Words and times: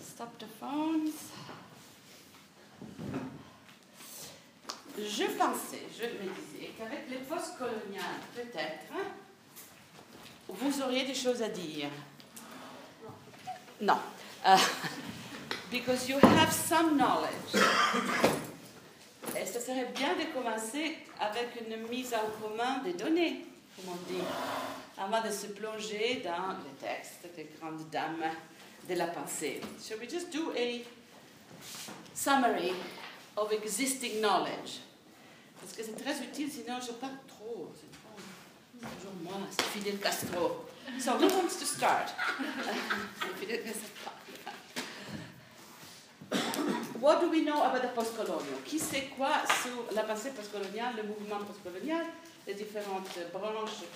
Stop 0.00 0.38
the 0.38 0.46
phones. 0.60 1.10
Je 4.98 5.24
pensais, 5.24 5.82
je 5.94 6.04
me 6.04 6.32
disais 6.34 6.72
qu'avec 6.76 7.08
les 7.08 7.18
postcoloniales, 7.18 8.20
peut-être, 8.34 8.92
vous 10.48 10.82
auriez 10.82 11.04
des 11.04 11.14
choses 11.14 11.42
à 11.42 11.48
dire. 11.48 11.88
Non. 13.80 13.98
Uh, 14.44 14.58
because 15.70 16.08
you 16.08 16.18
have 16.18 16.52
some 16.52 16.96
knowledge. 16.96 17.62
Et 19.38 19.46
ce 19.46 19.60
serait 19.60 19.92
bien 19.94 20.14
de 20.14 20.32
commencer 20.34 20.98
avec 21.20 21.48
une 21.60 21.88
mise 21.88 22.14
en 22.14 22.28
commun 22.40 22.82
des 22.84 22.92
données, 22.92 23.46
comme 23.76 23.94
on 23.94 24.12
dit, 24.12 24.22
avant 24.98 25.22
de 25.22 25.30
se 25.30 25.46
plonger 25.48 26.22
dans 26.24 26.56
les 26.64 26.86
textes 26.86 27.26
des 27.36 27.48
grandes 27.58 27.88
dames 27.90 28.30
de 28.88 28.94
la 28.94 29.08
pensée. 29.08 29.60
Shall 29.82 29.98
we 29.98 30.08
just 30.08 30.30
do 30.32 30.52
a 30.56 30.84
summary 32.14 32.72
of 33.36 33.52
existing 33.52 34.20
knowledge? 34.20 34.80
Parce 35.60 35.72
que 35.72 35.82
c'est 35.82 36.02
très 36.02 36.22
utile, 36.22 36.50
sinon 36.50 36.78
je 36.80 36.92
parle 36.92 37.18
trop. 37.28 37.72
C'est. 37.74 37.96
Toujours 38.78 39.14
moi, 39.22 39.32
c'est 39.50 39.64
Fidel 39.66 39.98
Castro. 39.98 40.66
So, 41.00 41.12
who 41.12 41.26
wants 41.28 41.58
to 41.58 41.64
start? 41.64 42.10
Fidel 43.40 43.62
Castro. 43.62 44.12
What 47.00 47.20
do 47.20 47.30
we 47.30 47.42
know 47.42 47.62
about 47.62 47.82
the 47.82 47.94
postcolonial? 47.94 48.60
Qui 48.64 48.78
sait 48.78 49.10
quoi 49.16 49.30
sur 49.62 49.94
la 49.94 50.02
pensée 50.02 50.30
postcoloniale, 50.30 50.96
le 50.96 51.02
mouvement 51.04 51.38
postcolonial, 51.44 52.04
les 52.46 52.54
différentes 52.54 53.18
branches 53.32 53.86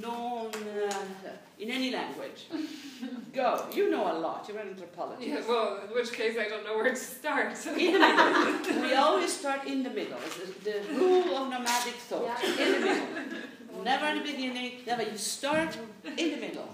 known 0.00 0.46
uh, 0.48 1.28
in 1.58 1.70
any 1.70 1.90
language. 1.90 2.46
Go. 3.32 3.66
You 3.72 3.90
know 3.90 4.10
a 4.10 4.16
lot. 4.18 4.46
You're 4.48 4.58
an 4.58 4.68
anthropologist. 4.68 5.28
Yeah, 5.28 5.42
well, 5.46 5.80
in 5.86 5.94
which 5.94 6.12
case 6.12 6.36
I 6.38 6.48
don't 6.48 6.64
know 6.64 6.76
where 6.76 6.90
to 6.90 6.96
start. 6.96 7.54
in 7.66 7.92
the 7.92 7.98
middle. 7.98 8.82
we 8.82 8.94
always 8.94 9.32
start 9.32 9.66
in 9.66 9.82
the 9.82 9.90
middle. 9.90 10.18
The, 10.64 10.70
the 10.70 10.94
rule 10.94 11.36
of 11.36 11.50
nomadic 11.50 11.94
thought. 12.08 12.40
Yeah. 12.42 12.64
In 12.64 12.72
the 12.72 12.86
middle. 12.86 13.84
Never 13.84 14.06
in 14.06 14.18
the 14.18 14.32
beginning. 14.32 14.72
Never. 14.86 15.02
You 15.02 15.18
start 15.18 15.76
in 16.04 16.30
the 16.30 16.36
middle. 16.38 16.68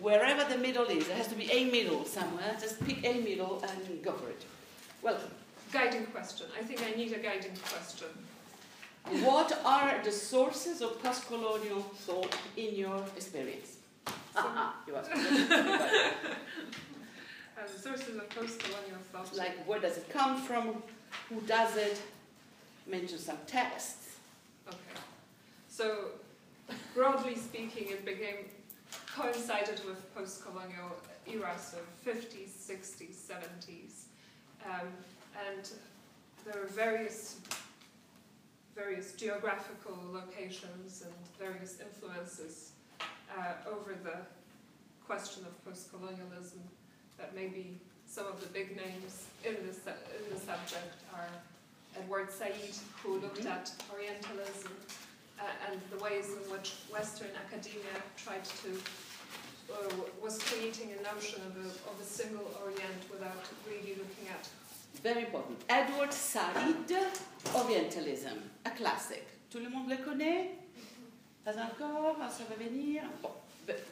Wherever 0.00 0.44
the 0.50 0.58
middle 0.58 0.84
is, 0.86 1.06
there 1.06 1.16
has 1.16 1.28
to 1.28 1.34
be 1.34 1.50
a 1.52 1.70
middle 1.70 2.04
somewhere. 2.04 2.56
Just 2.60 2.84
pick 2.86 3.04
a 3.04 3.20
middle 3.20 3.62
and 3.62 4.02
go 4.02 4.12
for 4.12 4.30
it. 4.30 4.44
Well, 5.02 5.18
guiding 5.72 6.06
question. 6.06 6.46
I 6.58 6.62
think 6.62 6.82
I 6.82 6.96
need 6.96 7.12
a 7.12 7.18
guiding 7.18 7.52
question. 7.68 8.08
What 9.04 9.58
are 9.64 10.00
the 10.04 10.12
sources 10.12 10.82
of 10.82 11.02
post-colonial 11.02 11.80
thought 11.80 12.36
in 12.56 12.74
your 12.74 13.02
experience? 13.16 13.78
Ah, 14.36 14.76
you 14.86 14.94
asked. 14.94 15.10
uh, 15.10 15.16
the 17.74 17.78
sources 17.80 18.16
of 18.16 18.28
post-colonial 18.30 18.98
thought. 19.12 19.34
Like, 19.36 19.66
where 19.66 19.80
does 19.80 19.96
it 19.96 20.08
come 20.10 20.40
from? 20.42 20.82
Who 21.28 21.40
does 21.46 21.76
it? 21.76 22.00
Mention 22.86 23.18
some 23.18 23.38
texts. 23.46 24.18
Okay. 24.68 25.00
So, 25.68 26.10
broadly 26.94 27.36
speaking, 27.36 27.88
it 27.88 28.04
became 28.04 28.46
coincided 29.16 29.80
with 29.86 30.14
post-colonial 30.14 30.96
eras 31.26 31.74
of 31.74 31.84
50s, 32.04 32.50
60s, 32.50 33.14
70s, 33.14 34.04
um, 34.66 34.88
and 35.48 35.70
there 36.44 36.62
are 36.62 36.66
various 36.66 37.36
various 38.80 39.12
geographical 39.12 39.98
locations 40.12 41.04
and 41.04 41.12
various 41.38 41.78
influences 41.80 42.72
uh, 43.36 43.52
over 43.68 43.94
the 44.02 44.16
question 45.06 45.44
of 45.44 45.64
post-colonialism 45.64 46.62
that 47.18 47.34
maybe 47.34 47.78
some 48.06 48.26
of 48.26 48.40
the 48.40 48.46
big 48.48 48.76
names 48.76 49.26
in 49.44 49.54
the, 49.54 49.74
in 50.16 50.24
the 50.32 50.40
subject 50.40 50.96
are 51.14 51.28
Edward 51.98 52.30
Said, 52.30 52.54
who 53.02 53.18
looked 53.18 53.40
mm-hmm. 53.40 53.48
at 53.48 53.70
Orientalism 53.92 54.72
uh, 55.38 55.42
and 55.68 55.80
the 55.90 56.02
ways 56.02 56.28
in 56.28 56.50
which 56.50 56.76
Western 56.90 57.30
academia 57.44 57.96
tried 58.16 58.44
to, 58.62 58.70
uh, 59.72 59.76
was 60.22 60.38
creating 60.42 60.90
a 60.98 61.14
notion 61.14 61.40
of 61.48 61.56
a, 61.66 61.68
of 61.90 61.96
a 62.00 62.04
single 62.04 62.50
Orient 62.64 63.02
without 63.10 63.44
really 63.66 63.98
looking 63.98 64.28
at 64.32 64.48
very 64.98 65.24
important. 65.24 65.58
Edward 65.68 66.12
Said, 66.12 66.56
Orientalism, 67.54 68.38
a 68.64 68.70
classic. 68.70 69.26
Tout 69.50 69.60
le 69.60 69.68
monde 69.70 69.88
le 69.88 69.96
connaît 69.96 70.50
Pas 71.44 71.56
encore 71.58 72.16
Ça 72.30 72.44
va 72.48 72.56
venir 72.56 73.02
Bon, 73.22 73.30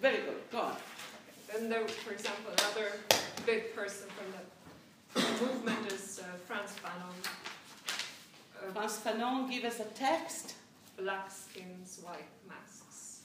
very 0.00 0.18
good. 0.18 0.40
Go 0.52 0.58
on. 0.58 0.76
And 1.56 1.72
there, 1.72 1.86
for 1.88 2.12
example, 2.12 2.52
another 2.52 2.92
big 3.46 3.74
person 3.74 4.06
from 4.16 4.32
the 4.32 5.44
movement 5.44 5.92
is 5.92 6.20
uh, 6.20 6.36
Frantz 6.46 6.74
Fanon. 6.74 7.14
Uh, 8.60 8.72
Frantz 8.72 8.98
Fanon, 8.98 9.50
give 9.50 9.64
us 9.64 9.80
a 9.80 9.84
text. 9.94 10.54
Black 10.98 11.30
skins, 11.30 12.00
white 12.02 12.28
masks. 12.46 13.20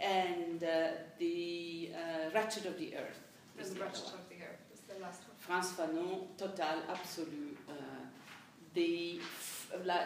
And 0.00 0.64
uh, 0.64 0.88
the 1.18 1.90
uh, 1.94 2.34
Ratchet 2.34 2.66
of 2.66 2.76
the 2.78 2.96
Earth. 2.96 3.20
And 3.58 3.68
the 3.68 3.80
Ratchet 3.80 4.06
of 4.06 4.28
the 4.28 4.36
Earth 4.42 4.64
is 4.74 4.80
the 4.80 5.00
last 5.00 5.22
one. 5.28 5.31
Frantz 5.42 5.72
Fanon, 5.72 6.28
total, 6.38 6.78
absolu. 6.88 7.56
Euh, 7.68 9.18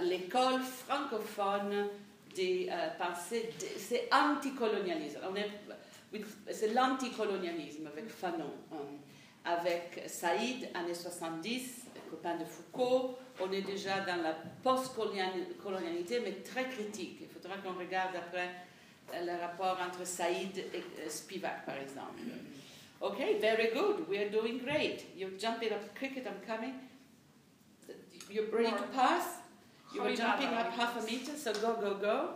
l'école 0.01 0.61
francophone 0.63 1.89
des 2.35 2.69
euh, 2.71 2.89
pensées, 2.99 3.51
c'est 3.77 4.09
anticolonialisme. 4.13 5.19
C'est 6.51 6.73
l'anticolonialisme 6.73 7.87
avec 7.87 8.09
Fanon. 8.09 8.53
Euh, 8.73 8.77
avec 9.45 10.03
Saïd, 10.09 10.69
années 10.75 10.95
70, 10.95 11.85
copain 12.11 12.37
de 12.37 12.45
Foucault, 12.45 13.17
on 13.41 13.53
est 13.53 13.63
déjà 13.63 14.01
dans 14.01 14.17
la 14.23 14.35
post-colonialité, 14.63 16.21
mais 16.21 16.33
très 16.43 16.69
critique. 16.69 17.19
Il 17.21 17.29
faudra 17.29 17.59
qu'on 17.59 17.79
regarde 17.79 18.17
après 18.17 18.51
le 19.15 19.41
rapport 19.41 19.79
entre 19.87 20.05
Saïd 20.05 20.59
et 20.59 21.09
Spivak, 21.09 21.65
par 21.65 21.77
exemple. 21.77 22.23
Okay, 23.03 23.39
very 23.41 23.71
good. 23.73 24.09
We 24.09 24.19
are 24.19 24.31
doing 24.31 24.59
great. 24.59 25.05
You're 25.17 25.31
jumping 25.39 25.73
up 25.73 25.95
cricket, 25.95 26.27
I'm 26.27 26.41
coming. 26.47 26.75
You're 28.31 28.47
ready 28.51 28.71
to 28.71 28.83
pass? 28.95 29.39
You 29.95 30.03
were 30.03 30.15
jumping 30.15 30.49
up 30.49 30.73
half 30.73 31.01
a 31.01 31.05
meter, 31.05 31.37
so 31.37 31.53
go, 31.55 31.75
go, 31.75 31.95
go. 31.95 32.31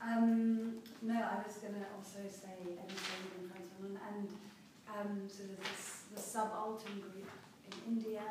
Um, 0.00 0.74
no, 1.02 1.14
I 1.14 1.46
was 1.46 1.56
going 1.56 1.74
to 1.74 1.86
also 1.96 2.20
say 2.28 2.54
anything 2.60 3.22
in 3.40 3.48
front 3.48 3.64
of 3.64 3.82
them. 3.82 3.98
And 4.08 4.28
um, 4.88 5.28
so 5.28 5.42
there's 5.44 5.58
this, 5.58 6.02
the 6.14 6.20
subaltern 6.20 7.00
group 7.00 7.30
in 7.66 7.96
India. 7.96 8.22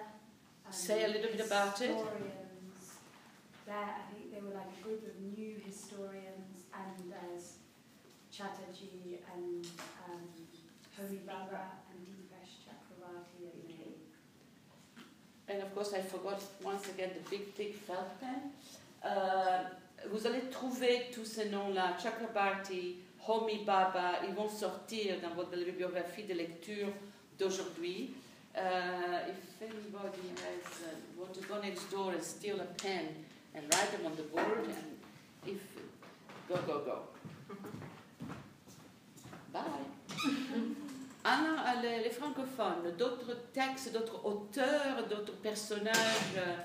Um, 0.66 0.72
say 0.72 1.04
a 1.04 1.08
little 1.08 1.32
bit 1.32 1.46
about 1.46 1.82
it. 1.82 1.90
Historians. 1.92 3.00
There, 3.66 3.76
I 3.76 4.14
think 4.14 4.34
they 4.34 4.42
were 4.42 4.54
like 4.54 4.72
a 4.80 4.84
group 4.84 5.06
of 5.06 5.38
new 5.38 5.56
historians, 5.66 6.66
and 6.74 7.12
there's 7.12 7.54
Chatterjee 8.32 9.20
and 9.34 9.66
um, 10.10 10.22
Homi 10.98 11.20
Bhabha 11.26 11.64
and 11.90 12.06
Deepesh 12.06 12.62
Chakravarti 12.66 13.50
and 13.52 13.68
me. 13.68 13.80
And 15.48 15.62
of 15.64 15.74
course, 15.74 15.94
I 15.94 16.02
forgot 16.02 16.42
once 16.64 16.88
again 16.90 17.12
the 17.16 17.30
big, 17.30 17.54
thick 17.54 17.76
felt 17.76 18.20
pen. 18.20 18.52
Uh, 19.04 19.64
vous 20.12 20.28
allez 20.28 20.42
trouver 20.52 21.08
tous 21.14 21.26
ces 21.26 21.50
noms-là, 21.50 21.98
Chakrabarti, 22.02 22.98
Homi 23.28 23.64
Bhabha, 23.66 24.26
ils 24.28 24.36
vont 24.36 24.50
sortir 24.50 25.20
dans 25.22 25.34
votre 25.34 25.52
bibliographie 25.52 26.24
de 26.24 26.34
lecture 26.34 26.90
d'aujourd'hui. 27.40 28.14
Uh, 28.56 29.30
if 29.30 29.62
anybody 29.64 30.30
has 30.36 30.84
uh, 30.84 31.20
want 31.20 31.34
to 31.34 31.42
go 31.48 31.60
next 31.60 31.90
door 31.90 32.12
and 32.12 32.22
steal 32.22 32.60
a 32.60 32.66
pen 32.66 33.08
and 33.56 33.64
write 33.74 33.92
them 33.92 34.06
on 34.06 34.16
the 34.16 34.22
board, 34.24 34.66
and 34.66 35.00
if 35.48 35.60
go 36.48 36.58
go 36.68 36.80
go. 36.86 37.00
Bye. 39.54 40.03
Ah, 41.26 41.76
les, 41.82 42.10
francophones, 42.10 42.96
d'autres 42.98 43.34
textes, 43.54 43.94
d'autres 43.94 44.26
auteurs, 44.26 45.08
d'autres 45.10 45.38
personnages 45.38 46.36
euh, 46.38 46.58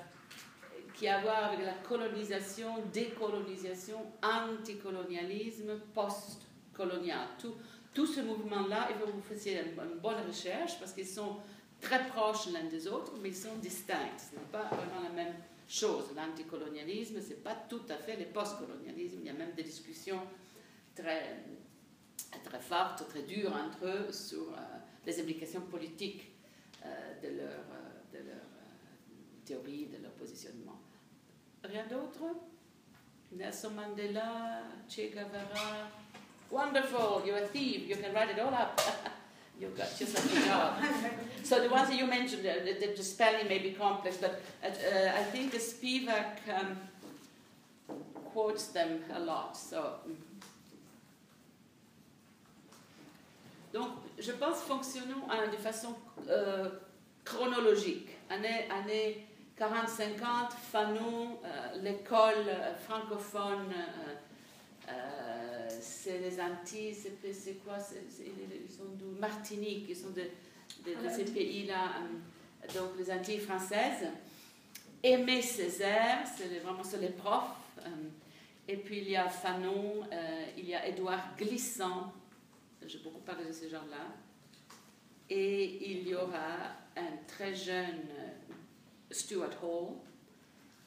qui 0.95 1.09
ont 1.09 1.13
à 1.13 1.21
voir 1.21 1.45
avec 1.45 1.65
la 1.65 1.75
colonisation, 1.75 2.75
décolonisation, 2.93 3.99
anticolonialisme, 4.21 5.79
post-colonial. 5.95 7.29
Tout, 7.41 7.55
tout 7.95 8.07
ce 8.07 8.21
mouvement-là, 8.21 8.89
il 8.91 8.97
faut 8.97 9.07
que 9.07 9.13
vous 9.13 9.23
fassiez 9.23 9.61
une, 9.61 10.01
bonne 10.01 10.27
recherche 10.27 10.79
parce 10.81 10.93
qu'ils 10.93 11.07
sont 11.07 11.37
très 11.81 12.05
proches 12.09 12.49
l'un 12.53 12.65
des 12.65 12.89
autres, 12.89 13.13
mais 13.23 13.29
ils 13.29 13.37
sont 13.37 13.55
distincts. 13.63 14.19
Ce 14.19 14.35
n'est 14.35 14.47
pas 14.51 14.65
vraiment 14.65 15.09
la 15.09 15.15
même 15.15 15.35
chose. 15.69 16.07
L'anticolonialisme, 16.17 17.21
ce 17.23 17.29
n'est 17.29 17.35
pas 17.37 17.55
tout 17.69 17.83
à 17.89 17.95
fait 17.95 18.17
le 18.17 18.25
post-colonialisme. 18.25 19.19
Il 19.21 19.27
y 19.27 19.31
a 19.31 19.35
même 19.35 19.53
des 19.53 19.63
discussions 19.63 20.21
très 20.97 21.45
très 22.44 22.61
forte, 22.61 23.09
très 23.09 23.23
dure 23.23 23.53
entre 23.53 23.85
eux 23.85 24.12
sur 24.12 24.53
euh, 24.53 24.61
les 25.06 25.20
implications 25.20 25.61
politiques 25.62 26.31
euh, 26.85 26.88
de 27.23 27.29
leur, 27.37 27.49
euh, 27.49 28.12
de 28.12 28.29
leur 28.29 28.44
théorie, 29.44 29.87
de 29.87 30.03
leur 30.03 30.12
positionnement. 30.12 30.79
Rien 31.65 31.87
d'autre? 31.87 32.23
Nelson 33.32 33.70
Mandela, 33.70 34.62
Che 34.88 35.11
Guevara, 35.11 35.91
Wonderful, 36.50 37.26
you're 37.26 37.37
a 37.37 37.47
thief, 37.47 37.87
you 37.87 37.97
can 37.97 38.15
write 38.15 38.31
it 38.31 38.38
all 38.38 38.55
up. 38.55 38.81
You've 39.61 39.76
got 39.76 40.00
yourself 40.00 40.35
a 40.35 40.47
job. 40.47 40.75
so 41.44 41.61
the 41.61 41.69
ones 41.69 41.88
that 41.88 41.99
you 41.99 42.06
mentioned, 42.06 42.47
uh, 42.47 42.64
the, 42.64 42.94
the, 42.97 43.03
spelling 43.03 43.49
may 43.49 43.59
be 43.59 43.73
complex, 43.73 44.17
but 44.17 44.41
uh, 44.64 44.69
I 45.14 45.25
think 45.25 45.53
Spivak 45.53 46.38
um, 46.49 46.79
quotes 48.32 48.69
them 48.69 49.00
a 49.12 49.21
lot. 49.21 49.56
So. 49.56 49.97
Mm. 50.09 50.14
Donc, 53.73 53.88
je 54.19 54.32
pense 54.32 54.61
fonctionnons 54.62 55.29
hein, 55.31 55.49
de 55.50 55.56
façon 55.56 55.94
euh, 56.29 56.69
chronologique. 57.25 58.09
Année, 58.31 58.67
année 58.70 59.29
40-50, 59.59 60.53
Fanon, 60.70 61.38
euh, 61.44 61.82
l'école 61.82 62.47
francophone. 62.87 63.73
Euh, 63.73 64.15
euh, 64.88 65.69
c'est 65.81 66.19
les 66.19 66.41
Antilles, 66.41 66.94
c'est 66.94 67.65
quoi 67.65 67.76
Ils 68.20 68.73
sont 68.73 68.85
de 68.99 69.19
Martinique, 69.19 69.87
ils 69.88 69.97
sont 69.97 70.11
de, 70.11 70.23
de, 70.85 71.05
de 71.05 71.14
ces 71.14 71.25
pays-là, 71.25 71.94
donc 72.75 72.91
les 72.99 73.11
Antilles 73.11 73.41
françaises. 73.41 74.06
Aimé 75.03 75.43
Césaire, 75.43 76.21
c'est 76.37 76.61
vraiment 76.61 76.82
les 77.00 77.11
profs. 77.11 77.43
Et 78.67 78.76
puis 78.76 78.99
il 78.99 79.11
y 79.11 79.17
a 79.17 79.29
Fanon, 79.29 80.03
il 80.56 80.69
y 80.69 80.75
a 80.75 80.87
Édouard 80.87 81.37
Glissant, 81.37 82.12
j'ai 82.87 82.99
beaucoup 82.99 83.21
parlé 83.21 83.47
de 83.47 83.53
ces 83.53 83.69
gens-là. 83.69 84.07
Et 85.31 85.91
il 85.91 86.09
y 86.09 86.15
aura 86.15 86.57
un 86.97 87.17
très 87.27 87.55
jeune 87.55 88.09
Stuart 89.11 89.63
Hall, 89.63 89.97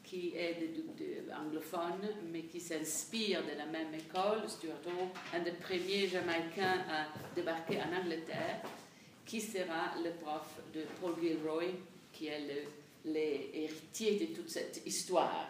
qui 0.03 0.33
est 0.35 0.55
de, 0.55 1.27
de, 1.27 1.33
anglophone, 1.33 2.09
mais 2.31 2.43
qui 2.43 2.59
s'inspire 2.59 3.43
de 3.43 3.57
la 3.57 3.65
même 3.65 3.93
école, 3.93 4.49
Stuart 4.49 4.81
Hall, 4.85 5.07
un 5.33 5.39
des 5.39 5.51
premiers 5.51 6.07
Jamaïcains 6.07 6.83
à 6.89 7.07
débarquer 7.35 7.79
en 7.81 7.95
Angleterre, 8.01 8.61
qui 9.25 9.39
sera 9.39 9.93
le 10.03 10.11
prof 10.21 10.59
de 10.73 10.81
Paul 10.99 11.13
Gilroy, 11.21 11.75
qui 12.11 12.27
est 12.27 12.67
l'héritier 13.05 14.19
de 14.19 14.35
toute 14.35 14.49
cette 14.49 14.85
histoire. 14.85 15.47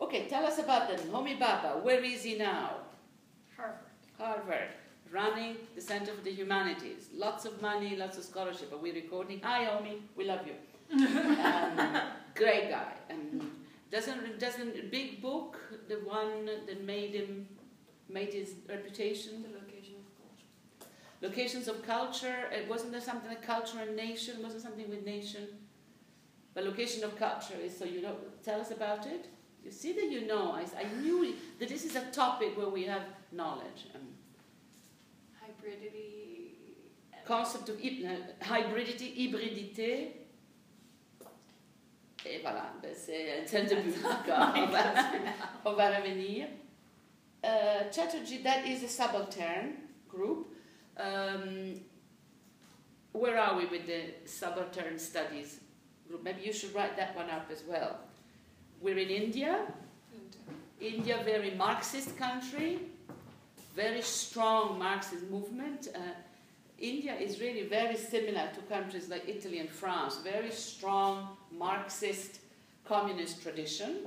Okay, 0.00 0.26
tell 0.26 0.44
us 0.44 0.58
about 0.58 0.88
them. 0.88 1.14
Homi 1.14 1.36
Baba, 1.36 1.80
where 1.84 2.02
is 2.02 2.24
he 2.24 2.36
now? 2.36 2.80
Harvard. 3.56 3.86
Harvard, 4.18 4.70
running 5.12 5.56
the 5.74 5.80
Center 5.80 6.12
for 6.12 6.22
the 6.22 6.32
Humanities. 6.32 7.10
Lots 7.14 7.44
of 7.44 7.60
money, 7.60 7.96
lots 7.96 8.16
of 8.16 8.24
scholarship. 8.24 8.72
Are 8.72 8.78
we 8.78 8.92
recording? 8.92 9.40
Hi, 9.42 9.66
Homi, 9.66 10.00
we 10.16 10.24
love 10.24 10.40
you. 10.46 10.54
um, 10.92 12.00
great 12.34 12.70
guy. 12.70 12.92
And 13.08 13.50
doesn't 13.90 14.40
doesn't 14.40 14.90
big 14.90 15.20
book 15.20 15.58
the 15.88 15.96
one 15.96 16.46
that 16.46 16.82
made 16.84 17.14
him 17.14 17.46
made 18.08 18.32
his 18.32 18.54
reputation? 18.68 19.42
The 19.42 19.58
location 19.58 19.94
of 20.00 20.06
culture. 20.18 20.88
Locations 21.20 21.68
of 21.68 21.86
culture. 21.86 22.48
It 22.50 22.68
wasn't 22.68 22.92
there 22.92 23.00
something 23.00 23.28
like 23.28 23.46
culture 23.46 23.78
and 23.80 23.94
nation? 23.94 24.42
Wasn't 24.42 24.62
something 24.62 24.88
with 24.88 25.04
nation? 25.04 25.46
But 26.54 26.64
location 26.64 27.04
of 27.04 27.16
culture 27.16 27.58
is 27.62 27.76
so 27.76 27.84
you 27.84 28.00
know. 28.02 28.16
Tell 28.42 28.60
us 28.60 28.70
about 28.70 29.06
it. 29.06 29.28
You 29.64 29.70
see 29.70 29.92
that 29.92 30.10
you 30.10 30.26
know. 30.26 30.52
I, 30.52 30.64
I 30.78 30.84
knew 31.00 31.34
that 31.58 31.68
this 31.68 31.84
is 31.84 31.96
a 31.96 32.04
topic 32.10 32.56
where 32.56 32.68
we 32.68 32.84
have 32.84 33.02
knowledge. 33.30 33.86
Um, 33.94 34.08
hybridity. 35.62 37.24
Concept 37.24 37.68
of 37.68 37.80
hybridity, 37.80 39.14
hybridité. 39.16 40.18
Et 42.24 42.40
voilà, 42.40 42.72
ben 42.80 42.94
c'est 42.94 43.56
un 43.56 43.64
début. 43.64 43.90
D'accord, 44.00 44.52
on 44.56 44.66
va, 44.66 44.94
on 45.64 45.72
va 45.74 45.90
revenir. 45.98 46.46
Uh, 47.42 47.90
Chatterjee, 47.90 48.42
that 48.44 48.64
is 48.64 48.84
a 48.84 48.88
subaltern 48.88 49.74
group. 50.08 50.54
Um, 50.96 51.80
where 53.12 53.36
are 53.38 53.56
we 53.56 53.66
with 53.66 53.86
the 53.86 54.14
subaltern 54.24 54.98
studies 54.98 55.58
group? 56.06 56.22
Maybe 56.22 56.42
you 56.42 56.52
should 56.52 56.72
write 56.74 56.96
that 56.96 57.16
one 57.16 57.28
up 57.28 57.50
as 57.50 57.64
well. 57.66 57.98
We're 58.80 58.98
in 58.98 59.08
India. 59.08 59.66
India, 60.80 61.22
very 61.24 61.52
Marxist 61.52 62.16
country, 62.16 62.78
very 63.74 64.02
strong 64.02 64.78
Marxist 64.78 65.28
movement. 65.30 65.88
Uh, 65.94 65.98
India 66.78 67.14
is 67.14 67.40
really 67.40 67.66
very 67.66 67.96
similar 67.96 68.48
to 68.54 68.60
countries 68.68 69.08
like 69.08 69.28
Italy 69.28 69.58
and 69.60 69.70
France, 69.70 70.18
very 70.24 70.50
strong 70.50 71.28
Marxist 71.56 72.40
communist 72.84 73.42
tradition. 73.42 73.98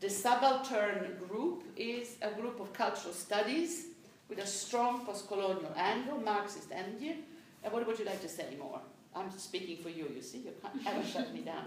The 0.00 0.10
subaltern 0.10 1.16
group 1.28 1.64
is 1.76 2.16
a 2.22 2.30
group 2.30 2.60
of 2.60 2.72
cultural 2.72 3.14
studies 3.14 3.86
with 4.28 4.38
a 4.38 4.46
strong 4.46 5.06
post-colonial 5.06 5.72
angle, 5.76 6.18
Marxist 6.18 6.70
angle. 6.72 7.16
And 7.64 7.72
what 7.72 7.86
would 7.86 7.98
you 7.98 8.04
like 8.04 8.20
to 8.22 8.28
say 8.28 8.56
more? 8.58 8.80
I'm 9.14 9.30
speaking 9.30 9.76
for 9.78 9.88
you, 9.88 10.10
you 10.14 10.22
see, 10.22 10.38
you 10.38 10.52
can't 10.60 10.86
ever 10.86 11.06
shut 11.06 11.32
me 11.32 11.40
down. 11.40 11.64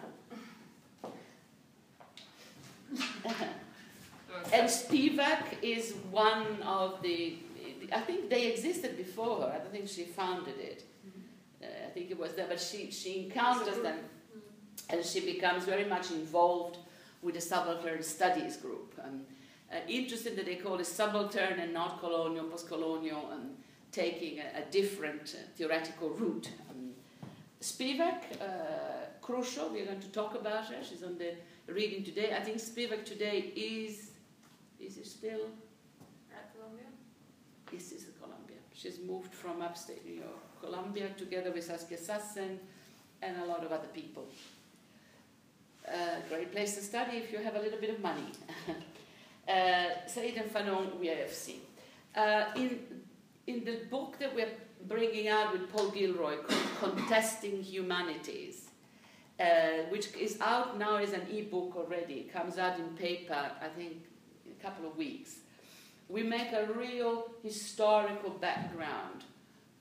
and 4.53 4.67
Spivak 4.67 5.43
is 5.61 5.93
one 6.11 6.61
of 6.63 7.01
the 7.01 7.37
I 7.93 7.99
think 7.99 8.29
they 8.29 8.47
existed 8.47 8.97
before 8.97 9.41
her. 9.41 9.53
I 9.53 9.57
don't 9.59 9.71
think 9.71 9.87
she 9.87 10.05
founded 10.05 10.57
it. 10.57 10.83
Mm-hmm. 11.07 11.63
Uh, 11.63 11.87
I 11.87 11.89
think 11.91 12.09
it 12.09 12.17
was 12.17 12.33
there, 12.33 12.47
but 12.47 12.59
she, 12.59 12.89
she 12.89 13.25
encounters 13.25 13.77
them 13.77 13.99
and 14.89 15.03
she 15.05 15.19
becomes 15.19 15.63
very 15.65 15.85
much 15.85 16.11
involved 16.11 16.77
with 17.21 17.35
the 17.35 17.41
subaltern 17.41 18.03
studies 18.03 18.57
group. 18.57 18.93
Um, 19.03 19.21
uh, 19.71 19.77
interesting 19.87 20.35
that 20.35 20.45
they 20.45 20.55
call 20.55 20.79
it 20.79 20.85
subaltern 20.85 21.59
and 21.59 21.73
not 21.73 21.99
colonial, 21.99 22.45
post-colonial, 22.45 23.31
and 23.31 23.55
taking 23.91 24.39
a, 24.39 24.61
a 24.61 24.71
different 24.71 25.35
uh, 25.35 25.43
theoretical 25.55 26.09
route. 26.09 26.49
Um, 26.69 26.91
Spivak, 27.61 28.39
uh, 28.39 28.45
crucial, 29.21 29.69
we're 29.69 29.85
going 29.85 29.99
to 29.99 30.09
talk 30.09 30.35
about 30.35 30.65
her. 30.65 30.75
She's 30.87 31.01
on 31.01 31.17
the 31.17 31.33
reading 31.67 32.03
today. 32.03 32.35
I 32.35 32.43
think 32.43 32.57
Spivak 32.57 33.05
today 33.05 33.51
is, 33.55 34.11
is 34.79 34.97
it 34.97 35.07
still 35.07 35.49
this 37.71 37.91
is 37.91 38.05
Columbia. 38.21 38.57
She's 38.73 38.99
moved 38.99 39.33
from 39.33 39.61
upstate 39.61 40.05
New 40.05 40.13
York, 40.13 40.61
Columbia, 40.61 41.09
together 41.17 41.51
with 41.51 41.63
Saskia 41.63 41.97
Sassen 41.97 42.57
and 43.21 43.37
a 43.41 43.45
lot 43.45 43.63
of 43.63 43.71
other 43.71 43.87
people. 43.87 44.27
Uh, 45.87 46.17
great 46.29 46.51
place 46.51 46.75
to 46.75 46.81
study 46.81 47.17
if 47.17 47.31
you 47.31 47.39
have 47.39 47.55
a 47.55 47.59
little 47.59 47.79
bit 47.79 47.89
of 47.89 47.99
money. 48.01 48.31
uh, 49.49 50.07
Said 50.07 50.35
and 50.37 50.51
Fanon, 50.53 50.99
we 50.99 51.07
have 51.07 51.31
seen. 51.31 51.61
Uh, 52.15 52.45
in, 52.55 52.79
in 53.47 53.63
the 53.65 53.79
book 53.89 54.17
that 54.19 54.33
we're 54.35 54.55
bringing 54.87 55.27
out 55.27 55.51
with 55.51 55.71
Paul 55.71 55.89
Gilroy 55.89 56.37
called 56.37 56.97
Contesting 56.97 57.63
Humanities, 57.63 58.69
uh, 59.39 59.45
which 59.89 60.15
is 60.15 60.39
out 60.39 60.77
now 60.77 60.97
as 60.97 61.13
an 61.13 61.23
e-book 61.31 61.75
already. 61.75 62.13
It 62.13 62.33
comes 62.33 62.57
out 62.57 62.79
in 62.79 62.89
paper, 62.95 63.51
I 63.61 63.67
think, 63.67 64.05
couple 64.65 64.87
of 64.87 64.97
weeks 64.97 65.45
we 66.09 66.23
make 66.23 66.51
a 66.53 66.65
real 66.73 67.25
historical 67.43 68.31
background 68.31 69.23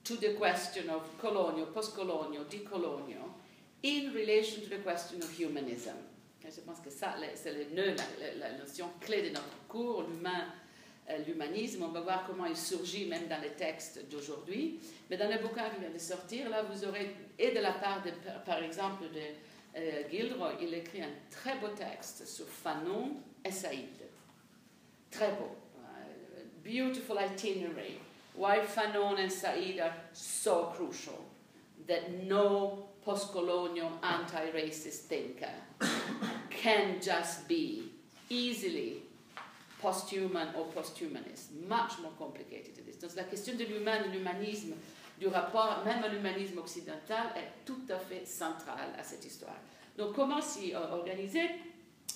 to 0.03 0.15
the 0.17 0.33
question 0.33 0.89
of 0.89 1.01
colonial, 1.19 1.67
post-colonial, 1.67 2.43
decolonial, 2.45 3.29
in 3.83 4.13
relation 4.13 4.61
to 4.63 4.69
the 4.69 4.77
question 4.77 5.21
of 5.21 5.29
humanism. 5.31 5.95
Et 6.47 6.51
je 6.51 6.61
pense 6.61 6.79
que 6.79 6.91
ça, 6.91 7.15
c'est 7.33 7.53
le 7.53 7.75
nœud, 7.75 7.95
la, 8.19 8.49
la, 8.49 8.57
notion 8.57 8.87
clé 9.01 9.23
de 9.23 9.29
notre 9.29 9.67
cours, 9.67 10.03
l'humain, 10.03 10.45
euh, 11.09 11.17
l'humanisme. 11.25 11.81
On 11.81 11.87
va 11.87 12.01
voir 12.01 12.23
comment 12.27 12.45
il 12.45 12.55
surgit 12.55 13.07
même 13.07 13.27
dans 13.27 13.41
les 13.41 13.53
textes 13.53 14.07
d'aujourd'hui. 14.11 14.79
Mais 15.09 15.17
dans 15.17 15.27
le 15.27 15.39
bouquin 15.39 15.69
qui 15.71 15.79
vient 15.79 15.89
de 15.89 15.97
sortir, 15.97 16.49
là, 16.51 16.61
vous 16.61 16.85
aurez, 16.85 17.15
et 17.39 17.51
de 17.51 17.59
la 17.59 17.71
part, 17.71 18.03
de, 18.03 18.11
par 18.45 18.61
exemple, 18.61 19.05
de 19.05 19.79
euh, 19.79 20.03
Gilroy, 20.11 20.53
il 20.61 20.71
écrit 20.75 21.01
un 21.01 21.09
très 21.31 21.57
beau 21.57 21.69
texte 21.69 22.27
sur 22.27 22.47
Fanon 22.47 23.15
et 23.43 23.51
Saïd. 23.51 24.05
Très 25.17 25.31
beau 25.37 25.55
beautiful 26.65 27.19
itinerary 27.19 27.99
why 28.33 28.59
Fanon 28.59 29.19
and 29.19 29.31
Said 29.31 29.79
are 29.79 29.93
so 30.11 30.73
crucial, 30.75 31.23
that 31.87 32.25
no 32.27 32.89
post-colonial 33.05 33.91
anti-racist 34.03 35.07
thinker 35.07 35.53
can 36.49 36.99
just 36.99 37.47
be 37.47 37.83
easily 38.29 39.03
post-human 39.79 40.49
or 40.57 40.65
post-humanist. 40.73 41.53
Much 41.69 41.99
more 42.01 42.11
complicated 42.17 42.77
it 42.77 42.89
is. 42.89 42.97
Donc 42.97 43.15
la 43.15 43.23
question 43.23 43.55
de 43.55 43.63
l'humain, 43.63 44.01
de 44.03 44.09
l'humanisme, 44.09 44.73
du 45.19 45.27
rapport 45.27 45.83
même 45.85 46.03
à 46.03 46.07
l'humanisme 46.07 46.57
occidental 46.57 47.27
est 47.37 47.65
tout 47.65 47.83
à 47.89 47.99
fait 47.99 48.25
centrale 48.25 48.89
à 48.97 49.03
cette 49.03 49.23
histoire. 49.23 49.55
Donc 49.97 50.13
comment 50.13 50.41
s'y 50.41 50.73
organiser? 50.73 51.47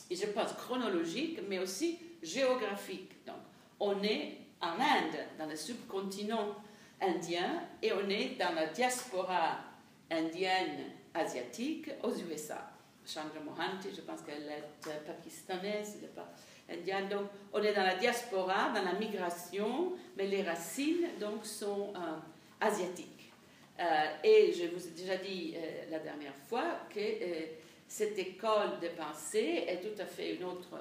Et 0.09 0.15
je 0.15 0.25
pense 0.25 0.53
chronologique, 0.53 1.39
mais 1.47 1.59
aussi 1.59 1.99
géographique. 2.21 3.25
Donc 3.25 3.37
on 3.79 4.01
est 4.03 4.37
en 4.61 4.73
Inde, 4.73 5.19
dans 5.37 5.45
le 5.45 5.55
subcontinent 5.55 6.55
indien, 7.01 7.63
et 7.81 7.93
on 7.93 8.09
est 8.09 8.37
dans 8.37 8.53
la 8.53 8.67
diaspora 8.67 9.57
indienne 10.11 10.91
asiatique 11.13 11.89
aux 12.03 12.11
USA. 12.11 12.71
Chandra 13.05 13.39
Mohanty, 13.43 13.89
je 13.95 14.01
pense 14.01 14.21
qu'elle 14.21 14.43
est 14.43 15.05
pakistanaise, 15.05 15.97
indienne. 16.69 17.09
Donc, 17.09 17.27
on 17.53 17.61
est 17.61 17.73
dans 17.73 17.83
la 17.83 17.95
diaspora, 17.95 18.71
dans 18.71 18.83
la 18.83 18.93
migration, 18.93 19.93
mais 20.17 20.27
les 20.27 20.43
racines 20.43 21.07
donc 21.19 21.45
sont 21.45 21.93
euh, 21.95 21.99
asiatiques. 22.61 23.31
Euh, 23.79 23.83
et 24.23 24.51
je 24.53 24.67
vous 24.67 24.87
ai 24.87 24.91
déjà 24.91 25.17
dit 25.17 25.55
euh, 25.55 25.89
la 25.89 25.99
dernière 25.99 26.35
fois 26.47 26.81
que 26.93 26.99
cette 27.87 28.19
école 28.19 28.79
de 28.81 28.89
pensée 28.89 29.63
est 29.67 29.81
tout 29.81 29.99
à 29.99 30.05
fait 30.05 30.35
une 30.35 30.43
autre 30.43 30.77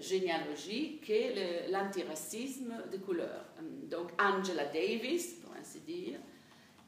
généalogie 0.00 1.00
que 1.00 1.70
l'antiracisme 1.70 2.74
de 2.90 2.96
couleur. 2.98 3.44
Donc, 3.90 4.10
Angela 4.20 4.66
Davis, 4.66 5.34
pour 5.34 5.54
ainsi 5.54 5.80
dire, 5.80 6.18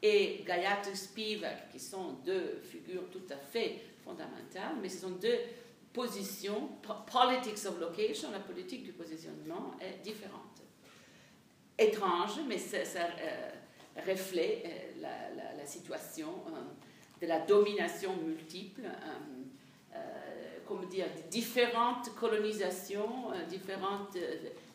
et 0.01 0.43
Gayatri 0.45 0.95
Spivak, 0.95 1.69
qui 1.71 1.79
sont 1.79 2.13
deux 2.25 2.61
figures 2.63 3.09
tout 3.09 3.23
à 3.29 3.37
fait 3.37 3.81
fondamentales, 4.03 4.75
mais 4.81 4.89
ce 4.89 5.01
sont 5.01 5.11
deux 5.11 5.39
positions. 5.93 6.69
Politics 7.11 7.65
of 7.65 7.79
location, 7.79 8.29
la 8.31 8.39
politique 8.39 8.83
du 8.83 8.91
positionnement 8.91 9.75
est 9.81 10.03
différente. 10.03 10.61
Étrange, 11.77 12.39
mais 12.47 12.57
ça, 12.57 12.77
euh, 12.77 13.49
reflète 14.05 14.65
euh, 14.65 15.55
la, 15.57 15.65
situation 15.65 16.29
euh, 16.47 17.21
de 17.21 17.27
la 17.27 17.39
domination 17.39 18.15
multiple, 18.17 18.83
différentes 21.29 22.09
colonisations, 22.15 23.31
différentes 23.49 24.17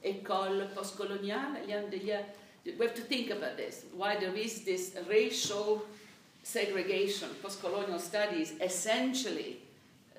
écoles 0.02 0.68
postcoloniales. 0.74 1.58
Il 1.64 2.04
y 2.04 2.12
a, 2.12 2.24
we 2.78 2.86
have 2.86 2.94
to 2.94 3.02
think 3.02 3.30
about 3.30 3.56
this, 3.56 3.84
why 3.94 4.16
there 4.16 4.34
is 4.36 4.64
this 4.64 4.94
racial 5.08 5.82
segregation, 6.42 7.28
post-colonial 7.42 7.98
studies, 7.98 8.52
essentially 8.60 9.60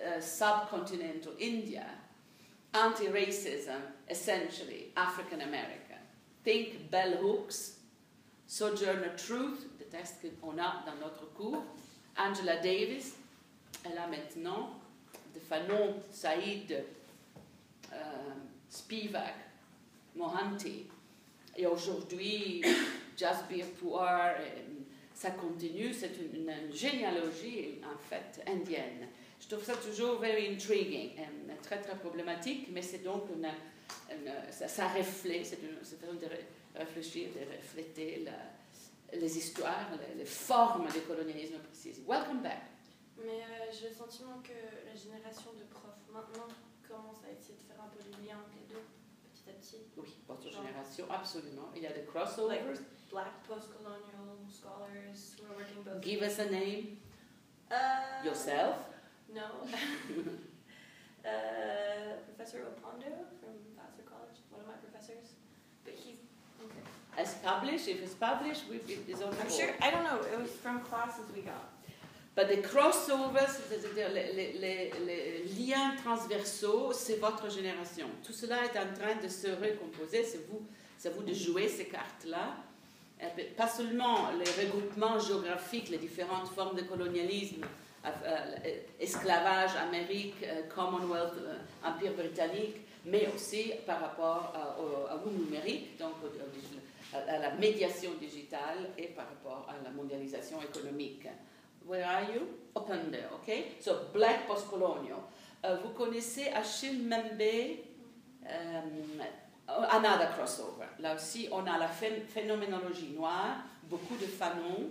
uh, 0.04 0.20
subcontinental 0.20 1.34
India, 1.40 1.86
anti-racism, 2.74 3.82
essentially 4.10 4.92
African 4.96 5.42
American. 5.42 5.98
Think 6.44 6.90
Bell 6.90 7.18
Hooks, 7.18 7.78
Sojourner 8.48 9.16
Truth, 9.18 9.68
le 9.80 9.86
texte 9.86 10.26
qu'on 10.42 10.58
a 10.58 10.84
dans 10.86 10.96
notre 11.00 11.26
cours, 11.34 11.64
Angela 12.18 12.58
Davis, 12.58 13.14
elle 13.86 13.98
a 13.98 14.08
maintenant 14.08 14.81
de 15.34 15.40
Fanon, 15.40 16.02
Saïd, 16.10 16.84
uh, 17.92 17.96
Spivak, 18.70 19.36
Mohanty, 20.16 20.88
et 21.58 21.66
aujourd'hui, 21.66 22.62
Jasbir 23.18 23.66
Puar, 23.78 24.36
ça 25.14 25.32
continue, 25.32 25.94
c'est 25.94 26.14
une, 26.34 26.74
généalogie 26.74 27.80
en 27.84 27.98
fait 27.98 28.42
indienne. 28.48 29.08
Je 29.40 29.48
trouve 29.48 29.64
ça 29.64 29.76
toujours 29.76 30.20
very 30.20 30.54
intriguing, 30.54 31.12
très 31.62 31.80
très 31.82 31.96
problématique, 31.98 32.70
mais 32.72 32.82
c'est 32.82 33.04
donc 33.04 33.24
une, 33.36 33.48
ça, 34.50 34.68
ça, 34.68 34.88
reflète, 34.88 35.46
c'est 35.46 35.60
une, 35.62 35.78
façon 35.78 36.14
de 36.14 36.80
réfléchir, 36.80 37.30
de 37.36 37.58
refléter 37.58 38.26
les 39.14 39.38
histoires, 39.38 39.90
les, 40.18 40.26
formes 40.26 40.88
du 40.88 41.02
colonialisme 41.02 41.60
précises. 41.60 42.02
Welcome 42.08 42.42
back. 42.42 42.71
Mais 43.26 43.44
euh, 43.44 43.72
j'ai 43.72 43.90
le 43.90 43.96
sentiment 43.96 44.42
que 44.44 44.58
la 44.86 44.96
génération 44.96 45.54
de 45.54 45.64
profs 45.70 46.06
maintenant 46.12 46.48
commence 46.88 47.24
à 47.24 47.32
essayer 47.32 47.56
de 47.56 47.64
faire 47.64 47.82
un 47.82 47.90
peu 47.90 48.00
le 48.04 48.26
lien 48.26 48.38
entre 48.38 48.56
les 48.56 48.74
deux. 48.74 48.84
Oui, 49.98 50.18
votre 50.28 50.50
génération, 50.50 51.06
absolument. 51.10 51.70
Il 51.76 51.82
y 51.84 51.88
a 51.88 51.92
des 51.92 52.04
crossovers. 52.04 52.64
Like 52.64 52.80
black 53.10 53.44
post-colonial 53.48 54.40
scholars 54.48 55.36
who 55.38 55.52
are 55.52 55.58
working 55.58 55.84
both. 55.84 56.02
Give 56.02 56.22
us 56.22 56.40
a 56.40 56.50
name. 56.50 56.98
Uh, 57.70 58.24
Yourself? 58.24 58.76
No. 59.34 59.42
uh, 61.26 62.16
Professor 62.26 62.60
Opondo 62.60 63.12
from 63.40 63.54
Vassar 63.76 64.04
College, 64.08 64.40
one 64.50 64.62
of 64.62 64.68
my 64.68 64.76
professors. 64.76 65.36
But 65.84 65.96
he's 65.96 66.18
okay. 66.64 66.84
As 67.18 67.34
published, 67.36 67.88
if 67.88 68.02
it's 68.02 68.14
published, 68.14 68.64
we, 68.70 68.78
it 68.78 69.06
is 69.08 69.22
on 69.22 69.34
I'm 69.42 69.52
sure, 69.52 69.70
I 69.82 69.92
don't 69.92 70.04
know, 70.04 70.20
it 70.22 70.40
was 70.40 70.52
from 70.52 70.82
classes 70.82 71.26
we 71.36 71.42
got. 71.42 71.70
But 72.34 72.48
the 72.48 72.62
crossovers, 72.62 73.60
c'est-à-dire 73.70 74.10
les, 74.14 75.44
liens 75.60 75.96
transversaux, 76.02 76.94
c'est 76.94 77.18
votre 77.20 77.52
génération. 77.52 78.08
Tout 78.26 78.32
cela 78.32 78.64
est 78.64 78.80
en 78.80 78.94
train 78.98 79.22
de 79.22 79.28
se 79.28 79.48
recomposer, 79.48 80.24
c'est 80.24 80.48
vous, 80.48 80.62
vous 81.14 81.24
de 81.24 81.34
jouer 81.34 81.68
ces 81.68 81.86
cartes-là. 81.86 82.56
Euh, 83.22 83.28
pas 83.58 83.68
seulement 83.68 84.30
les 84.32 84.66
regroupements 84.66 85.20
géographiques, 85.20 85.90
les 85.90 85.98
différentes 85.98 86.48
formes 86.48 86.76
de 86.78 86.84
colonialisme, 86.84 87.66
euh, 88.06 88.58
esclavage, 89.00 89.72
Amérique, 89.76 90.36
euh, 90.44 90.62
Commonwealth, 90.74 91.34
Empire 91.84 92.14
britannique, 92.14 92.78
mais 93.06 93.30
aussi 93.36 93.74
par 93.86 94.00
rapport 94.00 94.54
au, 94.80 95.28
au, 95.28 95.32
numérique, 95.32 95.98
donc 95.98 96.14
à 97.14 97.40
la 97.40 97.52
médiation 97.56 98.12
digitale 98.20 98.90
et 98.98 99.08
par 99.08 99.26
rapport 99.28 99.68
à 99.70 99.84
la 99.84 99.92
mondialisation 99.92 100.60
économique. 100.62 101.28
Where 101.86 102.06
are 102.06 102.24
you? 102.24 102.48
Open 102.76 103.12
there, 103.12 103.30
okay? 103.42 103.74
So, 103.80 104.08
black 104.14 104.48
post-colonial. 104.48 105.24
Uh, 105.64 105.76
vous 105.84 105.90
connaissez 105.90 106.48
Achille 106.50 107.04
Membe, 107.04 107.78
um, 108.46 109.22
another 109.92 110.30
crossover. 110.36 110.88
Là 111.00 111.16
aussi, 111.16 111.50
on 111.52 111.66
a 111.68 111.78
la 111.78 111.88
phénoménologie 111.88 113.14
noire, 113.16 113.58
beaucoup 113.84 114.16
de 114.16 114.26
Fanon, 114.26 114.90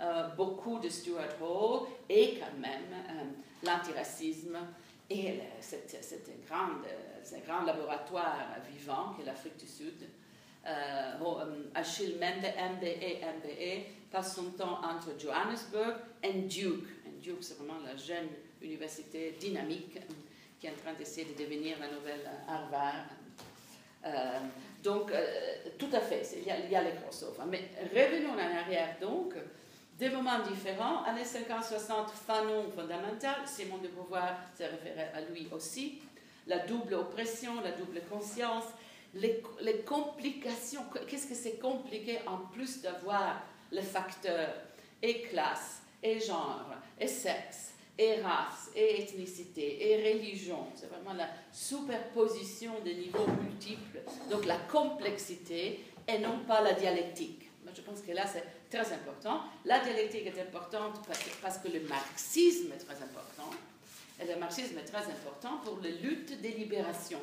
uh, 0.00 0.36
beaucoup 0.36 0.78
de 0.78 0.88
Stuart 0.88 1.40
Hall, 1.40 1.86
et 2.08 2.38
quand 2.38 2.58
même 2.60 2.92
um, 3.08 3.32
l'antiracisme. 3.62 4.58
Et 5.08 5.40
c'est 5.60 5.94
un 5.94 6.46
grand, 6.46 6.72
un 6.72 7.40
grand 7.46 7.62
laboratoire 7.64 8.56
vivant 8.70 9.14
qu'est 9.16 9.24
l'Afrique 9.24 9.58
du 9.58 9.66
Sud. 9.66 10.08
Uh, 10.66 11.22
um, 11.22 11.70
Achille 11.74 12.16
Membe, 12.18 12.46
MBE, 12.46 13.20
MBE, 13.20 13.84
passe 14.14 14.36
son 14.36 14.50
temps 14.50 14.78
entre 14.84 15.18
Johannesburg 15.18 15.96
et 16.22 16.32
Duke. 16.42 16.86
Et 17.04 17.20
Duke, 17.20 17.38
c'est 17.42 17.58
vraiment 17.58 17.80
la 17.84 17.96
jeune 17.96 18.28
université 18.62 19.34
dynamique 19.40 19.98
qui 20.60 20.68
est 20.68 20.70
en 20.70 20.76
train 20.76 20.92
d'essayer 20.96 21.26
de 21.26 21.42
devenir 21.42 21.76
la 21.80 21.88
nouvelle 21.88 22.30
Harvard. 22.48 23.06
Euh, 24.06 24.38
donc, 24.84 25.10
euh, 25.10 25.54
tout 25.76 25.88
à 25.92 25.98
fait, 25.98 26.22
il 26.36 26.46
y, 26.46 26.50
a, 26.52 26.60
y, 26.60 26.76
a, 26.76 26.82
les 26.84 26.94
crossovers. 26.94 27.44
Mais 27.48 27.70
revenons 27.92 28.34
en 28.34 28.38
arrière, 28.38 28.96
donc, 29.00 29.34
des 29.98 30.10
moments 30.10 30.38
différents. 30.48 31.02
Années 31.02 31.24
50-60, 31.24 32.10
Fanon 32.24 32.70
fondamental, 32.70 33.34
Simon 33.46 33.78
de 33.78 33.88
Beauvoir 33.88 34.36
s'est 34.56 34.68
référé 34.68 35.08
à 35.12 35.22
lui 35.22 35.48
aussi. 35.50 36.00
La 36.46 36.60
double 36.60 36.94
oppression, 36.94 37.60
la 37.62 37.72
double 37.72 38.00
conscience, 38.08 38.66
les 39.14 39.42
complications. 39.84 40.82
Qu'est-ce 41.08 41.26
que 41.26 41.34
c'est 41.34 41.58
compliqué 41.58 42.20
en 42.28 42.38
plus 42.52 42.80
d'avoir 42.80 43.42
les 43.74 43.82
facteurs 43.82 44.54
et 45.02 45.22
classe, 45.22 45.82
et 46.02 46.20
genre, 46.20 46.70
et 46.98 47.08
sexe, 47.08 47.72
et 47.98 48.20
race, 48.22 48.70
et 48.74 49.02
ethnicité, 49.02 49.90
et 49.90 50.12
religion. 50.12 50.66
C'est 50.74 50.86
vraiment 50.86 51.12
la 51.12 51.28
superposition 51.52 52.72
des 52.84 52.94
niveaux 52.94 53.26
multiples. 53.42 54.00
Donc 54.30 54.44
la 54.46 54.56
complexité 54.56 55.84
et 56.06 56.18
non 56.18 56.40
pas 56.46 56.60
la 56.60 56.72
dialectique. 56.72 57.50
je 57.74 57.80
pense 57.80 58.00
que 58.02 58.12
là, 58.12 58.24
c'est 58.26 58.44
très 58.70 58.92
important. 58.92 59.42
La 59.64 59.80
dialectique 59.80 60.26
est 60.26 60.40
importante 60.40 61.00
parce 61.42 61.58
que 61.58 61.68
le 61.68 61.80
marxisme 61.88 62.72
est 62.72 62.84
très 62.84 63.02
important. 63.02 63.50
Et 64.20 64.32
le 64.32 64.38
marxisme 64.38 64.78
est 64.78 64.84
très 64.84 65.04
important 65.04 65.58
pour 65.64 65.80
les 65.80 65.92
luttes 65.98 66.40
des 66.40 66.50
libérations. 66.50 67.20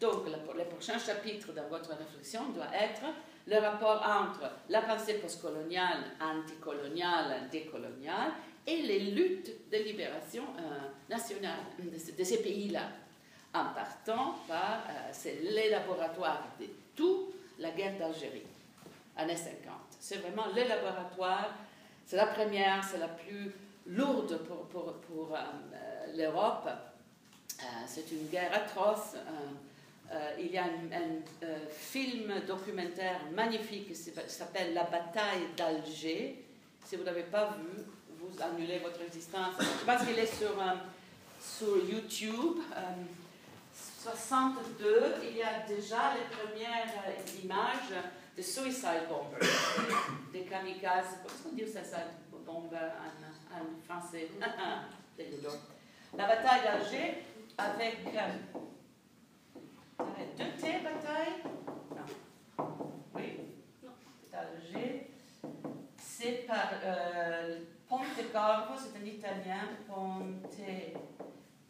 Donc, 0.00 0.24
le 0.26 0.64
prochain 0.64 0.98
chapitre 0.98 1.52
dans 1.52 1.68
votre 1.68 1.90
réflexion 1.90 2.48
doit 2.50 2.68
être 2.74 3.02
le 3.46 3.58
rapport 3.58 4.02
entre 4.04 4.50
la 4.68 4.82
pensée 4.82 5.14
postcoloniale, 5.14 6.04
anticoloniale, 6.20 7.48
décoloniale 7.50 8.32
et 8.66 8.82
les 8.82 8.98
luttes 9.12 9.70
de 9.70 9.76
libération 9.78 10.42
euh, 10.58 10.78
nationale 11.08 11.60
de, 11.78 12.24
ces 12.24 12.42
pays-là, 12.42 12.88
en 13.54 13.66
partant 13.66 14.34
par 14.48 14.82
euh, 14.90 15.30
les 15.42 15.70
laboratoires 15.70 16.42
de 16.60 16.66
tout 16.96 17.32
la 17.60 17.70
guerre 17.70 17.96
d'Algérie, 17.98 18.42
années 19.16 19.36
50. 19.36 19.54
C'est 20.00 20.16
vraiment 20.16 20.46
le 20.54 20.68
laboratoire, 20.68 21.54
c'est 22.04 22.16
la 22.16 22.26
première, 22.26 22.82
c'est 22.82 22.98
la 22.98 23.08
plus 23.08 23.52
lourde 23.86 24.38
pour, 24.38 24.66
pour, 24.66 24.92
pour 24.94 25.34
euh, 25.34 26.16
l'Europe. 26.16 26.68
c'est 27.86 28.10
une 28.10 28.26
guerre 28.28 28.52
atroce. 28.52 29.14
Euh, 30.12 30.30
il 30.38 30.52
y 30.52 30.58
a 30.58 30.64
un, 30.64 31.22
euh, 31.42 31.58
film 31.68 32.32
documentaire 32.46 33.20
magnifique 33.34 33.88
qui 33.88 33.94
s'appelle 33.94 34.72
La 34.72 34.84
bataille 34.84 35.48
d'Alger. 35.56 36.44
Si 36.84 36.94
vous 36.94 37.02
ne 37.02 37.06
l'avez 37.06 37.24
pas 37.24 37.56
vu, 37.56 37.82
vous 38.20 38.42
annulez 38.42 38.78
votre 38.78 39.02
existence. 39.02 39.54
Je 39.58 39.84
pense 39.84 40.06
qu'il 40.06 40.18
est 40.18 40.38
sur, 40.38 40.60
euh, 40.60 40.74
sur 41.40 41.76
YouTube. 41.84 42.58
62, 43.74 45.14
il 45.28 45.38
y 45.38 45.42
a 45.42 45.66
déjà 45.66 46.14
les 46.14 46.36
premières 46.36 46.86
images 47.42 48.04
de 48.36 48.42
suicide 48.42 49.08
bombers, 49.08 49.40
des 50.32 50.42
kamikazes. 50.42 51.18
Comment 51.26 51.52
on 51.52 51.56
dit 51.56 51.62
suicide 51.62 52.14
bomber 52.46 52.76
en, 52.76 53.58
en 53.58 53.66
français? 53.84 54.28
La 56.16 56.26
bataille 56.26 56.62
d'Alger 56.62 57.24
avec 57.58 57.98
deux 59.98 60.50
T, 60.60 60.78
bataille 60.82 61.42
Non. 61.90 62.66
Oui 63.14 63.40
Non. 63.82 63.90
C'est 64.30 64.36
Alger. 64.36 65.10
C'est 65.96 66.46
par 66.46 66.70
euh, 66.84 67.58
Ponte 67.88 68.32
Corvo, 68.32 68.74
c'est 68.76 68.98
un 69.00 69.06
italien, 69.06 69.68
Ponte 69.86 70.56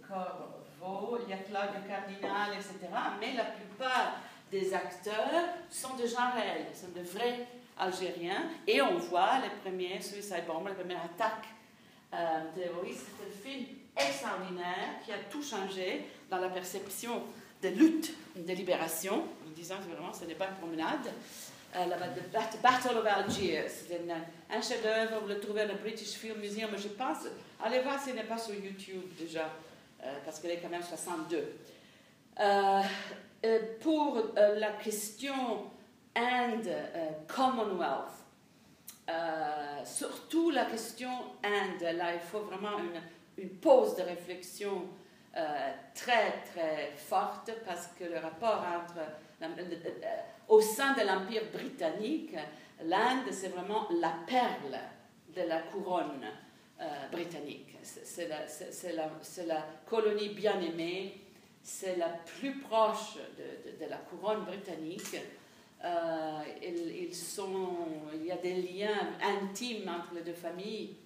Corvo. 0.06 1.18
Il 1.24 1.30
y 1.30 1.32
a 1.32 1.38
Claudio 1.38 1.80
Cardinale, 1.88 2.54
etc. 2.54 2.92
Mais 3.20 3.34
la 3.34 3.44
plupart 3.44 4.16
des 4.50 4.72
acteurs 4.72 5.44
sont 5.68 5.96
de 5.96 6.06
gens 6.06 6.30
réels, 6.34 6.66
sont 6.74 6.98
de 6.98 7.04
vrais 7.04 7.46
Algériens. 7.78 8.50
Et 8.66 8.80
on 8.80 8.96
voit 8.96 9.38
les 9.40 9.50
premiers 9.62 10.00
suicide 10.00 10.44
bombers, 10.46 10.70
les 10.70 10.76
premières 10.76 11.04
attaques 11.04 11.48
euh, 12.14 12.40
terroristes. 12.54 13.06
C'est 13.18 13.26
un 13.26 13.50
film 13.52 13.66
extraordinaire 13.96 15.00
qui 15.04 15.12
a 15.12 15.18
tout 15.30 15.42
changé 15.42 16.06
dans 16.30 16.38
la 16.38 16.48
perception 16.48 17.22
de 17.62 17.68
lutte, 17.68 18.12
de 18.36 18.52
libération, 18.52 19.24
en 19.46 19.50
disant 19.54 19.76
que 19.76 19.94
vraiment 19.94 20.12
ce 20.12 20.24
n'est 20.24 20.34
pas 20.34 20.48
une 20.48 20.56
promenade. 20.56 21.12
Euh, 21.74 21.86
la 21.86 21.96
The 22.08 22.60
Battle 22.62 22.98
of 22.98 23.06
Algiers, 23.06 23.68
c'est 23.68 24.00
un, 24.50 24.62
chef-d'œuvre, 24.62 25.20
vous 25.22 25.28
le 25.28 25.40
trouvez 25.40 25.64
au 25.64 25.76
British 25.80 26.14
Film 26.14 26.38
Museum, 26.38 26.70
je 26.76 26.88
pense, 26.88 27.26
allez 27.62 27.80
voir 27.80 28.02
s'il 28.02 28.14
n'est 28.14 28.24
pas 28.24 28.38
sur 28.38 28.54
YouTube 28.54 29.02
déjà, 29.18 29.50
euh, 30.02 30.14
parce 30.24 30.40
qu'il 30.40 30.50
est 30.50 30.58
quand 30.58 30.68
même 30.68 30.82
62. 30.82 31.36
Euh, 32.38 32.82
euh, 33.44 33.58
pour 33.80 34.22
la 34.36 34.72
question 34.72 35.70
Inde-Commonwealth, 36.14 38.26
euh, 39.08 39.84
surtout 39.84 40.50
la 40.50 40.64
question 40.64 41.10
Inde, 41.44 41.96
là 41.96 42.14
il 42.14 42.20
faut 42.20 42.40
vraiment 42.40 42.72
une 43.38 43.50
pause 43.50 43.94
de 43.94 44.02
réflexion 44.02 44.82
euh, 45.36 45.72
très 45.94 46.32
très 46.52 46.92
forte 46.96 47.50
parce 47.64 47.88
que 47.98 48.04
le 48.04 48.18
rapport 48.18 48.64
entre 48.76 48.98
euh, 49.42 50.16
au 50.48 50.60
sein 50.60 50.94
de 50.94 51.02
l'empire 51.02 51.42
britannique, 51.52 52.34
l'Inde 52.82 53.30
c'est 53.30 53.48
vraiment 53.48 53.86
la 54.00 54.14
perle 54.26 54.78
de 55.34 55.42
la 55.42 55.60
couronne 55.60 56.24
euh, 56.80 56.84
britannique. 57.12 57.76
C'est 57.82 58.28
la, 58.28 58.40
la- 58.94 59.10
la 59.46 59.66
colonie 59.86 60.30
bien 60.30 60.60
aimée, 60.60 61.20
c'est 61.62 61.96
la 61.96 62.08
plus 62.08 62.58
proche 62.60 63.16
de, 63.36 63.84
de- 63.84 63.90
la 63.90 63.98
couronne 63.98 64.44
britannique. 64.44 65.16
Ils, 66.62 66.96
ils 67.08 67.14
sont, 67.14 67.76
il 68.14 68.24
y 68.26 68.32
a 68.32 68.36
des 68.36 68.54
liens 68.62 69.10
intimes 69.22 69.88
entre 69.88 70.14
les 70.14 70.22
deux 70.22 70.32
familles 70.32 70.96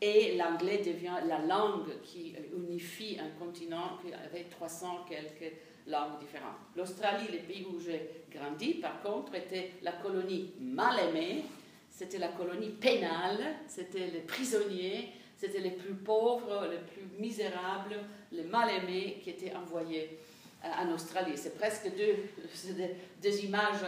et 0.00 0.36
l'anglais 0.36 0.78
devient 0.78 1.16
la 1.26 1.38
langue 1.38 2.00
qui 2.02 2.34
unifie 2.54 3.18
un 3.18 3.30
continent 3.42 3.98
avait 4.26 4.44
300 4.44 5.06
quelques 5.08 5.54
langues 5.86 6.18
différentes. 6.20 6.56
L'Australie, 6.76 7.28
les 7.32 7.38
pays 7.38 7.66
où 7.72 7.80
j'ai 7.80 8.24
grandi, 8.30 8.74
par 8.74 9.00
contre, 9.02 9.34
était 9.34 9.72
la 9.82 9.92
colonie 9.92 10.52
mal 10.60 10.96
aimée, 11.08 11.44
c'était 11.90 12.18
la 12.18 12.28
colonie 12.28 12.70
pénale, 12.70 13.56
c'était 13.68 14.08
les 14.08 14.20
prisonniers, 14.20 15.08
c'était 15.36 15.60
les 15.60 15.70
plus 15.70 15.94
pauvres, 15.94 16.66
les 16.70 16.78
plus 16.78 17.06
misérables, 17.18 17.96
les 18.32 18.44
mal 18.44 18.68
aimés 18.70 19.20
qui 19.22 19.30
étaient 19.30 19.54
envoyés 19.54 20.18
euh, 20.64 20.68
en 20.82 20.92
Australie. 20.92 21.36
C'est 21.36 21.56
presque 21.56 21.90
deux, 21.96 23.44
images 23.44 23.82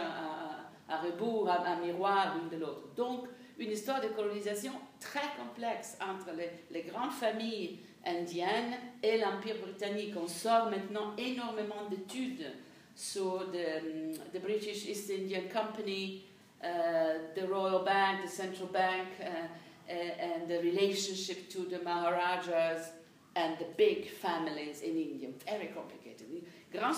à, 0.89 1.01
rebours, 1.01 1.49
à 1.49 1.75
miroir 1.75 2.35
l'une 2.35 2.49
de 2.49 2.65
l'autre. 2.65 2.93
Donc, 2.95 3.27
une 3.59 3.71
histoire 3.71 4.01
de 4.01 4.07
colonisation 4.07 4.71
très 4.99 5.27
complexe 5.37 5.97
entre 6.01 6.31
les, 6.71 6.81
grandes 6.81 7.11
familles 7.11 7.79
indiennes 8.05 8.75
et 9.01 9.17
l'Empire 9.17 9.57
britannique. 9.61 10.13
On 10.17 10.27
sort 10.27 10.69
maintenant 10.69 11.15
énormément 11.17 11.87
d'études 11.89 12.51
sur 12.95 13.49
the, 13.51 14.13
the 14.33 14.41
British 14.41 14.85
East 14.85 15.09
Indian 15.09 15.43
Company, 15.51 16.23
uh, 16.61 17.33
the 17.35 17.47
Royal 17.47 17.83
Bank, 17.83 18.25
the 18.25 18.29
Central 18.29 18.67
Bank, 18.67 19.07
uh, 19.21 19.47
and 19.89 20.47
the 20.47 20.59
relationship 20.61 21.49
to 21.49 21.65
the 21.65 21.81
Maharajas 21.83 22.91
and 23.35 23.57
the 23.57 23.65
big 23.77 24.07
families 24.07 24.81
in 24.81 24.97
India. 24.97 25.29
Very 25.45 25.67
complicated. 25.67 26.27
Grand, 26.71 26.93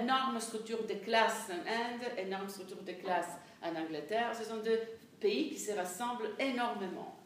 énorme 0.00 0.38
structure 0.40 0.86
de 0.86 0.94
classe 0.94 1.50
en 1.50 1.66
Inde, 1.66 2.18
énorme 2.18 2.48
structure 2.48 2.82
de 2.84 2.92
classe 2.92 3.30
en 3.62 3.74
Angleterre. 3.74 4.32
Ce 4.34 4.44
sont 4.44 4.62
deux 4.62 4.80
pays 5.18 5.50
qui 5.50 5.58
se 5.58 5.72
rassemblent 5.72 6.30
énormément. 6.38 7.19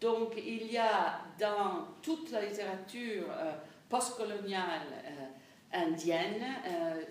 Donc 0.00 0.32
il 0.36 0.72
y 0.72 0.78
a 0.78 1.20
dans 1.38 1.86
toute 2.00 2.30
la 2.30 2.46
littérature 2.46 3.26
euh, 3.30 3.52
postcoloniale 3.88 4.86
euh, 5.04 5.86
indienne 5.86 6.42
euh, 6.66 7.02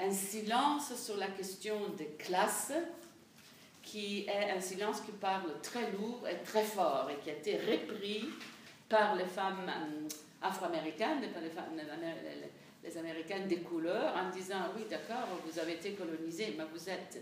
un, 0.00 0.10
silence 0.10 0.94
sur 0.96 1.18
la 1.18 1.28
question 1.28 1.90
des 1.98 2.16
classes 2.18 2.72
qui 3.82 4.26
est 4.26 4.50
un 4.50 4.60
silence 4.60 5.02
qui 5.02 5.12
parle 5.12 5.60
très 5.62 5.92
lourd 5.92 6.26
et 6.26 6.42
très 6.42 6.64
fort 6.64 7.10
et 7.10 7.22
qui 7.22 7.28
a 7.28 7.34
été 7.34 7.58
repris 7.58 8.24
par 8.88 9.14
les 9.16 9.26
femmes 9.26 9.70
afro-américaines, 10.40 11.20
par 11.32 11.42
les, 11.42 11.50
femmes, 11.50 11.76
les, 12.82 12.96
américaines 12.98 13.46
des 13.46 13.58
couleurs, 13.58 14.14
en 14.16 14.30
disant 14.30 14.70
oui 14.74 14.84
d'accord, 14.88 15.28
vous 15.44 15.58
avez 15.58 15.74
été 15.74 15.92
colonisés, 15.92 16.54
mais 16.56 16.64
vous 16.72 16.88
êtes 16.88 17.18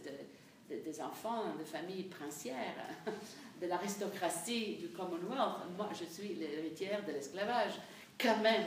de- 0.73 0.83
des 0.85 1.01
enfants 1.01 1.45
de 1.59 1.65
familles 1.65 2.05
princières, 2.05 2.75
de 3.61 3.67
l'aristocratie 3.67 4.77
du 4.77 4.89
Commonwealth. 4.89 5.69
Moi, 5.77 5.89
je 5.99 6.05
suis 6.05 6.35
l'héritière 6.35 7.05
de 7.07 7.13
l'esclavage. 7.13 7.73
Quand 8.19 8.39
même, 8.39 8.65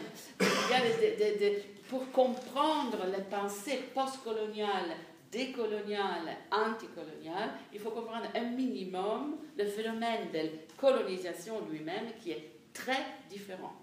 pour 1.90 2.12
comprendre 2.12 3.06
les 3.16 3.24
pensées 3.24 3.84
postcoloniales, 3.94 4.96
décoloniales, 5.32 6.36
anticoloniales, 6.52 7.52
il 7.74 7.80
faut 7.80 7.92
comprendre 7.92 8.26
un 8.34 8.44
minimum 8.44 9.38
le 9.58 9.66
phénomène 9.66 10.32
de 10.32 10.50
colonisation 10.78 11.62
lui-même 11.70 12.08
qui 12.22 12.32
est 12.32 12.52
très 12.74 13.04
différent. 13.30 13.74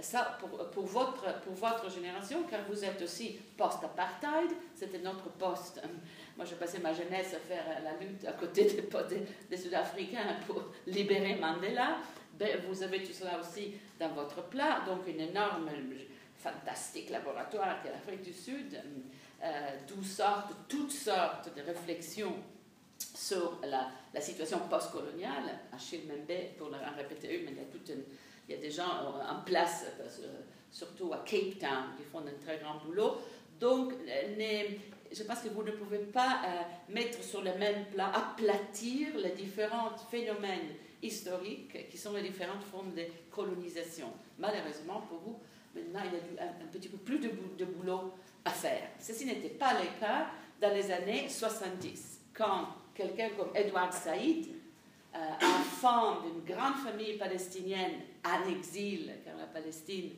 Ça, 0.00 0.36
pour, 0.72 0.84
votre, 0.84 1.40
pour 1.40 1.54
votre 1.54 1.90
génération, 1.90 2.42
car 2.50 2.60
vous 2.68 2.84
êtes 2.84 3.00
aussi 3.00 3.38
post-apartheid, 3.56 4.50
c'était 4.74 4.98
notre 4.98 5.30
poste. 5.30 5.80
Moi, 6.36 6.44
j'ai 6.44 6.56
passé 6.56 6.78
ma 6.80 6.92
jeunesse 6.92 7.34
à 7.34 7.38
faire 7.38 7.64
la 7.82 7.96
lutte 7.96 8.26
à 8.26 8.32
côté 8.32 8.64
des, 8.64 9.56
Sud-Africains 9.56 10.36
pour 10.46 10.64
libérer 10.86 11.36
Mandela. 11.36 11.98
Ben, 12.38 12.60
vous 12.68 12.82
avez 12.82 13.02
tout 13.02 13.12
cela 13.12 13.40
aussi 13.40 13.72
dans 13.98 14.10
votre 14.10 14.42
plat, 14.48 14.82
donc 14.86 15.06
une 15.06 15.20
énorme, 15.20 15.70
fantastique 16.36 17.08
laboratoire 17.08 17.82
qu'est 17.82 17.90
l'Afrique 17.90 18.22
du 18.22 18.32
Sud, 18.32 18.78
euh, 19.42 19.70
d'où 19.88 20.02
sortent 20.04 20.52
toutes 20.68 20.92
sortes 20.92 21.50
de 21.56 21.62
réflexions 21.62 22.36
sur 22.98 23.58
la, 23.66 23.88
la 24.12 24.20
situation 24.20 24.60
postcoloniale. 24.68 25.58
Achille 25.74 26.02
Membe, 26.06 26.56
pour 26.58 26.68
en 26.68 26.96
répéter 26.96 27.40
une, 27.40 27.54
mais 27.54 27.66
il 28.48 28.54
y 28.54 28.58
a, 28.58 28.60
des 28.60 28.70
gens 28.70 28.84
euh, 28.84 29.32
en 29.32 29.42
place, 29.42 29.86
que, 29.96 30.22
surtout 30.70 31.12
à 31.12 31.18
Cape 31.18 31.58
Town, 31.58 31.94
qui 31.96 32.04
font 32.04 32.20
un 32.20 32.44
très 32.44 32.58
grand 32.58 32.76
boulot. 32.84 33.16
Donc, 33.58 33.92
euh, 33.92 34.36
je 35.12 35.22
pense 35.22 35.40
que 35.40 35.48
vous 35.48 35.62
ne 35.62 35.70
pouvez 35.72 35.98
pas 35.98 36.40
euh, 36.44 36.92
mettre 36.92 37.22
sur 37.22 37.42
le 37.42 37.54
même 37.54 37.84
plat, 37.92 38.10
aplatir 38.14 39.16
les 39.18 39.30
différents 39.30 39.90
phénomènes 40.10 40.74
historiques 41.02 41.88
qui 41.90 41.98
sont 41.98 42.12
les 42.14 42.22
différentes 42.22 42.62
formes 42.64 42.92
de 42.94 43.02
colonisation. 43.30 44.08
Malheureusement 44.38 45.00
pour 45.08 45.18
vous, 45.18 45.38
maintenant 45.74 46.00
il 46.06 46.12
y 46.14 46.16
a 46.16 46.20
du- 46.20 46.52
un, 46.64 46.66
petit 46.72 46.88
peu 46.88 46.96
plus 46.98 47.18
de, 47.18 47.28
bou- 47.28 47.54
de 47.58 47.64
boulot 47.64 48.12
à 48.44 48.50
faire. 48.50 48.88
Ceci 49.00 49.26
n'était 49.26 49.50
pas 49.50 49.74
le 49.74 49.86
cas 50.00 50.26
dans 50.60 50.72
les 50.74 50.90
années 50.90 51.28
70, 51.28 52.20
quand 52.34 52.68
quelqu'un 52.94 53.28
comme 53.36 53.50
Edouard 53.54 53.92
Saïd, 53.92 54.46
euh, 55.14 55.18
enfant 55.42 56.20
d'une 56.22 56.44
grande 56.54 56.76
famille 56.76 57.16
palestinienne 57.18 57.92
en 58.24 58.48
exil, 58.50 59.12
car 59.24 59.36
la 59.36 59.46
Palestine 59.46 60.10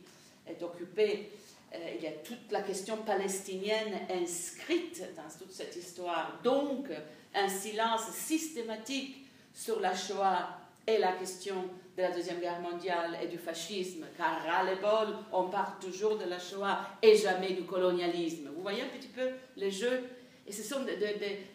est 0.46 0.62
occupée 0.62 1.30
il 1.72 2.02
y 2.02 2.06
a 2.06 2.12
toute 2.12 2.50
la 2.50 2.62
question 2.62 2.96
palestinienne 2.98 4.00
inscrite 4.10 5.02
dans 5.16 5.38
toute 5.38 5.52
cette 5.52 5.76
histoire. 5.76 6.38
Donc, 6.42 6.88
un 7.34 7.48
silence 7.48 8.08
systématique 8.10 9.26
sur 9.52 9.80
la 9.80 9.94
Shoah 9.94 10.48
et 10.86 10.98
la 10.98 11.12
question 11.12 11.56
de 11.96 12.02
la 12.02 12.10
Deuxième 12.10 12.40
Guerre 12.40 12.60
mondiale 12.60 13.18
et 13.22 13.26
du 13.26 13.38
fascisme, 13.38 14.06
car 14.16 14.64
le 14.64 14.76
bol, 14.80 15.14
on 15.32 15.48
parle 15.48 15.72
toujours 15.80 16.16
de 16.16 16.24
la 16.24 16.38
Shoah 16.38 16.80
et 17.02 17.16
jamais 17.16 17.52
du 17.52 17.64
colonialisme. 17.64 18.50
Vous 18.54 18.62
voyez 18.62 18.82
un 18.82 18.88
petit 18.88 19.08
peu 19.08 19.28
les 19.56 19.70
jeux? 19.70 20.04
Et 20.46 20.52
ce 20.52 20.62
sont 20.62 20.86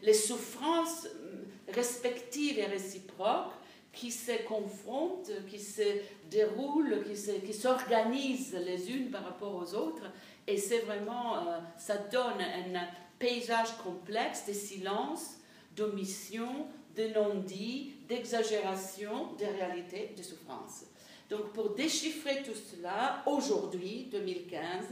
les 0.04 0.14
souffrances 0.14 1.06
hum, 1.06 1.74
respectives 1.74 2.60
et 2.60 2.66
réciproques 2.66 3.54
qui 3.94 4.12
se 4.12 4.32
confrontent, 4.48 5.32
qui 5.50 5.60
se 5.60 5.84
déroulent, 6.30 7.04
qui 7.08 7.16
se- 7.16 7.32
qui 7.46 7.54
s'organisent 7.54 8.54
les 8.66 8.90
unes 8.92 9.12
par 9.12 9.24
rapport 9.24 9.56
aux 9.56 9.74
autres. 9.76 10.12
Et 10.48 10.58
c'est 10.58 10.80
vraiment, 10.80 11.38
euh, 11.38 11.60
ça 11.78 11.98
donne 11.98 12.42
un 12.42 12.88
paysage 13.20 13.78
complexe 13.84 14.46
de 14.48 14.54
silence, 14.54 15.36
d'omission, 15.76 16.68
de 16.96 17.08
non-dit, 17.08 17.94
d'exagération, 18.08 19.34
de 19.40 19.46
réalité, 19.46 20.14
de 20.18 20.24
souffrance. 20.24 20.86
Donc 21.30 21.54
pour 21.54 21.70
déchiffrer 21.72 22.44
tout 22.44 22.54
cela, 22.56 23.24
aujourd'hui, 23.26 24.08
2015, 24.12 24.86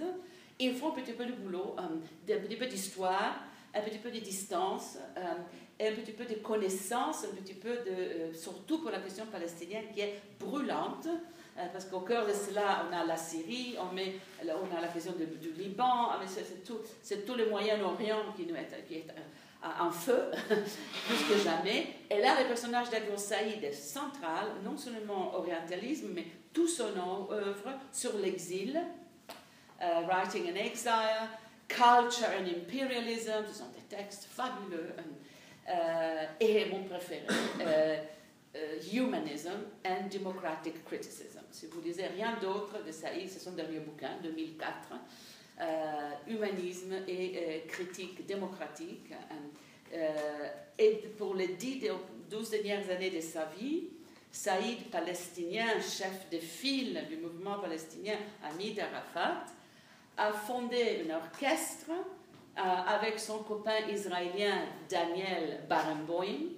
ils 0.60 0.74
font 0.76 0.90
un 0.90 0.96
petit 1.02 1.12
peu 1.14 1.26
de 1.26 1.34
boulot, 1.34 1.76
un 1.78 1.90
petit 2.26 2.56
peu 2.56 2.68
d'histoire, 2.68 3.44
un 3.74 3.82
petit 3.82 3.98
peu 4.00 4.10
de 4.12 4.20
distance, 4.20 4.98
et 5.82 5.88
un 5.88 5.94
petit 5.94 6.12
peu 6.12 6.26
de 6.26 6.36
connaissance, 6.36 7.26
un 7.26 7.36
petit 7.36 7.56
peu 7.56 7.70
de, 7.70 8.34
surtout 8.38 8.80
pour 8.80 8.92
la 8.92 9.00
question 9.00 9.26
palestinienne 9.26 9.86
qui 9.94 10.02
est 10.02 10.22
brûlante, 10.40 11.08
parce 11.74 11.86
qu'au 11.86 12.02
cœur 12.02 12.28
de 12.28 12.34
cela, 12.34 12.86
on 12.88 12.96
a 12.96 13.04
la 13.04 13.18
Syrie, 13.18 13.76
on, 13.80 13.94
met, 13.94 14.16
on 14.44 14.78
a 14.78 14.82
la 14.82 14.88
question 14.88 15.14
du 15.14 15.52
Liban, 15.52 16.10
ah, 16.12 16.20
c'est 16.28 16.64
tout, 16.64 16.80
tout, 17.26 17.36
le 17.36 17.50
Moyen-Orient 17.50 18.34
qui, 18.36 18.44
est 18.44 19.06
en 19.80 19.92
feu, 19.92 20.32
plus 20.50 21.24
que 21.30 21.40
jamais. 21.44 21.88
Et 22.10 22.20
là, 22.20 22.42
le 22.42 22.48
personnage 22.48 22.90
d'Abdul 22.90 23.18
Saïd 23.18 23.64
est 23.64 23.74
central, 23.74 24.52
non 24.64 24.78
seulement 24.78 25.36
orientalisme, 25.36 26.10
mais 26.14 26.26
tout 26.54 26.68
son 26.68 26.90
œuvre 27.32 27.72
sur 27.92 28.18
l'exil, 28.18 28.80
euh, 29.82 30.02
Writing 30.08 30.50
in 30.52 30.56
Exile, 30.56 31.28
Culture 31.68 32.30
and 32.40 32.46
Imperialism, 32.46 33.46
ce 33.48 33.54
sont 33.60 33.70
des 33.70 33.96
textes 33.96 34.28
fabuleux. 34.30 34.92
Euh, 34.98 35.02
et 36.40 36.66
mon 36.66 36.84
préféré, 36.84 37.26
euh, 37.62 38.80
Humanism 38.94 39.60
and 39.86 40.08
Democratic 40.12 40.84
Criticism. 40.84 41.40
Si 41.52 41.68
vous 41.68 41.82
lisez 41.82 42.08
rien 42.08 42.38
d'autre 42.42 42.84
de 42.86 42.92
Saïd, 42.92 43.30
c'est 43.30 43.40
son 43.40 43.54
dernier 43.54 43.80
bouquin, 43.80 44.18
2004. 44.22 44.94
Euh, 45.62 46.12
humanisme 46.28 46.94
et 47.08 47.34
euh, 47.36 47.68
critique 47.68 48.26
démocratique. 48.26 49.14
Euh, 49.94 50.48
et 50.80 50.96
pour 51.18 51.36
les 51.36 51.50
dix, 51.50 51.88
douze 52.30 52.50
dernières 52.50 52.90
années 52.90 53.12
de 53.12 53.22
sa 53.22 53.46
vie, 53.46 53.84
Saïd, 54.32 54.90
palestinien, 54.90 55.80
chef 55.80 56.30
de 56.32 56.40
file 56.40 57.06
du 57.08 57.18
mouvement 57.18 57.60
palestinien 57.60 58.16
Hamid 58.44 58.80
Arafat, 58.80 59.46
a 60.18 60.34
fondé 60.34 61.06
un 61.08 61.18
orchestre 61.18 61.92
avec 62.56 63.20
son 63.20 63.40
copain 63.40 63.88
israélien 63.90 64.66
Daniel 64.90 65.62
Barenboim. 65.70 66.50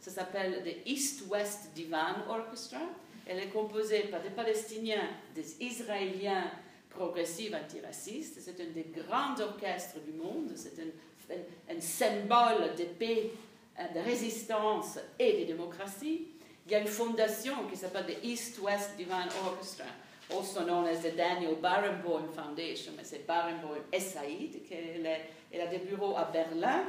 Ça 0.00 0.10
s'appelle 0.10 0.62
the 0.64 0.88
East-West 0.88 1.70
Divan 1.74 2.26
Orchestra. 2.28 2.80
Elle 3.26 3.38
est 3.38 3.48
composée 3.48 4.04
par 4.04 4.22
des 4.22 4.30
Palestiniens, 4.30 5.08
des 5.34 5.62
Israéliens 5.62 6.50
progressive 6.88 7.54
antiraciste. 7.54 8.40
C'est 8.40 8.60
un 8.60 8.70
des 8.74 8.86
grands 8.94 9.38
orchestres 9.40 10.00
du 10.00 10.12
monde. 10.12 10.50
C'est 10.56 10.78
un, 10.80 11.74
un, 11.74 11.80
symbole 11.80 12.74
de 12.76 12.84
paix, 12.84 13.30
euh, 13.78 13.82
de 13.94 14.00
résistance 14.00 14.98
et 15.18 15.40
de 15.40 15.44
démocratie. 15.44 16.26
Il 16.66 16.72
y 16.72 16.74
a 16.74 16.80
une 16.80 16.86
fondation 16.86 17.54
qui 17.70 17.76
s'appelle 17.76 18.06
the 18.06 18.24
East-West 18.24 18.96
Divine 18.96 19.28
Orchestra, 19.46 19.86
also 20.32 20.64
known 20.64 20.86
as 20.86 21.02
the 21.02 21.10
Daniel 21.16 21.56
Barenboim 21.56 22.28
Foundation, 22.32 22.92
mais 22.96 23.04
c'est 23.04 23.26
Barenboim 23.26 23.78
et 23.92 24.00
Saïd, 24.00 24.62
elle 24.70 25.60
a 25.60 25.66
des 25.66 25.78
bureaux 25.78 26.16
à 26.16 26.24
Berlin 26.24 26.84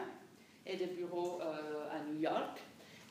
et 0.66 0.78
des 0.78 0.88
bureaux 0.88 1.40
euh, 1.42 1.90
à 1.92 2.04
New 2.04 2.20
York. 2.20 2.60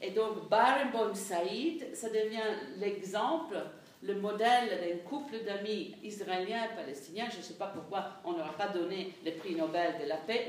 Et 0.02 0.10
donc 0.10 0.48
Barenboim 0.48 1.14
Saïd, 1.14 1.94
ça 1.94 2.08
devient 2.08 2.78
l'exemple 2.78 3.56
le 4.02 4.14
modèle 4.14 4.68
d'un 4.80 4.96
couple 5.08 5.44
d'amis 5.44 5.94
israéliens 6.02 6.64
et 6.64 6.74
palestiniens. 6.74 7.28
Je 7.30 7.38
ne 7.38 7.42
sais 7.42 7.54
pas 7.54 7.66
pourquoi 7.66 8.20
on 8.24 8.32
n'aura 8.32 8.52
pas 8.52 8.68
donné 8.68 9.12
le 9.24 9.32
prix 9.32 9.54
Nobel 9.54 9.96
de 10.02 10.08
la 10.08 10.16
paix, 10.16 10.46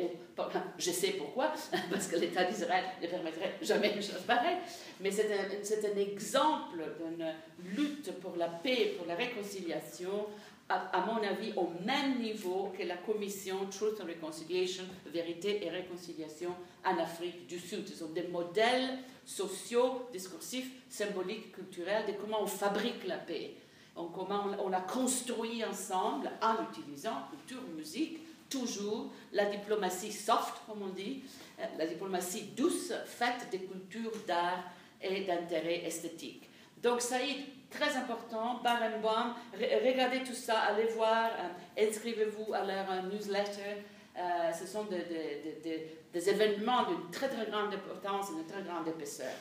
je 0.77 0.91
sais 0.91 1.11
pourquoi, 1.11 1.51
parce 1.91 2.07
que 2.07 2.15
l'État 2.15 2.45
d'Israël 2.45 2.85
ne 3.01 3.07
permettrait 3.07 3.57
jamais 3.61 3.93
une 3.93 4.01
chose 4.01 4.21
pareille, 4.25 4.57
mais 5.01 5.11
c'est 5.11 5.29
un, 5.33 5.97
exemple 5.99 6.83
d'une 6.99 7.33
lutte 7.75 8.11
pour 8.21 8.35
la 8.37 8.47
paix, 8.47 8.95
pour 8.97 9.05
la 9.07 9.15
réconciliation, 9.15 10.27
à, 10.69 11.05
mon 11.05 11.21
avis, 11.21 11.51
au 11.57 11.69
même 11.85 12.21
niveau 12.21 12.71
que 12.77 12.83
la 12.83 12.95
commission 12.95 13.65
Truth 13.69 13.99
and 14.01 14.07
Reconciliation, 14.07 14.85
Vérité 15.07 15.65
et 15.65 15.69
Réconciliation 15.69 16.51
en 16.85 16.97
Afrique 16.97 17.45
du 17.47 17.59
Sud. 17.59 17.85
Ce 17.87 17.95
sont 17.95 18.09
des 18.13 18.23
modèles 18.23 18.99
sociaux, 19.25 20.07
discursifs, 20.11 20.71
symboliques, 20.89 21.51
culturels 21.51 22.05
de 22.07 22.13
comment 22.13 22.43
on 22.43 22.47
fabrique 22.47 23.05
la 23.07 23.17
paix, 23.17 23.55
comment 23.95 24.45
on, 24.59 24.69
la 24.69 24.81
construit 24.81 25.63
ensemble 25.63 26.31
en 26.41 26.55
utilisant 26.69 27.23
culture, 27.29 27.61
musique, 27.75 28.19
toujours 28.49 29.11
la 29.31 29.45
diplomatie 29.45 30.11
soft, 30.11 30.55
comme 30.67 30.81
on 30.81 30.89
dit, 30.89 31.23
euh, 31.59 31.65
la 31.77 31.87
diplomatie 31.87 32.43
douce, 32.55 32.91
faite 33.05 33.47
de 33.51 33.57
cultures 33.57 34.11
d'art 34.27 34.63
et 35.01 35.21
d'intérêt 35.21 35.85
esthétique. 35.85 36.49
Donc 36.81 37.01
Saïd 37.01 37.37
très 37.69 37.95
important, 37.95 38.59
Barenboim, 38.63 39.35
regardez 39.53 40.23
tout 40.23 40.33
ça, 40.33 40.59
allez 40.59 40.87
voir, 40.87 41.29
euh, 41.39 41.87
inscrivez-vous 41.87 42.53
à 42.53 42.65
leur 42.65 42.91
euh, 42.91 43.01
newsletter. 43.03 43.83
Euh, 44.17 44.51
ce 44.51 44.67
sont 44.67 44.85
des 44.85 46.29
événements 46.29 46.83
d'une 46.83 47.09
très 47.11 47.29
très 47.29 47.45
grande 47.45 47.73
importance 47.73 48.29
et 48.31 48.35
d'une 48.35 48.45
très 48.45 48.61
grande 48.61 48.87
épaisseur. 48.87 49.31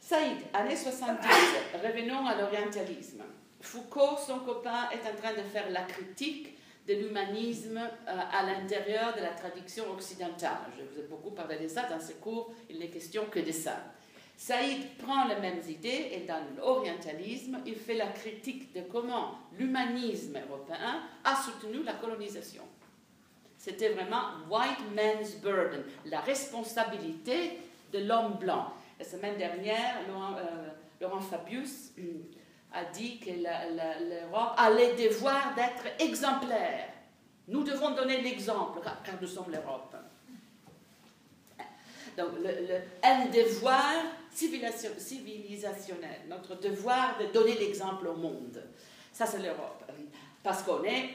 Saïd, 0.00 0.38
années 0.54 0.76
70, 0.76 1.26
revenons 1.74 2.26
à 2.26 2.36
l'orientalisme. 2.36 3.22
Foucault, 3.60 4.16
son 4.24 4.40
copain, 4.40 4.88
est 4.92 5.06
en 5.10 5.16
train 5.20 5.32
de 5.32 5.42
faire 5.42 5.68
la 5.70 5.82
critique 5.82 6.56
de 6.86 6.94
l'humanisme 6.94 7.78
à 8.06 8.42
l'intérieur 8.44 9.14
de 9.14 9.20
la 9.20 9.30
tradition 9.30 9.90
occidentale. 9.92 10.58
Je 10.78 10.84
vous 10.84 11.00
ai 11.00 11.08
beaucoup 11.08 11.32
parlé 11.32 11.58
de 11.58 11.68
ça 11.68 11.82
dans 11.82 12.00
ce 12.00 12.12
cours, 12.12 12.52
il 12.70 12.78
n'est 12.78 12.88
question 12.88 13.26
que 13.26 13.40
de 13.40 13.52
ça. 13.52 13.76
Saïd 14.38 14.96
prend 14.96 15.26
les 15.26 15.36
mêmes 15.36 15.60
idées 15.68 16.10
et 16.12 16.20
dans 16.20 16.40
l'orientalisme, 16.56 17.58
il 17.66 17.74
fait 17.74 17.96
la 17.96 18.06
critique 18.06 18.72
de 18.72 18.82
comment 18.82 19.34
l'humanisme 19.58 20.38
européen 20.48 21.02
a 21.24 21.36
soutenu 21.36 21.82
la 21.82 21.94
colonisation. 21.94 22.62
C'était 23.58 23.88
vraiment 23.90 24.22
white 24.48 24.78
man's 24.94 25.34
burden, 25.42 25.82
la 26.06 26.20
responsabilité 26.20 27.58
de 27.92 27.98
l'homme 27.98 28.34
blanc. 28.34 28.72
La 28.98 29.04
semaine 29.04 29.36
dernière, 29.36 29.96
Laurent, 30.08 30.36
euh, 31.18 31.20
Fabius 31.20 31.90
euh, 31.98 32.02
a 32.72 32.84
dit 32.84 33.18
que 33.18 33.30
l'Europe 33.30 34.52
a 34.56 34.70
le 34.70 34.96
devoir 34.96 35.54
d'être 35.56 35.84
exemplaire. 35.98 36.88
Nous 37.48 37.64
devons 37.64 37.90
donner 37.94 38.20
l'exemple, 38.20 38.80
car 38.82 39.14
nous 39.20 39.26
sommes 39.26 39.50
l'Europe. 39.50 39.96
Donc, 42.16 42.28
un 43.02 43.26
devoir 43.26 43.94
civilisationnel, 44.30 46.20
notre 46.28 46.56
devoir 46.56 47.16
de 47.18 47.26
donner 47.26 47.54
l'exemple 47.54 48.06
au 48.08 48.14
monde. 48.14 48.62
Ça, 49.12 49.26
c'est 49.26 49.38
l'Europe. 49.38 49.87
Parce 50.48 50.62
qu'on 50.62 50.82
est 50.82 51.10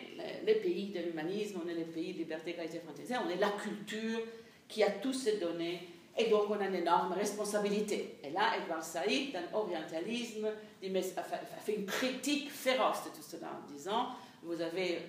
les 0.45 0.53
pays 0.53 0.89
de 0.89 0.99
l'humanisme, 0.99 1.61
on 1.65 1.67
est 1.67 1.73
les 1.73 1.85
pays 1.85 2.13
de 2.13 2.19
liberté, 2.19 2.51
égalité, 2.51 2.77
fraternité, 2.77 3.15
on 3.25 3.27
est 3.31 3.37
la 3.37 3.49
culture 3.49 4.19
qui 4.67 4.83
a 4.83 4.91
tous 4.91 5.13
ces 5.13 5.39
données, 5.39 5.87
et 6.15 6.29
donc 6.29 6.51
on 6.51 6.61
a 6.61 6.67
une 6.67 6.75
énorme 6.75 7.13
responsabilité. 7.13 8.19
Et 8.23 8.29
là, 8.29 8.51
Edouard 8.61 8.83
Saïd, 8.83 9.33
dans 9.33 9.41
l'orientalisme, 9.51 10.49
fait 10.79 11.75
une 11.75 11.87
critique 11.87 12.51
féroce 12.51 13.05
de 13.05 13.09
tout 13.09 13.27
cela 13.27 13.47
en 13.59 13.73
disant 13.73 14.09
vous 14.43 14.61
avez 14.61 14.99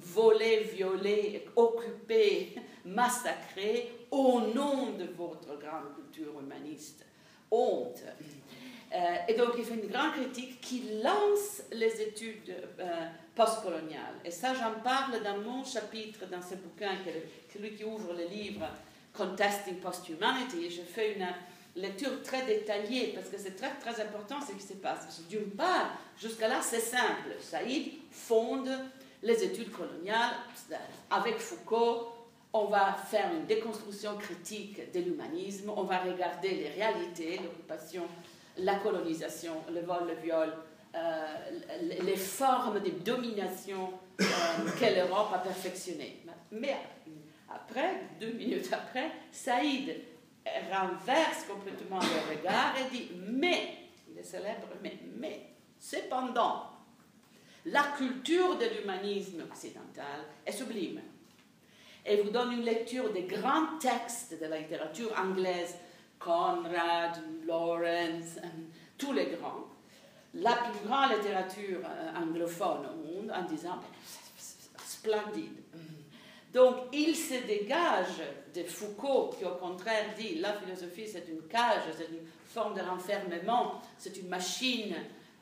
volé, 0.00 0.60
violé, 0.60 1.44
occupé, 1.54 2.54
massacré 2.86 3.92
au 4.10 4.40
nom 4.54 4.92
de 4.92 5.04
votre 5.14 5.58
grande 5.58 5.94
culture 5.94 6.40
humaniste. 6.40 7.04
Honte. 7.50 8.02
Euh, 8.94 9.16
et 9.28 9.34
donc 9.34 9.50
il 9.58 9.64
fait 9.64 9.74
une 9.74 9.88
grande 9.88 10.12
critique 10.12 10.60
qui 10.62 10.84
lance 11.02 11.64
les 11.72 12.00
études 12.00 12.54
euh, 12.78 13.08
postcoloniales. 13.34 14.14
Et 14.24 14.30
ça, 14.30 14.54
j'en 14.54 14.80
parle 14.82 15.22
dans 15.22 15.38
mon 15.38 15.64
chapitre, 15.64 16.26
dans 16.30 16.42
ce 16.42 16.54
bouquin, 16.54 16.92
celui 17.52 17.74
qui 17.74 17.84
ouvre 17.84 18.12
le 18.14 18.26
livre 18.26 18.66
Contesting 19.12 19.76
Post-Humanity. 19.76 20.70
Je 20.70 20.82
fais 20.82 21.14
une 21.14 21.26
lecture 21.76 22.22
très 22.22 22.44
détaillée 22.46 23.12
parce 23.14 23.28
que 23.28 23.38
c'est 23.38 23.56
très, 23.56 23.74
très 23.80 24.02
important 24.02 24.36
ce 24.40 24.52
qui 24.52 24.62
se 24.62 24.74
passe. 24.74 25.22
D'une 25.28 25.50
part, 25.50 25.90
jusqu'à 26.18 26.48
là, 26.48 26.60
c'est 26.62 26.80
simple. 26.80 27.34
Saïd 27.40 27.92
fonde 28.10 28.70
les 29.22 29.42
études 29.42 29.70
coloniales 29.70 30.34
avec 31.10 31.38
Foucault 31.38 32.14
on 32.54 32.66
va 32.66 32.92
faire 32.92 33.32
une 33.34 33.46
déconstruction 33.46 34.16
critique 34.16 34.92
de 34.92 35.00
l'humanisme, 35.00 35.72
on 35.76 35.82
va 35.82 35.98
regarder 35.98 36.50
les 36.50 36.68
réalités, 36.68 37.40
l'occupation, 37.42 38.04
la 38.58 38.76
colonisation, 38.76 39.54
le 39.72 39.80
vol, 39.80 40.06
le 40.06 40.14
viol, 40.22 40.52
les 42.02 42.16
formes 42.16 42.80
de 42.80 42.90
domination 42.90 43.90
euh, 44.20 44.24
que 44.80 44.94
l'Europe 44.94 45.32
a 45.34 45.38
perfectionnées. 45.38 46.22
Mais 46.52 46.76
après, 47.52 48.02
deux 48.20 48.32
minutes 48.32 48.72
après, 48.72 49.10
Saïd 49.32 49.94
renverse 50.70 51.44
complètement 51.48 51.98
le 52.00 52.36
regard 52.36 52.74
et 52.78 52.94
dit 52.94 53.10
Mais, 53.26 53.78
le 54.16 54.22
célèbre 54.22 54.68
Mais, 54.82 54.98
mais, 55.16 55.40
cependant, 55.78 56.70
la 57.66 57.82
culture 57.96 58.58
de 58.58 58.66
l'humanisme 58.66 59.42
occidental 59.50 60.20
est 60.44 60.52
sublime. 60.52 61.00
Et 62.06 62.20
vous 62.20 62.30
donne 62.30 62.52
une 62.52 62.64
lecture 62.64 63.10
des 63.12 63.22
grands 63.22 63.78
textes 63.80 64.38
de 64.38 64.46
la 64.46 64.58
littérature 64.58 65.10
anglaise, 65.18 65.74
Conrad, 66.18 67.16
Lawrence, 67.46 68.36
euh, 68.44 68.48
tous 68.98 69.12
les 69.12 69.26
grands, 69.26 69.64
la 70.34 70.52
plus 70.52 70.86
grande 70.86 71.12
littérature 71.12 71.80
euh, 71.84 72.16
anglophone 72.16 72.86
au 72.92 73.06
monde, 73.06 73.32
en 73.32 73.42
disant 73.42 73.76
ben, 73.76 74.82
splendide. 74.84 75.62
Donc, 76.52 76.76
il 76.92 77.16
se 77.16 77.46
dégage 77.46 78.22
de 78.54 78.62
Foucault, 78.62 79.34
qui 79.36 79.44
au 79.44 79.56
contraire 79.56 80.14
dit 80.16 80.36
la 80.36 80.52
philosophie 80.52 81.08
c'est 81.08 81.26
une 81.28 81.48
cage, 81.48 81.82
c'est 81.96 82.08
une 82.10 82.26
forme 82.46 82.74
de 82.74 82.80
renfermement, 82.80 83.82
c'est 83.98 84.16
une 84.18 84.28
machine 84.28 84.94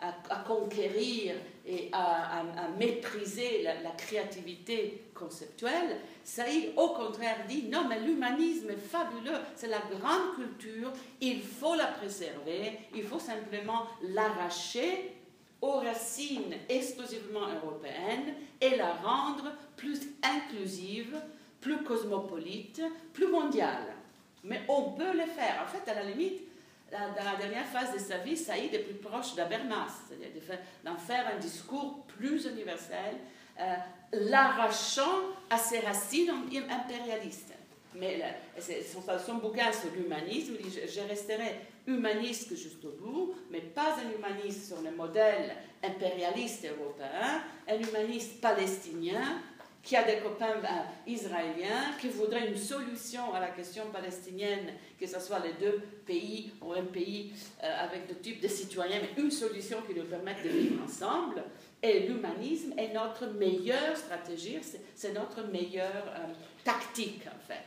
à, 0.03 0.37
conquérir 0.47 1.35
et 1.65 1.89
à, 1.93 2.43
mépriser 2.79 3.63
la, 3.63 3.91
créativité 3.91 5.05
conceptuelle. 5.15 5.99
Saïd, 6.25 6.73
au 6.77 6.89
contraire, 6.89 7.39
dit 7.49 7.65
non, 7.71 7.87
mais 7.89 8.01
l'humanisme 8.01 8.71
est 8.71 8.77
fabuleux, 8.77 9.39
c'est 9.55 9.69
la 9.69 9.79
grande 9.79 10.35
culture, 10.35 10.93
il 11.21 11.43
faut 11.43 11.75
la 11.75 11.87
préserver, 11.87 12.79
il 12.95 13.05
faut 13.05 13.21
simplement 13.21 13.87
l'arracher 14.03 15.15
aux 15.61 15.79
racines 15.79 16.55
exclusivement 16.69 17.47
européennes 17.63 18.35
et 18.61 18.77
la 18.77 18.95
rendre 18.95 19.53
plus 19.77 20.01
inclusive, 20.23 21.17
plus 21.61 21.85
cosmopolite, 21.85 22.83
plus 23.13 23.29
mondiale. 23.29 23.95
Mais 24.43 24.63
on 24.69 24.91
peut 24.91 25.13
le 25.13 25.27
faire. 25.27 25.65
En 25.65 25.69
fait, 25.69 25.89
à 25.89 25.95
la 25.95 26.03
limite, 26.03 26.43
dans 26.93 27.25
la 27.25 27.37
dernière 27.37 27.67
phase 27.67 27.95
de 27.95 27.99
sa 27.99 28.19
vie, 28.19 28.37
Saïd 28.37 28.75
est 28.75 28.81
plus 28.81 28.95
proche 28.95 29.35
d'Abermas, 29.35 30.03
c'est-à-dire 30.07 30.59
d'en 30.85 30.97
faire 30.97 31.27
un 31.35 31.39
discours 31.39 32.05
plus 32.07 32.45
universel, 32.47 33.17
euh, 33.59 33.75
l'arrachant 34.13 35.21
à 35.49 35.57
ses 35.57 35.81
racines 35.81 36.31
impérialistes. 36.71 37.55
Mais 37.95 38.23
son, 38.61 39.03
son, 39.25 39.35
bouquin 39.35 39.71
sur 39.73 39.91
l'humanisme, 39.93 40.55
je, 40.65 40.91
je 40.91 41.01
resterai 41.07 41.61
humaniste 41.87 42.57
jusqu'au 42.57 42.93
bout, 43.01 43.35
mais 43.51 43.61
pas 43.61 43.97
un 43.97 44.11
humaniste 44.17 44.69
sur 44.69 44.81
le 44.83 44.91
modèle 44.91 45.55
impérialiste 45.83 46.67
européen, 46.67 47.43
un 47.69 47.79
humaniste 47.79 48.41
palestinien 48.41 49.41
qui 49.83 49.97
a 49.97 50.05
des 50.05 50.19
copains 50.19 50.59
ben, 50.63 50.85
israéliens, 51.07 51.97
qui 52.01 52.09
voudraient 52.09 52.49
une 52.49 52.57
solution 52.57 53.35
à 53.35 53.41
la 53.41 53.49
question 53.49 53.85
palestinienne, 53.93 54.75
que 54.99 55.07
ce 55.07 55.19
soit 55.19 55.41
les 55.41 55.55
deux 55.55 55.81
pays 56.07 56.53
ou 56.61 56.73
un 56.73 56.85
pays 56.85 57.33
euh, 57.63 57.85
avec 57.85 58.07
deux 58.07 58.21
types 58.21 58.41
de 58.41 58.49
citoyens, 58.49 59.01
mais 59.03 59.23
une 59.23 59.31
solution 59.31 59.79
qui 59.83 59.95
nous 59.95 60.05
permette 60.05 60.43
de 60.45 60.49
vivre 60.49 60.85
ensemble. 60.85 61.43
Et 61.83 62.07
l'humanisme 62.07 62.75
est 62.79 62.93
notre 62.93 63.27
meilleure 63.27 63.97
stratégie, 63.97 64.61
c'est 64.95 65.13
notre 65.13 65.43
meilleure 65.49 66.07
euh, 66.17 66.33
tactique 66.63 67.27
en 67.27 67.47
fait. 67.47 67.65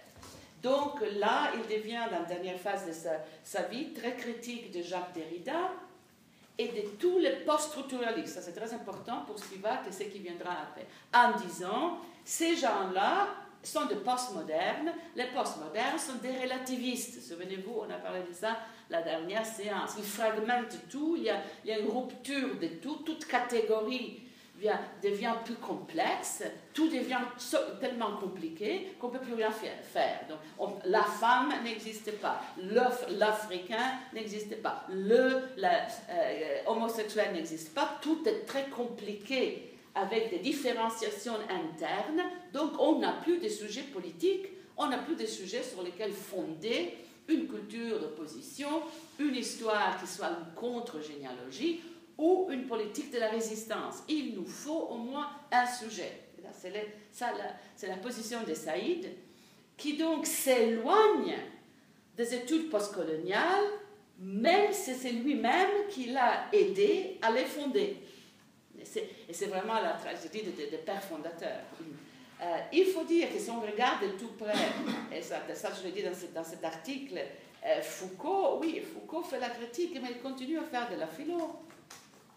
Donc 0.63 1.01
là, 1.19 1.51
il 1.54 1.75
devient, 1.78 2.01
dans 2.10 2.21
la 2.21 2.25
dernière 2.25 2.60
phase 2.60 2.88
de 2.88 2.93
sa, 2.93 3.23
sa 3.43 3.63
vie, 3.63 3.93
très 3.93 4.15
critique 4.15 4.71
de 4.71 4.82
Jacques 4.82 5.13
Derrida, 5.13 5.71
et 6.57 6.67
de 6.67 6.97
tous 6.99 7.19
les 7.19 7.37
post-structuralistes. 7.45 8.35
Ça, 8.35 8.41
c'est 8.41 8.53
très 8.53 8.73
important 8.73 9.23
pour 9.27 9.37
Spivak 9.37 9.87
et 9.87 9.91
ce 9.91 10.03
qui 10.03 10.19
viendra 10.19 10.51
après. 10.51 10.87
En 11.13 11.37
disant, 11.37 11.99
ces 12.23 12.55
gens-là 12.55 13.27
sont 13.63 13.85
des 13.85 13.95
postmodernes. 13.95 14.93
Les 15.15 15.25
postmodernes 15.25 15.99
sont 15.99 16.15
des 16.21 16.31
relativistes. 16.31 17.21
Souvenez-vous, 17.21 17.81
on 17.87 17.91
a 17.91 17.97
parlé 17.97 18.21
de 18.21 18.33
ça 18.33 18.57
la 18.89 19.01
dernière 19.01 19.45
séance. 19.45 19.95
Ils 19.97 20.03
fragmentent 20.03 20.89
tout, 20.89 21.15
il 21.17 21.23
y 21.23 21.29
a, 21.29 21.41
il 21.63 21.71
y 21.71 21.73
a 21.73 21.79
une 21.79 21.89
rupture 21.89 22.59
de 22.59 22.67
tout, 22.81 22.97
toute 23.05 23.25
catégorie 23.25 24.24
devient 25.03 25.33
plus 25.43 25.55
complexe, 25.55 26.43
tout 26.73 26.87
devient 26.87 27.19
tellement 27.79 28.17
compliqué 28.17 28.95
qu'on 28.99 29.09
ne 29.09 29.13
peut 29.13 29.25
plus 29.25 29.33
rien 29.33 29.51
faire. 29.51 30.19
Donc, 30.29 30.79
la 30.85 31.03
femme 31.03 31.53
n'existe 31.63 32.11
pas, 32.19 32.41
l'Africain 33.09 33.99
n'existe 34.13 34.61
pas, 34.61 34.85
le 34.89 35.41
euh, 35.63 37.31
n'existe 37.33 37.73
pas, 37.73 37.97
tout 38.01 38.27
est 38.27 38.45
très 38.45 38.65
compliqué 38.69 39.71
avec 39.93 40.29
des 40.29 40.39
différenciations 40.39 41.37
internes, 41.49 42.23
donc 42.53 42.73
on 42.79 42.99
n'a 42.99 43.13
plus 43.13 43.37
de 43.37 43.47
sujets 43.47 43.83
politiques, 43.83 44.47
on 44.77 44.87
n'a 44.87 44.97
plus 44.97 45.15
de 45.15 45.25
sujets 45.25 45.63
sur 45.63 45.83
lesquels 45.83 46.11
fonder 46.11 46.97
une 47.27 47.47
culture 47.47 47.99
d'opposition, 47.99 48.83
une 49.19 49.35
histoire 49.35 49.99
qui 49.99 50.07
soit 50.07 50.27
une 50.27 50.53
contre-généalogie, 50.53 51.81
ou 52.17 52.47
une 52.49 52.65
politique 52.65 53.12
de 53.12 53.19
la 53.19 53.30
résistance. 53.30 54.04
Il 54.08 54.36
nous 54.36 54.45
faut 54.45 54.88
au 54.89 54.97
moins 54.97 55.30
un 55.51 55.65
sujet. 55.65 56.21
C'est 57.12 57.88
la, 57.88 57.97
position 57.97 58.43
de 58.43 58.54
Saïd, 58.54 59.08
qui 59.78 59.97
donc 59.97 60.25
s'éloigne 60.25 61.36
des 62.15 62.34
études 62.36 62.69
postcoloniales, 62.69 63.65
même 64.19 64.71
si 64.71 64.93
c'est 64.93 65.12
lui-même 65.12 65.88
qui 65.89 66.06
l'a 66.06 66.45
aidé 66.54 67.17
à 67.21 67.32
les 67.32 67.45
fonder. 67.45 67.97
Et 68.80 69.34
c'est 69.34 69.47
vraiment 69.47 69.82
la 69.82 69.93
tragédie 69.93 70.43
des 70.43 70.78
pères 70.78 71.04
fondateurs. 71.04 71.63
Euh, 72.41 72.58
il 72.73 72.86
faut 72.86 73.04
dire 73.04 73.32
que 73.32 73.39
si 73.39 73.49
on 73.49 73.62
regarde 73.62 74.04
de 74.04 74.17
tout 74.17 74.34
près, 74.38 74.54
et 75.15 75.21
ça, 75.21 75.41
je 75.47 75.88
le 75.88 75.91
dis 75.91 76.04
dans, 76.34 76.43
cet 76.43 76.63
article, 76.63 77.17
euh, 77.65 77.82
Foucault, 77.82 78.60
oui, 78.62 78.82
Foucault 78.82 79.23
fait 79.23 79.39
la 79.39 79.49
critique, 79.49 79.97
mais 80.01 80.10
il 80.12 80.19
continue 80.19 80.60
à 80.60 80.63
faire 80.63 80.89
de 80.89 80.95
la 80.95 81.08
philo. 81.08 81.60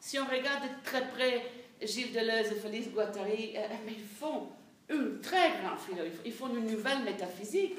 Si 0.01 0.19
on 0.19 0.25
regarde 0.25 0.65
de 0.65 0.85
très 0.85 1.07
près 1.09 1.43
Gilles 1.83 2.13
Deleuze 2.13 2.53
et 2.53 2.61
Félix 2.61 2.89
Guattari, 2.89 3.55
euh, 3.57 3.67
ils 3.87 4.05
font 4.05 4.49
une 4.89 5.21
très 5.21 5.51
grande 5.63 5.79
philo, 5.79 6.03
ils 6.25 6.33
font 6.33 6.49
une 6.49 6.67
nouvelle 6.67 7.03
métaphysique. 7.03 7.77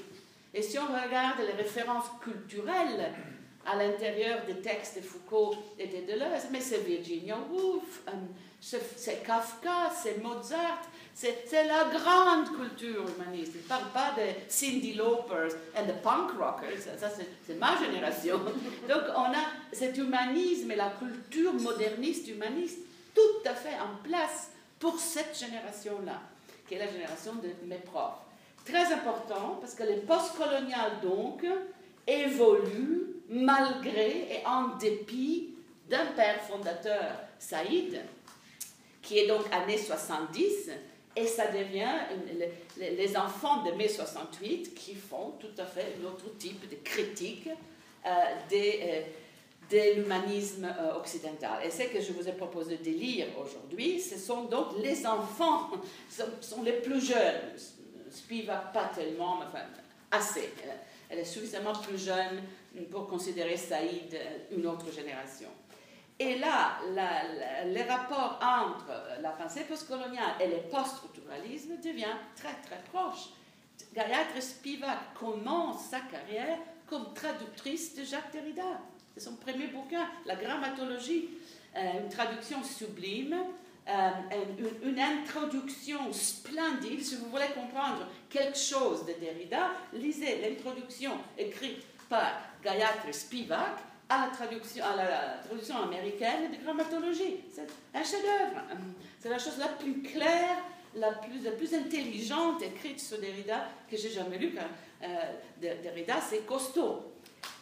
Et 0.53 0.61
si 0.61 0.77
on 0.77 0.85
regarde 0.87 1.39
les 1.39 1.53
références 1.53 2.05
culturelles 2.21 3.13
à 3.65 3.75
l'intérieur 3.75 4.45
des 4.45 4.61
textes 4.61 4.97
de 4.97 5.01
Foucault 5.01 5.55
et 5.77 5.87
de 5.87 6.11
Deleuze, 6.11 6.47
mais 6.51 6.61
c'est 6.61 6.79
Virginia 6.79 7.37
Woolf, 7.51 8.01
euh, 8.07 8.11
c'est 8.61 9.23
Kafka, 9.25 9.91
c'est 10.01 10.21
Mozart, 10.21 10.81
c'est 11.13 11.65
la 11.65 11.85
grande 11.85 12.55
culture 12.55 13.03
humaniste. 13.09 13.53
Il 13.55 13.63
ne 13.63 13.67
parle 13.67 13.89
pas 13.93 14.13
de 14.17 14.23
Cindy 14.47 14.93
Lauper 14.93 15.49
et 15.77 15.85
de 15.85 15.93
punk 16.01 16.31
rockers, 16.39 16.79
ça 16.97 17.09
c'est 17.09 17.55
ma 17.55 17.77
génération. 17.77 18.39
Donc 18.89 19.03
on 19.15 19.31
a 19.33 19.73
cet 19.73 19.97
humanisme 19.97 20.71
et 20.71 20.75
la 20.75 20.91
culture 20.91 21.53
moderniste 21.53 22.27
humaniste 22.27 22.79
tout 23.13 23.49
à 23.49 23.53
fait 23.53 23.75
en 23.75 24.01
place 24.03 24.51
pour 24.79 24.99
cette 24.99 25.37
génération-là, 25.37 26.21
qui 26.67 26.75
est 26.75 26.79
la 26.79 26.91
génération 26.91 27.33
de 27.35 27.49
mes 27.67 27.79
profs. 27.79 28.19
Très 28.65 28.93
important 28.93 29.57
parce 29.59 29.73
que 29.73 29.83
les 29.83 29.97
postcoloniales 29.97 30.99
donc 31.01 31.45
évoluent 32.07 33.07
malgré 33.29 34.35
et 34.35 34.45
en 34.45 34.77
dépit 34.77 35.55
d'un 35.89 36.05
père 36.15 36.41
fondateur, 36.43 37.15
Saïd, 37.39 37.99
qui 39.01 39.19
est 39.19 39.27
donc 39.27 39.41
années 39.51 39.77
70, 39.77 40.71
et 41.15 41.25
ça 41.25 41.47
devient 41.47 41.89
les 42.77 43.17
enfants 43.17 43.63
de 43.63 43.71
mai 43.71 43.87
68 43.87 44.73
qui 44.73 44.95
font 44.95 45.33
tout 45.39 45.51
à 45.57 45.65
fait 45.65 45.95
un 45.99 46.05
autre 46.05 46.37
type 46.37 46.69
de 46.69 46.75
critique 46.77 47.49
euh, 48.05 48.09
euh, 48.53 49.01
de 49.69 49.95
l'humanisme 49.95 50.65
euh, 50.65 50.95
occidental. 50.95 51.59
Et 51.63 51.69
ce 51.69 51.83
que 51.83 51.99
je 51.99 52.11
vous 52.13 52.27
ai 52.27 52.31
proposé 52.31 52.77
de 52.77 52.89
lire 52.89 53.27
aujourd'hui, 53.39 53.99
ce 53.99 54.17
sont 54.17 54.45
donc 54.45 54.77
les 54.81 55.05
enfants, 55.05 55.71
sont, 56.09 56.23
sont 56.41 56.63
les 56.63 56.73
plus 56.73 57.05
jeunes. 57.05 57.41
Spivak, 58.09 58.73
pas 58.73 58.89
tellement, 58.95 59.37
mais 59.37 59.45
enfin, 59.45 59.65
assez. 60.09 60.53
Elle 61.09 61.19
est 61.19 61.25
suffisamment 61.25 61.73
plus 61.73 62.03
jeune 62.03 62.41
pour 62.89 63.07
considérer 63.07 63.57
Saïd 63.57 64.17
une 64.51 64.65
autre 64.65 64.91
génération. 64.91 65.49
Et 66.21 66.37
là, 66.37 66.79
les 67.65 67.83
rapports 67.83 68.39
entre 68.41 69.21
la 69.21 69.29
pensée 69.29 69.63
postcoloniale 69.63 70.35
et 70.41 70.47
le 70.47 70.57
post-structuralisme 70.69 71.77
devient 71.81 72.17
très 72.35 72.53
très 72.65 72.81
proche. 72.91 73.29
Gayatri 73.93 74.41
Spivak 74.41 75.13
commence 75.17 75.85
sa 75.85 76.01
carrière 76.01 76.57
comme 76.85 77.13
traductrice 77.13 77.95
de 77.95 78.03
Jacques 78.03 78.33
Derrida. 78.33 78.81
C'est 79.13 79.21
son 79.21 79.37
premier 79.37 79.67
bouquin, 79.67 80.09
La 80.25 80.35
grammatologie, 80.35 81.29
euh, 81.77 82.01
une 82.03 82.09
traduction 82.09 82.61
sublime, 82.63 83.37
euh, 83.87 84.09
une, 84.83 84.89
une, 84.89 84.99
introduction 84.99 86.11
splendide. 86.11 87.01
Si 87.01 87.15
vous 87.15 87.29
voulez 87.29 87.47
comprendre 87.55 88.05
quelque 88.29 88.57
chose 88.57 89.05
de 89.05 89.13
Derrida, 89.13 89.71
lisez 89.93 90.41
l'introduction 90.41 91.13
écrite 91.37 91.85
par 92.09 92.33
Gayatri 92.61 93.13
Spivak 93.13 93.79
à 94.09 94.25
la 94.25 94.31
traduction, 94.31 94.83
à 94.83 94.95
la, 94.95 95.37
traduction 95.45 95.83
américaine 95.83 96.51
de 96.51 96.63
grammatologie. 96.63 97.37
C'est 97.51 97.67
un 97.93 98.03
chef-d'œuvre. 98.03 98.61
C'est 99.19 99.29
la 99.29 99.37
chose 99.37 99.57
la 99.59 99.67
plus 99.67 100.01
claire, 100.01 100.57
la 100.95 101.11
plus, 101.11 101.75
intelligente 101.75 102.61
écrite 102.63 102.99
sur 102.99 103.19
Derrida 103.19 103.69
que 103.89 103.95
j'ai 103.95 104.09
jamais 104.09 104.37
lue. 104.37 104.55
Euh, 105.03 105.07
Derrida, 105.61 106.19
c'est 106.19 106.45
costaud. 106.45 107.13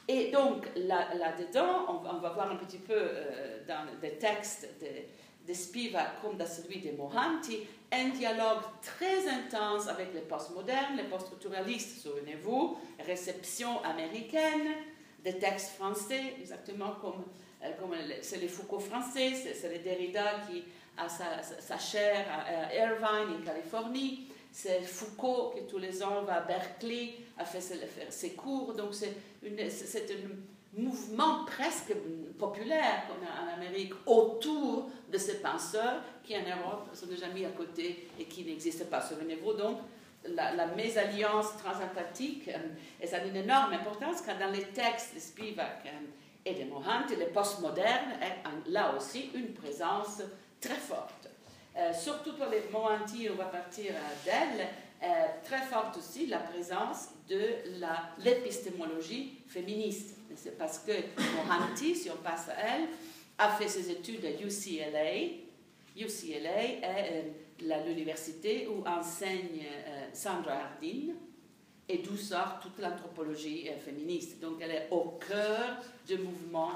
Et 0.07 0.31
donc, 0.31 0.67
là-dedans, 0.77 1.86
on, 1.89 2.17
va 2.19 2.29
voir 2.29 2.49
un 2.51 2.55
petit 2.55 2.77
peu 2.77 2.93
euh, 2.95 3.60
dans 3.67 3.86
des 3.99 4.17
textes 4.17 4.67
de, 4.81 5.53
Spivak 5.53 6.21
comme 6.21 6.36
dans 6.36 6.45
celui 6.45 6.79
de 6.81 6.91
Mohanty, 6.91 7.60
un 7.91 8.10
dialogue 8.10 8.63
très 8.81 9.27
intense 9.29 9.88
avec 9.88 10.13
les 10.13 10.19
postmodernes, 10.19 10.97
les 10.97 11.03
post-structuralistes, 11.03 12.01
souvenez-vous, 12.01 12.77
réception 13.05 13.81
américaine, 13.83 14.73
des 15.31 15.39
textes 15.39 15.71
français, 15.71 16.35
exactement 16.39 16.91
comme, 17.01 17.23
euh, 17.63 17.67
c'est 18.21 18.37
les 18.37 18.47
Foucault 18.47 18.79
français, 18.79 19.33
c'est 19.33 19.69
les 19.69 19.79
Derrida 19.79 20.41
qui 20.49 20.63
a 20.97 21.07
sa, 21.09 21.77
chair 21.77 22.25
à 22.29 22.73
Irvine, 22.73 23.35
en 23.41 23.45
Californie. 23.45 24.27
C'est 24.51 24.81
Foucault 24.81 25.53
qui 25.55 25.65
tous 25.67 25.77
les 25.77 26.01
ans 26.01 26.23
va 26.23 26.37
à 26.37 26.41
Berkeley, 26.41 27.13
a 27.37 27.45
fait 27.45 27.61
ses, 28.09 28.31
cours. 28.31 28.73
Donc 28.73 28.93
c'est 28.93 29.15
un 29.43 30.79
mouvement 30.81 31.45
presque 31.45 31.93
populaire 32.39 33.03
en 33.11 33.53
Amérique 33.53 33.93
autour 34.05 34.89
de 35.11 35.17
ces 35.17 35.39
penseurs 35.39 36.01
qui 36.23 36.35
en 36.35 36.41
Europe 36.41 36.89
sont 36.93 37.05
déjà 37.05 37.27
mis 37.27 37.45
à 37.45 37.49
côté 37.49 38.07
et 38.17 38.25
qui 38.25 38.43
n'existent 38.45 38.85
pas. 38.89 39.01
Souvenez-vous 39.01 39.53
donc, 39.53 39.79
la, 40.25 40.67
mésalliance 40.67 41.58
transatlantique, 41.58 42.49
euh, 42.49 42.58
et 43.01 43.08
ça 43.08 43.17
a 43.17 43.23
une 43.23 43.36
énorme 43.36 43.73
importance 43.73 44.21
car 44.21 44.38
dans 44.38 44.51
les 44.51 44.63
textes 44.63 45.15
de 45.15 45.19
Spivak 45.19 45.86
euh, 45.86 45.89
et 46.45 46.53
de 46.53 46.69
Mohanty, 46.69 47.15
les 47.17 47.27
postmodernes 47.27 48.13
ont 48.45 48.71
là 48.71 48.93
aussi 48.95 49.32
une 49.34 49.53
présence 49.53 50.21
très 50.62 50.75
forte. 50.75 51.30
Euh, 51.77 51.93
surtout 51.93 52.34
pour 52.34 52.47
les 52.47 52.63
Mohanty, 52.71 53.30
on 53.32 53.36
va 53.36 53.45
partir 53.45 53.93
d'elle, 54.25 54.67
très 55.43 55.62
forte 55.62 55.97
aussi 55.97 56.25
la 56.25 56.39
présence 56.39 57.10
de 57.30 57.39
l'épistémologie 58.23 59.41
féministe. 59.47 60.15
C'est 60.36 60.58
parce 60.58 60.80
que 60.80 60.91
Mohanty, 61.36 61.95
si 61.95 62.10
on 62.10 62.15
passe 62.15 62.49
à 62.49 62.53
elle, 62.53 62.88
a 63.38 63.49
fait 63.49 63.67
ses 63.67 63.91
études 63.91 64.25
à 64.25 64.32
UCLA. 64.32 65.36
UCLA 65.95 66.63
est 66.63 67.32
l'université 67.60 68.67
où 68.67 68.88
enseigne 68.88 69.65
euh, 69.65 70.08
Sandra 70.13 70.54
Hardin 70.54 71.13
et 71.89 72.00
d'où 72.00 72.17
sort 72.17 72.60
toute 72.62 72.80
l'anthropologie 72.80 73.70
euh, 73.70 73.80
féministe. 73.80 74.39
Donc 74.39 74.58
elle 74.62 74.72
est 74.72 74.88
au 74.91 75.17
cœur 75.28 75.78
du 76.06 76.17
mouvement 76.17 76.72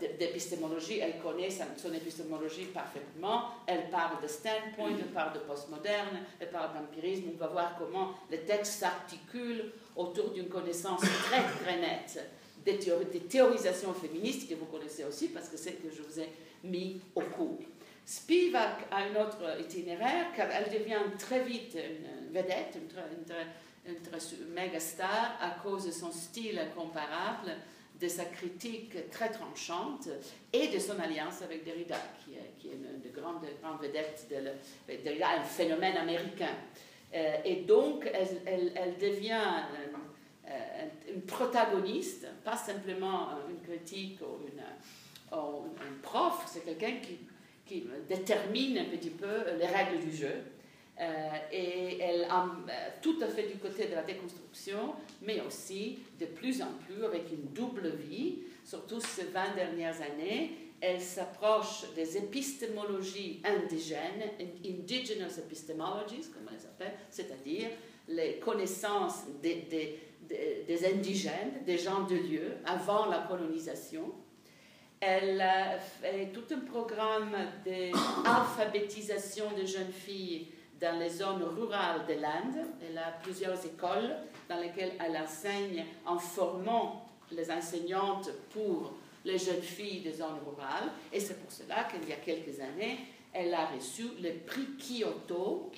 euh, 0.00 0.06
d'épistémologie. 0.18 0.98
Elle 1.00 1.18
connaît 1.18 1.50
son 1.50 1.92
épistémologie 1.92 2.64
parfaitement. 2.66 3.50
Elle 3.66 3.90
parle 3.90 4.22
de 4.22 4.28
standpoint, 4.28 4.90
elle 4.98 5.12
parle 5.12 5.34
de 5.34 5.38
postmoderne, 5.40 6.20
elle 6.40 6.50
parle 6.50 6.70
d'empirisme. 6.74 7.30
On 7.34 7.38
va 7.38 7.48
voir 7.48 7.76
comment 7.78 8.14
les 8.30 8.40
textes 8.40 8.80
s'articulent 8.80 9.72
autour 9.94 10.30
d'une 10.30 10.48
connaissance 10.48 11.00
très 11.00 11.42
très 11.62 11.78
nette 11.78 12.18
des, 12.64 13.20
théorisations 13.28 13.92
féministes 13.94 14.48
que 14.48 14.54
vous 14.54 14.66
connaissez 14.66 15.04
aussi 15.04 15.28
parce 15.28 15.48
que 15.48 15.56
c'est 15.56 15.72
que 15.72 15.88
je 15.90 16.02
vous 16.02 16.20
ai 16.20 16.28
mis 16.64 17.00
au 17.14 17.22
cours. 17.22 17.58
Spivak 18.04 18.86
a 18.90 18.98
un 18.98 19.14
autre 19.16 19.60
itinéraire 19.60 20.32
car 20.34 20.48
elle 20.50 20.72
devient 20.72 21.00
très 21.18 21.44
vite 21.44 21.76
une 21.76 22.32
vedette, 22.32 22.76
une, 22.76 23.94
une, 23.94 24.52
méga 24.52 24.80
star 24.80 25.38
à 25.40 25.50
cause 25.62 25.86
de 25.86 25.90
son 25.90 26.10
style 26.10 26.58
incomparable, 26.58 27.56
de 28.00 28.08
sa 28.08 28.24
critique 28.24 29.10
très 29.10 29.30
tranchante 29.30 30.08
et 30.52 30.68
de 30.68 30.78
son 30.78 30.98
alliance 30.98 31.42
avec 31.42 31.64
Derrida, 31.64 31.96
qui 32.24 32.34
est, 32.34 32.52
qui 32.58 32.68
est 32.68 32.72
une 32.72 33.00
des 33.00 33.10
grandes, 33.10 33.46
grandes 33.62 33.80
vedettes. 33.80 34.26
De 34.28 34.96
Derrida 35.04 35.30
un 35.38 35.42
phénomène 35.42 35.96
américain. 35.96 36.54
Euh, 37.14 37.36
et 37.44 37.56
donc, 37.62 38.10
elle, 38.12 38.72
elle, 38.74 38.96
devient 38.98 39.38
euh, 40.48 40.88
une, 41.14 41.22
protagoniste, 41.22 42.26
pas 42.44 42.56
simplement 42.56 43.28
une 43.48 43.60
critique 43.60 44.20
ou, 44.22 44.46
une, 44.46 44.62
ou 45.38 45.66
un 45.78 46.00
prof, 46.02 46.42
c'est 46.46 46.64
quelqu'un 46.64 47.00
qui 47.00 47.18
qui 47.66 47.84
détermine 48.08 48.78
un 48.78 48.84
petit 48.84 49.10
peu 49.10 49.56
les 49.58 49.66
règles 49.66 50.04
du 50.04 50.14
jeu. 50.14 50.34
Euh, 51.00 51.04
et 51.50 51.98
elle 52.00 52.24
a 52.24 52.44
euh, 52.44 52.88
tout 53.00 53.16
à 53.22 53.26
fait 53.26 53.48
du 53.48 53.56
côté 53.56 53.86
de 53.86 53.94
la 53.94 54.02
déconstruction, 54.02 54.94
mais 55.22 55.40
aussi 55.40 56.00
de 56.20 56.26
plus 56.26 56.60
en 56.60 56.72
plus 56.86 57.04
avec 57.04 57.30
une 57.32 57.52
double 57.52 57.88
vie, 57.96 58.40
surtout 58.64 59.00
ces 59.00 59.24
20 59.24 59.54
dernières 59.56 59.96
années, 60.02 60.50
elle 60.82 61.00
s'approche 61.00 61.84
des 61.94 62.18
épistémologies 62.18 63.40
indigènes, 63.44 64.30
indigenous 64.64 65.38
epistemologies, 65.38 66.28
comme 66.32 66.48
elle 66.52 66.60
s'appelle, 66.60 66.94
c'est-à-dire 67.08 67.68
les 68.08 68.38
connaissances 68.38 69.22
des, 69.40 69.98
des, 70.28 70.86
indigènes, 70.86 71.64
des 71.64 71.78
gens 71.78 72.02
de 72.02 72.16
lieu, 72.16 72.56
avant 72.64 73.06
la 73.06 73.20
colonisation, 73.20 74.12
elle 75.04 75.40
a 75.40 75.80
fait 75.80 76.30
tout 76.32 76.44
un 76.54 76.60
programme 76.60 77.36
d'alphabétisation 77.66 79.46
de 79.50 79.66
jeunes 79.66 79.92
filles 79.92 80.46
dans 80.80 80.96
les 80.96 81.08
zones 81.08 81.42
rurales 81.42 82.06
de 82.06 82.14
l'Inde. 82.14 82.66
Elle 82.88 82.96
a 82.96 83.10
plusieurs 83.20 83.66
écoles 83.66 84.14
dans 84.48 84.60
lesquelles 84.60 84.92
elle 85.04 85.16
enseigne 85.16 85.84
en 86.06 86.18
formant 86.18 87.04
les 87.32 87.50
enseignantes 87.50 88.30
pour 88.50 88.92
les 89.24 89.38
jeunes 89.38 89.62
filles 89.62 90.02
des 90.02 90.12
zones 90.12 90.38
rurales. 90.46 90.92
Et 91.12 91.18
c'est 91.18 91.42
pour 91.42 91.50
cela 91.50 91.82
qu'il 91.84 92.08
y 92.08 92.12
a 92.12 92.16
quelques 92.16 92.60
années, 92.60 92.98
elle 93.32 93.52
a 93.54 93.66
reçu 93.66 94.04
le 94.22 94.34
prix 94.46 94.68
Kyoto, 94.78 95.72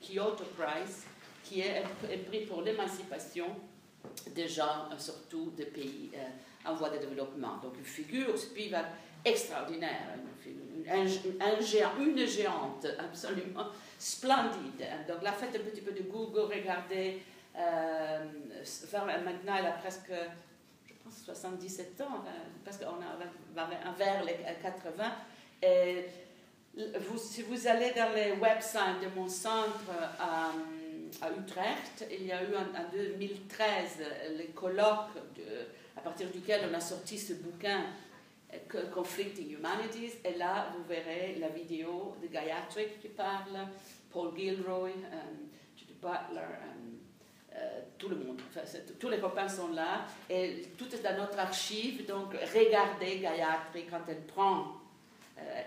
Kyoto 0.00 0.44
Prize, 0.56 1.06
qui 1.42 1.60
est 1.60 1.78
un 1.78 2.18
prix 2.28 2.46
pour 2.46 2.62
l'émancipation 2.62 3.46
des 4.32 4.46
gens, 4.46 4.88
surtout 4.96 5.50
des 5.56 5.64
pays 5.64 6.10
euh, 6.14 6.18
en 6.64 6.74
voie 6.74 6.90
de 6.90 6.98
développement. 6.98 7.58
Donc 7.62 7.76
une 7.78 7.84
figure 7.84 8.38
Spivak 8.38 8.86
extraordinaire, 9.24 10.16
une, 10.86 11.62
géant, 11.62 11.92
une 11.98 12.26
géante 12.26 12.86
absolument 12.98 13.66
splendide. 13.98 14.86
Donc 15.08 15.22
la 15.22 15.32
faites 15.32 15.56
un 15.56 15.70
petit 15.70 15.80
peu 15.80 15.92
de 15.92 16.02
Google, 16.02 16.52
regardez, 16.52 17.22
euh, 17.56 18.24
maintenant 19.24 19.54
elle 19.58 19.66
a 19.66 19.72
presque, 19.72 20.12
je 20.86 20.92
pense, 21.02 21.24
77 21.24 22.00
ans, 22.02 22.24
euh, 22.26 22.30
parce 22.64 22.78
qu'on 22.78 22.96
va 23.54 23.68
vers 23.96 24.24
les 24.24 24.36
80. 24.62 25.04
Et 25.62 26.04
vous, 26.76 27.16
si 27.16 27.42
vous 27.42 27.66
allez 27.66 27.92
dans 27.92 28.12
les 28.14 28.32
websites 28.32 29.00
de 29.02 29.18
mon 29.18 29.28
centre 29.28 29.90
à, 30.18 30.50
à 31.24 31.30
Utrecht, 31.30 32.04
il 32.10 32.26
y 32.26 32.32
a 32.32 32.42
eu 32.42 32.54
en, 32.56 32.78
en 32.78 32.90
2013 32.92 34.02
les 34.36 34.48
colloques 34.48 35.14
de 35.36 35.66
à 35.96 36.00
partir 36.00 36.28
duquel 36.30 36.68
on 36.70 36.74
a 36.74 36.80
sorti 36.80 37.18
ce 37.18 37.34
bouquin 37.34 37.84
euh, 38.52 38.90
Conflicting 38.92 39.52
Humanities. 39.52 40.18
Et 40.24 40.34
là, 40.34 40.68
vous 40.76 40.84
verrez 40.84 41.36
la 41.40 41.48
vidéo 41.48 42.16
de 42.22 42.28
Gayatri 42.28 42.86
qui 43.00 43.08
parle, 43.08 43.68
Paul 44.10 44.36
Gilroy, 44.36 44.90
um, 44.90 45.48
Butler, 46.00 46.40
euh, 47.54 47.80
tout 47.96 48.08
le 48.08 48.16
monde. 48.16 48.40
Tous 48.98 49.08
les 49.08 49.18
copains 49.18 49.48
sont 49.48 49.68
là. 49.68 50.04
Et 50.28 50.68
tout 50.76 50.92
est 50.94 51.02
dans 51.02 51.16
notre 51.16 51.38
archive. 51.38 52.06
Donc, 52.06 52.34
regardez 52.54 53.18
Gayatri 53.20 53.86
quand 53.90 54.02
elle 54.08 54.22
prend. 54.22 54.80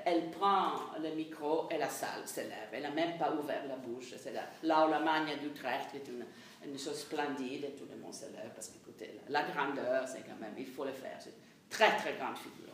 Elle 0.06 0.32
prend 0.32 0.94
le 1.02 1.14
micro 1.14 1.68
et 1.70 1.78
la 1.78 1.90
salle 1.90 2.26
s'élève. 2.26 2.70
Elle 2.72 2.84
n'a 2.84 2.92
même 2.92 3.18
pas 3.18 3.34
ouvert 3.34 3.64
la 3.68 3.76
bouche. 3.76 4.14
C'est 4.18 4.34
l'aula 4.64 5.00
magna 5.00 5.36
d'Utrecht 5.36 5.92
qui 5.92 5.98
est 5.98 6.08
une, 6.08 6.26
une 6.66 6.78
chose 6.78 7.00
splendide 7.00 7.76
tout 7.78 7.86
le 7.90 7.98
monde 7.98 8.14
se 8.14 8.26
lève 8.26 8.52
parce 8.54 8.70
qu'écoutez, 8.70 9.20
la, 9.30 9.44
grandeur, 9.44 10.08
c'est 10.08 10.22
quand 10.22 10.40
même, 10.40 10.54
il 10.58 10.66
faut 10.66 10.86
le 10.86 10.92
faire. 10.92 11.18
C'est 11.20 11.30
une 11.30 11.70
très 11.70 11.96
très 11.98 12.14
grande 12.14 12.38
figure, 12.38 12.68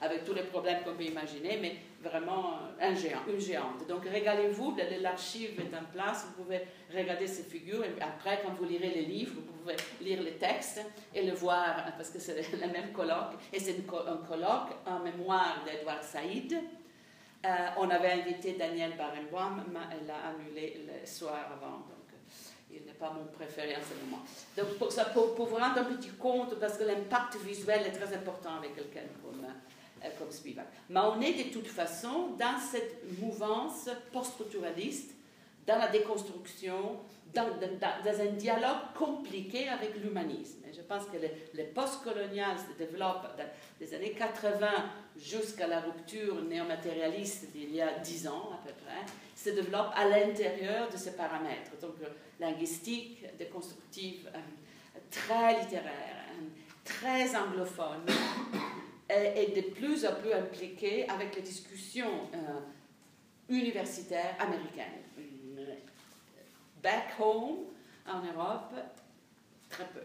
avec 0.00 0.24
tous 0.24 0.34
les 0.34 0.42
problèmes 0.42 0.82
qu'on 0.84 0.94
peut 0.94 1.04
imaginer, 1.04 1.58
mais 1.60 1.76
vraiment 2.02 2.58
un 2.80 2.94
géant, 2.94 3.20
une 3.28 3.40
géante. 3.40 3.86
Donc 3.88 4.04
régalez-vous, 4.04 4.76
l'archive 5.00 5.58
est 5.60 5.74
en 5.74 5.84
place, 5.92 6.26
vous 6.26 6.42
pouvez 6.42 6.62
regarder 6.94 7.26
ces 7.26 7.44
figures 7.44 7.84
et 7.84 7.94
après, 8.00 8.40
quand 8.44 8.52
vous 8.52 8.64
lirez 8.64 8.90
les 8.90 9.04
livres, 9.04 9.34
vous 9.36 9.52
pouvez 9.52 9.76
lire 10.00 10.22
les 10.22 10.36
textes 10.36 10.82
et 11.14 11.22
le 11.24 11.32
voir 11.32 11.92
parce 11.96 12.10
que 12.10 12.18
c'est 12.18 12.52
le 12.52 12.72
même 12.72 12.92
colloque. 12.92 13.34
Et 13.52 13.58
c'est 13.58 13.76
un 13.78 14.16
colloque 14.26 14.76
en 14.86 15.00
mémoire 15.00 15.64
d'Edouard 15.64 16.02
Saïd. 16.02 16.54
Euh, 17.46 17.48
on 17.78 17.88
avait 17.90 18.12
invité 18.12 18.54
Daniel 18.54 18.96
Barenboim, 18.96 19.64
mais 19.70 19.80
elle 19.92 20.10
a 20.10 20.30
annulé 20.30 20.86
le 20.86 21.06
soir 21.06 21.50
avant 21.52 21.93
il 22.74 22.84
n'est 22.84 22.92
pas 22.92 23.10
mon 23.10 23.24
préféré 23.26 23.76
en 23.76 23.80
ce 23.80 24.04
moment. 24.04 24.22
Donc 24.56 24.78
pour, 24.78 24.90
ça, 24.90 25.06
pour, 25.06 25.34
vous 25.34 25.56
rendre 25.56 25.78
un 25.78 25.84
petit 25.84 26.10
compte, 26.10 26.58
parce 26.58 26.76
que 26.76 26.84
l'impact 26.84 27.36
visuel 27.36 27.86
est 27.86 27.92
très 27.92 28.14
important 28.14 28.56
avec 28.58 28.74
quelqu'un 28.74 29.08
comme, 29.22 29.44
euh, 29.44 30.08
comme 30.18 30.30
Spivak. 30.30 30.66
Mais 30.90 31.00
on 31.00 31.20
est 31.20 31.44
de 31.44 31.52
toute 31.52 31.68
façon 31.68 32.30
dans 32.38 32.58
cette 32.58 33.18
mouvance 33.20 33.88
post-structuraliste, 34.12 35.14
dans 35.66 35.78
la 35.78 35.88
déconstruction, 35.88 36.98
dans, 37.34 38.20
un 38.20 38.32
dialogue 38.32 38.92
compliqué 38.96 39.68
avec 39.68 39.96
l'humanisme. 40.02 40.60
Je 40.74 40.82
pense 40.82 41.06
que 41.06 41.16
le, 41.16 41.64
post-colonial 41.64 42.56
se 42.58 42.76
développe 42.78 43.26
des 43.78 43.94
années 43.94 44.12
80 44.12 44.68
jusqu'à 45.16 45.66
la 45.66 45.80
rupture 45.80 46.42
néomatérialiste 46.42 47.52
d'il 47.52 47.74
y 47.74 47.80
a 47.80 47.98
10 47.98 48.28
ans 48.28 48.50
à 48.52 48.66
peu 48.66 48.72
près, 48.84 49.04
se 49.36 49.50
développe 49.50 49.90
à 49.94 50.08
l'intérieur 50.08 50.88
de 50.90 50.96
ces 50.96 51.12
paramètres. 51.12 51.72
Donc, 51.80 51.96
linguistique, 52.40 53.24
déconstructive, 53.38 54.30
euh, 54.34 54.38
très 55.10 55.60
littéraire, 55.60 56.24
euh, 56.30 56.44
très 56.84 57.36
anglophone, 57.36 58.06
et, 59.10 59.52
de 59.54 59.70
plus 59.72 60.04
en 60.06 60.14
plus 60.14 60.32
impliquée 60.32 61.08
avec 61.08 61.36
les 61.36 61.42
discussions 61.42 62.28
euh, 62.34 62.60
universitaires 63.48 64.36
américaines. 64.38 65.03
Back 66.84 67.18
home, 67.18 67.64
en 68.06 68.20
Europe, 68.20 68.74
très 69.68 69.86
peu. 69.86 70.02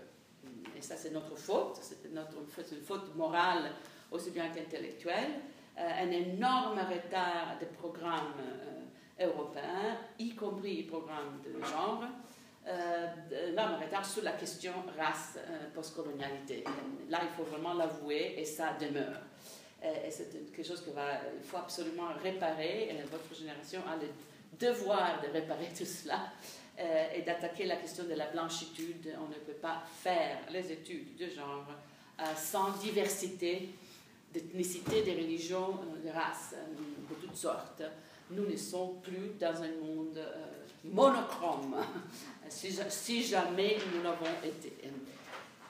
Et 0.75 0.81
ça, 0.81 0.95
c'est 0.95 1.11
notre 1.11 1.35
faute, 1.35 1.77
c'est 1.81 2.11
notre 2.11 2.37
une 2.71 2.81
faute 2.81 3.15
morale 3.15 3.71
aussi 4.09 4.31
bien 4.31 4.49
qu'intellectuelle. 4.49 5.31
un 5.77 6.09
énorme 6.09 6.79
retard 6.79 7.59
de 7.61 7.65
programmes 7.65 8.33
européens, 9.19 9.97
y 10.17 10.33
compris 10.35 10.83
programmes 10.83 11.41
de 11.43 11.63
genre, 11.63 12.03
euh, 12.67 13.07
retard 13.81 14.05
sur 14.05 14.23
la 14.23 14.33
question 14.33 14.73
race, 14.97 15.37
euh, 15.37 15.69
postcolonialité. 15.73 16.63
Là, 17.09 17.19
il 17.23 17.29
faut 17.29 17.43
vraiment 17.43 17.73
l'avouer 17.73 18.35
et 18.37 18.45
ça 18.45 18.73
demeure. 18.79 19.21
Euh, 19.83 20.05
et 20.05 20.11
c'est 20.11 20.29
quelque 20.51 20.67
chose 20.67 20.83
qu'il 20.83 20.93
faut 21.43 21.57
absolument 21.57 22.09
réparer. 22.21 22.89
Et 22.89 23.01
votre 23.09 23.33
génération 23.33 23.81
a 23.87 23.95
le 23.95 24.09
devoir 24.59 25.21
de 25.21 25.31
réparer 25.31 25.69
tout 25.75 25.85
cela 25.85 26.31
euh, 26.79 27.07
et 27.13 27.23
d'attaquer 27.23 27.65
la 27.65 27.75
question 27.75 28.05
de 28.05 28.13
la 28.13 28.27
blanchitude. 28.27 29.13
On 29.21 29.27
ne 29.27 29.35
peut 29.35 29.59
pas 29.61 29.83
faire 30.01 30.37
les 30.49 30.71
études 30.71 31.17
de 31.17 31.27
genre 31.29 31.67
euh, 32.19 32.23
sans 32.37 32.71
diversité 32.77 33.69
d'ethnicité, 34.31 35.01
de 35.01 35.11
religions, 35.11 35.79
de 36.05 36.09
races, 36.09 36.55
de 36.55 37.15
toutes 37.15 37.35
sortes. 37.35 37.81
Nous 38.31 38.45
ne 38.45 38.55
sommes 38.55 39.01
plus 39.01 39.31
dans 39.39 39.61
un 39.61 39.71
monde 39.81 40.23
monochrome, 40.85 41.75
si, 42.49 43.23
jamais 43.23 43.77
nous 43.93 44.03
l'avons 44.03 44.25
été. 44.43 44.71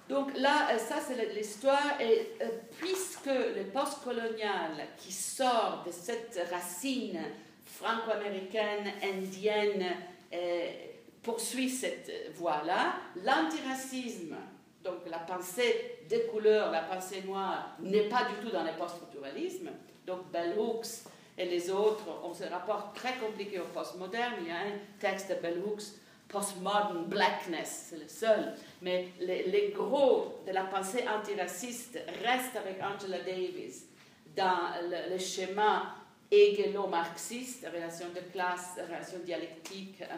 Donc 0.09 0.37
là, 0.37 0.77
ça 0.77 0.97
c'est 0.99 1.33
l'histoire, 1.33 1.99
et 2.01 2.33
puisque 2.77 3.27
le 3.27 3.63
postcolonial 3.71 4.89
qui 4.97 5.13
sort 5.13 5.83
de 5.87 5.91
cette 5.91 6.39
racine 6.51 7.19
franco-américaine, 7.65 8.91
indienne, 9.01 9.85
poursuit 11.21 11.69
cette 11.69 12.11
voie-là, 12.35 12.95
l'antiracisme, 13.23 14.35
donc 14.83 14.99
la 15.09 15.19
pensée 15.19 15.99
des 16.09 16.23
couleurs, 16.23 16.71
la 16.71 16.83
pensée 16.83 17.23
noire, 17.25 17.75
n'est 17.79 18.07
pas 18.07 18.25
du 18.25 18.45
tout 18.45 18.51
dans 18.51 18.63
le 18.63 18.71
post-structuralisme. 18.77 19.69
Donc 20.05 20.31
Bell 20.31 20.57
Hooks 20.57 21.05
et 21.37 21.45
les 21.45 21.69
autres 21.69 22.05
ont 22.23 22.33
ce 22.33 22.45
rapport 22.45 22.91
très 22.93 23.15
compliqué 23.17 23.59
au 23.59 23.65
postmoderne. 23.65 24.33
Il 24.41 24.47
y 24.47 24.51
a 24.51 24.59
un 24.59 24.79
texte 24.99 25.29
de 25.29 25.35
Bell 25.35 25.61
Hooks, 25.65 25.83
Postmodern 26.29 27.05
Blackness, 27.05 27.87
c'est 27.89 27.97
le 27.97 28.07
seul. 28.07 28.53
Mais 28.81 29.07
les, 29.19 29.73
gros 29.75 30.41
de 30.45 30.51
la 30.51 30.63
pensée 30.63 31.03
antiraciste 31.07 31.99
restent 32.23 32.55
avec 32.55 32.77
Angela 32.81 33.19
Davis 33.19 33.85
dans 34.35 34.69
le, 34.89 35.17
schéma 35.17 35.95
hegelo-marxiste, 36.31 37.67
relation 37.73 38.05
de 38.13 38.21
classe, 38.31 38.77
relation 38.87 39.17
dialectique, 39.25 40.01
euh, 40.01 40.15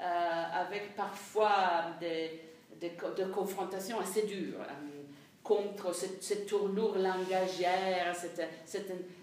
avec 0.00 0.94
parfois 0.94 1.86
des, 2.00 2.40
des, 2.80 2.92
confrontations 3.32 4.00
assez 4.00 4.22
dures 4.22 4.60
euh, 4.60 5.02
contre 5.42 5.94
cette, 5.94 6.22
cette, 6.22 6.46
tournure 6.46 6.98
langagière, 6.98 8.14
cet, 8.14 8.40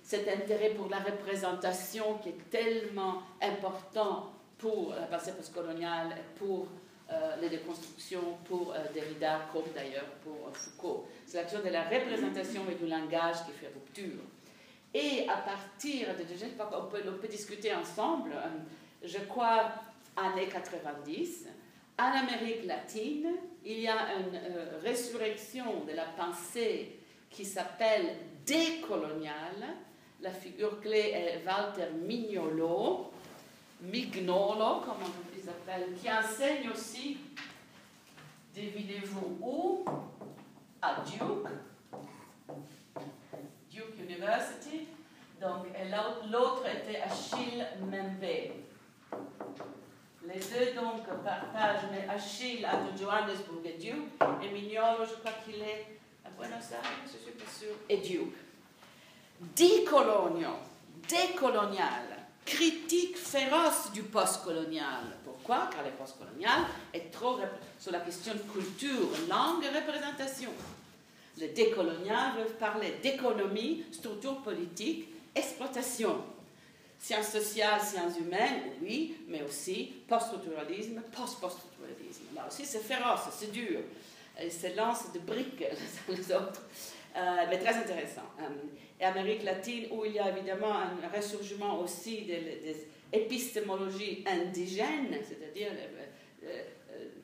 cet, 0.04 0.28
intérêt 0.28 0.72
pour 0.72 0.90
la 0.90 1.00
représentation 1.00 2.18
qui 2.18 2.30
est 2.30 2.50
tellement 2.50 3.22
important 3.42 4.32
pour 4.58 4.94
la 4.94 5.06
pensée 5.06 5.34
postcoloniale, 5.34 6.16
pour 6.38 6.68
euh, 7.12 7.36
les 7.40 7.50
déconstructions, 7.50 8.38
pour 8.46 8.74
Derrida, 8.94 9.42
comme 9.54 9.72
d'ailleurs 9.74 10.10
pour 10.24 10.50
Foucault. 10.54 11.06
C'est 11.26 11.38
l'action 11.38 11.60
de 11.60 11.70
la 11.70 11.84
représentation 11.84 12.64
et 12.72 12.76
du 12.76 12.88
langage 12.88 13.46
qui 13.46 13.52
fait 13.52 13.68
rupture. 13.68 14.24
Et 14.94 15.28
à 15.30 15.38
partir 15.38 16.16
de, 16.16 16.24
je 16.32 16.40
sais 16.40 16.48
pas, 16.48 16.70
on 16.74 16.88
peut 16.88 17.28
discuter 17.28 17.74
ensemble, 17.74 18.32
je 19.04 19.20
crois 19.20 19.72
années 20.18 20.48
90, 20.48 21.48
en 21.98 22.12
Amérique 22.12 22.66
latine, 22.66 23.28
il 23.64 23.80
y 23.80 23.88
a 23.88 24.16
une 24.16 24.36
euh, 24.36 24.80
résurrection 24.84 25.86
de 25.86 25.94
la 25.94 26.06
pensée 26.06 27.00
qui 27.30 27.46
s'appelle 27.46 28.18
décoloniale. 28.46 29.76
La 30.22 30.32
figure 30.32 30.80
clé 30.82 31.12
est 31.14 31.44
Walter 31.46 31.92
Mignolo, 32.06 33.12
Mignolo, 33.82 34.82
comme 34.82 34.98
on 35.04 35.36
les 35.36 35.48
appelle, 35.50 35.94
qui 36.02 36.12
enseigne 36.12 36.70
aussi, 36.70 37.18
devinez-vous 38.56 39.38
où 39.42 39.86
À 40.82 41.02
Duke, 41.02 41.48
Duke 43.70 44.00
University. 44.00 44.88
Donc, 45.42 45.68
l'autre 46.32 46.64
était 46.68 47.02
Achille 47.02 47.66
Membe. 47.82 48.54
Les 50.28 50.40
deux 50.40 50.74
donc 50.74 51.06
partagent, 51.24 51.86
mais 51.92 52.08
Achille 52.10 52.66
à 52.66 52.80
Johannesburg 52.98 53.62
et 53.64 53.78
Duke, 53.78 54.12
et 54.44 54.50
Mignolo, 54.50 55.06
je 55.06 55.16
crois 55.20 55.34
qu'il 55.46 55.62
est 55.62 56.00
à 56.26 56.30
Buenos 56.30 56.72
Aires, 56.72 56.92
je 57.06 57.18
suis 57.24 57.32
pas 57.32 57.52
sûre, 57.52 57.76
et 57.88 57.98
Duke. 57.98 58.36
Dicolonio, 59.56 60.50
décolonial, 61.08 62.26
critique 62.46 63.18
féroce 63.18 63.92
du 63.92 64.04
postcolonial. 64.04 65.18
Pourquoi? 65.24 65.70
Car 65.72 65.84
le 65.84 65.92
postcolonial 65.92 66.62
est 66.94 67.12
trop 67.12 67.38
sur 67.78 67.92
la 67.92 68.00
question 68.00 68.34
de 68.34 68.40
culture, 68.52 69.10
langue 69.30 69.64
et 69.64 69.78
représentation. 69.78 70.52
Le 71.40 71.50
décolonial 71.50 72.38
veut 72.38 72.54
parler 72.54 72.96
d'économie, 73.04 73.84
structure 73.92 74.42
politique, 74.42 75.10
exploitation. 75.36 76.24
Sciences 77.06 77.34
sociales, 77.34 77.80
sciences 77.82 78.18
humaines, 78.18 78.64
oui, 78.82 79.16
mais 79.28 79.44
aussi 79.44 79.94
post-structuralisme, 80.08 81.04
post-post-structuralisme. 81.16 82.24
Là 82.34 82.48
aussi, 82.48 82.66
c'est 82.66 82.80
féroce, 82.80 83.30
c'est 83.30 83.52
dur. 83.52 83.82
Et 84.42 84.50
c'est 84.50 84.74
lance 84.74 85.14
de 85.14 85.20
briques 85.20 85.60
les 86.10 86.16
uns 86.16 86.18
les 86.18 86.36
autres, 86.36 86.64
euh, 87.16 87.46
mais 87.48 87.60
très 87.60 87.76
intéressant. 87.76 88.26
Euh, 88.40 88.48
et 89.00 89.04
Amérique 89.04 89.44
latine, 89.44 89.86
où 89.92 90.04
il 90.04 90.14
y 90.14 90.20
a 90.20 90.36
évidemment 90.36 90.74
un 90.74 91.16
ressurgement 91.16 91.80
aussi 91.80 92.24
des, 92.24 92.88
épistémologies 93.14 94.24
indigènes, 94.26 95.16
c'est-à-dire 95.22 95.74
euh, 96.44 96.64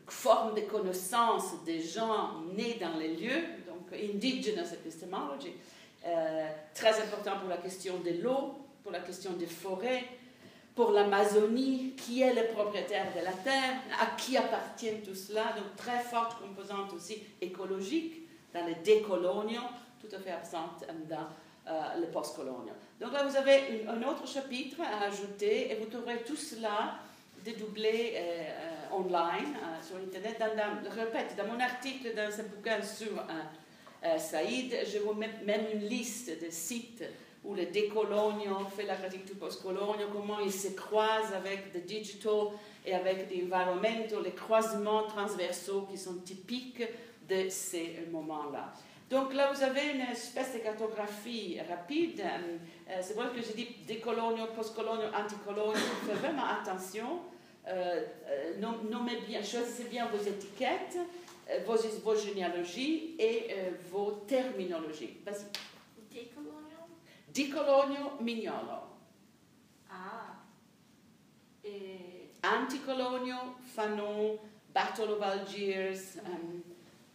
forme 0.07 0.53
de 0.53 0.61
connaissance 0.61 1.63
des 1.65 1.81
gens 1.81 2.43
nés 2.55 2.77
dans 2.79 2.99
les 2.99 3.15
lieux, 3.15 3.45
donc 3.65 3.91
indigenous 3.91 4.73
epistemology, 4.73 5.53
très 6.75 7.01
important 7.01 7.39
pour 7.39 7.49
la 7.49 7.57
question 7.57 7.99
de 7.99 8.21
l'eau, 8.21 8.60
pour 8.83 8.91
la 8.91 8.99
question 8.99 9.33
des 9.33 9.45
forêts, 9.45 10.03
pour 10.75 10.91
l'Amazonie, 10.91 11.93
qui 11.97 12.21
est 12.21 12.33
le 12.33 12.53
propriétaire 12.53 13.13
de 13.13 13.23
la 13.23 13.31
terre, 13.31 13.75
à 13.99 14.15
qui 14.17 14.37
appartient 14.37 15.01
tout 15.05 15.15
cela, 15.15 15.53
donc 15.55 15.75
très 15.75 15.99
forte 15.99 16.39
composante 16.39 16.93
aussi 16.93 17.21
écologique 17.41 18.27
dans 18.53 18.65
les 18.65 18.75
décoloniaux, 18.75 19.61
tout 19.99 20.13
à 20.15 20.19
fait 20.19 20.31
absente 20.31 20.85
dans 21.09 21.27
euh, 21.67 21.99
le 21.99 22.07
postcolonial. 22.07 22.75
Donc 22.99 23.13
là, 23.13 23.23
vous 23.23 23.35
avez 23.35 23.85
un 23.87 24.01
autre 24.03 24.27
chapitre 24.27 24.77
à 24.81 25.05
ajouter 25.05 25.71
et 25.71 25.75
vous 25.75 25.85
trouverez 25.85 26.23
tout 26.23 26.35
cela 26.35 26.95
dédoublé 27.43 28.13
euh, 28.15 28.95
online 28.95 29.55
euh, 29.55 29.81
sur 29.85 29.97
Internet. 29.97 30.41
Je 30.83 30.99
répète, 30.99 31.35
dans 31.37 31.45
mon 31.45 31.59
article, 31.59 32.15
dans 32.15 32.31
ce 32.31 32.43
bouquin 32.43 32.81
sur 32.81 33.23
Saïd, 34.17 34.75
je 34.91 34.97
vous 34.97 35.13
mets 35.13 35.29
même 35.45 35.65
une 35.73 35.87
liste 35.87 36.31
de 36.43 36.49
sites 36.49 37.03
où 37.43 37.55
le 37.55 37.65
décolonio 37.65 38.65
fait 38.75 38.83
la 38.83 38.95
critique 38.95 39.25
du 39.25 39.33
postcolonio, 39.33 40.07
comment 40.13 40.39
il 40.39 40.51
se 40.51 40.69
croise 40.69 41.33
avec 41.33 41.73
le 41.73 41.81
digital 41.81 42.49
et 42.85 42.93
avec 42.93 43.27
l'environnement, 43.31 44.21
les 44.23 44.31
croisements 44.31 45.03
transversaux 45.03 45.87
qui 45.89 45.97
sont 45.97 46.15
typiques 46.15 46.83
de 47.27 47.49
ces 47.49 48.07
moments-là. 48.11 48.73
Donc 49.09 49.33
là, 49.33 49.51
vous 49.51 49.61
avez 49.61 49.89
une 49.93 50.01
espèce 50.01 50.53
de 50.53 50.59
cartographie 50.59 51.59
rapide. 51.67 52.21
Euh, 52.21 52.99
c'est 53.01 53.13
vrai 53.13 53.27
que 53.35 53.41
je 53.41 53.51
dis 53.51 53.67
décolonio, 53.85 54.45
postcolonio, 54.55 55.07
anticolonio. 55.13 55.73
Faites 55.73 56.15
vraiment 56.15 56.45
attention. 56.45 57.19
Euh, 57.67 58.03
euh, 58.29 58.53
nommez 58.89 59.17
bien, 59.27 59.43
choisissez 59.43 59.83
bien 59.89 60.07
vos 60.07 60.17
étiquettes, 60.17 60.97
vos 61.65 62.15
généalogies 62.15 63.15
et 63.19 63.47
vos 63.91 64.23
terminologies. 64.25 65.17
Vas-y. 65.25 65.70
Di 67.31 67.49
Colonio 67.49 68.17
Mignolo. 68.19 68.89
Ah. 69.87 70.35
E... 71.61 72.11
Anticolonio, 72.43 73.55
Fanon, 73.63 74.37
Battle 74.73 75.13
of 75.13 75.21
Algiers, 75.21 76.17
um, 76.25 76.63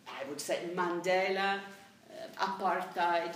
I 0.07 0.25
would 0.29 0.41
say 0.41 0.71
Mandela, 0.75 1.59
uh, 1.59 2.47
apartheid, 2.47 3.35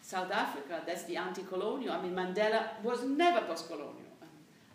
South 0.00 0.30
Africa, 0.30 0.82
that's 0.86 1.04
the 1.04 1.16
anti-colonial. 1.16 1.92
I 1.92 2.02
mean, 2.02 2.14
Mandela 2.14 2.80
was 2.82 3.02
never 3.04 3.40
post-colonial. 3.46 4.12
Um, 4.22 4.28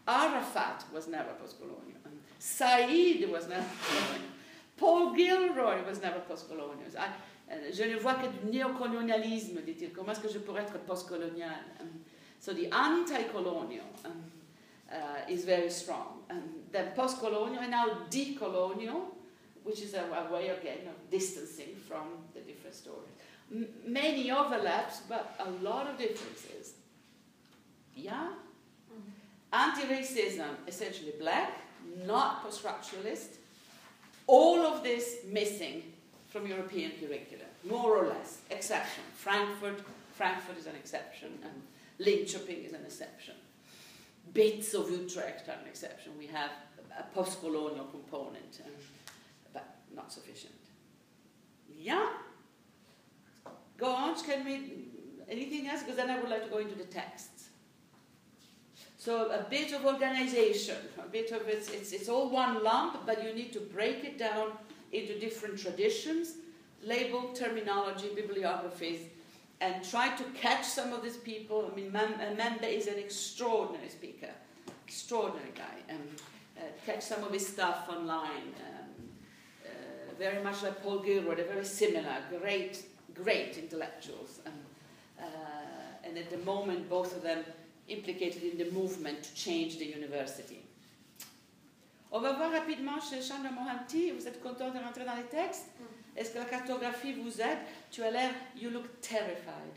Arafat 0.07 0.83
was 0.93 1.07
never 1.07 1.31
post-colonial. 1.39 1.99
Um, 2.05 2.19
Said 2.37 2.89
was 3.31 3.47
never 3.47 3.63
post-colonial. 3.63 4.29
Paul 4.75 5.13
Gilroy 5.13 5.85
was 5.87 6.01
never 6.01 6.19
post-colonial. 6.19 6.89
Euh, 6.97 7.07
je 7.71 7.83
ne 7.83 7.95
vois 7.97 8.15
que 8.15 8.27
du 8.27 8.51
néocolonialisme, 8.51 9.61
dit-il. 9.61 9.91
Comment 9.91 10.11
est-ce 10.11 10.19
que 10.19 10.29
je 10.29 10.39
pourrais 10.39 10.63
être 10.63 10.77
postcolonial? 10.85 11.55
Um, 11.79 11.87
so 12.39 12.53
the 12.53 12.71
anti-colonial 12.71 13.85
um, 14.05 14.11
uh, 14.91 15.31
is 15.31 15.45
very 15.45 15.69
strong. 15.69 16.23
Um, 16.29 16.43
then 16.71 16.91
post-colonial 16.95 17.61
and 17.61 17.71
now 17.71 17.87
decolonial, 18.09 19.15
which 19.63 19.81
is 19.81 19.93
a, 19.93 20.03
a, 20.03 20.31
way 20.31 20.49
again 20.49 20.87
of 20.87 21.09
distancing 21.09 21.75
from 21.87 22.07
the 22.33 22.41
different 22.41 22.75
stories. 22.75 23.09
M 23.51 23.67
many 23.85 24.31
overlaps, 24.31 25.01
but 25.09 25.35
a 25.39 25.49
lot 25.63 25.87
of 25.87 25.97
differences. 25.97 26.73
Yeah? 27.95 28.29
Mm 28.89 29.01
-hmm. 29.01 29.11
Anti-racism, 29.51 30.55
essentially 30.67 31.13
black, 31.17 31.51
not 32.05 32.43
post-structuralist. 32.43 33.39
All 34.27 34.59
of 34.65 34.83
this 34.83 35.23
missing 35.25 35.83
from 36.29 36.45
European 36.45 36.91
curricula, 36.99 37.43
more 37.67 37.97
or 37.97 38.07
less, 38.07 38.39
exception. 38.51 39.03
Frankfurt, 39.15 39.81
Frankfurt 40.13 40.57
is 40.57 40.67
an 40.67 40.75
exception, 40.75 41.39
and 41.43 41.61
Linköping 42.05 42.65
is 42.65 42.73
an 42.73 42.83
exception. 42.85 43.33
Bits 44.33 44.73
of 44.75 44.89
Utrecht 44.91 45.49
are 45.49 45.53
an 45.53 45.67
exception. 45.67 46.11
We 46.17 46.27
have 46.27 46.51
a 46.97 47.03
post-colonial 47.15 47.85
component, 47.85 48.61
but 49.53 49.75
not 49.95 50.13
sufficient. 50.13 50.53
Yeah. 51.75 52.09
Go 53.77 53.91
on, 53.91 54.15
can 54.23 54.45
we, 54.45 54.85
anything 55.27 55.67
else? 55.67 55.81
Because 55.81 55.95
then 55.95 56.11
I 56.11 56.19
would 56.19 56.29
like 56.29 56.43
to 56.43 56.49
go 56.49 56.59
into 56.59 56.75
the 56.75 56.83
texts. 56.83 57.49
So 58.97 59.31
a 59.31 59.45
bit 59.49 59.71
of 59.71 59.85
organization, 59.85 60.75
a 60.99 61.07
bit 61.07 61.31
of 61.31 61.47
it's, 61.47 61.69
it's, 61.69 61.93
it's 61.93 62.09
all 62.09 62.29
one 62.29 62.63
lump, 62.63 63.05
but 63.05 63.23
you 63.23 63.33
need 63.33 63.53
to 63.53 63.61
break 63.61 64.03
it 64.03 64.19
down 64.19 64.51
into 64.91 65.19
different 65.19 65.59
traditions, 65.59 66.35
label 66.83 67.31
terminology, 67.33 68.09
bibliographies, 68.15 69.01
and 69.61 69.83
try 69.83 70.15
to 70.15 70.23
catch 70.33 70.65
some 70.65 70.93
of 70.93 71.03
these 71.03 71.17
people. 71.17 71.69
I 71.71 71.75
mean, 71.75 71.91
Membe 71.91 72.63
is 72.63 72.87
an 72.87 72.97
extraordinary 72.97 73.89
speaker, 73.89 74.29
extraordinary 74.87 75.51
guy, 75.55 75.75
and 75.89 76.01
uh, 76.57 76.61
catch 76.85 77.03
some 77.03 77.23
of 77.23 77.31
his 77.31 77.45
stuff 77.45 77.89
online. 77.89 78.53
Um, 78.67 79.05
uh, 79.65 79.69
very 80.17 80.41
much 80.43 80.63
like 80.63 80.81
Paul 80.81 80.99
Gilroy, 80.99 81.35
they're 81.35 81.45
very 81.45 81.65
similar, 81.65 82.17
great, 82.39 82.83
great 83.13 83.57
intellectuals. 83.57 84.39
And, 84.45 84.55
uh, 85.19 86.05
and 86.05 86.17
at 86.17 86.29
the 86.29 86.37
moment, 86.39 86.89
both 86.89 87.15
of 87.15 87.21
them 87.21 87.43
implicated 87.89 88.43
in 88.43 88.57
the 88.57 88.71
movement 88.71 89.23
to 89.23 89.35
change 89.35 89.77
the 89.77 89.85
university. 89.85 90.63
On 92.11 92.19
va 92.19 92.33
voir 92.33 92.51
rapidement 92.51 92.99
chez 92.99 93.21
Chandra 93.21 93.51
Mohanty. 93.51 94.11
Vous 94.11 94.27
êtes 94.27 94.41
content 94.41 94.71
de 94.71 94.79
rentrer 94.79 95.05
dans 95.05 95.15
les 95.15 95.23
textes 95.23 95.67
mm. 95.79 96.17
Est-ce 96.17 96.31
que 96.31 96.39
la 96.39 96.45
cartographie 96.45 97.13
vous 97.13 97.39
aide 97.39 97.59
Tu 97.91 98.03
as 98.03 98.11
l'air, 98.11 98.31
you 98.55 98.69
look 98.69 98.99
terrified. 99.01 99.73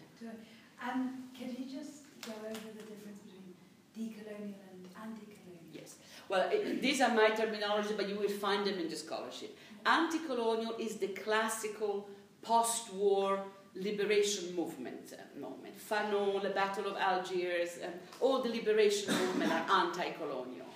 Um, 0.82 1.28
can 1.38 1.48
you 1.48 1.66
just 1.66 2.02
go 2.26 2.32
over 2.44 2.52
the 2.52 2.82
difference 2.82 3.20
between 3.24 3.54
decolonial 3.94 4.58
and 4.70 4.88
anti-colonial? 5.00 5.72
Yes. 5.72 5.96
Well, 6.28 6.48
it, 6.50 6.82
these 6.82 7.00
are 7.00 7.14
my 7.14 7.30
terminology, 7.30 7.94
but 7.96 8.08
you 8.08 8.16
will 8.16 8.28
find 8.28 8.66
them 8.66 8.78
in 8.78 8.88
the 8.88 8.96
scholarship. 8.96 9.56
Anti-colonial 9.86 10.74
is 10.78 10.96
the 10.96 11.08
classical 11.08 12.08
post-war 12.40 13.44
liberation 13.76 14.56
movement 14.56 15.12
uh, 15.12 15.38
moment. 15.38 15.74
Fanon, 15.78 16.42
the 16.42 16.50
Battle 16.50 16.86
of 16.88 16.96
Algiers, 16.96 17.78
um, 17.84 17.92
all 18.20 18.42
the 18.42 18.48
liberation 18.48 19.14
movements 19.14 19.54
are 19.54 19.86
anti-colonial. 19.86 20.66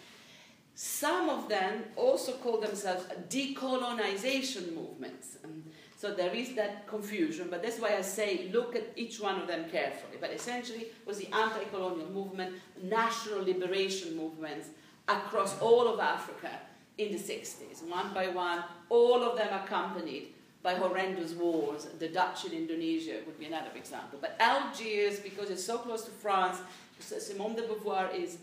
Some 0.76 1.30
of 1.30 1.48
them 1.48 1.84
also 1.96 2.32
call 2.32 2.60
themselves 2.60 3.06
decolonization 3.30 4.74
movements. 4.74 5.38
Um, 5.42 5.64
so 5.96 6.12
there 6.12 6.34
is 6.34 6.54
that 6.56 6.86
confusion, 6.86 7.48
but 7.50 7.62
that's 7.62 7.80
why 7.80 7.96
I 7.96 8.02
say 8.02 8.50
look 8.52 8.76
at 8.76 8.84
each 8.94 9.18
one 9.18 9.40
of 9.40 9.48
them 9.48 9.70
carefully. 9.70 10.18
But 10.20 10.32
essentially, 10.32 10.88
was 11.06 11.16
the 11.16 11.32
anti-colonial 11.32 12.10
movement, 12.10 12.56
national 12.82 13.42
liberation 13.42 14.14
movements 14.18 14.68
across 15.08 15.58
all 15.60 15.88
of 15.88 15.98
Africa 15.98 16.50
in 16.98 17.10
the 17.10 17.18
60s, 17.18 17.82
one 17.88 18.12
by 18.12 18.28
one, 18.28 18.62
all 18.90 19.22
of 19.22 19.38
them 19.38 19.48
accompanied 19.54 20.34
by 20.62 20.74
horrendous 20.74 21.32
wars. 21.32 21.86
The 21.98 22.08
Dutch 22.08 22.44
in 22.44 22.52
Indonesia 22.52 23.20
would 23.24 23.38
be 23.38 23.46
another 23.46 23.70
example. 23.74 24.18
But 24.20 24.36
Algiers, 24.40 25.20
because 25.20 25.48
it's 25.48 25.64
so 25.64 25.78
close 25.78 26.04
to 26.04 26.10
France, 26.10 26.58
Simone 27.00 27.54
de 27.54 27.62
Beauvoir 27.62 28.14
is 28.14 28.36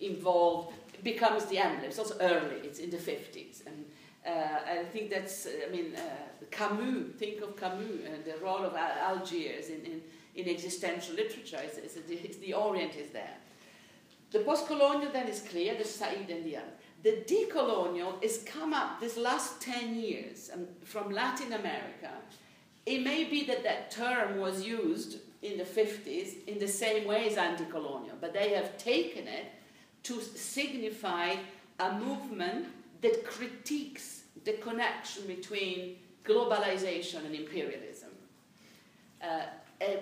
involved, 0.00 0.74
becomes 1.02 1.46
the 1.46 1.58
emblem. 1.58 1.84
It's 1.84 1.98
also 1.98 2.16
early, 2.20 2.56
it's 2.64 2.78
in 2.78 2.90
the 2.90 2.96
50s. 2.96 3.66
And 3.66 3.84
uh, 4.26 4.80
I 4.80 4.84
think 4.84 5.10
that's, 5.10 5.46
I 5.46 5.70
mean, 5.70 5.94
uh, 5.94 6.44
Camus, 6.50 7.14
think 7.18 7.40
of 7.40 7.56
Camus 7.56 8.04
and 8.06 8.24
the 8.24 8.36
role 8.42 8.64
of 8.64 8.74
Algiers 8.74 9.68
in, 9.68 9.84
in, 9.84 10.02
in 10.34 10.48
existential 10.48 11.14
literature. 11.14 11.58
It's, 11.62 11.78
it's, 11.78 11.96
it's, 11.96 12.36
the 12.38 12.54
Orient 12.54 12.96
is 12.96 13.10
there. 13.10 13.36
The 14.30 14.40
post-colonial 14.40 15.10
then 15.12 15.28
is 15.28 15.40
clear, 15.40 15.74
the 15.74 15.84
Said 15.84 16.28
and 16.28 16.44
the 16.44 16.56
other. 16.56 16.66
The 17.02 17.24
decolonial 17.26 18.22
has 18.22 18.42
come 18.42 18.74
up 18.74 19.00
this 19.00 19.16
last 19.16 19.62
10 19.62 19.94
years 19.94 20.50
um, 20.52 20.66
from 20.84 21.10
Latin 21.10 21.52
America. 21.52 22.10
It 22.84 23.04
may 23.04 23.24
be 23.24 23.44
that 23.44 23.62
that 23.62 23.90
term 23.90 24.38
was 24.38 24.66
used 24.66 25.18
in 25.42 25.58
the 25.58 25.64
50s 25.64 26.44
in 26.46 26.58
the 26.58 26.66
same 26.66 27.06
way 27.06 27.28
as 27.28 27.36
anti-colonial, 27.36 28.16
but 28.20 28.32
they 28.32 28.50
have 28.50 28.76
taken 28.76 29.28
it 29.28 29.46
to 30.08 30.20
signify 30.22 31.34
a 31.78 31.92
movement 31.98 32.66
that 33.02 33.24
critiques 33.26 34.22
the 34.44 34.54
connection 34.54 35.26
between 35.26 35.96
globalization 36.24 37.24
and 37.26 37.34
imperialism, 37.34 38.08
uh, 39.22 39.42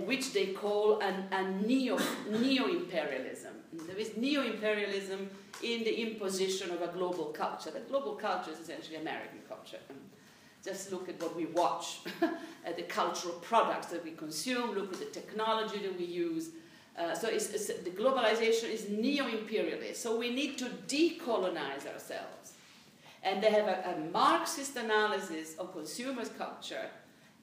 which 0.04 0.32
they 0.32 0.46
call 0.46 1.00
an, 1.00 1.26
a 1.32 1.50
neo, 1.66 1.98
neo-imperialism. 2.30 3.52
There 3.86 3.96
is 3.96 4.16
neo-imperialism 4.16 5.28
in 5.62 5.84
the 5.84 5.94
imposition 5.94 6.70
of 6.70 6.82
a 6.82 6.88
global 6.88 7.26
culture. 7.26 7.70
That 7.72 7.88
global 7.88 8.14
culture 8.14 8.52
is 8.52 8.61
essentially 8.61 8.96
American 8.96 9.40
culture. 9.48 9.80
Just 10.64 10.92
look 10.92 11.09
at 11.09 11.20
what 11.20 11.34
we 11.36 11.46
watch, 11.46 12.00
at 12.64 12.76
the 12.76 12.82
cultural 12.84 13.34
products 13.34 13.88
that 13.88 14.04
we 14.04 14.12
consume, 14.12 14.74
look 14.74 14.92
at 14.92 14.98
the 15.00 15.07
technology 15.07 15.78
that 15.78 15.98
we 15.98 16.04
use. 16.04 16.50
Uh, 16.99 17.14
so 17.14 17.28
it's, 17.28 17.51
it's, 17.51 17.66
the 17.66 17.90
globalization 17.90 18.70
is 18.70 18.88
neo-imperialist. 18.88 20.03
So 20.03 20.16
we 20.16 20.30
need 20.30 20.57
to 20.59 20.64
decolonize 20.88 21.86
ourselves. 21.92 22.55
And 23.22 23.42
they 23.42 23.51
have 23.51 23.66
a, 23.66 23.94
a 23.97 24.11
Marxist 24.12 24.76
analysis 24.76 25.57
of 25.59 25.72
consumers' 25.72 26.30
culture 26.30 26.88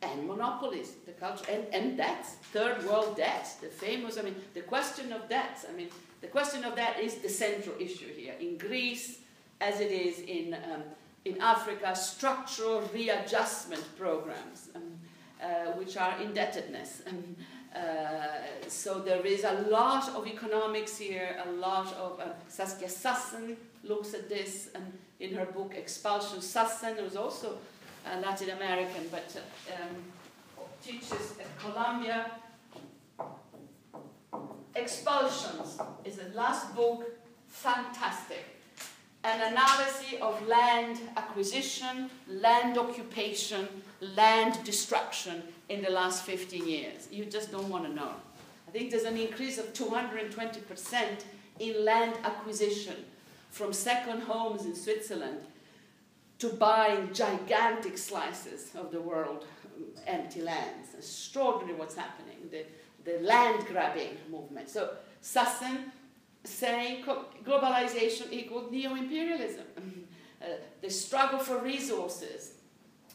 and 0.02 0.28
monopolies, 0.28 0.96
the 1.06 1.12
culture, 1.12 1.46
and, 1.50 1.66
and 1.74 1.98
debts, 1.98 2.36
third 2.52 2.84
world 2.86 3.16
debts, 3.16 3.56
the 3.56 3.68
famous, 3.68 4.18
I 4.18 4.24
mean, 4.24 4.36
the 4.54 4.62
question 4.62 5.14
of 5.14 5.30
debts. 5.30 5.66
I 5.70 5.74
mean, 5.74 5.90
the 6.22 6.28
question 6.28 6.64
of 6.64 6.76
that 6.76 7.00
is 7.00 7.16
the 7.16 7.30
central 7.30 7.76
issue 7.80 8.12
here. 8.14 8.34
In 8.40 8.58
Greece, 8.58 9.20
as 9.62 9.80
it 9.80 9.92
is 9.92 10.20
in, 10.20 10.54
um, 10.54 10.84
in 11.26 11.40
Africa, 11.42 11.96
structural 11.96 12.82
readjustment 12.94 13.84
programs, 13.98 14.70
um, 14.76 14.84
uh, 15.42 15.72
which 15.74 15.98
are 15.98 16.20
indebtedness. 16.22 17.02
Um, 17.08 17.36
so 18.68 19.00
there 19.00 19.26
is 19.26 19.44
a 19.44 19.66
lot 19.70 20.10
of 20.16 20.28
economics 20.28 20.98
here, 20.98 21.38
a 21.46 21.52
lot 21.54 21.94
of... 21.94 22.20
Uh, 22.20 22.26
Saskia 22.48 22.88
Sassen 22.88 23.56
looks 23.84 24.14
at 24.14 24.30
this 24.30 24.70
and 24.76 24.86
in 25.20 25.34
her 25.36 25.46
book 25.46 25.74
Expulsion. 25.76 26.40
Sassen 26.40 27.02
was 27.04 27.16
also 27.16 27.58
Latin 28.22 28.50
American, 28.52 29.08
but 29.12 29.36
uh, 29.36 29.84
um, 29.84 29.96
teaches 30.84 31.34
at 31.40 31.48
Columbia 31.60 32.32
Expulsions 34.76 35.78
is 36.04 36.16
the 36.16 36.30
last 36.34 36.76
book, 36.76 37.06
fantastic. 37.48 38.44
An 39.24 39.54
analysis 39.54 40.20
of 40.20 40.46
land 40.48 41.00
acquisition, 41.16 42.10
land 42.28 42.78
occupation, 42.78 43.68
land 44.02 44.58
destruction 44.64 45.44
in 45.74 45.82
the 45.82 45.90
last 45.90 46.24
15 46.24 46.68
years. 46.68 47.08
You 47.12 47.26
just 47.26 47.52
don't 47.52 47.70
want 47.70 47.86
to 47.86 47.94
know. 47.94 48.12
I 48.68 48.72
think 48.72 48.92
there's 48.92 49.04
an 49.04 49.18
increase 49.18 49.58
of 49.58 49.74
220% 49.74 51.04
in 51.60 51.86
land 51.86 52.16
acquisition 52.24 52.96
from 53.50 53.74
second 53.74 54.22
homes 54.22 54.66
in 54.66 54.76
Switzerland 54.76 55.42
to 56.40 56.50
buying 56.50 57.14
gigantic 57.14 57.98
slices 57.98 58.72
of 58.76 58.92
the 58.92 59.00
world 59.00 59.46
empty 60.08 60.42
lands. 60.42 60.94
Extraordinary 60.98 61.78
what's 61.78 61.96
happening. 61.96 62.38
The, 62.52 62.66
the 63.06 63.20
land 63.20 63.66
grabbing 63.68 64.18
movement. 64.30 64.70
So 64.70 64.92
Sassen 65.22 65.92
saying 66.44 67.06
globalization 67.46 68.32
equals 68.32 68.72
neo 68.72 68.96
imperialism. 68.96 69.66
uh, 70.42 70.46
the 70.82 70.90
struggle 70.90 71.40
for 71.40 71.60
resources, 71.60 72.56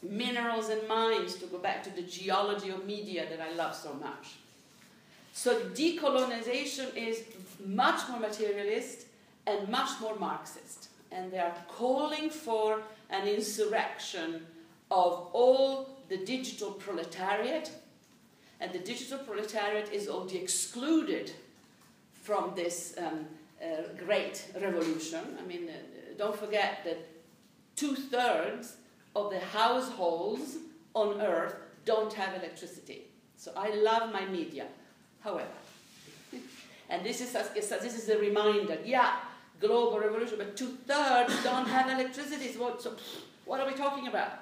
minerals 0.02 0.68
and 0.68 0.86
mines, 0.88 1.34
to 1.36 1.46
go 1.46 1.58
back 1.58 1.82
to 1.84 1.90
the 1.90 2.02
geology 2.02 2.70
of 2.70 2.86
media 2.86 3.26
that 3.28 3.40
I 3.40 3.52
love 3.52 3.74
so 3.74 3.94
much. 3.94 4.36
So 5.32 5.60
decolonization 5.60 6.96
is 6.96 7.22
much 7.64 8.08
more 8.08 8.20
materialist 8.20 9.06
and 9.46 9.68
much 9.68 10.00
more 10.00 10.16
Marxist. 10.18 10.88
And 11.10 11.32
they 11.32 11.38
are 11.38 11.54
calling 11.68 12.30
for 12.30 12.82
an 13.10 13.26
insurrection 13.26 14.46
of 14.90 15.28
all 15.32 15.88
the 16.08 16.18
digital 16.18 16.72
proletariat 16.72 17.70
and 18.60 18.72
the 18.72 18.78
digital 18.78 19.18
proletariat 19.18 19.92
is 19.92 20.08
already 20.08 20.38
excluded 20.38 21.30
from 22.22 22.52
this 22.56 22.94
um, 22.98 23.26
uh, 23.62 23.82
great 24.04 24.44
revolution. 24.60 25.20
I 25.40 25.46
mean, 25.46 25.68
uh, 25.68 25.72
don't 26.16 26.36
forget 26.36 26.82
that 26.84 26.98
two 27.76 27.94
thirds 27.94 28.77
of 29.18 29.32
the 29.32 29.40
households 29.40 30.56
on 30.94 31.20
earth 31.20 31.56
don't 31.84 32.12
have 32.12 32.34
electricity. 32.34 33.02
So 33.36 33.52
I 33.56 33.70
love 33.74 34.12
my 34.12 34.24
media. 34.26 34.66
However, 35.20 35.46
and 36.90 37.04
this 37.04 37.20
is, 37.20 37.34
a, 37.34 37.44
this 37.54 37.94
is 37.96 38.08
a 38.08 38.18
reminder 38.18 38.78
yeah, 38.84 39.16
global 39.60 39.98
revolution, 39.98 40.36
but 40.38 40.56
two 40.56 40.76
thirds 40.86 41.42
don't 41.42 41.66
have 41.66 41.88
electricity. 41.90 42.52
So 42.52 42.62
what, 42.62 42.82
so 42.82 42.96
what 43.44 43.60
are 43.60 43.66
we 43.66 43.74
talking 43.74 44.08
about? 44.08 44.32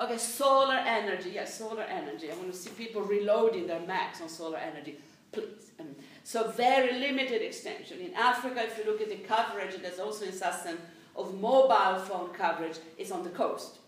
Okay, 0.00 0.18
solar 0.18 0.74
energy. 0.74 1.30
Yes, 1.34 1.58
solar 1.58 1.82
energy. 1.82 2.30
I 2.30 2.34
want 2.36 2.50
to 2.52 2.58
see 2.58 2.70
people 2.70 3.02
reloading 3.02 3.66
their 3.66 3.80
Macs 3.80 4.20
on 4.20 4.28
solar 4.28 4.58
energy, 4.58 4.96
please. 5.32 5.70
Um, 5.78 5.88
so 6.24 6.50
very 6.50 6.98
limited 6.98 7.42
extension. 7.42 8.00
In 8.00 8.14
Africa, 8.14 8.62
if 8.64 8.78
you 8.78 8.90
look 8.90 9.00
at 9.00 9.08
the 9.10 9.16
coverage, 9.16 9.80
there's 9.82 9.98
also 9.98 10.24
in 10.24 10.32
Sassen 10.32 10.76
of 11.14 11.38
mobile 11.38 12.00
phone 12.00 12.30
coverage 12.32 12.78
is 12.96 13.12
on 13.12 13.22
the 13.22 13.30
coast. 13.30 13.78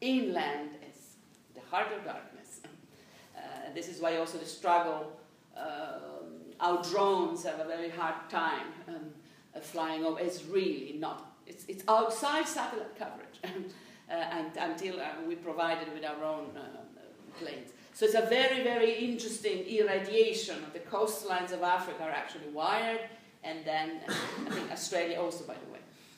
Inland 0.00 0.70
is 0.88 1.16
the 1.54 1.60
heart 1.70 1.92
of 1.92 2.04
darkness. 2.04 2.60
Uh, 3.36 3.40
this 3.74 3.88
is 3.88 4.00
why 4.00 4.16
also 4.16 4.38
the 4.38 4.46
struggle, 4.46 5.12
um, 5.56 5.64
our 6.60 6.82
drones 6.82 7.44
have 7.44 7.60
a 7.60 7.64
very 7.64 7.90
hard 7.90 8.28
time 8.30 8.66
um, 8.88 8.94
uh, 9.54 9.60
flying 9.60 10.04
over. 10.04 10.20
It's 10.20 10.44
really 10.44 10.96
not, 10.98 11.32
it's, 11.46 11.64
it's 11.66 11.84
outside 11.88 12.46
satellite 12.46 12.96
coverage 12.98 13.40
uh, 13.44 14.12
and, 14.12 14.56
until 14.56 15.00
uh, 15.00 15.06
we 15.26 15.34
provide 15.34 15.78
it 15.82 15.92
with 15.92 16.04
our 16.04 16.22
own 16.24 16.56
uh, 16.56 16.60
planes. 17.38 17.70
So 17.94 18.04
it's 18.04 18.14
a 18.14 18.26
very, 18.26 18.62
very 18.62 18.92
interesting 18.92 19.64
irradiation 19.64 20.56
of 20.64 20.72
the 20.74 20.80
coastlines 20.80 21.52
of 21.52 21.62
Africa 21.62 22.02
are 22.02 22.10
actually 22.10 22.48
wired, 22.48 23.00
and 23.42 23.64
then 23.64 24.00
I 24.08 24.50
think 24.50 24.70
Australia 24.70 25.18
also, 25.18 25.44
by 25.44 25.54
the 25.54 25.72
way. 25.72 25.75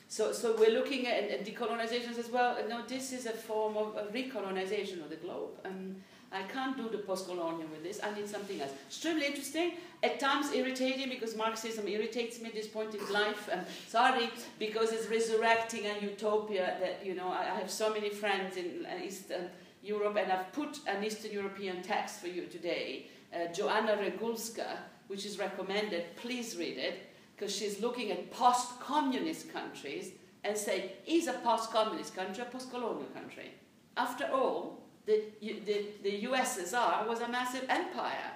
So, 0.09 0.31
so 0.31 0.55
we're 0.57 0.71
looking 0.71 1.05
at, 1.05 1.29
at 1.29 1.45
decolonizations 1.45 2.17
as 2.17 2.31
well. 2.31 2.57
No, 2.67 2.81
this 2.87 3.13
is 3.13 3.27
a 3.27 3.31
form 3.31 3.77
of 3.77 3.95
a 3.95 4.03
recolonization 4.11 5.03
of 5.03 5.11
the 5.11 5.17
globe. 5.17 5.51
And 5.63 6.01
I 6.31 6.41
can't 6.43 6.75
do 6.75 6.89
the 6.89 6.97
post-colonial 6.97 7.69
with 7.69 7.83
this. 7.83 7.99
I 8.03 8.13
need 8.15 8.27
something 8.27 8.59
else. 8.59 8.71
Extremely 8.87 9.27
interesting, 9.27 9.73
at 10.01 10.19
times 10.19 10.51
irritating 10.51 11.09
because 11.09 11.35
Marxism 11.35 11.87
irritates 11.87 12.41
me 12.41 12.47
at 12.47 12.55
this 12.55 12.67
point 12.67 12.95
in 12.95 13.13
life. 13.13 13.49
And 13.51 13.61
sorry, 13.87 14.31
because 14.57 14.91
it's 14.91 15.07
resurrecting 15.07 15.85
a 15.85 15.99
utopia 16.01 16.77
that, 16.81 17.05
you 17.05 17.13
know, 17.13 17.27
I, 17.27 17.41
I 17.41 17.59
have 17.59 17.69
so 17.69 17.93
many 17.93 18.09
friends 18.09 18.57
in 18.57 18.87
uh, 18.87 19.05
Eastern 19.05 19.45
um, 19.45 19.49
Europe, 19.83 20.17
and 20.17 20.31
I've 20.31 20.51
put 20.53 20.79
an 20.87 21.03
Eastern 21.03 21.31
European 21.31 21.83
text 21.83 22.19
for 22.19 22.27
you 22.27 22.47
today, 22.47 23.05
uh, 23.31 23.53
Joanna 23.53 23.95
Regulska, 23.95 24.77
which 25.07 25.25
is 25.25 25.37
recommended. 25.37 26.15
Please 26.15 26.57
read 26.57 26.77
it 26.77 27.08
because 27.39 27.55
she's 27.55 27.79
looking 27.79 28.11
at 28.11 28.29
post-communist 28.31 29.51
countries 29.53 30.11
and 30.43 30.57
say, 30.57 30.91
is 31.07 31.27
a 31.27 31.33
post-communist 31.33 32.13
country 32.13 32.43
a 32.43 32.45
post-colonial 32.45 33.07
country? 33.13 33.51
After 33.95 34.25
all, 34.25 34.83
the, 35.05 35.23
the, 35.41 35.85
the 36.03 36.23
USSR 36.23 37.07
was 37.07 37.21
a 37.21 37.29
massive 37.29 37.65
empire. 37.69 38.31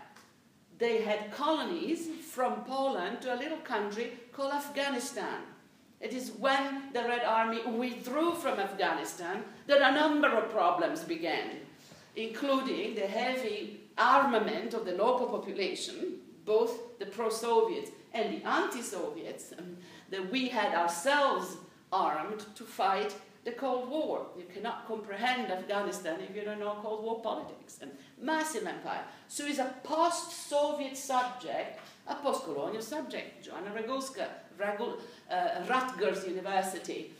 They 0.77 1.01
had 1.01 1.33
colonies 1.33 2.07
from 2.31 2.63
Poland 2.63 3.21
to 3.21 3.35
a 3.35 3.37
little 3.37 3.57
country 3.57 4.13
called 4.31 4.53
Afghanistan. 4.53 5.41
It 5.99 6.13
is 6.13 6.31
when 6.39 6.93
the 6.93 7.01
Red 7.01 7.23
Army 7.23 7.61
withdrew 7.65 8.35
from 8.35 8.59
Afghanistan 8.59 9.43
that 9.67 9.81
a 9.81 9.95
number 9.95 10.29
of 10.29 10.49
problems 10.49 11.01
began, 11.01 11.57
including 12.15 12.95
the 12.95 13.01
heavy 13.01 13.81
armament 13.97 14.73
of 14.73 14.85
the 14.85 14.93
local 14.93 15.27
population, 15.27 16.19
both 16.45 16.99
the 16.99 17.05
pro-Soviets 17.05 17.91
and 18.14 18.34
the 18.34 18.47
anti-Soviets, 18.47 19.53
um, 19.57 19.78
that 20.09 20.32
we 20.32 20.47
had 20.47 20.74
ourselves 20.74 21.57
armed 21.91 22.45
to 22.55 22.64
fight 22.64 23.16
the 23.43 23.51
Cold 23.51 23.89
War. 23.89 24.28
You 24.38 24.45
cannot 24.53 24.88
comprehend 24.88 25.51
Afghanistan 25.51 26.20
if 26.22 26.36
you 26.36 26.43
don't 26.43 26.59
know 26.59 26.78
Cold 26.82 27.03
War 27.03 27.22
politics. 27.22 27.80
And 27.82 27.91
massive 28.24 28.66
empire. 28.66 29.03
So 29.28 29.45
it's 29.45 29.59
a 29.59 29.74
post-Soviet 29.84 30.97
subject, 30.97 31.80
a 32.07 32.16
post-colonial 32.16 32.82
subject. 32.82 33.45
Joanna 33.45 33.72
Regulska, 33.72 34.28
Ragul, 34.57 34.99
uh, 35.30 35.64
Rutgers 35.70 36.26
University, 36.26 37.11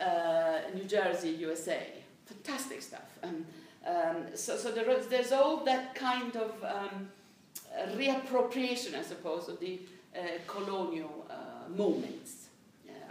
uh, 0.00 0.58
New 0.74 0.84
Jersey, 0.84 1.30
USA. 1.30 1.86
Fantastic 2.26 2.82
stuff. 2.82 3.18
Um, 3.22 3.46
um, 3.86 4.24
so 4.34 4.56
so 4.56 4.72
there 4.72 4.90
is, 4.90 5.06
there's 5.06 5.30
all 5.30 5.64
that 5.64 5.94
kind 5.94 6.34
of 6.36 6.52
um, 6.64 7.08
reappropriation, 7.96 8.98
I 8.98 9.02
suppose, 9.02 9.48
of 9.48 9.60
the 9.60 9.78
colonial 10.46 11.26
uh, 11.30 11.68
moments. 11.68 12.48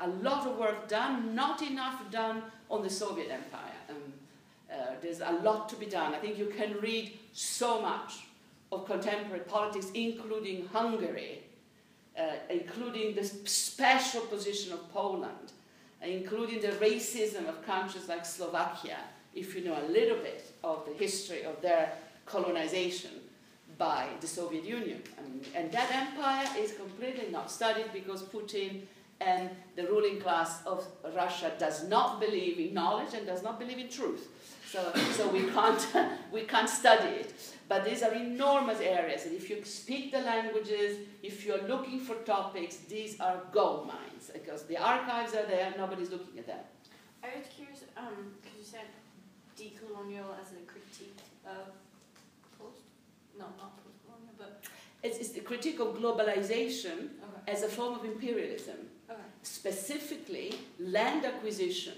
a 0.01 0.07
lot 0.07 0.45
of 0.45 0.57
work 0.57 0.87
done, 0.87 1.33
not 1.35 1.61
enough 1.61 1.99
done 2.11 2.43
on 2.69 2.83
the 2.83 2.89
Soviet 2.89 3.31
Empire. 3.31 3.79
Um, 3.89 3.95
uh, 4.71 4.75
there's 5.01 5.21
a 5.21 5.39
lot 5.43 5.69
to 5.69 5.75
be 5.75 5.85
done. 5.85 6.13
I 6.13 6.17
think 6.17 6.37
you 6.37 6.47
can 6.47 6.79
read 6.81 7.13
so 7.33 7.81
much 7.81 8.25
of 8.71 8.85
contemporary 8.85 9.43
politics, 9.45 9.87
including 9.93 10.67
Hungary, 10.73 11.43
uh, 12.17 12.23
including 12.49 13.15
the 13.15 13.23
special 13.23 14.21
position 14.21 14.73
of 14.73 14.91
Poland, 14.91 15.53
uh, 16.01 16.07
including 16.07 16.61
the 16.61 16.73
racism 16.79 17.47
of 17.47 17.65
countries 17.65 18.09
like 18.09 18.25
Slovakia, 18.25 18.97
if 19.33 19.55
you 19.55 19.63
know 19.63 19.77
a 19.77 19.87
little 19.87 20.17
bit 20.17 20.51
of 20.63 20.85
the 20.85 20.93
history 20.93 21.43
of 21.43 21.61
their 21.61 21.91
colonization 22.25 23.11
by 23.77 24.07
the 24.21 24.27
Soviet 24.27 24.63
Union. 24.63 25.01
And 25.53 25.71
that 25.71 25.91
empire 25.91 26.47
is 26.57 26.73
completely 26.73 27.31
not 27.31 27.51
studied 27.51 27.91
because 27.93 28.23
Putin 28.23 28.81
and 29.21 29.49
the 29.75 29.83
ruling 29.83 30.19
class 30.19 30.65
of 30.65 30.85
Russia 31.15 31.51
does 31.57 31.87
not 31.87 32.19
believe 32.19 32.59
in 32.59 32.73
knowledge 32.73 33.13
and 33.13 33.25
does 33.25 33.43
not 33.43 33.59
believe 33.59 33.77
in 33.77 33.89
truth. 33.89 34.27
So, 34.69 34.91
so 35.13 35.27
we, 35.29 35.43
can't, 35.51 35.87
we 36.31 36.41
can't 36.41 36.69
study 36.69 37.09
it. 37.09 37.33
But 37.67 37.85
these 37.85 38.03
are 38.03 38.13
enormous 38.13 38.79
areas, 38.79 39.25
and 39.25 39.33
if 39.33 39.49
you 39.49 39.63
speak 39.63 40.11
the 40.11 40.19
languages, 40.19 40.99
if 41.23 41.45
you're 41.45 41.63
looking 41.67 41.99
for 41.99 42.15
topics, 42.17 42.75
these 42.75 43.19
are 43.19 43.41
gold 43.51 43.87
mines 43.87 44.29
because 44.31 44.63
the 44.63 44.77
archives 44.77 45.33
are 45.33 45.45
there, 45.47 45.73
nobody's 45.75 46.11
looking 46.11 46.37
at 46.37 46.45
them. 46.45 46.59
I 47.23 47.39
was 47.39 47.47
curious, 47.47 47.79
because 47.79 48.07
um, 48.07 48.33
you 48.55 48.63
said 48.63 48.85
decolonial 49.57 50.29
as 50.39 50.51
a 50.51 50.61
critique 50.67 51.17
of 51.47 51.73
post, 52.59 52.81
no, 53.39 53.45
not. 53.57 53.84
It's, 55.05 55.19
it's 55.19 55.29
the 55.29 55.41
critique 55.41 55.79
of 55.79 55.89
globalization 55.99 56.97
okay. 56.97 57.51
as 57.53 57.61
a 57.61 57.67
form 57.67 57.93
of 57.93 58.05
imperialism. 58.05 58.77
Okay. 59.07 59.19
Specifically, 59.43 60.55
land 60.79 61.25
acquisition, 61.25 61.93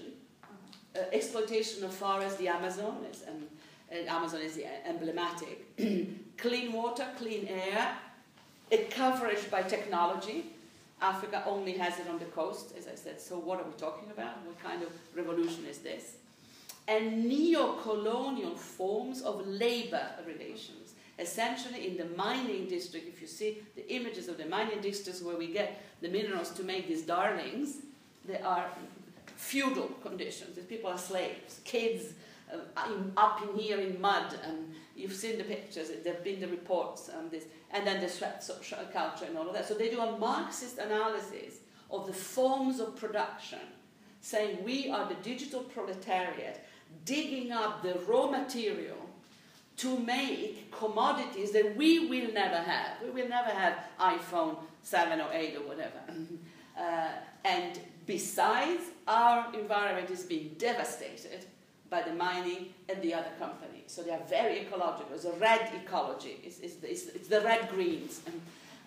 uh, 0.94 1.00
exploitation 1.10 1.84
of 1.84 1.94
forests, 1.94 2.38
the 2.38 2.48
Amazon, 2.48 2.98
is, 3.10 3.22
and, 3.26 3.46
and 3.90 4.06
Amazon 4.08 4.42
is 4.42 4.60
emblematic, 4.84 5.74
clean 6.36 6.70
water, 6.74 7.06
clean 7.16 7.48
air, 7.48 7.96
a 8.70 8.84
coverage 8.90 9.50
by 9.50 9.62
technology. 9.62 10.52
Africa 11.00 11.42
only 11.46 11.72
has 11.78 11.98
it 11.98 12.08
on 12.10 12.18
the 12.18 12.26
coast, 12.26 12.74
as 12.76 12.88
I 12.88 12.94
said. 12.94 13.22
So 13.22 13.38
what 13.38 13.58
are 13.58 13.64
we 13.64 13.72
talking 13.78 14.10
about? 14.10 14.44
What 14.44 14.62
kind 14.62 14.82
of 14.82 14.90
revolution 15.14 15.64
is 15.70 15.78
this? 15.78 16.16
And 16.86 17.24
neo-colonial 17.24 18.54
forms 18.56 19.22
of 19.22 19.46
labor 19.46 20.06
relations 20.26 20.87
essentially 21.18 21.88
in 21.88 21.96
the 21.96 22.16
mining 22.16 22.68
district, 22.68 23.08
if 23.08 23.20
you 23.20 23.26
see 23.26 23.58
the 23.74 23.90
images 23.92 24.28
of 24.28 24.38
the 24.38 24.46
mining 24.46 24.80
districts 24.80 25.22
where 25.22 25.36
we 25.36 25.48
get 25.48 25.82
the 26.00 26.08
minerals 26.08 26.50
to 26.50 26.62
make 26.62 26.86
these 26.86 27.02
darlings, 27.02 27.78
they 28.24 28.38
are 28.38 28.70
feudal 29.36 29.88
conditions. 30.02 30.56
These 30.56 30.66
people 30.66 30.90
are 30.90 30.98
slaves, 30.98 31.60
kids 31.64 32.14
uh, 32.52 32.90
up 33.16 33.42
in 33.42 33.58
here 33.58 33.78
in 33.78 34.00
mud, 34.00 34.38
and 34.44 34.72
you've 34.96 35.14
seen 35.14 35.38
the 35.38 35.44
pictures, 35.44 35.90
there 36.04 36.14
have 36.14 36.24
been 36.24 36.40
the 36.40 36.48
reports 36.48 37.10
on 37.16 37.28
this, 37.30 37.44
and 37.72 37.86
then 37.86 38.00
the 38.00 38.08
sweat 38.08 38.42
social 38.42 38.78
culture 38.92 39.26
and 39.26 39.36
all 39.36 39.48
of 39.48 39.54
that. 39.54 39.66
So 39.66 39.74
they 39.74 39.90
do 39.90 40.00
a 40.00 40.18
Marxist 40.18 40.78
analysis 40.78 41.60
of 41.90 42.06
the 42.06 42.12
forms 42.12 42.80
of 42.80 42.96
production, 42.96 43.60
saying 44.20 44.64
we 44.64 44.90
are 44.90 45.08
the 45.08 45.14
digital 45.16 45.60
proletariat 45.60 46.64
digging 47.04 47.52
up 47.52 47.82
the 47.82 47.98
raw 48.06 48.26
material 48.26 48.96
to 49.78 49.98
make 50.00 50.70
commodities 50.72 51.52
that 51.52 51.76
we 51.76 52.08
will 52.08 52.32
never 52.32 52.56
have. 52.56 53.00
We 53.02 53.22
will 53.22 53.28
never 53.28 53.50
have 53.50 53.78
iPhone 54.00 54.56
7 54.82 55.20
or 55.20 55.32
8 55.32 55.56
or 55.56 55.68
whatever. 55.68 56.00
uh, 56.78 57.08
and 57.44 57.78
besides, 58.06 58.82
our 59.06 59.54
environment 59.54 60.10
is 60.10 60.24
being 60.24 60.54
devastated 60.58 61.46
by 61.90 62.02
the 62.02 62.12
mining 62.12 62.74
and 62.88 63.00
the 63.02 63.14
other 63.14 63.30
companies. 63.38 63.84
So 63.86 64.02
they 64.02 64.10
are 64.10 64.22
very 64.28 64.60
ecological. 64.60 65.14
It's 65.14 65.24
a 65.24 65.32
red 65.32 65.72
ecology. 65.74 66.40
It's, 66.44 66.58
it's, 66.60 66.76
it's, 66.82 67.06
it's 67.06 67.28
the 67.28 67.40
red 67.40 67.68
greens. 67.70 68.20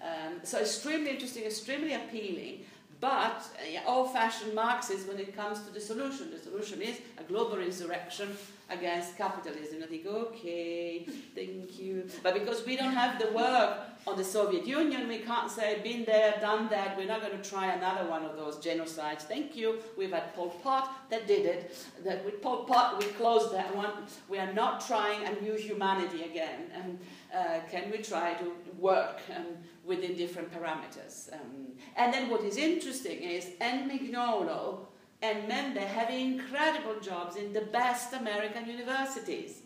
Um, 0.04 0.40
so 0.42 0.58
extremely 0.58 1.12
interesting, 1.12 1.44
extremely 1.44 1.94
appealing. 1.94 2.66
But 3.02 3.44
uh, 3.58 3.90
old-fashioned 3.90 4.54
Marxist 4.54 5.08
when 5.08 5.18
it 5.18 5.36
comes 5.36 5.62
to 5.66 5.74
the 5.74 5.82
solution. 5.82 6.30
The 6.30 6.38
solution 6.38 6.82
is 6.84 6.98
a 7.18 7.24
global 7.24 7.58
insurrection 7.58 8.38
against 8.70 9.18
capitalism. 9.18 9.80
I 9.84 9.88
think, 9.88 10.06
okay, 10.06 11.08
thank 11.36 11.80
you. 11.80 12.08
But 12.22 12.36
because 12.36 12.64
we 12.66 12.78
don't 12.78 12.94
have 12.94 13.20
the 13.20 13.32
work 13.32 13.80
on 14.08 14.18
the 14.18 14.24
Soviet 14.24 14.66
Union, 14.66 15.08
we 15.08 15.18
can't 15.18 15.50
say, 15.50 15.80
been 15.84 16.06
there, 16.06 16.38
done 16.40 16.70
that, 16.70 16.96
we're 16.96 17.08
not 17.08 17.22
going 17.22 17.36
to 17.42 17.50
try 17.50 17.74
another 17.74 18.08
one 18.10 18.24
of 18.24 18.38
those 18.38 18.58
genocides. 18.58 19.24
Thank 19.24 19.56
you. 19.56 19.80
We've 19.98 20.12
had 20.12 20.34
Pol 20.36 20.50
Pot 20.64 21.10
that 21.10 21.28
did 21.28 21.46
it. 21.46 21.76
That 22.04 22.24
with 22.24 22.42
Pol 22.42 22.66
Pot, 22.66 23.00
we 23.00 23.06
closed 23.06 23.52
that 23.54 23.76
one. 23.76 23.92
We 24.30 24.38
are 24.38 24.54
not 24.54 24.86
trying 24.86 25.26
a 25.26 25.42
new 25.42 25.56
humanity 25.56 26.24
again. 26.24 26.72
And 26.74 27.00
uh, 27.36 27.60
can 27.70 27.90
we 27.92 27.98
try 27.98 28.36
to 28.36 28.54
work 28.78 29.22
um, 29.36 29.48
within 29.86 30.16
different 30.16 30.52
parameters? 30.52 31.34
Um, 31.34 31.74
and 31.96 32.14
then 32.14 32.30
what 32.30 32.42
is 32.42 32.58
interesting 32.58 33.20
is 33.22 33.48
Anne 33.60 33.90
Mignolo 33.90 34.86
and 35.22 35.48
Mende 35.48 35.80
have 35.80 36.10
incredible 36.10 37.00
jobs 37.00 37.36
in 37.36 37.54
the 37.54 37.62
best 37.62 38.14
American 38.14 38.68
universities. 38.68 39.62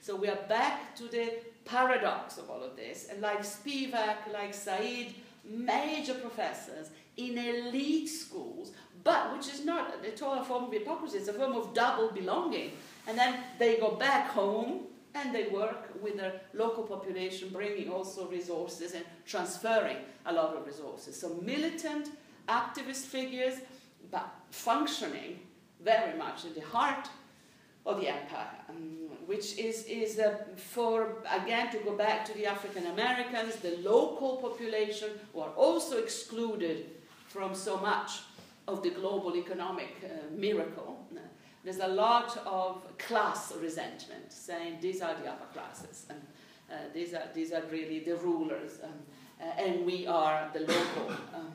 So 0.00 0.16
we 0.16 0.28
are 0.28 0.38
back 0.48 0.96
to 0.96 1.04
the 1.04 1.34
paradox 1.64 2.38
of 2.38 2.50
all 2.50 2.62
of 2.62 2.76
this. 2.76 3.08
And 3.10 3.20
like 3.20 3.40
Spivak, 3.42 4.32
like 4.32 4.54
Said, 4.54 5.14
major 5.44 6.14
professors 6.14 6.90
in 7.16 7.38
elite 7.38 8.08
schools, 8.08 8.72
but 9.04 9.36
which 9.36 9.48
is 9.48 9.64
not 9.64 10.04
at 10.04 10.20
all 10.22 10.40
a 10.40 10.44
form 10.44 10.64
of 10.64 10.72
hypocrisy, 10.72 11.18
it's 11.18 11.28
a 11.28 11.32
form 11.32 11.52
of 11.52 11.72
double 11.72 12.10
belonging. 12.10 12.72
And 13.06 13.16
then 13.16 13.38
they 13.58 13.76
go 13.76 13.92
back 13.92 14.30
home 14.30 14.82
and 15.16 15.34
they 15.34 15.48
work 15.48 15.92
with 16.02 16.16
their 16.16 16.40
local 16.54 16.84
population, 16.84 17.48
bringing 17.48 17.90
also 17.90 18.28
resources 18.28 18.92
and 18.94 19.04
transferring 19.24 19.96
a 20.26 20.32
lot 20.32 20.54
of 20.56 20.66
resources. 20.66 21.18
So 21.18 21.28
militant, 21.42 22.10
activist 22.48 23.06
figures, 23.06 23.54
but 24.10 24.28
functioning 24.50 25.40
very 25.82 26.16
much 26.18 26.44
in 26.44 26.54
the 26.54 26.60
heart 26.60 27.08
of 27.84 28.00
the 28.00 28.08
empire, 28.08 28.58
um, 28.68 28.76
which 29.26 29.58
is, 29.58 29.84
is 29.84 30.18
uh, 30.18 30.36
for, 30.56 31.22
again, 31.30 31.70
to 31.70 31.78
go 31.78 31.96
back 31.96 32.24
to 32.24 32.34
the 32.34 32.46
African 32.46 32.86
Americans, 32.86 33.56
the 33.56 33.76
local 33.78 34.36
population, 34.36 35.10
who 35.32 35.40
are 35.40 35.50
also 35.50 35.98
excluded 35.98 36.86
from 37.28 37.54
so 37.54 37.78
much 37.78 38.22
of 38.66 38.82
the 38.82 38.90
global 38.90 39.36
economic 39.36 39.90
uh, 40.04 40.08
miracle. 40.34 40.95
There's 41.66 41.80
a 41.80 41.88
lot 41.88 42.38
of 42.46 42.96
class 42.96 43.52
resentment, 43.60 44.32
saying 44.32 44.78
these 44.80 45.02
are 45.02 45.16
the 45.20 45.28
upper 45.28 45.52
classes, 45.52 46.06
and 46.08 46.20
uh, 46.70 46.74
these, 46.94 47.12
are, 47.12 47.24
these 47.34 47.50
are 47.52 47.62
really 47.72 47.98
the 47.98 48.14
rulers, 48.18 48.78
um, 48.84 48.90
uh, 49.40 49.60
and 49.60 49.84
we 49.84 50.06
are 50.06 50.48
the 50.52 50.60
local. 50.60 51.10
Um, 51.34 51.52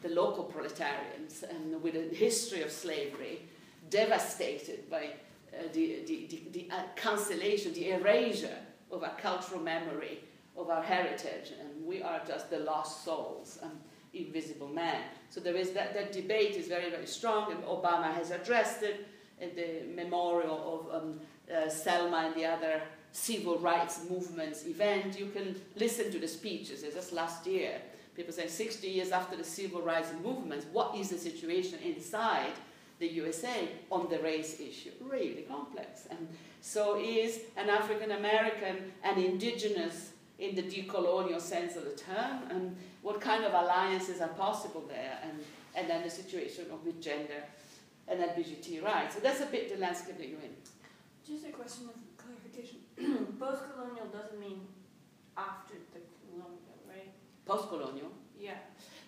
the 0.00 0.08
local 0.08 0.42
proletarians 0.42 1.44
and 1.44 1.80
with 1.80 1.94
a 1.94 2.12
history 2.12 2.62
of 2.62 2.72
slavery 2.72 3.42
devastated 3.88 4.90
by 4.90 5.10
uh, 5.56 5.62
the, 5.72 6.02
the, 6.08 6.26
the, 6.28 6.42
the 6.50 6.68
uh, 6.72 6.82
cancellation, 6.96 7.72
the 7.72 7.90
erasure 7.90 8.58
of 8.90 9.04
our 9.04 9.14
cultural 9.16 9.60
memory, 9.60 10.18
of 10.56 10.70
our 10.70 10.82
heritage, 10.82 11.52
and 11.60 11.86
we 11.86 12.02
are 12.02 12.20
just 12.26 12.50
the 12.50 12.58
lost 12.58 13.04
souls, 13.04 13.60
um, 13.62 13.78
invisible 14.12 14.66
men. 14.66 15.02
So 15.30 15.38
there 15.38 15.54
is 15.54 15.70
that, 15.70 15.94
that 15.94 16.10
debate 16.10 16.56
is 16.56 16.66
very, 16.66 16.90
very 16.90 17.06
strong, 17.06 17.52
and 17.52 17.62
Obama 17.62 18.12
has 18.12 18.32
addressed 18.32 18.82
it 18.82 19.06
the 19.54 19.94
memorial 19.94 20.88
of 20.92 21.02
um, 21.02 21.20
uh, 21.52 21.68
Selma 21.68 22.24
and 22.26 22.34
the 22.34 22.44
other 22.44 22.82
civil 23.12 23.58
rights 23.58 24.00
movements 24.08 24.66
event. 24.66 25.18
You 25.18 25.26
can 25.26 25.60
listen 25.76 26.10
to 26.12 26.18
the 26.18 26.28
speeches, 26.28 26.82
it's 26.82 26.94
just 26.94 27.12
last 27.12 27.46
year. 27.46 27.80
People 28.16 28.32
say 28.32 28.46
60 28.46 28.86
years 28.88 29.10
after 29.10 29.36
the 29.36 29.44
civil 29.44 29.80
rights 29.80 30.10
movement, 30.22 30.66
what 30.72 30.94
is 30.96 31.08
the 31.10 31.18
situation 31.18 31.78
inside 31.82 32.52
the 32.98 33.08
USA 33.08 33.68
on 33.90 34.08
the 34.10 34.18
race 34.18 34.60
issue? 34.60 34.90
Really 35.00 35.42
complex. 35.42 36.06
And 36.10 36.28
so 36.60 36.98
is 37.00 37.40
an 37.56 37.70
African 37.70 38.12
American 38.12 38.92
and 39.02 39.18
indigenous 39.18 40.12
in 40.38 40.54
the 40.54 40.62
decolonial 40.62 41.40
sense 41.40 41.76
of 41.76 41.84
the 41.84 41.92
term, 41.92 42.42
and 42.50 42.76
what 43.02 43.20
kind 43.20 43.44
of 43.44 43.52
alliances 43.52 44.20
are 44.20 44.28
possible 44.28 44.84
there, 44.88 45.18
and, 45.22 45.38
and 45.76 45.88
then 45.88 46.02
the 46.02 46.10
situation 46.10 46.64
of 46.72 46.84
with 46.84 47.00
and 48.08 48.20
LGBT 48.20 48.82
rights. 48.82 49.14
So 49.14 49.20
that's 49.20 49.40
a 49.40 49.46
bit 49.46 49.72
the 49.72 49.78
landscape 49.80 50.18
that 50.18 50.28
you're 50.28 50.40
in. 50.40 50.54
Just 51.26 51.46
a 51.46 51.50
question 51.50 51.88
of 51.88 51.94
clarification. 52.16 52.80
Post-colonial 53.38 54.06
doesn't 54.06 54.38
mean 54.38 54.66
after 55.36 55.74
the 55.94 56.00
colonial, 56.20 56.58
right? 56.88 57.10
Post-colonial? 57.46 58.10
Yeah. 58.38 58.54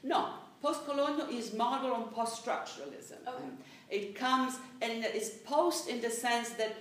No, 0.02 0.34
post-colonial 0.62 1.28
is 1.28 1.52
modeled 1.52 1.92
on 1.92 2.08
post-structuralism. 2.08 3.18
Okay. 3.26 3.44
It 3.90 4.14
comes 4.14 4.58
and 4.80 5.04
it's 5.04 5.30
post 5.30 5.88
in 5.88 6.00
the 6.00 6.10
sense 6.10 6.50
that 6.50 6.74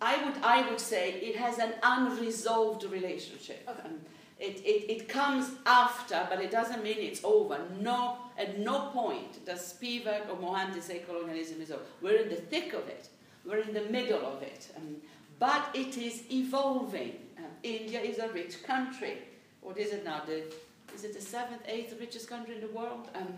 I 0.00 0.22
would 0.24 0.36
I 0.42 0.68
would 0.68 0.80
say 0.80 1.12
it 1.12 1.36
has 1.36 1.58
an 1.58 1.74
unresolved 1.82 2.84
relationship. 2.84 3.68
Okay. 3.68 3.88
It, 4.40 4.60
it, 4.64 4.90
it 4.90 5.08
comes 5.08 5.50
after, 5.64 6.26
but 6.28 6.40
it 6.40 6.50
doesn't 6.50 6.82
mean 6.82 6.98
it's 6.98 7.22
over. 7.22 7.58
No, 7.80 8.18
at 8.38 8.58
no 8.58 8.90
point 8.90 9.44
does 9.44 9.74
Spivak 9.74 10.28
or 10.28 10.36
Mohanty 10.36 10.82
say 10.82 11.00
colonialism 11.00 11.60
is 11.60 11.70
over. 11.70 11.82
We're 12.02 12.22
in 12.22 12.28
the 12.28 12.36
thick 12.36 12.72
of 12.72 12.88
it. 12.88 13.08
We're 13.44 13.58
in 13.58 13.74
the 13.74 13.84
middle 13.84 14.24
of 14.26 14.42
it. 14.42 14.68
Um, 14.76 14.96
but 15.38 15.68
it 15.74 15.96
is 15.96 16.22
evolving. 16.30 17.16
Um, 17.38 17.44
India 17.62 18.00
is 18.00 18.18
a 18.18 18.28
rich 18.28 18.62
country. 18.64 19.18
What 19.60 19.78
is 19.78 19.92
it 19.92 20.04
now? 20.04 20.22
The, 20.26 20.44
is 20.94 21.04
it 21.04 21.14
the 21.14 21.20
seventh, 21.20 21.62
eighth 21.66 21.98
richest 22.00 22.28
country 22.28 22.54
in 22.54 22.60
the 22.60 22.68
world? 22.68 23.08
Um, 23.14 23.28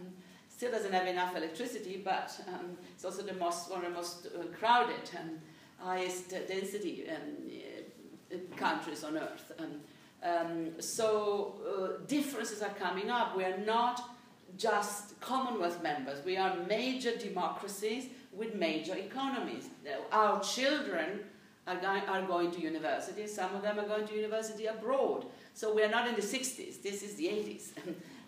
still 0.49 0.71
doesn't 0.71 0.93
have 0.93 1.07
enough 1.07 1.37
electricity, 1.37 2.01
but 2.03 2.33
um, 2.49 2.77
it's 2.95 3.05
also 3.05 3.23
the 3.23 3.35
most, 3.35 3.71
one 3.71 3.85
of 3.85 3.91
the 3.91 3.97
most 3.97 4.27
uh, 4.27 4.45
crowded 4.59 5.11
and 5.19 5.41
highest 5.79 6.31
density 6.31 7.05
um, 7.11 8.41
countries 8.57 9.05
on 9.05 9.17
earth. 9.17 9.53
Um, 10.23 10.81
so 10.81 11.99
uh, 12.01 12.07
differences 12.07 12.63
are 12.63 12.71
coming 12.71 13.11
up. 13.11 13.37
We 13.37 13.45
are 13.45 13.59
not 13.59 14.16
just 14.57 15.19
Commonwealth 15.21 15.83
members. 15.83 16.25
We 16.25 16.37
are 16.37 16.55
major 16.69 17.17
democracies 17.17 18.07
with 18.33 18.55
major 18.55 18.95
economies. 18.95 19.69
Our 20.13 20.41
children 20.41 21.21
are, 21.67 21.77
going, 21.77 22.03
are 22.03 22.23
going 22.23 22.51
to 22.53 22.61
university. 22.61 23.27
Some 23.27 23.55
of 23.55 23.63
them 23.63 23.79
are 23.79 23.87
going 23.87 24.07
to 24.07 24.15
university 24.15 24.67
abroad. 24.67 25.27
So 25.55 25.75
we 25.75 25.83
are 25.83 25.89
not 25.89 26.07
in 26.07 26.15
the 26.15 26.23
60s. 26.23 26.83
This 26.83 27.03
is 27.03 27.15
the 27.15 27.25
80s. 27.25 27.71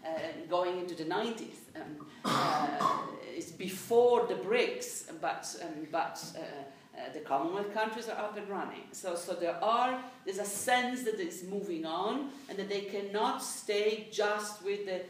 uh, 0.05 0.09
going 0.51 0.79
into 0.79 0.95
the 0.95 1.05
90s. 1.05 1.59
Um, 1.77 2.07
uh, 2.25 2.97
it's 3.37 3.53
before 3.53 4.27
the 4.27 4.35
BRICS, 4.35 5.13
but, 5.21 5.55
um, 5.63 5.87
but 5.93 6.25
uh, 6.37 6.41
uh, 6.41 7.13
the 7.13 7.21
Commonwealth 7.21 7.73
countries 7.73 8.09
are 8.09 8.19
up 8.19 8.37
and 8.37 8.49
running. 8.49 8.83
So, 8.91 9.15
so 9.15 9.35
there 9.35 9.63
are, 9.63 10.03
there's 10.25 10.39
a 10.39 10.45
sense 10.45 11.05
that 11.05 11.21
it's 11.21 11.45
moving 11.45 11.87
on 11.87 12.31
and 12.49 12.59
that 12.59 12.69
they 12.69 12.81
cannot 12.81 13.43
stay 13.43 14.09
just 14.11 14.65
with 14.65 14.87
the 14.87 15.03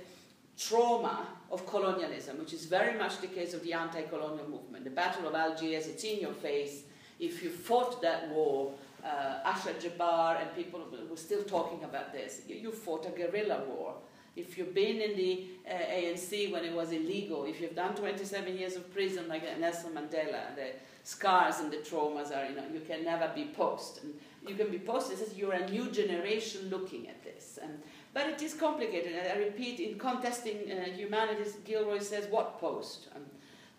trauma 0.59 1.27
of 1.51 1.67
colonialism, 1.67 2.39
which 2.39 2.53
is 2.53 2.67
very 2.67 2.99
much 2.99 3.21
the 3.21 3.27
case 3.27 3.55
of 3.55 3.63
the 3.63 3.73
anti-colonial 3.73 4.49
movement. 4.49 4.85
The 4.85 4.91
Battle 4.91 5.29
of 5.29 5.35
Algiers, 5.35 5.87
it's 5.87 6.05
in 6.05 6.21
your 6.21 6.33
face. 6.33 6.83
If 7.21 7.43
you 7.43 7.51
fought 7.51 8.03
that 8.03 8.29
war, 8.31 8.75
uh, 9.05 9.39
Ashraf 9.45 9.81
Jabbar 9.81 10.41
and 10.41 10.55
people 10.55 10.81
were 11.09 11.17
still 11.17 11.45
talking 11.45 11.85
about 11.85 12.13
this, 12.13 12.43
you, 12.49 12.57
you 12.57 12.73
fought 12.73 13.07
a 13.07 13.11
guerrilla 13.11 13.63
war 13.69 13.95
if 14.39 14.57
you've 14.57 14.75
been 14.75 15.01
in 15.01 15.17
the 15.17 15.47
uh, 15.69 15.75
ANC 15.75 16.53
when 16.53 16.65
it 16.65 16.73
was 16.73 16.93
illegal, 16.93 17.45
if 17.45 17.61
you've 17.61 17.75
done 17.75 17.95
27 17.97 18.57
years 18.57 18.77
of 18.77 18.93
prison 18.95 19.27
like 19.29 19.43
Nelson 19.59 19.91
Mandela, 19.93 20.55
the 20.55 20.71
scars 21.03 21.59
and 21.59 21.73
the 21.73 21.79
traumas 21.79 22.35
are, 22.37 22.49
you 22.49 22.55
know, 22.55 22.65
you 22.73 22.81
can 22.81 23.05
never 23.05 23.31
be 23.35 23.47
post. 23.47 24.01
And 24.03 24.15
you 24.47 24.55
can 24.55 24.71
be 24.71 24.79
post, 24.79 25.11
it 25.11 25.19
says 25.19 25.35
you're 25.35 25.55
a 25.55 25.69
new 25.69 25.91
generation 25.91 26.69
looking 26.71 27.09
at 27.09 27.23
this. 27.25 27.59
And, 27.61 27.83
but 28.13 28.27
it 28.29 28.43
is 28.43 28.55
complicated. 28.55 29.13
I 29.31 29.39
repeat, 29.39 29.81
in 29.81 29.99
contesting 29.99 30.71
uh, 30.71 30.85
humanities, 30.97 31.57
Gilroy 31.65 32.01
says, 32.01 32.27
what 32.31 32.61
post? 32.61 33.09
Um, 33.15 33.23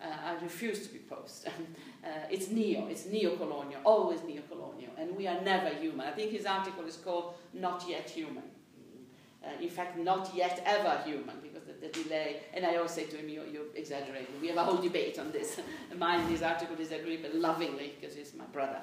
uh, 0.02 0.06
I 0.24 0.42
refuse 0.42 0.86
to 0.86 0.92
be 0.92 0.98
post. 1.00 1.46
uh, 2.04 2.08
it's 2.30 2.48
neo, 2.50 2.86
it's 2.88 3.06
neo-colonial, 3.06 3.80
always 3.84 4.22
neo-colonial, 4.22 4.92
and 4.96 5.14
we 5.16 5.26
are 5.26 5.40
never 5.42 5.68
human. 5.68 6.06
I 6.06 6.12
think 6.12 6.30
his 6.30 6.46
article 6.46 6.84
is 6.84 6.96
called 6.96 7.34
Not 7.52 7.84
Yet 7.86 8.08
Human. 8.10 8.44
Uh, 9.42 9.62
in 9.62 9.70
fact, 9.70 9.96
not 9.96 10.30
yet 10.34 10.62
ever 10.66 11.00
human, 11.02 11.36
because 11.42 11.62
the, 11.64 11.72
the, 11.72 11.88
delay, 12.02 12.40
and 12.52 12.66
I 12.66 12.76
always 12.76 12.90
say 12.90 13.06
to 13.06 13.16
him, 13.16 13.26
you're, 13.30 13.46
you're 13.46 13.74
exaggerating. 13.74 14.38
We 14.42 14.48
have 14.48 14.58
a 14.58 14.64
whole 14.64 14.76
debate 14.76 15.18
on 15.18 15.32
this. 15.32 15.58
Mine 15.96 16.26
his 16.26 16.42
article 16.42 16.76
disagree, 16.76 17.16
but 17.16 17.34
lovingly, 17.34 17.94
because 17.98 18.14
he's 18.14 18.34
my 18.34 18.44
brother. 18.46 18.82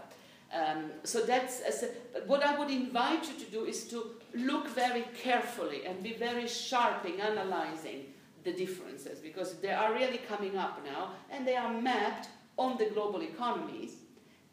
Um, 0.53 0.91
so 1.03 1.25
that's, 1.25 1.61
a, 1.83 1.87
what 2.25 2.43
I 2.43 2.57
would 2.57 2.69
invite 2.69 3.27
you 3.27 3.45
to 3.45 3.51
do 3.51 3.65
is 3.65 3.83
to 3.89 4.15
look 4.33 4.67
very 4.69 5.05
carefully 5.15 5.85
and 5.85 6.01
be 6.01 6.13
very 6.13 6.47
sharp 6.47 7.05
in 7.05 7.19
analyzing 7.19 8.13
the 8.43 8.53
differences, 8.53 9.19
because 9.19 9.55
they 9.55 9.71
are 9.71 9.93
really 9.93 10.19
coming 10.19 10.57
up 10.57 10.79
now, 10.85 11.11
and 11.29 11.45
they 11.45 11.57
are 11.57 11.73
mapped 11.81 12.29
on 12.57 12.77
the 12.77 12.85
global 12.85 13.21
economies 13.21 13.95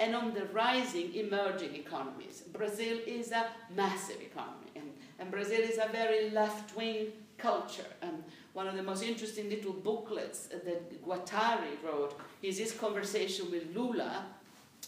and 0.01 0.17
on 0.17 0.35
the 0.35 0.47
rising 0.47 1.15
emerging 1.15 1.77
economies. 1.77 2.43
Brazil 2.53 2.99
is 3.07 3.31
a 3.31 3.47
massive 3.75 4.21
economy 4.21 4.73
and 5.19 5.31
Brazil 5.31 5.61
is 5.61 5.79
a 5.79 5.89
very 5.93 6.31
left-wing 6.31 7.13
culture. 7.39 7.87
And 8.03 8.25
one 8.53 8.67
of 8.67 8.77
the 8.77 8.83
most 8.83 9.03
interesting 9.03 9.49
little 9.49 9.73
booklets 9.73 10.49
that 10.49 11.05
Guattari 11.07 11.83
wrote 11.85 12.19
is 12.43 12.59
his 12.59 12.73
conversation 12.73 13.51
with 13.51 13.75
Lula 13.75 14.27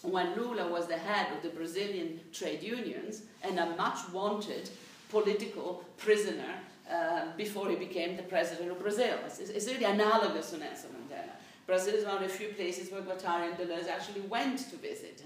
when 0.03 0.37
Lula 0.37 0.69
was 0.69 0.87
the 0.87 0.97
head 0.97 1.29
of 1.37 1.43
the 1.43 1.49
Brazilian 1.49 2.21
trade 2.33 2.63
unions 2.63 3.23
and 3.43 3.59
a 3.59 3.77
much 3.77 3.99
wanted 4.13 4.69
political 5.11 5.85
prisoner 5.97 6.55
uh, 6.91 7.27
before 7.37 7.69
he 7.69 7.77
became 7.77 8.17
the 8.17 8.23
president 8.23 8.71
of 8.71 8.79
Brazil. 8.79 9.19
It's, 9.27 9.39
it's 9.39 9.67
really 9.67 9.85
analogous 9.85 10.51
to 10.51 10.59
Nelson 10.59 10.91
Mandela. 10.91 11.33
Brazil 11.67 11.95
is 11.95 12.05
one 12.05 12.17
of 12.17 12.23
the 12.23 12.29
few 12.29 12.49
places 12.49 12.93
where 12.93 13.03
Guattari 13.03 13.51
and 13.51 13.57
Deleuze 13.59 13.89
actually 13.89 14.21
went 14.23 14.59
to 14.71 14.77
visit. 14.77 15.25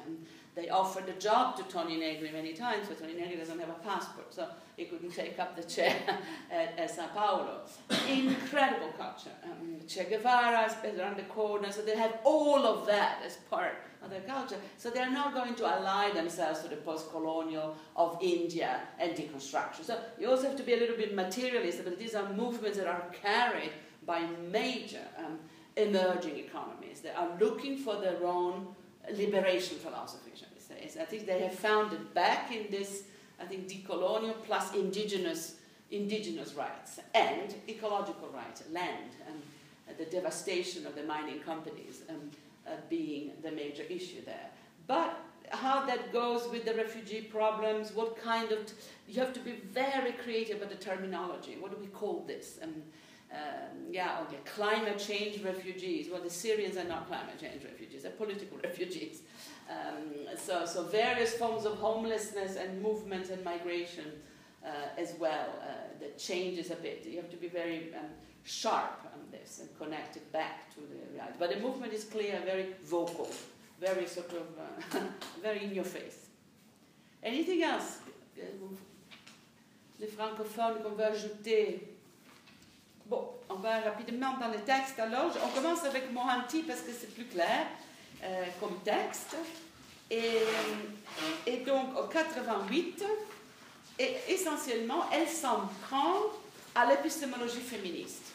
They 0.55 0.68
offered 0.68 1.09
a 1.09 1.12
job 1.12 1.57
to 1.57 1.62
Tony 1.64 1.96
Negri 1.96 2.30
many 2.32 2.53
times, 2.53 2.86
but 2.88 2.98
Tony 2.98 3.14
Negri 3.14 3.36
doesn't 3.36 3.59
have 3.59 3.68
a 3.68 3.80
passport, 3.84 4.34
so 4.34 4.48
he 4.76 4.84
couldn't 4.86 5.11
take 5.14 5.38
up 5.38 5.57
the 5.57 5.62
chair 5.62 5.96
at, 6.51 6.78
at 6.78 6.90
Sao 6.90 7.07
Paulo. 7.14 7.61
Incredible 8.09 8.92
culture. 8.98 9.30
Um, 9.44 9.78
che 9.86 10.05
Guevara 10.05 10.66
is 10.66 10.98
around 10.98 11.16
the 11.16 11.24
corner, 11.24 11.70
so 11.70 11.82
they 11.82 11.96
have 11.96 12.18
all 12.24 12.66
of 12.66 12.86
that 12.86 13.22
as 13.24 13.36
part 13.48 13.76
of 14.03 14.11
their 14.11 14.22
culture. 14.22 14.57
So 14.76 14.90
they're 14.90 15.11
not 15.11 15.34
going 15.34 15.55
to 15.57 15.66
ally 15.66 16.12
themselves 16.12 16.61
to 16.62 16.68
the 16.68 16.76
post-colonial 16.76 17.76
of 17.96 18.18
India 18.20 18.80
and 18.98 19.12
deconstruction. 19.12 19.84
So 19.84 20.01
you 20.18 20.28
also 20.28 20.48
have 20.48 20.57
to 20.57 20.62
be 20.62 20.74
a 20.74 20.78
little 20.78 20.96
bit 20.96 21.14
materialist, 21.14 21.84
but 21.84 21.98
these 21.98 22.14
are 22.14 22.32
movements 22.32 22.78
that 22.78 22.88
are 22.88 23.05
carried 23.22 23.72
by 24.05 24.26
major 24.51 25.07
um, 25.18 25.38
emerging 25.76 26.38
economies 26.38 27.01
that 27.01 27.16
are 27.16 27.30
looking 27.38 27.76
for 27.76 28.01
their 28.01 28.24
own 28.24 28.74
liberation 29.12 29.78
philosophy, 29.78 30.32
shall 30.36 30.48
we 30.55 30.61
say. 30.61 31.01
I 31.01 31.05
think 31.05 31.26
they 31.26 31.40
have 31.40 31.55
found 31.55 31.92
it 31.92 32.14
back 32.14 32.53
in 32.53 32.70
this, 32.70 33.05
I 33.40 33.44
think, 33.44 33.68
decolonial 33.68 34.34
plus 34.44 34.74
indigenous, 34.74 35.57
indigenous 35.90 36.55
rights 36.55 37.01
and 37.14 37.55
ecological 37.68 38.28
rights, 38.28 38.62
land, 38.70 39.12
and 39.26 39.42
the 39.98 40.05
devastation 40.05 40.86
of 40.86 40.94
the 40.94 41.03
mining 41.03 41.40
companies 41.40 42.03
um, 42.09 42.30
uh, 42.66 42.72
being 42.88 43.32
the 43.42 43.51
major 43.51 43.82
issue 43.82 44.24
there. 44.24 44.51
But 44.86 45.18
how 45.51 45.84
that 45.86 46.12
goes 46.12 46.48
with 46.48 46.64
the 46.64 46.74
refugee 46.74 47.22
problems, 47.22 47.92
what 47.92 48.20
kind 48.22 48.53
of, 48.53 48.59
you 49.09 49.20
have 49.20 49.32
to 49.32 49.40
be 49.40 49.53
very 49.72 50.12
creative 50.12 50.59
about 50.59 50.70
the 50.70 50.76
terminology. 50.76 51.57
What 51.59 51.72
do 51.72 51.76
we 51.80 51.88
call 51.88 52.24
this? 52.26 52.59
Um, 52.62 52.82
um, 53.33 53.93
yeah, 53.93 54.20
okay, 54.22 54.39
climate 54.45 54.99
change 54.99 55.43
refugees. 55.43 56.09
Well, 56.11 56.22
the 56.22 56.31
Syrians 56.31 56.76
are 56.76 56.85
not 56.85 57.07
climate 57.07 57.39
change 57.41 57.64
refugees, 57.64 58.03
they're 58.03 58.12
political 58.12 58.59
refugees. 58.64 59.22
Um, 59.70 60.37
so, 60.37 60.66
so 60.66 60.83
various 60.83 61.35
forms 61.35 61.64
of 61.64 61.78
homelessness 61.78 62.57
and 62.57 62.83
movement 62.83 63.31
and 63.31 63.45
migration 63.45 64.07
uh, 64.64 64.68
as 64.99 65.14
well 65.18 65.49
uh, 65.62 65.99
that 66.01 66.18
changes 66.18 66.70
a 66.70 66.76
bit. 66.76 67.07
You 67.07 67.16
have 67.16 67.31
to 67.31 67.37
be 67.37 67.49
very 67.49 67.95
um, 67.95 68.07
sharp 68.43 69.01
on 69.05 69.20
this 69.31 69.61
and 69.61 69.68
connect 69.78 70.16
it 70.16 70.33
back 70.33 70.74
to 70.74 70.81
the 70.81 71.12
reality. 71.12 71.37
But 71.39 71.51
the 71.51 71.61
movement 71.61 71.93
is 71.93 72.05
clear, 72.05 72.41
very 72.45 72.66
vocal, 72.85 73.31
very 73.81 74.07
sort 74.07 74.33
of, 74.33 74.47
uh, 74.59 75.01
very 75.43 75.64
in 75.64 75.74
your 75.74 75.85
face. 75.85 76.26
Anything 77.22 77.62
else? 77.62 77.99
Les 80.01 80.07
francophones 80.07 80.83
qu'on 80.83 80.95
veut 80.95 81.05
ajouter 81.05 81.81
Bon, 83.11 83.29
on 83.49 83.57
va 83.57 83.81
rapidement 83.81 84.39
dans 84.39 84.47
le 84.47 84.61
texte. 84.61 85.01
Alors, 85.01 85.33
on 85.45 85.49
commence 85.49 85.83
avec 85.85 86.13
Mohanty 86.13 86.63
parce 86.63 86.83
que 86.83 86.93
c'est 86.93 87.13
plus 87.13 87.25
clair 87.25 87.67
euh, 88.23 88.45
comme 88.61 88.79
texte. 88.85 89.35
Et, 90.09 90.39
et, 91.45 91.57
donc, 91.65 91.99
au 91.99 92.05
88, 92.05 93.05
et 93.99 94.17
essentiellement, 94.29 95.07
elle 95.13 95.27
s'en 95.27 95.69
prend 95.89 96.19
à 96.73 96.87
l'épistémologie 96.87 97.61
féministe 97.61 98.31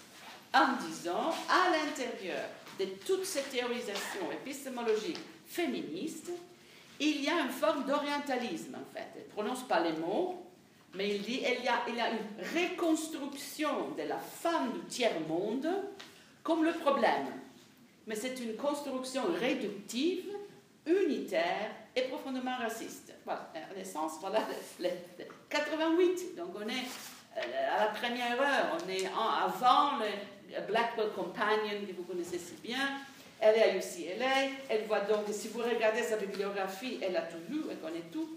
en 0.53 0.73
disant, 0.85 1.33
à 1.49 1.69
l'intérieur 1.69 2.43
de 2.77 2.85
toute 3.05 3.23
cette 3.23 3.49
théorisation 3.51 4.29
épistémologique 4.33 5.19
féministe, 5.47 6.31
il 6.99 7.23
y 7.23 7.29
a 7.29 7.39
une 7.39 7.49
forme 7.49 7.85
d'orientalisme, 7.85 8.75
en 8.75 8.93
fait. 8.93 9.07
Elle 9.15 9.23
ne 9.23 9.31
prononce 9.31 9.63
pas 9.63 9.79
les 9.79 9.93
mots, 9.93 10.44
mais 10.95 11.15
il 11.15 11.21
dit 11.21 11.39
qu'il 11.39 11.63
y, 11.63 11.67
a, 11.67 11.83
il 11.87 11.95
y 11.95 12.01
a 12.01 12.09
une 12.09 12.61
reconstruction 12.61 13.91
de 13.97 14.03
la 14.03 14.17
femme 14.17 14.71
du 14.73 14.79
tiers-monde 14.87 15.67
comme 16.43 16.63
le 16.63 16.73
problème. 16.73 17.27
Mais 18.07 18.15
c'est 18.15 18.39
une 18.39 18.55
construction 18.55 19.23
réductive, 19.39 20.25
unitaire 20.85 21.71
et 21.95 22.03
profondément 22.03 22.55
raciste. 22.57 23.13
Voilà, 23.25 23.51
en 23.73 23.79
essence, 23.79 24.13
voilà, 24.21 24.39
le, 24.79 24.89
88, 25.49 26.35
donc 26.37 26.49
on 26.55 26.67
est 26.67 26.85
euh, 27.37 27.75
à 27.75 27.85
la 27.85 27.87
première 27.87 28.39
heure, 28.39 28.77
on 28.77 28.89
est 28.89 29.07
avant 29.07 29.97
le 29.97 30.61
Blackwell 30.67 31.09
Companion 31.15 31.85
que 31.87 31.93
vous 31.93 32.03
connaissez 32.03 32.37
si 32.37 32.53
bien. 32.61 32.99
Elle 33.39 33.57
est 33.57 33.63
à 33.63 33.75
UCLA, 33.75 34.51
elle 34.69 34.85
voit 34.85 35.01
donc, 35.01 35.25
si 35.31 35.49
vous 35.49 35.59
regardez 35.59 36.01
sa 36.01 36.15
bibliographie, 36.15 36.99
elle 37.01 37.17
a 37.17 37.21
tout 37.23 37.37
lu, 37.49 37.63
elle 37.69 37.79
connaît 37.79 38.05
tout. 38.11 38.29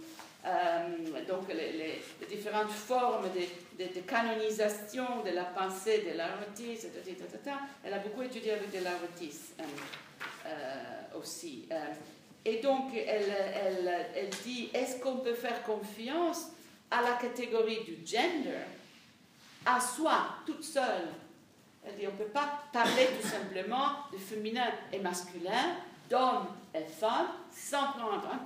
Euh, 0.47 1.27
donc 1.27 1.53
les, 1.53 2.01
différentes 2.29 2.71
formes 2.71 3.27
de, 3.35 3.85
de, 3.85 3.93
de, 3.93 4.01
canonisation 4.01 5.23
de 5.25 5.31
la 5.31 5.45
pensée 5.45 6.07
de 6.09 6.17
Larotis, 6.17 6.87
elle 7.85 7.93
a 7.93 7.99
beaucoup 7.99 8.23
étudié 8.23 8.53
avec 8.53 8.71
de 8.71 8.85
Larotis 8.85 9.55
euh, 9.59 9.65
euh, 10.47 11.19
aussi. 11.19 11.67
Euh, 11.73 11.77
et 12.45 12.61
donc 12.61 12.95
elle, 12.95 13.33
elle, 14.15 14.31
dit, 14.45 14.71
est-ce 14.73 15.01
qu'on 15.01 15.17
peut 15.17 15.35
faire 15.35 15.63
confiance 15.65 16.53
à 16.91 17.03
la 17.03 17.13
catégorie 17.15 17.85
du 17.85 18.07
gender, 18.07 18.61
à 19.67 19.81
soi, 19.81 20.37
toute 20.47 20.63
seule? 20.63 21.09
Elle 21.85 21.97
dit, 21.97 22.07
on 22.07 22.13
ne 22.13 22.17
peut 22.17 22.33
pas 22.33 22.63
parler 22.73 23.09
tout 23.21 23.27
simplement 23.27 23.89
de 24.13 24.19
féminin 24.19 24.69
et 24.93 25.01
masculin, 25.01 25.77
d'homme 26.09 26.47
et 26.73 26.85
femme, 26.85 27.29
sans 27.51 27.93
prendre 27.93 28.15
en 28.15 28.39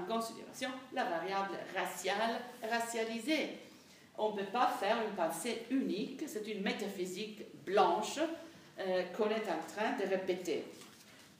considération 0.00 0.70
la 0.92 1.04
variable 1.04 1.54
raciale, 1.74 2.40
racialisée. 2.68 3.58
On 4.16 4.30
ne 4.30 4.36
peut 4.38 4.50
pas 4.52 4.68
faire 4.68 4.96
une 5.06 5.14
pensée 5.14 5.62
unique, 5.70 6.22
c'est 6.26 6.46
une 6.46 6.62
métaphysique 6.62 7.42
blanche 7.64 8.20
euh, 8.78 9.02
qu'on 9.16 9.28
est 9.28 9.48
en 9.48 9.62
train 9.74 9.96
de 9.98 10.08
répéter. 10.08 10.64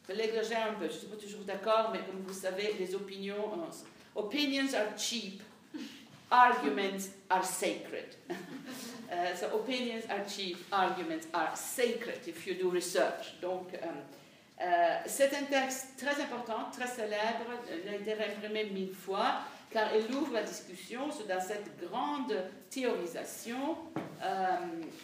Je 0.08 0.12
un 0.12 0.74
peu, 0.74 0.86
je 0.88 0.92
ne 0.92 0.98
suis 0.98 1.06
pas 1.06 1.16
toujours 1.16 1.44
d'accord, 1.44 1.90
mais 1.92 2.00
comme 2.00 2.22
vous 2.26 2.34
savez, 2.34 2.74
les 2.78 2.94
opinions, 2.94 3.52
euh, 3.54 4.20
opinions 4.20 4.74
are 4.74 4.98
cheap, 4.98 5.42
arguments 6.30 7.08
are 7.30 7.44
sacred. 7.44 8.16
uh, 8.28 9.34
so 9.34 9.46
opinions 9.54 10.04
are 10.10 10.28
cheap, 10.28 10.58
arguments 10.70 11.26
are 11.32 11.56
sacred 11.56 12.20
if 12.26 12.46
you 12.46 12.54
do 12.54 12.70
research. 12.70 13.34
Donc, 13.40 13.68
euh, 14.60 14.98
c'est 15.06 15.34
un 15.34 15.44
texte 15.44 15.88
très 15.98 16.22
important, 16.22 16.70
très 16.72 16.86
célèbre, 16.86 17.46
il 17.68 17.88
a 17.88 17.96
été 17.96 18.12
imprimé 18.12 18.64
mille 18.64 18.94
fois, 18.94 19.40
car 19.70 19.88
il 19.96 20.14
ouvre 20.14 20.34
la 20.34 20.44
discussion 20.44 21.08
dans 21.28 21.40
cette 21.40 21.76
grande 21.80 22.34
théorisation. 22.70 23.76
Euh, 24.22 24.56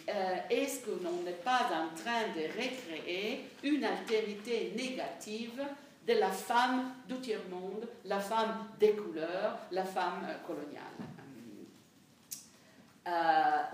euh, 0.09 0.35
est-ce 0.49 0.79
que 0.79 0.91
l'on 1.03 1.23
n'est 1.23 1.33
pas 1.43 1.69
en 1.73 1.93
train 1.95 2.29
de 2.33 2.47
recréer 2.47 3.49
une 3.63 3.83
altérité 3.83 4.73
négative 4.75 5.61
de 6.07 6.13
la 6.13 6.31
femme 6.31 6.93
du 7.07 7.19
tiers-monde, 7.19 7.87
la 8.05 8.19
femme 8.19 8.67
des 8.79 8.93
couleurs, 8.93 9.59
la 9.71 9.83
femme 9.83 10.27
coloniale? 10.47 10.81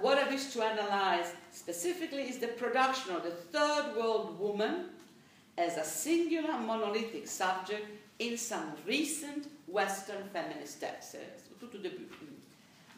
What 0.02 0.18
I 0.18 0.30
wish 0.32 0.54
to 0.54 0.62
analyze 0.62 1.34
specifically 1.52 2.24
is 2.24 2.40
the 2.40 2.48
production 2.48 3.16
of 3.16 3.24
the 3.24 3.32
third 3.52 3.96
world 3.96 4.40
woman 4.40 4.90
as 5.58 5.78
a 5.78 5.84
singular 5.84 6.58
monolithic 6.60 7.28
subject 7.28 7.86
in 8.20 8.38
some 8.38 8.74
recent 8.86 9.48
Western 9.68 10.24
feminist 10.32 10.80
texts, 10.80 11.18
tout 11.60 11.74
au 11.74 11.78
début. 11.80 12.08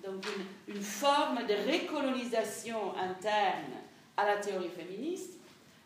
Donc 0.03 0.25
une, 0.67 0.81
forme 0.81 1.45
de 1.45 1.53
recolonisation 1.53 2.95
interne 2.97 3.73
à 4.15 4.25
la 4.25 4.37
théorie 4.37 4.69
féministe, 4.69 5.33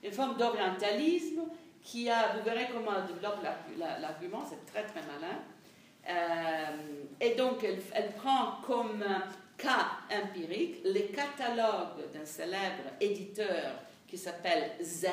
une 0.04 0.12
forme 0.12 0.38
d'orientalisme 0.38 1.42
qui 1.82 2.10
a, 2.10 2.36
vous 2.36 2.44
verrez 2.44 2.68
comment 2.72 2.92
elle 2.98 3.14
développe 3.14 3.40
l'argument, 4.00 4.44
c'est 4.48 4.66
très 4.72 4.84
très 4.86 5.02
malin. 5.02 5.40
Euh, 6.10 7.04
et 7.22 7.36
donc 7.36 7.64
elle, 7.64 7.82
elle 7.94 8.12
prend 8.14 8.58
comme 8.66 9.04
cas 9.58 9.92
empirique 10.12 10.82
les 10.84 11.06
catalogues 11.08 12.12
d'un 12.14 12.26
célèbre 12.26 12.92
éditeur 13.00 13.74
qui 14.14 14.20
s'appelle 14.20 14.74
Z 14.80 15.08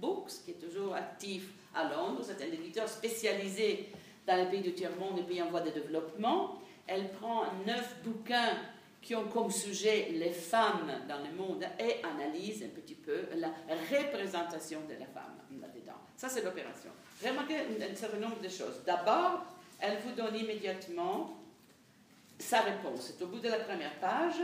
Books, 0.00 0.30
qui 0.44 0.52
est 0.52 0.64
toujours 0.64 0.94
actif 0.94 1.48
à 1.74 1.88
Londres. 1.92 2.20
C'est 2.22 2.40
un 2.40 2.52
éditeur 2.52 2.88
spécialisé 2.88 3.88
dans 4.24 4.36
les 4.36 4.46
pays 4.46 4.60
du 4.60 4.72
tiers-monde 4.72 5.18
et 5.18 5.22
pays 5.24 5.42
en 5.42 5.50
voie 5.50 5.60
de 5.60 5.70
développement. 5.70 6.60
Elle 6.86 7.10
prend 7.10 7.46
neuf 7.66 7.96
bouquins 8.04 8.56
qui 9.02 9.16
ont 9.16 9.26
comme 9.26 9.50
sujet 9.50 10.10
les 10.12 10.30
femmes 10.30 10.88
dans 11.08 11.18
le 11.18 11.36
monde 11.36 11.64
et 11.80 11.96
analyse 12.04 12.62
un 12.62 12.68
petit 12.68 12.94
peu 12.94 13.22
la 13.34 13.48
représentation 13.90 14.82
de 14.88 14.92
la 15.00 15.06
femme 15.06 15.34
là-dedans. 15.60 15.98
Ça, 16.16 16.28
c'est 16.28 16.44
l'opération. 16.44 16.90
Remarquez 17.26 17.56
un 17.58 17.96
certain 17.96 18.18
nombre 18.18 18.40
de 18.40 18.48
choses. 18.48 18.82
D'abord, 18.86 19.46
elle 19.80 19.98
vous 20.06 20.12
donne 20.12 20.36
immédiatement 20.36 21.36
sa 22.38 22.60
réponse. 22.60 23.12
C'est 23.16 23.24
au 23.24 23.26
bout 23.26 23.40
de 23.40 23.48
la 23.48 23.58
première 23.58 23.98
page. 23.98 24.40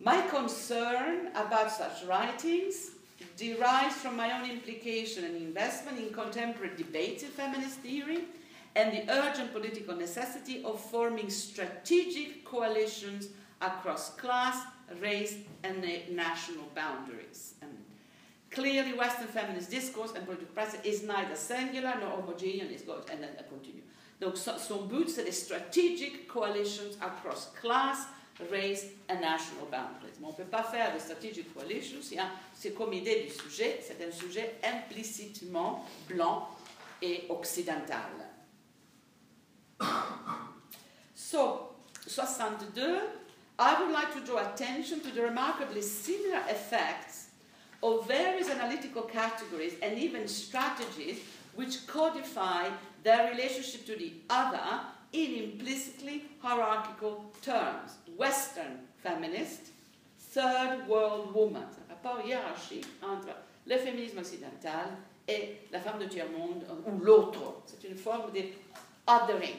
My 0.00 0.28
concern 0.30 1.30
about 1.34 1.70
such 1.70 2.06
writings 2.06 2.95
derives 3.36 3.94
from 3.96 4.16
my 4.16 4.38
own 4.38 4.48
implication 4.48 5.24
and 5.24 5.36
investment 5.36 5.98
in 5.98 6.12
contemporary 6.12 6.76
debates 6.76 7.22
in 7.22 7.30
feminist 7.30 7.78
theory 7.80 8.24
and 8.74 8.92
the 8.92 9.10
urgent 9.10 9.52
political 9.52 9.96
necessity 9.96 10.62
of 10.64 10.78
forming 10.78 11.30
strategic 11.30 12.44
coalitions 12.44 13.28
across 13.62 14.10
class, 14.16 14.64
race, 15.00 15.38
and 15.64 15.82
national 16.10 16.64
boundaries. 16.74 17.54
And 17.62 17.70
clearly, 18.50 18.92
Western 18.92 19.28
feminist 19.28 19.70
discourse 19.70 20.12
and 20.14 20.26
political 20.26 20.54
practice 20.54 20.80
is 20.84 21.02
neither 21.02 21.34
singular 21.34 21.94
nor 21.98 22.10
homogeneous. 22.10 22.82
And 23.10 23.22
then 23.22 23.30
I 23.38 23.42
continue. 23.42 23.82
Donc, 24.20 24.36
son 24.36 24.88
but, 24.88 25.10
c'est 25.10 25.30
strategic 25.32 26.28
coalitions 26.28 26.96
across 27.02 27.50
class, 27.60 28.06
race 28.50 28.86
and 29.08 29.20
national 29.20 29.66
boundaries. 29.70 30.16
Mais 30.20 30.26
on 30.26 30.30
ne 30.30 30.36
peut 30.36 30.44
pas 30.44 30.62
faire 30.62 30.94
de 30.94 30.98
strategic 30.98 31.52
coalitions, 31.54 32.00
c'est 32.54 32.74
comme 32.74 32.92
idée 32.92 33.22
du 33.22 33.30
sujet, 33.30 33.80
c'est 33.82 34.04
un 34.06 34.12
sujet 34.12 34.56
implicitement 34.62 35.84
blanc 36.08 36.48
et 37.02 37.26
occidental. 37.28 38.10
So, 41.14 41.74
62, 42.06 43.00
I 43.58 43.80
would 43.80 43.90
like 43.90 44.12
to 44.14 44.20
draw 44.20 44.38
attention 44.38 45.00
to 45.00 45.10
the 45.10 45.22
remarkably 45.22 45.82
similar 45.82 46.40
effects 46.48 47.30
of 47.82 48.06
various 48.06 48.48
analytical 48.48 49.02
categories 49.02 49.74
and 49.82 49.98
even 49.98 50.28
strategies 50.28 51.18
which 51.54 51.86
codify 51.86 52.68
their 53.02 53.30
relationship 53.30 53.86
to 53.86 53.96
the 53.96 54.12
other 54.28 54.80
in 55.12 55.34
implicitly 55.44 56.24
hierarchical 56.42 57.24
terms. 57.42 57.98
Western 58.16 58.80
feminist, 59.02 59.72
third 60.32 60.88
world 60.88 61.34
woman. 61.34 61.62
Un 61.62 61.94
rapport 61.94 62.26
hiérarchique 62.26 62.86
entre 63.02 63.34
le 63.66 63.76
féminisme 63.78 64.18
occidental 64.18 64.96
et 65.28 65.56
la 65.72 65.80
femme 65.80 65.98
de 65.98 66.06
tiers-monde 66.06 66.64
ou 66.86 66.98
l'autre. 67.00 67.62
C'est 67.66 67.88
une 67.88 67.96
forme 67.96 68.32
de 68.32 68.42
othering, 69.06 69.56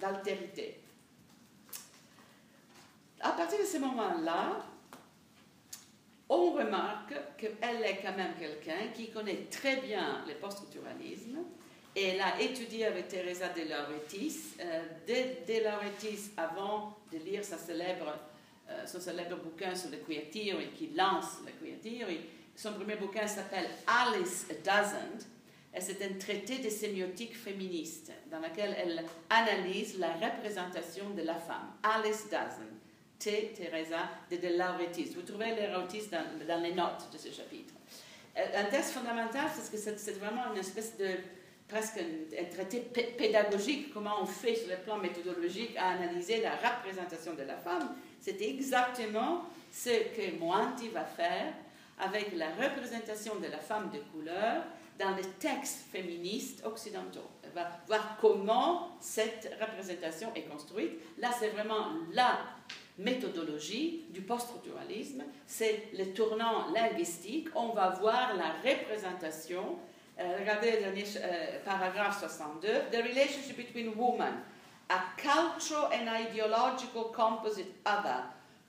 d'altérité. 0.00 0.80
À 3.20 3.30
partir 3.30 3.58
de 3.58 3.64
ce 3.64 3.78
moment-là, 3.78 4.64
on 6.28 6.52
remarque 6.52 7.14
qu'elle 7.36 7.84
est 7.84 8.00
quand 8.02 8.16
même 8.16 8.34
quelqu'un 8.38 8.88
qui 8.94 9.10
connaît 9.10 9.46
très 9.50 9.76
bien 9.76 10.24
le 10.26 10.34
post-structuralisme. 10.34 11.38
Et 11.94 12.08
elle 12.08 12.20
a 12.20 12.40
étudié 12.40 12.86
avec 12.86 13.08
Teresa 13.08 13.48
de 13.50 13.62
Lauretis. 13.68 14.54
Euh, 14.60 14.82
de, 15.06 15.64
Lauretis, 15.64 16.30
avant 16.36 16.96
de 17.12 17.18
lire 17.18 17.44
sa 17.44 17.58
célèbre, 17.58 18.18
euh, 18.70 18.86
son 18.86 19.00
célèbre 19.00 19.36
bouquin 19.36 19.74
sur 19.74 19.90
le 19.90 19.98
queer 19.98 20.30
theory, 20.30 20.68
qui 20.76 20.88
lance 20.96 21.38
le 21.44 21.52
queer 21.52 21.78
theory, 21.80 22.20
son 22.56 22.72
premier 22.74 22.96
bouquin 22.96 23.26
s'appelle 23.26 23.68
Alice 23.86 24.46
Doesn't. 24.64 25.26
C'est 25.78 26.02
un 26.02 26.18
traité 26.18 26.58
de 26.58 26.68
sémiotique 26.68 27.34
féministe 27.34 28.12
dans 28.30 28.40
lequel 28.40 28.74
elle 28.78 29.04
analyse 29.30 29.98
la 29.98 30.12
représentation 30.12 31.10
de 31.10 31.22
la 31.22 31.36
femme. 31.36 31.72
Alice 31.82 32.28
Doesn't. 32.30 32.82
T. 33.22 33.52
Teresa 33.54 34.10
de, 34.30 34.36
de 34.36 34.58
Lauretis. 34.58 35.14
Vous 35.14 35.22
trouvez 35.22 35.54
les 35.54 35.68
Lauretis 35.68 36.08
dans, 36.10 36.24
dans, 36.46 36.60
les 36.60 36.74
notes 36.74 37.08
de 37.12 37.18
ce 37.18 37.30
chapitre. 37.30 37.74
Euh, 38.36 38.60
un 38.60 38.64
texte 38.64 38.90
fondamental, 38.90 39.46
parce 39.46 39.68
que 39.68 39.76
c'est 39.76 40.18
vraiment 40.18 40.52
une 40.52 40.58
espèce 40.58 40.96
de 40.96 41.06
presque 41.72 41.98
un, 41.98 42.44
traité 42.54 42.80
pédagogique, 43.16 43.94
comment 43.94 44.16
on 44.20 44.26
fait 44.26 44.54
sur 44.54 44.68
le 44.68 44.76
plan 44.76 44.98
méthodologique 44.98 45.74
à 45.78 45.92
analyser 45.92 46.42
la 46.42 46.54
représentation 46.54 47.32
de 47.32 47.42
la 47.42 47.56
femme. 47.56 47.94
C'est 48.20 48.40
exactement 48.42 49.44
ce 49.72 49.88
que 49.88 50.38
Moanti 50.38 50.88
va 50.88 51.04
faire 51.04 51.54
avec 51.98 52.36
la 52.36 52.50
représentation 52.50 53.36
de 53.36 53.46
la 53.46 53.58
femme 53.58 53.90
de 53.90 53.98
couleur 54.12 54.64
dans 54.98 55.16
les 55.16 55.26
textes 55.38 55.86
féministes 55.90 56.62
occidentaux. 56.66 57.30
Elle 57.42 57.52
va 57.52 57.70
voir 57.86 58.18
comment 58.20 58.90
cette 59.00 59.56
représentation 59.58 60.30
est 60.34 60.42
construite. 60.42 60.92
Là, 61.18 61.30
c'est 61.38 61.48
vraiment 61.48 61.86
la 62.12 62.38
méthodologie 62.98 64.04
du 64.10 64.20
post-structuralisme, 64.20 65.24
c'est 65.46 65.88
le 65.96 66.12
tournant 66.12 66.70
linguistique. 66.74 67.48
On 67.54 67.70
va 67.70 67.88
voir 67.90 68.36
la 68.36 68.52
représentation. 68.70 69.78
Euh, 70.18 70.36
regardez 70.38 70.72
le 70.72 70.80
dernier 70.80 71.04
euh, 71.16 71.58
paragraphe 71.64 72.20
62. 72.20 72.68
The 72.90 73.02
relationship 73.02 73.56
between 73.56 73.94
women, 73.96 74.34
a 74.90 75.00
cultural 75.16 75.90
and 75.92 76.08
ideological 76.08 77.04
composite 77.14 77.72
other, 77.86 78.22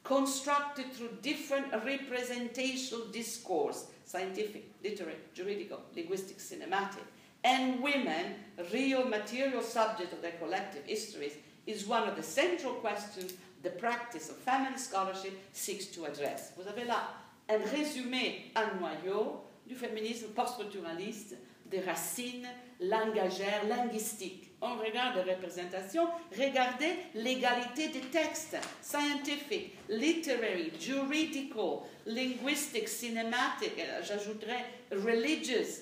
constructed 0.03 0.91
through 0.93 1.09
different 1.21 1.65
representational 1.85 3.07
discourse, 3.11 3.87
scientific, 4.05 4.71
literary, 4.83 5.17
juridical, 5.33 5.79
linguistic, 5.95 6.37
cinematic, 6.39 7.03
and 7.43 7.81
women, 7.81 8.35
real 8.71 9.05
material 9.05 9.61
subject 9.61 10.13
of 10.13 10.21
their 10.21 10.31
collective 10.39 10.85
histories, 10.85 11.33
is 11.67 11.85
one 11.85 12.07
of 12.07 12.15
the 12.15 12.23
central 12.23 12.73
questions 12.75 13.33
the 13.63 13.69
practice 13.69 14.29
of 14.29 14.35
feminist 14.35 14.89
scholarship 14.89 15.33
seeks 15.53 15.85
to 15.87 16.05
address. 16.05 16.51
Vous 16.57 16.67
avez 16.67 16.85
là 16.85 17.07
un 17.49 17.59
résumé, 17.59 18.51
un 18.55 18.77
noyau 18.79 19.41
du 19.67 19.75
féminisme 19.75 20.27
post-structuraliste, 20.29 21.35
des 21.65 21.79
racines 21.79 22.47
langagères, 22.79 23.65
linguistiques. 23.67 24.51
On 24.61 24.75
regarde 24.77 25.25
les 25.25 25.33
représentations, 25.33 26.07
regardez 26.37 26.93
l'égalité 27.15 27.89
des 27.89 28.01
textes, 28.01 28.57
scientific, 28.81 29.73
literary, 29.89 30.71
juridical, 30.79 31.79
linguistic, 32.05 32.87
cinématique, 32.87 33.81
j'ajouterais 34.03 34.65
religious, 34.91 35.81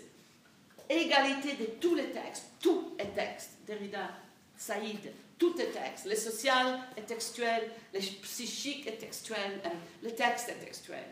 égalité 0.90 1.56
de 1.58 1.66
tous 1.80 1.96
les 1.96 2.12
textes, 2.12 2.46
tous 2.62 2.94
les 2.98 3.10
textes, 3.10 3.52
Derrida, 3.68 4.10
Saïd, 4.58 5.12
tout 5.38 5.60
est 5.60 5.72
texte. 5.72 6.06
Le 6.06 6.16
social 6.16 6.80
est 6.96 7.02
textuel, 7.02 7.64
le 7.94 8.00
psychique 8.00 8.86
est 8.86 8.98
textuel, 8.98 9.60
euh, 9.66 9.70
le 10.04 10.12
texte 10.12 10.50
est 10.50 10.66
textuel. 10.66 11.04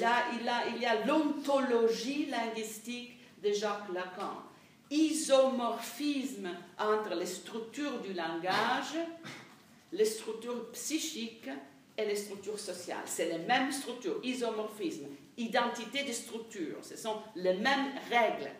Là, 0.00 0.24
il, 0.38 0.48
a, 0.48 0.66
il 0.74 0.82
y 0.82 0.86
a 0.86 1.04
l'ontologie 1.06 2.26
linguistique 2.26 3.18
de 3.42 3.52
Jacques 3.52 3.88
Lacan. 3.92 4.42
Isomorphisme 4.90 6.48
entre 6.78 7.14
les 7.14 7.26
structures 7.26 8.00
du 8.00 8.12
langage, 8.12 8.96
les 9.92 10.04
structures 10.04 10.70
psychiques 10.72 11.50
et 11.96 12.04
les 12.04 12.16
structures 12.16 12.58
sociales. 12.58 13.04
C'est 13.06 13.28
les 13.28 13.38
mêmes 13.38 13.72
structures. 13.72 14.20
Isomorphisme, 14.22 15.06
identité 15.36 16.04
des 16.04 16.12
structures. 16.12 16.78
Ce 16.82 16.96
sont 16.96 17.22
les 17.36 17.54
mêmes 17.54 17.92
règles 18.10 18.50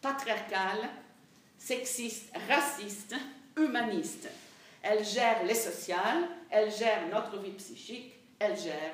patriarcales, 0.00 0.88
sexistes, 1.58 2.32
racistes 2.48 3.14
humaniste. 3.56 4.28
Elle 4.82 5.04
gère 5.04 5.44
les 5.44 5.54
sociales, 5.54 6.28
elle 6.50 6.70
gère 6.72 7.06
notre 7.10 7.38
vie 7.38 7.52
psychique, 7.52 8.14
elle 8.42 8.58
gère 8.58 8.92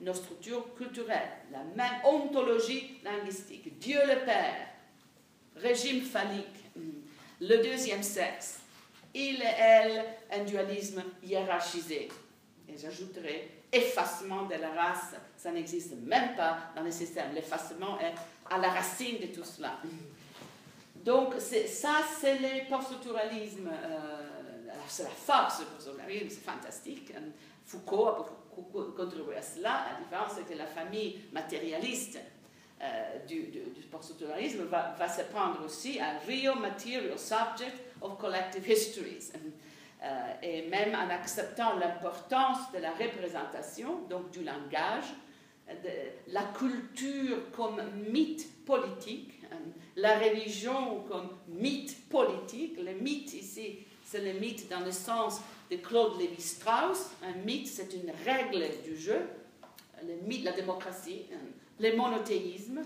nos 0.00 0.14
structures 0.14 0.74
culturelles, 0.74 1.30
la 1.50 1.64
même 1.74 2.00
ontologie 2.04 3.00
linguistique. 3.02 3.78
Dieu 3.78 3.98
le 4.06 4.24
Père, 4.24 4.68
régime 5.56 6.02
phallique, 6.02 6.70
hmm, 6.76 7.00
le 7.40 7.56
deuxième 7.62 8.02
sexe, 8.02 8.60
il 9.14 9.40
et 9.40 9.54
elle, 9.58 10.04
un 10.32 10.44
dualisme 10.44 11.02
hiérarchisé. 11.22 12.08
Et 12.68 12.76
j'ajouterai 12.76 13.62
effacement 13.72 14.44
de 14.44 14.54
la 14.54 14.70
race, 14.70 15.14
ça 15.36 15.50
n'existe 15.50 15.94
même 16.02 16.34
pas 16.36 16.58
dans 16.76 16.82
le 16.82 16.90
système. 16.90 17.32
L'effacement 17.34 17.98
est 18.00 18.14
à 18.50 18.58
la 18.58 18.70
racine 18.70 19.18
de 19.20 19.26
tout 19.26 19.44
cela. 19.44 19.78
Donc, 20.96 21.34
ça, 21.40 22.00
c'est 22.20 22.38
le 22.38 22.68
post-structuralisme. 22.68 23.68
Euh, 23.68 24.34
c'est 24.88 25.02
la 25.02 25.10
force 25.10 25.60
du 25.60 25.66
post-structuralisme, 25.66 26.28
c'est 26.30 26.50
fantastique. 26.50 27.12
Foucault 27.64 28.08
a 28.08 28.12
beaucoup 28.12 28.34
contribué 28.96 29.36
à 29.36 29.42
cela. 29.42 29.86
La 29.92 29.98
différence, 30.02 30.32
c'est 30.36 30.52
que 30.52 30.58
la 30.58 30.66
famille 30.66 31.20
matérialiste 31.32 32.18
euh, 32.82 33.18
du, 33.26 33.60
post-structuralisme 33.90 34.64
va, 34.64 34.94
va, 34.98 35.08
se 35.08 35.22
prendre 35.22 35.64
aussi 35.64 36.00
à 36.00 36.18
real 36.26 36.58
material 36.58 37.18
subject 37.18 37.76
of 38.00 38.18
collective 38.18 38.68
histories. 38.68 39.32
et 40.42 40.68
même 40.68 40.94
en 40.94 41.08
acceptant 41.08 41.78
l'importance 41.78 42.70
de 42.72 42.78
la 42.78 42.90
représentation, 42.90 44.02
donc 44.10 44.30
du 44.30 44.44
langage, 44.44 45.14
de 45.68 46.32
la 46.32 46.42
culture 46.42 47.50
comme 47.52 47.80
mythe 48.10 48.64
politique, 48.64 49.40
la 49.96 50.18
religion 50.18 51.04
comme 51.08 51.30
mythe 51.48 52.08
politique. 52.08 52.76
Le 52.78 52.92
mythe 52.94 53.34
ici, 53.34 53.78
c'est 54.04 54.20
le 54.20 54.38
mythe 54.38 54.68
dans 54.68 54.80
le 54.80 54.92
sens 54.92 55.40
de 55.74 55.82
Claude 55.82 56.18
Lévi-Strauss. 56.18 57.10
Un 57.22 57.32
mythe, 57.44 57.66
c'est 57.66 57.92
une 57.94 58.12
règle 58.24 58.64
du 58.84 58.96
jeu. 58.96 59.20
Le 60.06 60.14
mythe, 60.26 60.44
la 60.44 60.52
démocratie, 60.52 61.26
le 61.80 61.96
monothéisme, 61.96 62.82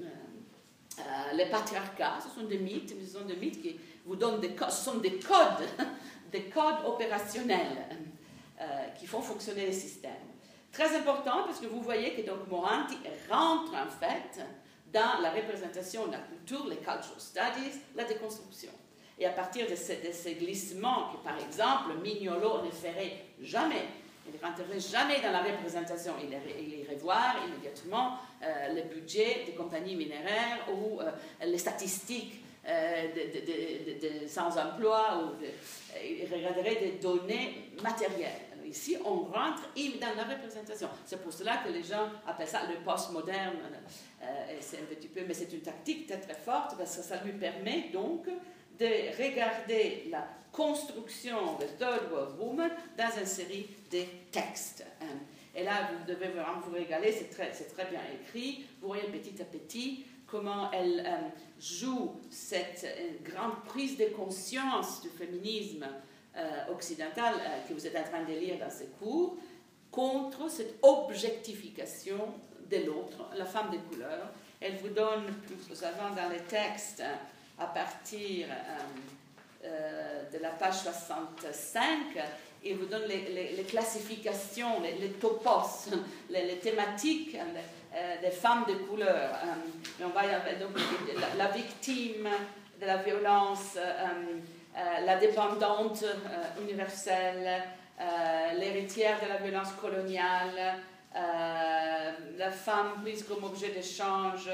euh, 0.00 0.04
euh, 0.98 1.02
le 1.34 1.50
patriarcat, 1.50 2.18
ce 2.22 2.40
sont 2.40 2.46
des 2.46 2.58
mythes, 2.58 2.94
ce 3.04 3.18
sont 3.18 3.24
des 3.24 3.36
mythes 3.36 3.60
qui 3.60 3.76
vous 4.04 4.16
donnent 4.16 4.40
des 4.40 4.54
codes, 4.54 4.70
sont 4.70 4.98
des 4.98 5.18
codes, 5.18 5.66
des 6.32 6.44
codes 6.44 6.84
opérationnels 6.86 7.86
euh, 8.60 8.64
qui 8.98 9.06
font 9.06 9.20
fonctionner 9.20 9.66
les 9.66 9.72
systèmes. 9.72 10.12
Très 10.72 10.94
important 10.96 11.44
parce 11.44 11.58
que 11.58 11.66
vous 11.66 11.80
voyez 11.82 12.14
que 12.14 12.22
donc 12.22 12.48
Moranti 12.48 12.96
rentre 13.30 13.72
en 13.74 13.90
fait 13.90 14.42
dans 14.92 15.20
la 15.20 15.30
représentation 15.30 16.06
de 16.06 16.12
la 16.12 16.18
culture, 16.18 16.66
les 16.68 16.76
cultural 16.76 17.00
studies, 17.18 17.80
la 17.94 18.04
déconstruction. 18.04 18.70
Et 19.18 19.24
à 19.24 19.30
partir 19.30 19.66
de 19.68 19.74
ces, 19.74 20.34
glissements, 20.34 21.10
que 21.10 21.16
par 21.24 21.38
exemple, 21.38 21.98
Mignolo 22.02 22.62
ne 22.64 22.70
ferait 22.70 23.24
jamais, 23.40 23.86
il 24.26 24.38
ne 24.38 24.46
rentrerait 24.46 24.80
jamais 24.80 25.22
dans 25.22 25.32
la 25.32 25.42
représentation, 25.42 26.12
il 26.22 26.80
irait 26.80 26.96
voir 26.96 27.36
immédiatement 27.46 28.18
euh, 28.42 28.74
le 28.74 28.82
budget 28.82 29.44
des 29.46 29.52
compagnies 29.52 29.96
minéraires 29.96 30.66
ou 30.70 31.00
euh, 31.00 31.10
les 31.46 31.56
statistiques 31.56 32.42
euh, 32.68 33.06
de, 33.14 34.22
de, 34.22 34.26
sans 34.26 34.58
emploi, 34.58 35.22
ou 35.22 35.44
il 36.04 36.30
regarderait 36.30 36.76
des 36.76 36.92
données 37.00 37.70
matérielles. 37.82 38.42
Ici, 38.66 38.98
on 39.02 39.20
rentre 39.20 39.62
dans 40.00 40.14
la 40.16 40.24
représentation. 40.24 40.88
C'est 41.06 41.22
pour 41.22 41.32
cela 41.32 41.58
que 41.58 41.70
les 41.70 41.84
gens 41.84 42.08
appellent 42.26 42.48
ça 42.48 42.62
le 42.68 42.84
postmoderne. 42.84 43.56
c'est 44.60 44.78
un 44.78 44.86
petit 44.86 45.06
peu, 45.06 45.20
mais 45.26 45.34
c'est 45.34 45.52
une 45.52 45.60
tactique 45.60 46.08
très 46.08 46.18
très 46.18 46.34
forte 46.34 46.76
parce 46.76 46.96
que 46.96 47.02
ça 47.02 47.22
lui 47.22 47.32
permet 47.32 47.90
donc 47.92 48.26
de 48.78 49.22
regarder 49.22 50.08
la 50.10 50.26
construction 50.52 51.58
de 51.58 51.66
Third 51.78 52.10
World 52.10 52.38
Woman 52.38 52.70
dans 52.96 53.18
une 53.18 53.26
série 53.26 53.68
de 53.90 54.00
textes. 54.30 54.84
Et 55.54 55.64
là, 55.64 55.90
vous 55.92 56.06
devez 56.06 56.28
vraiment 56.28 56.60
vous 56.60 56.74
régaler, 56.74 57.12
c'est 57.12 57.30
très, 57.30 57.50
très 57.50 57.86
bien 57.86 58.00
écrit. 58.20 58.66
Vous 58.80 58.88
voyez 58.88 59.04
petit 59.04 59.40
à 59.40 59.44
petit 59.44 60.04
comment 60.26 60.70
elle 60.72 61.02
euh, 61.06 61.28
joue 61.60 62.20
cette 62.30 62.84
euh, 62.84 63.10
grande 63.22 63.64
prise 63.64 63.96
de 63.96 64.06
conscience 64.06 65.00
du 65.00 65.08
féminisme 65.08 65.86
euh, 66.36 66.72
occidental 66.72 67.34
que 67.68 67.72
vous 67.72 67.86
êtes 67.86 67.96
en 67.96 68.02
train 68.02 68.24
de 68.24 68.32
lire 68.32 68.58
dans 68.58 68.70
ces 68.70 68.88
cours, 68.98 69.38
contre 69.90 70.50
cette 70.50 70.74
objectification 70.82 72.18
de 72.70 72.78
l'autre, 72.78 73.30
la 73.36 73.46
femme 73.46 73.70
de 73.70 73.78
couleur. 73.78 74.30
Elle 74.60 74.76
vous 74.76 74.88
donne 74.88 75.24
plus 75.46 75.82
avant 75.82 76.14
dans 76.14 76.28
les 76.28 76.40
textes 76.40 77.02
à 77.58 77.66
partir 77.66 78.46
euh, 78.50 79.64
euh, 79.64 80.30
de 80.32 80.42
la 80.42 80.50
page 80.50 80.80
65, 80.80 81.88
il 82.64 82.76
vous 82.76 82.86
donne 82.86 83.04
les, 83.08 83.64
classifications, 83.64 84.80
les, 84.82 85.10
topos, 85.12 85.90
les, 86.30 86.58
thématiques 86.58 87.36
euh, 87.36 88.20
des 88.20 88.30
femmes 88.30 88.64
de 88.68 88.74
couleur. 88.74 89.30
on 90.02 90.08
va, 90.08 90.22
donc, 90.58 90.76
la, 91.38 91.48
victime 91.48 92.28
de 92.80 92.86
la 92.86 92.98
violence, 92.98 93.78
la 95.04 95.16
dépendante 95.16 96.04
universelle, 96.60 97.62
l'héritière 98.58 99.18
de 99.22 99.28
la 99.28 99.36
violence 99.36 99.72
coloniale, 99.80 100.74
la 101.14 102.50
femme 102.50 103.00
prise 103.02 103.24
comme 103.24 103.44
objet 103.44 103.70
d'échange, 103.70 104.50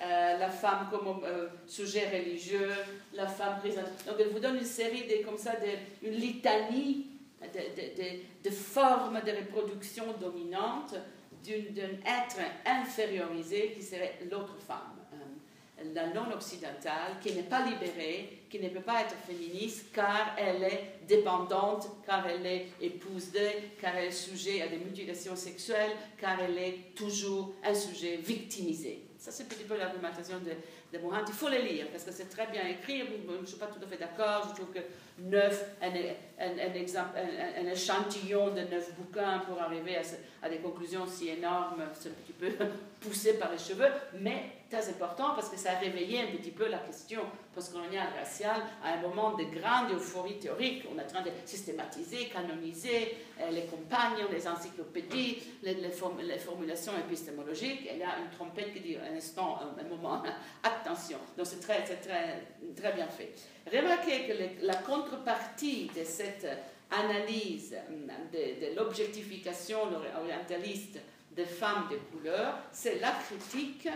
euh, 0.00 0.38
la 0.38 0.50
femme 0.50 0.88
comme 0.90 1.22
euh, 1.24 1.48
sujet 1.66 2.08
religieux, 2.08 2.70
la 3.14 3.26
femme 3.26 3.60
prise. 3.60 3.76
Donc 4.06 4.16
elle 4.18 4.28
vous 4.28 4.40
donne 4.40 4.56
une 4.56 4.64
série 4.64 5.04
de, 5.04 5.24
comme 5.24 5.38
ça, 5.38 5.52
de, 5.52 6.06
une 6.06 6.14
litanie 6.14 7.06
de, 7.40 8.48
de, 8.48 8.50
formes 8.50 9.20
de 9.24 9.30
reproduction 9.30 10.04
dominantes 10.20 10.94
d'un 11.44 11.92
être 12.04 12.38
infériorisé 12.64 13.72
qui 13.76 13.82
serait 13.82 14.18
l'autre 14.28 14.56
femme 14.66 14.96
la 15.94 16.08
non-occidentale, 16.08 17.16
qui 17.22 17.32
n'est 17.34 17.42
pas 17.42 17.64
libérée, 17.64 18.40
qui 18.48 18.58
ne 18.58 18.68
peut 18.68 18.80
pas 18.80 19.02
être 19.02 19.14
féministe 19.26 19.86
car 19.92 20.34
elle 20.38 20.62
est 20.62 20.92
dépendante, 21.06 21.88
car 22.06 22.26
elle 22.26 22.46
est 22.46 22.68
épousée, 22.80 23.70
car 23.80 23.94
elle 23.96 24.06
est 24.06 24.12
sujet 24.12 24.62
à 24.62 24.68
des 24.68 24.78
mutilations 24.78 25.36
sexuelles, 25.36 25.92
car 26.18 26.40
elle 26.40 26.58
est 26.58 26.94
toujours 26.94 27.54
un 27.64 27.74
sujet 27.74 28.16
victimisé. 28.16 29.05
Ça, 29.26 29.32
c'est 29.32 29.42
un 29.42 29.46
petit 29.46 29.64
peu 29.64 29.76
l'argumentation 29.76 30.38
de, 30.38 30.50
de. 30.96 31.04
Il 31.26 31.34
faut 31.34 31.48
les 31.48 31.62
lire 31.62 31.88
parce 31.90 32.04
que 32.04 32.12
c'est 32.12 32.28
très 32.28 32.46
bien 32.46 32.64
écrit. 32.64 33.00
Je 33.00 33.40
ne 33.40 33.44
suis 33.44 33.56
pas 33.56 33.66
tout 33.66 33.84
à 33.84 33.86
fait 33.88 33.96
d'accord. 33.96 34.46
Je 34.50 34.54
trouve 34.54 34.72
que 34.72 34.78
neuf, 35.18 35.64
un, 35.82 35.88
un, 35.88 36.74
exemple, 36.74 37.18
un, 37.18 37.66
échantillon 37.66 38.50
de 38.50 38.60
neuf 38.60 38.92
bouquins 38.96 39.40
pour 39.40 39.60
arriver 39.60 39.96
à 40.40 40.48
des 40.48 40.58
conclusions 40.58 41.08
si 41.08 41.30
énormes, 41.30 41.82
c'est 41.92 42.10
un 42.10 42.12
petit 42.12 42.34
peu 42.34 42.52
poussé 43.06 43.34
par 43.34 43.52
les 43.52 43.58
cheveux. 43.58 43.88
Mais 44.20 44.50
très 44.70 44.88
important 44.88 45.34
parce 45.34 45.48
que 45.48 45.56
ça 45.56 45.72
a 45.72 45.78
réveillé 45.78 46.20
un 46.20 46.36
petit 46.36 46.50
peu 46.50 46.68
la 46.68 46.78
question 46.78 47.22
postcoloniale 47.54 48.08
raciale 48.18 48.62
à 48.84 48.94
un 48.94 49.00
moment 49.00 49.34
de 49.34 49.44
grande 49.44 49.92
euphorie 49.92 50.38
théorique. 50.38 50.84
On 50.92 50.98
est 50.98 51.04
en 51.04 51.06
train 51.06 51.22
de 51.22 51.30
systématiser, 51.44 52.26
canoniser 52.26 53.16
euh, 53.40 53.50
les 53.50 53.66
compagnes, 53.66 54.24
les 54.30 54.48
encyclopédies, 54.48 55.38
les, 55.62 55.90
formulations 56.38 56.92
épistémologiques. 56.98 57.88
il 57.92 57.98
y 57.98 58.02
a 58.02 58.18
une 58.18 58.30
trompette 58.36 58.72
qui 58.72 58.80
dit 58.80 58.96
un 58.96 59.16
instant, 59.16 59.60
un, 59.78 59.88
moment, 59.88 60.22
attention. 60.62 61.18
Donc 61.36 61.46
c'est 61.46 61.60
très, 61.60 61.84
très, 61.84 61.96
très 62.76 62.92
bien 62.92 63.06
fait. 63.06 63.32
Remarquez 63.72 64.26
que 64.26 64.66
la 64.66 64.76
contrepartie 64.76 65.90
de 65.96 66.04
cette 66.04 66.46
analyse 66.90 67.76
de, 68.32 68.66
de 68.70 68.76
l'objectification 68.76 69.78
orientaliste 70.20 70.98
des 71.36 71.44
femmes 71.44 71.88
de 71.90 71.96
couleur, 72.16 72.58
c'est 72.72 72.98
la 72.98 73.12
critique 73.12 73.88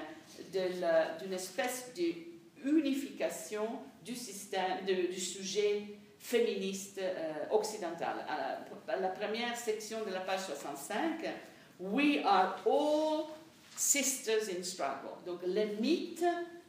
d'une 0.52 1.32
espèce 1.32 1.92
d'unification 1.94 3.66
du 4.04 4.12
du 4.12 5.20
sujet 5.20 5.86
féministe 6.20 7.00
euh, 7.02 7.32
occidental. 7.50 8.26
À 8.28 8.96
la, 9.00 9.08
première 9.08 9.56
section 9.56 10.04
de 10.04 10.12
la 10.12 10.20
page 10.20 10.40
65, 10.40 11.24
We 11.80 12.22
are 12.24 12.56
all 12.66 13.28
sisters 13.74 14.48
in 14.50 14.62
struggle. 14.62 15.16
Donc 15.24 15.40
le 15.46 15.80
mythe 15.80 16.24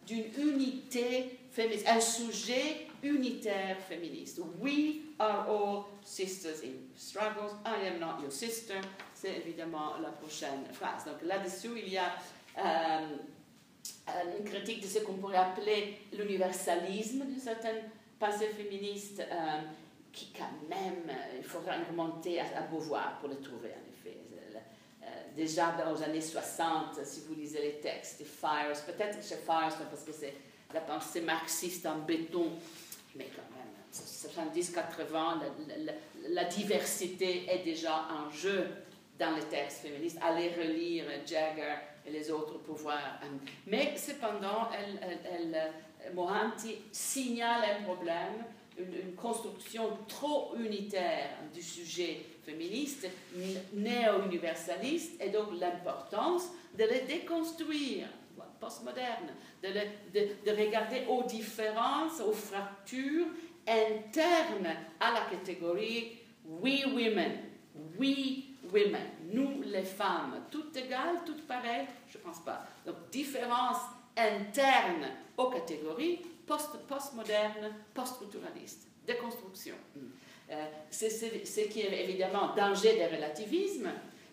d'une 0.08 0.26
unité 0.38 1.38
un 1.60 2.00
sujet 2.00 2.88
unitaire 3.04 3.78
féministe. 3.80 4.40
We 4.60 5.02
are 5.20 5.48
all 5.50 5.86
sisters 6.04 6.64
in 6.64 6.90
struggles. 6.96 7.54
I 7.66 7.88
am 7.88 8.00
not 8.00 8.22
your 8.22 8.32
sister. 8.32 8.80
C'est 9.14 9.38
évidemment 9.38 9.98
la 10.02 10.10
prochaine 10.10 10.66
phrase. 10.72 11.06
Donc 11.06 11.22
là-dessous, 11.24 11.76
il 11.76 11.90
y 11.90 11.98
a 11.98 12.14
euh, 12.58 13.18
euh, 14.10 14.38
une 14.40 14.46
critique 14.46 14.82
de 14.82 14.88
ce 14.88 15.00
qu'on 15.00 15.14
pourrait 15.14 15.38
appeler 15.38 16.00
l'universalisme 16.14 17.26
d'une 17.26 17.40
certaine 17.40 17.84
pensée 18.18 18.48
féministe, 18.48 19.20
euh, 19.20 19.62
qui 20.12 20.32
quand 20.38 20.68
même, 20.70 21.16
il 21.38 21.44
faudra 21.44 21.74
remonter 21.90 22.40
à, 22.40 22.46
à, 22.58 22.62
Beauvoir 22.62 23.20
pour 23.20 23.30
le 23.30 23.40
trouver 23.40 23.70
en 23.70 23.92
effet. 23.92 24.18
déjà 25.36 25.72
dans 25.72 25.94
les 25.94 26.04
années 26.04 26.22
60, 26.22 27.04
si 27.04 27.22
vous 27.22 27.36
lisez 27.36 27.62
les 27.62 27.80
textes 27.80 28.20
de 28.20 28.26
Fires, 28.26 28.86
peut-être 28.86 29.24
chez 29.24 29.38
Fires, 29.38 29.78
parce 29.90 30.04
que 30.04 30.12
c'est 30.12 30.34
la 30.74 30.82
pensée 30.82 31.22
marxiste 31.22 31.86
en 31.86 32.00
béton, 32.00 32.52
mais 33.16 33.30
quand 33.36 33.42
même, 33.56 33.62
70-80, 33.94 35.42
la, 36.30 36.46
diversité 36.46 37.46
est 37.50 37.64
déjà 37.64 38.08
en 38.10 38.30
jeu 38.32 38.68
dans 39.20 39.36
les 39.36 39.44
textes 39.44 39.80
féministes. 39.80 40.18
Allez 40.22 40.50
relire 40.50 41.06
Jagger 41.26 41.76
et 42.06 42.12
les 42.12 42.32
autres 42.32 42.58
pouvoirs. 42.60 43.20
Mais 43.68 43.94
cependant, 43.98 44.70
elle, 44.72 45.54
euh, 45.54 46.14
Mohanty 46.14 46.78
signale 46.92 47.64
un 47.80 47.84
problème, 47.84 48.46
une, 48.78 49.14
construction 49.16 49.98
trop 50.08 50.56
unitaire 50.56 51.30
du 51.54 51.62
sujet 51.62 52.26
féministe, 52.44 53.08
néo-universaliste, 53.74 55.22
et 55.22 55.30
donc 55.30 55.50
l'importance 55.60 56.48
de 56.78 56.86
les 56.86 57.02
déconstruire, 57.02 58.08
postmoderne, 58.62 59.34
de, 59.62 59.68
de, 59.68 60.28
de 60.46 60.52
regarder 60.66 61.06
aux 61.10 61.24
différences, 61.24 62.22
aux 62.22 62.32
fractures 62.32 63.28
internes 63.68 64.76
à 65.00 65.12
la 65.12 65.22
catégorie 65.30 66.18
we 66.46 66.86
women, 66.86 67.40
we 68.00 68.44
women, 68.72 69.08
nous 69.32 69.62
les 69.64 69.84
femmes, 69.84 70.46
toutes 70.50 70.76
égales, 70.78 71.24
toutes 71.26 71.46
pareilles? 71.48 71.88
Je 72.08 72.18
ne 72.18 72.24
pense 72.24 72.40
pas. 72.40 72.66
Donc, 72.86 73.10
différence 73.12 73.78
interne 74.16 75.08
aux 75.38 75.50
catégories 75.50 76.22
post 76.46 76.78
postmodernes, 76.88 77.74
post-culturalistes, 77.94 78.88
déconstruction. 79.06 79.76
Euh, 80.52 80.66
c'est 80.90 81.10
ce 81.10 81.62
qui 81.62 81.82
est 81.82 82.04
évidemment 82.04 82.54
danger 82.56 82.94
des 82.96 83.08
relativismes, 83.08 83.92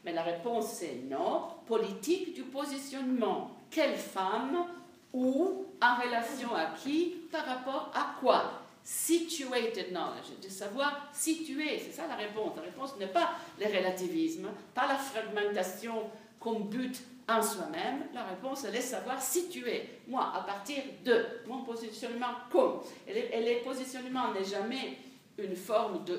mais 0.09 0.15
la 0.15 0.23
réponse 0.23 0.71
c'est 0.71 1.03
non. 1.11 1.43
Politique 1.67 2.35
du 2.35 2.43
positionnement. 2.45 3.51
Quelle 3.71 3.97
femme 3.97 4.65
ou 5.13 5.67
en 5.83 6.03
relation 6.03 6.55
à 6.55 6.67
qui 6.83 7.17
par 7.31 7.45
rapport 7.45 7.93
à 7.95 8.19
quoi? 8.19 8.63
Situated 8.83 9.91
knowledge, 9.91 10.41
de 10.43 10.49
savoir 10.49 11.11
situer, 11.13 11.79
c'est 11.79 11.93
ça 11.93 12.07
la 12.07 12.15
réponse. 12.15 12.57
La 12.57 12.63
réponse 12.63 12.97
n'est 12.99 13.09
pas 13.09 13.33
le 13.61 13.67
relativisme, 13.67 14.49
pas 14.75 14.87
la 14.87 14.97
fragmentation 14.97 16.11
comme 16.41 16.71
but 16.71 16.99
en 17.29 17.43
soi-même. 17.43 18.07
La 18.15 18.25
réponse, 18.25 18.65
elle 18.65 18.77
est 18.77 18.81
savoir 18.81 19.21
situer, 19.21 19.91
moi, 20.07 20.33
à 20.35 20.41
partir 20.41 20.83
de 21.05 21.23
mon 21.47 21.65
positionnement 21.65 22.33
comme. 22.51 22.81
Et 23.07 23.13
le, 23.13 23.63
positionnement 23.63 24.33
n'est 24.33 24.45
jamais 24.45 24.97
une 25.37 25.55
forme 25.55 26.03
de 26.05 26.19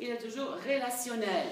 il 0.00 0.08
est 0.08 0.18
toujours 0.18 0.56
relationnel. 0.66 1.48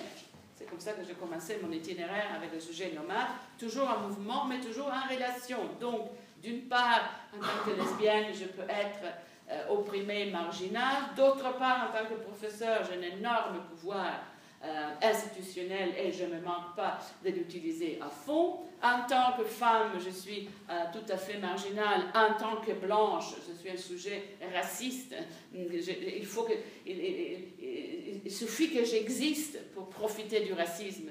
C'est 0.64 0.70
comme 0.70 0.80
ça 0.80 0.92
que 0.92 1.04
j'ai 1.06 1.12
commencé 1.12 1.58
mon 1.62 1.70
itinéraire 1.70 2.28
avec 2.34 2.50
le 2.50 2.58
sujet 2.58 2.90
nomade, 2.94 3.28
toujours 3.58 3.86
en 3.86 4.08
mouvement, 4.08 4.46
mais 4.46 4.60
toujours 4.60 4.86
en 4.86 5.12
relation. 5.12 5.58
Donc, 5.78 6.08
d'une 6.42 6.62
part, 6.62 7.10
en 7.34 7.38
tant 7.38 7.70
que 7.70 7.78
lesbienne, 7.78 8.32
je 8.32 8.46
peux 8.46 8.62
être 8.62 9.04
euh, 9.50 9.68
opprimé, 9.68 10.30
marginal. 10.30 11.12
D'autre 11.14 11.58
part, 11.58 11.90
en 11.90 11.92
tant 11.92 12.06
que 12.08 12.14
professeur, 12.14 12.80
j'ai 12.84 12.96
un 12.96 13.18
énorme 13.18 13.60
pouvoir 13.68 14.22
euh, 14.64 14.90
institutionnel 15.02 15.90
et 15.98 16.10
je 16.10 16.24
ne 16.24 16.36
me 16.36 16.40
manque 16.40 16.74
pas 16.74 16.98
de 17.22 17.28
l'utiliser 17.28 17.98
à 18.00 18.08
fond. 18.08 18.60
En 18.82 19.06
tant 19.06 19.36
que 19.36 19.44
femme, 19.44 19.98
je 20.02 20.08
suis 20.08 20.48
euh, 20.70 20.84
tout 20.90 21.12
à 21.12 21.18
fait 21.18 21.36
marginale. 21.36 22.04
En 22.14 22.32
tant 22.38 22.56
que 22.62 22.72
blanche, 22.72 23.34
je 23.46 23.52
suis 23.52 23.68
un 23.68 23.76
sujet 23.76 24.36
raciste. 24.54 25.14
il, 25.54 26.24
faut 26.24 26.44
que, 26.44 26.54
suffit 28.30 28.70
que 28.70 28.84
j'existe 28.84 29.58
pour 29.74 29.88
profiter 29.88 30.40
du 30.40 30.52
racisme. 30.52 31.10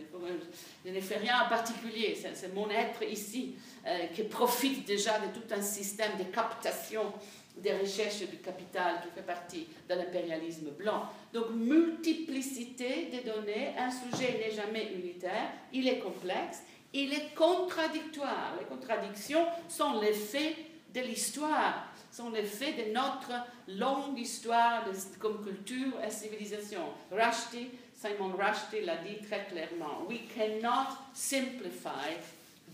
Je 0.86 0.92
ne 0.92 1.02
fais 1.02 1.18
rien 1.18 1.42
en 1.46 1.50
particulier. 1.50 2.18
C'est 2.34 2.54
mon 2.54 2.70
être 2.70 3.04
ici 3.04 3.56
euh, 3.86 4.08
qui 4.08 4.24
profite 4.24 4.86
déjà 4.86 5.20
de 5.20 5.28
tout 5.28 5.54
un 5.54 5.62
système 5.62 6.18
de 6.18 6.24
captation 6.26 7.14
des 7.58 7.74
recherches 7.74 8.28
du 8.30 8.38
capital 8.38 9.02
qui 9.02 9.10
fait 9.14 9.26
partie 9.26 9.68
de 9.88 9.94
l'impérialisme 9.94 10.72
blanc. 10.72 11.04
Donc, 11.34 11.52
multiplicité 11.52 13.10
des 13.12 13.22
données, 13.22 13.74
un 13.78 13.92
sujet 13.92 14.40
n'est 14.40 14.56
jamais 14.56 14.92
unitaire, 14.94 15.52
il 15.72 15.88
est 15.88 16.00
complexe, 16.00 16.64
il 16.94 17.14
est 17.14 17.36
contradictoire. 17.36 18.56
Les 18.60 18.66
contradictions 18.66 19.46
sont 19.70 20.00
l'effet 20.02 20.56
de 20.94 21.02
l'histoire, 21.02 21.93
sont 22.14 22.30
l'effet 22.30 22.73
de 22.73 22.94
notre 22.94 23.31
longue 23.68 24.19
histoire 24.19 24.84
comme 25.19 25.44
culture 25.44 25.99
et 26.06 26.11
civilisation. 26.11 26.81
Rushdie, 27.11 27.72
Simon 27.95 28.34
Rushdie 28.38 28.85
l'a 28.85 28.98
dit 28.98 29.18
très 29.26 29.45
clairement. 29.45 30.06
We 30.07 30.19
cannot 30.35 30.95
simplify 31.14 32.14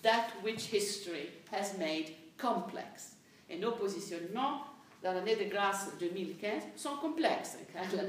that 0.03 0.27
which 0.43 0.73
history 0.73 1.29
has 1.53 1.77
made 1.77 2.11
complex. 2.37 3.15
Et 3.49 3.57
nos 3.57 3.71
positionnements 3.71 4.65
dans 5.01 5.13
l'année 5.13 5.37
de 5.37 5.45
grâce 5.45 5.87
2015 5.99 6.63
sont 6.75 6.97
complexes, 6.97 7.57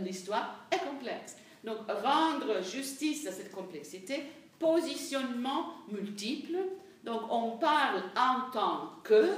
l'histoire 0.02 0.66
est 0.72 0.84
complexe. 0.84 1.36
Donc, 1.62 1.76
rendre 2.02 2.60
justice 2.64 3.26
à 3.28 3.32
cette 3.32 3.52
complexité, 3.52 4.24
positionnement 4.58 5.74
multiple, 5.92 6.56
donc 7.04 7.22
on 7.30 7.52
parle 7.58 8.02
en 8.16 8.50
tant 8.50 8.90
que, 9.04 9.30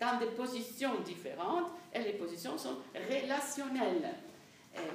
dans 0.00 0.18
des 0.18 0.26
positions 0.26 1.00
différentes, 1.04 1.70
et 1.92 2.00
les 2.00 2.12
positions 2.12 2.56
sont 2.56 2.76
relationnelles. 2.94 4.14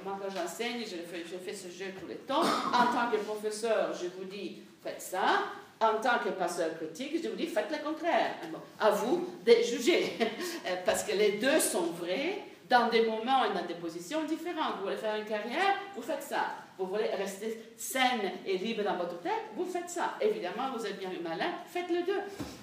Moi, 0.04 0.18
quand 0.20 0.34
j'enseigne, 0.34 0.80
je 0.80 0.96
fais, 0.96 1.54
ce 1.54 1.68
jeu 1.68 1.92
tout 2.00 2.06
le 2.06 2.16
temps. 2.16 2.42
En 2.42 2.86
tant 2.86 3.10
que 3.12 3.18
professeur, 3.18 3.92
je 3.92 4.06
vous 4.06 4.24
dis, 4.24 4.62
faites 4.82 5.02
ça 5.02 5.42
en 5.80 6.00
tant 6.00 6.18
que 6.24 6.30
passeur 6.30 6.74
critique, 6.76 7.20
je 7.22 7.28
vous 7.28 7.36
dis, 7.36 7.46
faites 7.46 7.70
le 7.70 7.84
contraire. 7.84 8.36
À 8.80 8.90
vous 8.90 9.28
de 9.44 9.52
juger, 9.62 10.12
parce 10.86 11.02
que 11.02 11.12
les 11.12 11.32
deux 11.32 11.60
sont 11.60 11.92
vrais 11.92 12.38
dans 12.68 12.88
des 12.88 13.04
moments 13.04 13.44
et 13.44 13.52
dans 13.52 13.66
des 13.66 13.74
positions 13.74 14.24
différentes. 14.24 14.76
Vous 14.78 14.84
voulez 14.84 14.96
faire 14.96 15.16
une 15.16 15.26
carrière, 15.26 15.76
vous 15.94 16.02
faites 16.02 16.22
ça. 16.22 16.63
Vous 16.76 16.86
voulez 16.86 17.06
rester 17.06 17.60
saine 17.76 18.32
et 18.44 18.58
libre 18.58 18.82
dans 18.82 18.96
votre 18.96 19.20
tête, 19.20 19.32
vous 19.54 19.64
faites 19.64 19.88
ça. 19.88 20.16
Évidemment, 20.20 20.76
vous 20.76 20.84
êtes 20.84 20.98
bien 20.98 21.10
malin, 21.22 21.52
faites 21.66 21.88
le 21.88 22.02
deux. 22.02 22.20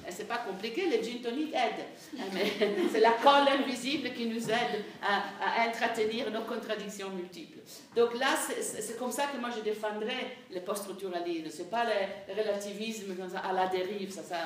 C'est 0.09 0.27
pas 0.27 0.39
compliqué, 0.39 0.88
les 0.88 1.01
gin 1.01 1.21
tonic 1.21 1.53
aident. 1.53 1.85
Mais 2.33 2.51
c'est 2.91 2.99
la 2.99 3.11
colle 3.11 3.47
invisible 3.47 4.11
qui 4.13 4.25
nous 4.25 4.49
aide 4.49 4.83
à, 5.01 5.63
à 5.63 5.67
entretenir 5.69 6.29
nos 6.29 6.41
contradictions 6.41 7.09
multiples. 7.09 7.59
Donc 7.95 8.13
là, 8.19 8.27
c'est 8.38 8.97
comme 8.97 9.11
ça 9.11 9.27
que 9.27 9.38
moi 9.38 9.49
je 9.55 9.61
défendrais 9.61 10.38
le 10.53 10.59
post-structuralisme. 10.59 11.49
Ce 11.49 11.61
n'est 11.61 11.69
pas 11.69 11.85
le 11.85 12.33
relativisme 12.33 13.15
à 13.43 13.53
la 13.53 13.67
dérive, 13.67 14.11
ça, 14.11 14.23
ça 14.23 14.38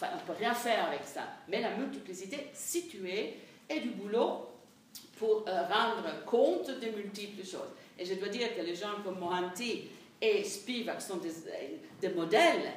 on 0.00 0.16
ne 0.16 0.20
peut 0.20 0.38
rien 0.38 0.54
faire 0.54 0.86
avec 0.86 1.04
ça. 1.04 1.22
Mais 1.48 1.60
la 1.60 1.70
multiplicité 1.76 2.48
située 2.54 3.36
et 3.68 3.80
du 3.80 3.90
boulot 3.90 4.46
pour 5.18 5.44
euh, 5.48 5.62
rendre 5.62 6.24
compte 6.24 6.68
de 6.68 6.96
multiples 6.96 7.44
choses. 7.44 7.72
Et 7.98 8.04
je 8.04 8.14
dois 8.14 8.28
dire 8.28 8.54
que 8.56 8.62
les 8.62 8.74
gens 8.74 9.02
comme 9.04 9.18
Mohanty 9.18 9.88
et 10.20 10.44
Spivak 10.44 11.00
sont 11.00 11.18
des, 11.18 12.08
modèles, 12.10 12.72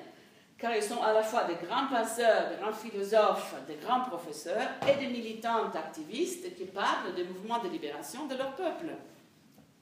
car 0.58 0.76
ils 0.76 0.84
sont 0.84 1.02
à 1.02 1.14
la 1.14 1.24
fois 1.24 1.44
des 1.46 1.56
grands 1.66 1.88
penseurs, 1.88 2.50
des 2.50 2.58
grands 2.58 2.74
philosophes, 2.74 3.56
des 3.68 3.76
grands 3.76 4.02
professeurs 4.02 4.70
et 4.88 5.00
des 5.00 5.08
militantes 5.08 5.76
activistes 5.76 6.56
qui 6.56 6.66
parlent 6.66 7.14
des 7.16 7.24
mouvements 7.24 7.60
de 7.60 7.70
libération 7.70 8.26
de 8.28 8.36
leur 8.36 8.56
peuple. 8.56 8.88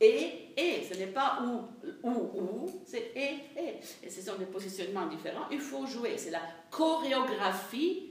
Et, 0.02 0.54
et, 0.56 0.88
ce 0.90 0.98
n'est 0.98 1.08
pas 1.08 1.40
ou, 1.44 2.08
ou, 2.08 2.12
ou, 2.12 2.84
c'est 2.86 3.12
et, 3.16 3.34
et. 3.58 3.80
Et 4.02 4.10
ce 4.10 4.22
sont 4.22 4.38
des 4.38 4.46
positionnements 4.46 5.08
différents. 5.08 5.48
Il 5.52 5.60
faut 5.60 5.86
jouer. 5.86 6.18
C'est 6.18 6.32
la 6.32 6.42
chorégraphie 6.72 8.10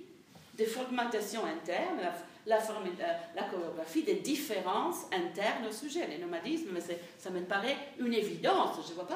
des 0.55 0.67
fragmentations 0.67 1.47
internes, 1.47 2.13
la, 2.47 2.57
euh, 2.57 3.15
la, 3.35 3.43
chorégraphie 3.43 4.03
des 4.03 4.17
différences 4.17 5.07
internes 5.13 5.67
au 5.69 5.73
sujet. 5.73 6.07
Les 6.07 6.19
nomadismes, 6.19 6.79
ça 7.19 7.31
me 7.31 7.41
paraît 7.43 7.77
une 7.99 8.15
évidence. 8.15 8.77
Je 8.87 8.91
ne 8.91 8.95
vois, 8.95 9.07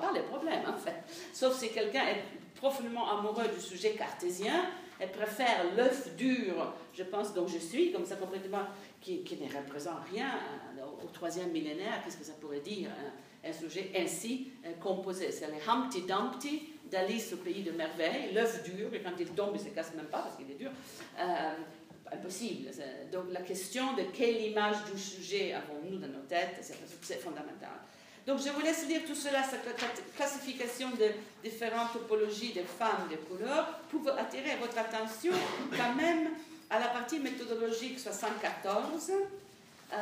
pas 0.00 0.12
les, 0.12 0.22
problèmes, 0.22 0.62
en 0.66 0.76
fait. 0.76 0.96
Sauf 1.32 1.58
si 1.58 1.70
quelqu'un 1.70 2.06
est 2.06 2.22
profondément 2.56 3.08
amoureux 3.08 3.48
du 3.54 3.60
sujet 3.60 3.92
cartésien 3.92 4.66
et 5.00 5.06
préfère 5.06 5.64
l'œuf 5.76 6.16
dur, 6.16 6.72
je 6.94 7.02
pense, 7.02 7.34
dont 7.34 7.46
je 7.46 7.58
suis, 7.58 7.92
comme 7.92 8.06
ça 8.06 8.16
complètement, 8.16 8.62
qui, 9.00 9.22
qui 9.22 9.36
ne 9.36 9.46
représente 9.46 10.08
rien 10.10 10.30
euh, 10.78 11.04
au 11.04 11.08
troisième 11.08 11.50
millénaire, 11.50 12.02
qu'est-ce 12.02 12.16
que 12.16 12.24
ça 12.24 12.32
pourrait 12.40 12.60
dire 12.60 12.90
un, 13.44 13.52
sujet 13.52 13.92
ainsi 13.96 14.52
euh, 14.64 14.72
composé 14.80 15.30
C'est 15.30 15.46
les 15.48 15.68
Humpty 15.68 16.02
Dumpty 16.02 16.70
d'Alice 16.90 17.32
au 17.34 17.36
pays 17.36 17.62
de 17.62 17.72
merveille, 17.72 18.32
l'œuf 18.32 18.64
dur, 18.64 18.92
et 18.94 19.00
quand 19.00 19.12
il 19.20 19.28
tombe, 19.28 19.50
il 19.54 19.62
ne 19.62 19.68
se 19.68 19.74
casse 19.74 19.94
même 19.94 20.06
pas 20.06 20.20
parce 20.20 20.36
qu'il 20.36 20.50
est 20.50 20.54
dur 20.54 20.70
impossible. 22.12 22.70
Donc 23.12 23.24
la 23.32 23.40
question 23.40 23.94
de 23.94 24.02
quelle 24.14 24.40
image 24.42 24.76
du 24.92 25.00
sujet 25.00 25.52
avons-nous 25.52 25.98
dans 25.98 26.08
nos 26.08 26.24
têtes, 26.28 26.60
c'est 27.02 27.20
fondamental. 27.20 27.70
Donc 28.26 28.40
je 28.44 28.50
vous 28.50 28.60
laisse 28.60 28.88
lire 28.88 29.02
tout 29.06 29.14
cela, 29.14 29.42
cette 29.44 29.62
classification 30.16 30.90
de 30.90 31.48
différentes 31.48 31.92
topologies 31.92 32.52
des 32.52 32.64
femmes 32.64 33.08
de 33.10 33.16
couleur, 33.16 33.80
pour 33.88 34.02
attirer 34.18 34.56
votre 34.60 34.78
attention 34.78 35.32
quand 35.70 35.94
même 35.94 36.30
à 36.68 36.80
la 36.80 36.88
partie 36.88 37.20
méthodologique 37.20 38.00
74, 38.00 39.12
euh, 39.92 39.96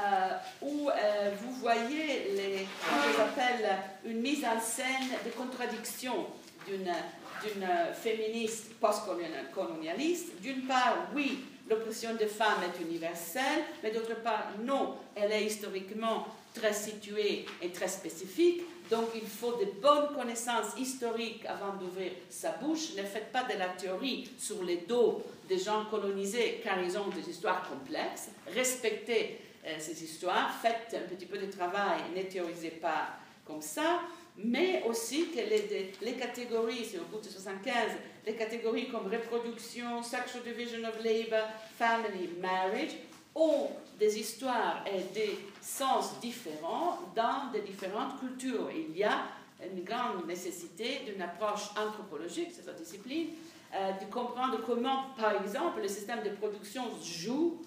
où 0.62 0.88
euh, 0.88 1.30
vous 1.42 1.52
voyez 1.56 2.32
les, 2.34 2.58
ce 2.60 3.10
que 3.10 3.16
j'appelle 3.18 3.76
une 4.06 4.22
mise 4.22 4.42
en 4.42 4.58
scène 4.58 5.10
des 5.22 5.30
contradictions 5.30 6.26
d'une 6.66 7.66
féministe 7.92 8.72
post-colonialiste. 8.80 10.40
D'une 10.40 10.62
part, 10.62 11.08
oui, 11.14 11.44
l'oppression 11.68 12.14
des 12.14 12.26
femmes 12.26 12.62
est 12.62 12.82
universelle, 12.82 13.62
mais 13.82 13.90
d'autre 13.90 14.22
part, 14.22 14.52
non, 14.62 14.96
elle 15.14 15.32
est 15.32 15.44
historiquement 15.44 16.26
très 16.54 16.72
située 16.72 17.46
et 17.60 17.70
très 17.70 17.88
spécifique. 17.88 18.62
Donc 18.90 19.08
il 19.14 19.26
faut 19.26 19.52
de 19.52 19.80
bonnes 19.80 20.14
connaissances 20.14 20.78
historiques 20.78 21.44
avant 21.46 21.74
d'ouvrir 21.76 22.12
sa 22.30 22.52
bouche. 22.52 22.94
Ne 22.96 23.02
faites 23.02 23.32
pas 23.32 23.44
de 23.44 23.58
la 23.58 23.68
théorie 23.68 24.30
sur 24.38 24.62
les 24.62 24.78
dos 24.88 25.22
des 25.48 25.58
gens 25.58 25.86
colonisés 25.86 26.60
car 26.62 26.80
ils 26.82 26.96
ont 26.96 27.08
des 27.08 27.28
histoires 27.28 27.68
complexes. 27.68 28.28
Respectez 28.54 29.40
euh, 29.66 29.76
ces 29.78 30.04
histoires, 30.04 30.50
faites 30.60 30.94
un 30.94 31.08
petit 31.08 31.26
peu 31.26 31.38
de 31.38 31.50
travail, 31.50 32.00
ne 32.14 32.22
théorisez 32.22 32.70
pas 32.70 33.08
comme 33.46 33.62
ça 33.62 34.00
mais 34.36 34.82
aussi 34.86 35.28
que 35.30 35.38
les, 35.38 36.12
catégories, 36.14 36.84
c'est 36.84 36.98
au 36.98 37.04
bout 37.04 37.20
de 37.20 37.28
75, 37.28 37.92
les 38.26 38.34
catégories 38.34 38.88
comme 38.88 39.06
reproduction, 39.06 40.02
sexual 40.02 40.42
division 40.42 40.80
of 40.88 41.02
labor, 41.04 41.46
family, 41.78 42.30
marriage, 42.40 42.96
ont 43.34 43.68
des 43.98 44.18
histoires 44.18 44.84
et 44.86 45.14
des 45.14 45.38
sens 45.60 46.18
différents 46.20 46.98
dans 47.14 47.50
des 47.52 47.60
différentes 47.60 48.18
cultures. 48.18 48.70
Il 48.74 48.96
y 48.96 49.04
a 49.04 49.22
une 49.62 49.84
grande 49.84 50.26
nécessité 50.26 51.02
d'une 51.06 51.22
approche 51.22 51.70
anthropologique, 51.76 52.48
c'est 52.52 52.64
sa 52.64 52.72
discipline, 52.72 53.28
euh, 53.74 53.92
de 53.92 54.12
comprendre 54.12 54.58
comment, 54.66 55.06
par 55.16 55.40
exemple, 55.42 55.80
le 55.80 55.88
système 55.88 56.22
de 56.22 56.30
production 56.30 56.82
joue 57.02 57.60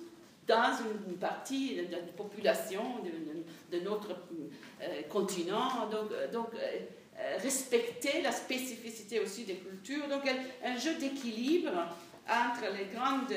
dans 0.48 0.72
une 1.08 1.18
partie 1.18 1.76
de 1.76 1.92
la 1.92 1.98
population 2.16 2.82
de, 3.72 3.80
notre 3.80 4.12
euh, 4.82 5.02
continent. 5.10 5.88
Donc, 5.92 6.12
euh, 6.12 6.32
donc 6.32 6.48
euh, 6.54 7.38
respecter 7.42 8.22
la 8.22 8.32
spécificité 8.32 9.20
aussi 9.20 9.44
des 9.44 9.56
cultures. 9.56 10.08
Donc, 10.08 10.24
un 10.64 10.78
jeu 10.78 10.96
d'équilibre 10.96 11.72
entre 12.30 12.74
les 12.78 12.86
grandes 12.94 13.34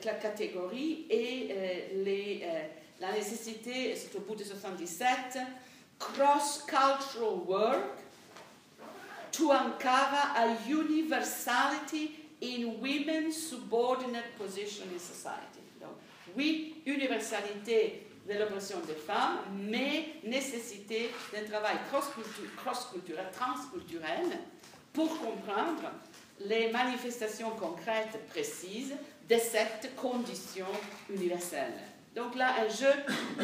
catégories 0.00 1.06
et 1.10 1.90
les, 2.02 2.44
la 2.98 3.12
nécessité, 3.12 3.94
c'est 3.94 4.16
au 4.16 4.20
bout 4.20 4.34
de 4.34 4.42
77, 4.42 5.38
cross-cultural 5.98 7.46
work 7.46 7.98
to 9.30 9.52
uncover 9.52 10.18
a 10.34 10.56
universality 10.68 12.10
in 12.40 12.80
women's 12.80 13.36
subordinate 13.36 14.36
position 14.36 14.84
in 14.92 14.98
society. 14.98 15.62
Oui, 16.36 16.82
universalité 16.86 18.06
de 18.28 18.38
l'oppression 18.38 18.78
des 18.86 18.94
femmes, 18.94 19.38
mais 19.52 20.14
nécessité 20.24 21.10
d'un 21.32 21.44
travail 21.44 21.76
cross-culturel, 21.90 23.26
transculturel, 23.32 24.38
pour 24.92 25.08
comprendre 25.18 25.90
les 26.40 26.70
manifestations 26.70 27.50
concrètes 27.50 28.18
précises 28.28 28.94
de 29.28 29.36
cette 29.36 29.94
condition 29.96 30.66
universelle. 31.10 31.74
Donc 32.14 32.34
là, 32.34 32.54
un 32.60 32.68
jeu, 32.68 32.92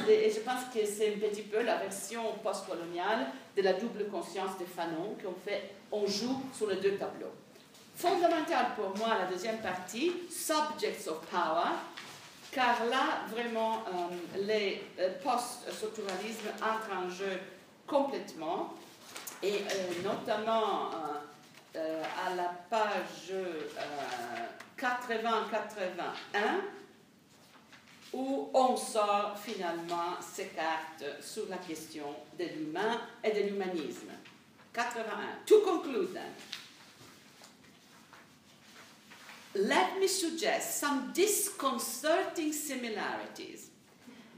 et 0.09 0.31
je 0.31 0.41
pense 0.41 0.65
que 0.75 0.85
c'est 0.85 1.15
un 1.15 1.19
petit 1.19 1.43
peu 1.43 1.63
la 1.63 1.77
version 1.77 2.23
postcoloniale 2.43 3.29
de 3.57 3.63
la 3.63 3.73
double 3.73 4.09
conscience 4.09 4.59
de 4.59 4.67
Fanon 4.67 5.17
qu'on 5.23 5.35
fait, 5.43 5.71
on 5.91 6.07
joue 6.07 6.43
sur 6.53 6.69
les 6.69 6.77
deux 6.77 6.97
tableaux. 6.97 7.33
Fondamental 7.97 8.75
pour 8.77 8.97
moi, 8.99 9.17
la 9.19 9.27
deuxième 9.27 9.59
partie, 9.59 10.13
Subjects 10.31 11.09
of 11.09 11.21
Power, 11.31 11.71
car 12.53 12.85
là, 12.87 13.27
vraiment, 13.29 13.85
euh, 13.87 14.39
les 14.47 14.83
euh, 14.99 15.11
post-structuralismes 15.23 16.49
entrent 16.63 16.97
en 16.97 17.11
jeu 17.11 17.39
complètement, 17.87 18.75
et 19.43 19.55
euh, 19.55 20.03
notamment 20.03 20.91
à 21.75 22.35
la 22.35 22.53
page 22.69 23.33
80-81, 24.77 26.41
où 28.13 28.51
on 28.53 28.77
sort 28.77 29.37
finalement 29.39 30.17
ces 30.21 30.47
cartes 30.47 31.05
sur 31.21 31.49
la 31.49 31.59
question 31.59 32.07
de 32.37 32.45
l'humain 32.45 33.01
et 33.23 33.31
de 33.31 33.49
l'humanisme. 33.49 34.11
81. 34.73 35.05
To 35.47 35.61
conclude 35.61 36.15
then, 36.15 36.33
let 39.55 39.99
me 39.99 40.07
suggest 40.07 40.79
some 40.79 41.13
disconcerting 41.15 42.53
similarities 42.53 43.71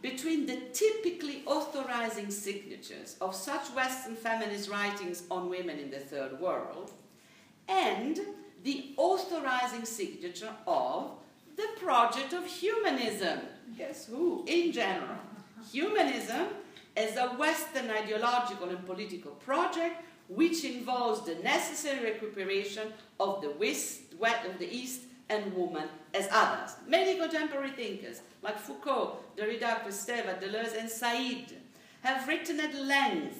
between 0.02 0.46
the 0.46 0.56
typically 0.72 1.42
authorizing 1.46 2.30
signatures 2.30 3.16
of 3.20 3.34
such 3.34 3.68
Western 3.74 4.16
feminist 4.16 4.70
writings 4.70 5.24
on 5.30 5.50
women 5.50 5.78
in 5.78 5.90
the 5.90 5.98
Third 5.98 6.40
World 6.40 6.92
and 7.68 8.18
the 8.64 8.94
authorizing 8.96 9.84
signature 9.84 10.52
of 10.66 11.10
the 11.56 11.66
project 11.78 12.32
of 12.32 12.46
humanism. 12.46 13.40
Guess 13.76 14.06
who? 14.06 14.44
In 14.46 14.72
general. 14.72 15.18
Humanism 15.70 16.46
is 16.96 17.16
a 17.16 17.28
Western 17.30 17.90
ideological 17.90 18.70
and 18.70 18.84
political 18.86 19.32
project 19.32 20.02
which 20.28 20.64
involves 20.64 21.26
the 21.26 21.34
necessary 21.36 22.12
recuperation 22.12 22.92
of 23.18 23.42
the 23.42 23.50
West, 24.20 24.46
of 24.46 24.58
the 24.58 24.70
East 24.70 25.02
and 25.28 25.54
woman 25.54 25.88
as 26.14 26.28
others. 26.30 26.76
Many 26.86 27.18
contemporary 27.18 27.70
thinkers, 27.70 28.20
like 28.42 28.58
Foucault, 28.58 29.18
Derrida, 29.36 29.82
Kristeva, 29.84 30.40
Deleuze, 30.40 30.78
and 30.78 30.90
Said, 30.90 31.56
have 32.02 32.28
written 32.28 32.60
at 32.60 32.74
length 32.74 33.38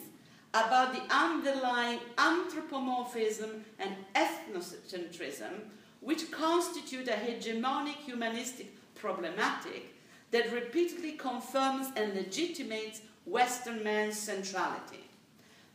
about 0.53 0.93
the 0.93 1.15
underlying 1.15 2.01
anthropomorphism 2.19 3.65
and 3.79 3.95
ethnocentrism 4.15 5.61
which 6.01 6.31
constitute 6.31 7.09
a 7.09 7.13
hegemonic 7.13 7.97
humanistic 7.97 8.75
problematic 8.95 9.95
that 10.31 10.53
repeatedly 10.53 11.13
confirms 11.13 11.89
and 11.97 12.15
legitimates 12.15 13.03
Western 13.27 13.83
man's 13.85 14.19
centrality. 14.19 15.10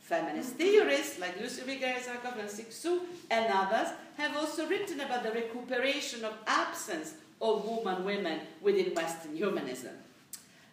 Feminist 0.06 0.54
theorists 0.54 1.18
like 1.20 1.40
Lucy 1.42 1.64
Irigaray-Zarkov 1.64 2.38
and 2.38 2.48
Sixu 2.48 3.00
and 3.32 3.52
others 3.52 3.88
have 4.18 4.38
also 4.38 4.68
written 4.68 5.00
about 5.00 5.24
the 5.24 5.32
recuperation 5.32 6.24
of 6.24 6.34
absence 6.46 7.16
of 7.42 7.66
woman 7.66 8.06
women 8.06 8.42
within 8.62 8.94
Western 8.94 9.36
humanism. 9.36 9.96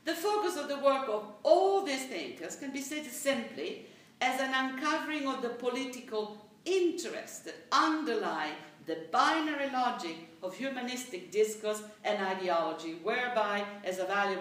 The 0.05 0.13
focus 0.13 0.59
of 0.59 0.69
the 0.69 0.81
work 0.81 1.09
of 1.09 1.25
all 1.45 1.83
these 1.83 2.05
thinkers 2.05 2.57
can 2.57 2.73
be 2.73 2.83
said 2.83 3.07
simply 3.07 3.87
as 4.21 4.39
an 4.39 4.53
uncovering 4.53 5.27
of 5.27 5.41
the 5.41 5.49
political 5.49 6.37
interests 6.67 7.39
that 7.41 7.55
underlie 7.73 8.51
the 8.85 8.99
binary 9.11 9.71
logic 9.71 10.29
of 10.43 10.55
humanistic 10.55 11.31
discourse 11.31 11.83
and 12.05 12.23
ideology, 12.23 12.99
whereby, 13.03 13.65
as 13.83 13.99
a 13.99 14.05
value, 14.05 14.37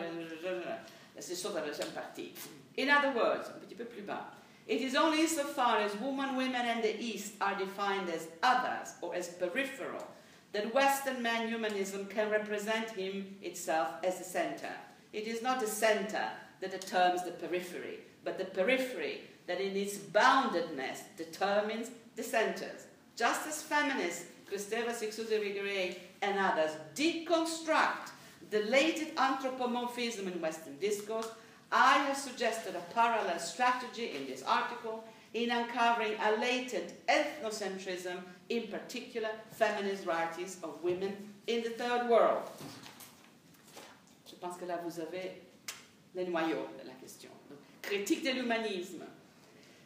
c'est 1.18 1.36
sur 1.36 1.52
la 1.54 1.62
deuxième 1.62 1.92
partie. 1.94 2.34
In 2.76 2.90
other 2.90 3.14
words, 3.16 3.48
un 3.56 3.60
petit 3.60 3.76
peu 3.76 3.86
plus 3.86 4.02
bas, 4.02 4.26
it 4.72 4.80
is 4.80 4.96
only 4.96 5.28
so 5.28 5.44
far 5.44 5.80
as 5.80 5.94
women, 6.00 6.38
women, 6.38 6.66
and 6.66 6.82
the 6.82 6.98
East 6.98 7.34
are 7.42 7.60
defined 7.60 8.10
as 8.10 8.30
others 8.42 8.94
or 9.02 9.14
as 9.14 9.28
peripheral 9.28 10.08
that 10.54 10.74
Western 10.74 11.22
man 11.22 11.50
humanism 11.50 12.06
can 12.06 12.32
represent 12.32 12.90
him 12.92 13.36
itself 13.42 13.90
as 14.02 14.22
a 14.22 14.24
center. 14.24 14.72
It 15.12 15.28
is 15.28 15.42
not 15.42 15.60
the 15.60 15.68
center 15.68 16.26
that 16.62 16.72
determines 16.72 17.26
the 17.26 17.32
periphery, 17.32 18.00
but 18.24 18.38
the 18.38 18.46
periphery 18.46 19.24
that 19.46 19.60
in 19.60 19.76
its 19.76 19.98
boundedness 19.98 21.00
determines 21.18 21.92
the 22.16 22.24
centers. 22.24 22.88
Just 23.18 23.46
as 23.50 23.62
feminists, 23.62 24.24
Kristeva 24.50 24.92
Sixuze 24.92 25.98
and 26.22 26.40
others, 26.40 26.72
deconstruct 26.96 28.12
the 28.50 28.64
latent 28.64 29.12
anthropomorphism 29.18 30.30
in 30.30 30.40
Western 30.40 30.78
discourse, 30.78 31.28
I 31.72 32.00
have 32.08 32.18
suggested 32.18 32.76
a 32.76 32.94
parallel 32.94 33.40
strategy 33.40 34.12
in 34.16 34.26
this 34.26 34.44
article 34.44 35.04
in 35.34 35.50
uncovering 35.52 36.14
a 36.22 36.32
latent 36.38 36.94
ethnocentrism, 37.08 38.18
in 38.50 38.68
particular 38.68 39.30
feminist 39.52 40.06
writings 40.06 40.58
of 40.64 40.84
women 40.84 41.16
in 41.48 41.64
the 41.64 41.70
third 41.70 42.10
world. 42.10 42.44
Je 44.28 44.36
pense 44.36 44.58
que 44.58 44.66
là 44.66 44.80
vous 44.84 45.00
avez 45.00 45.42
le 46.16 46.26
noyau 46.26 46.68
de 46.78 46.88
la 46.88 46.94
question. 47.02 47.30
critique 47.82 48.24
de 48.24 48.32
l'humanisme 48.32 49.04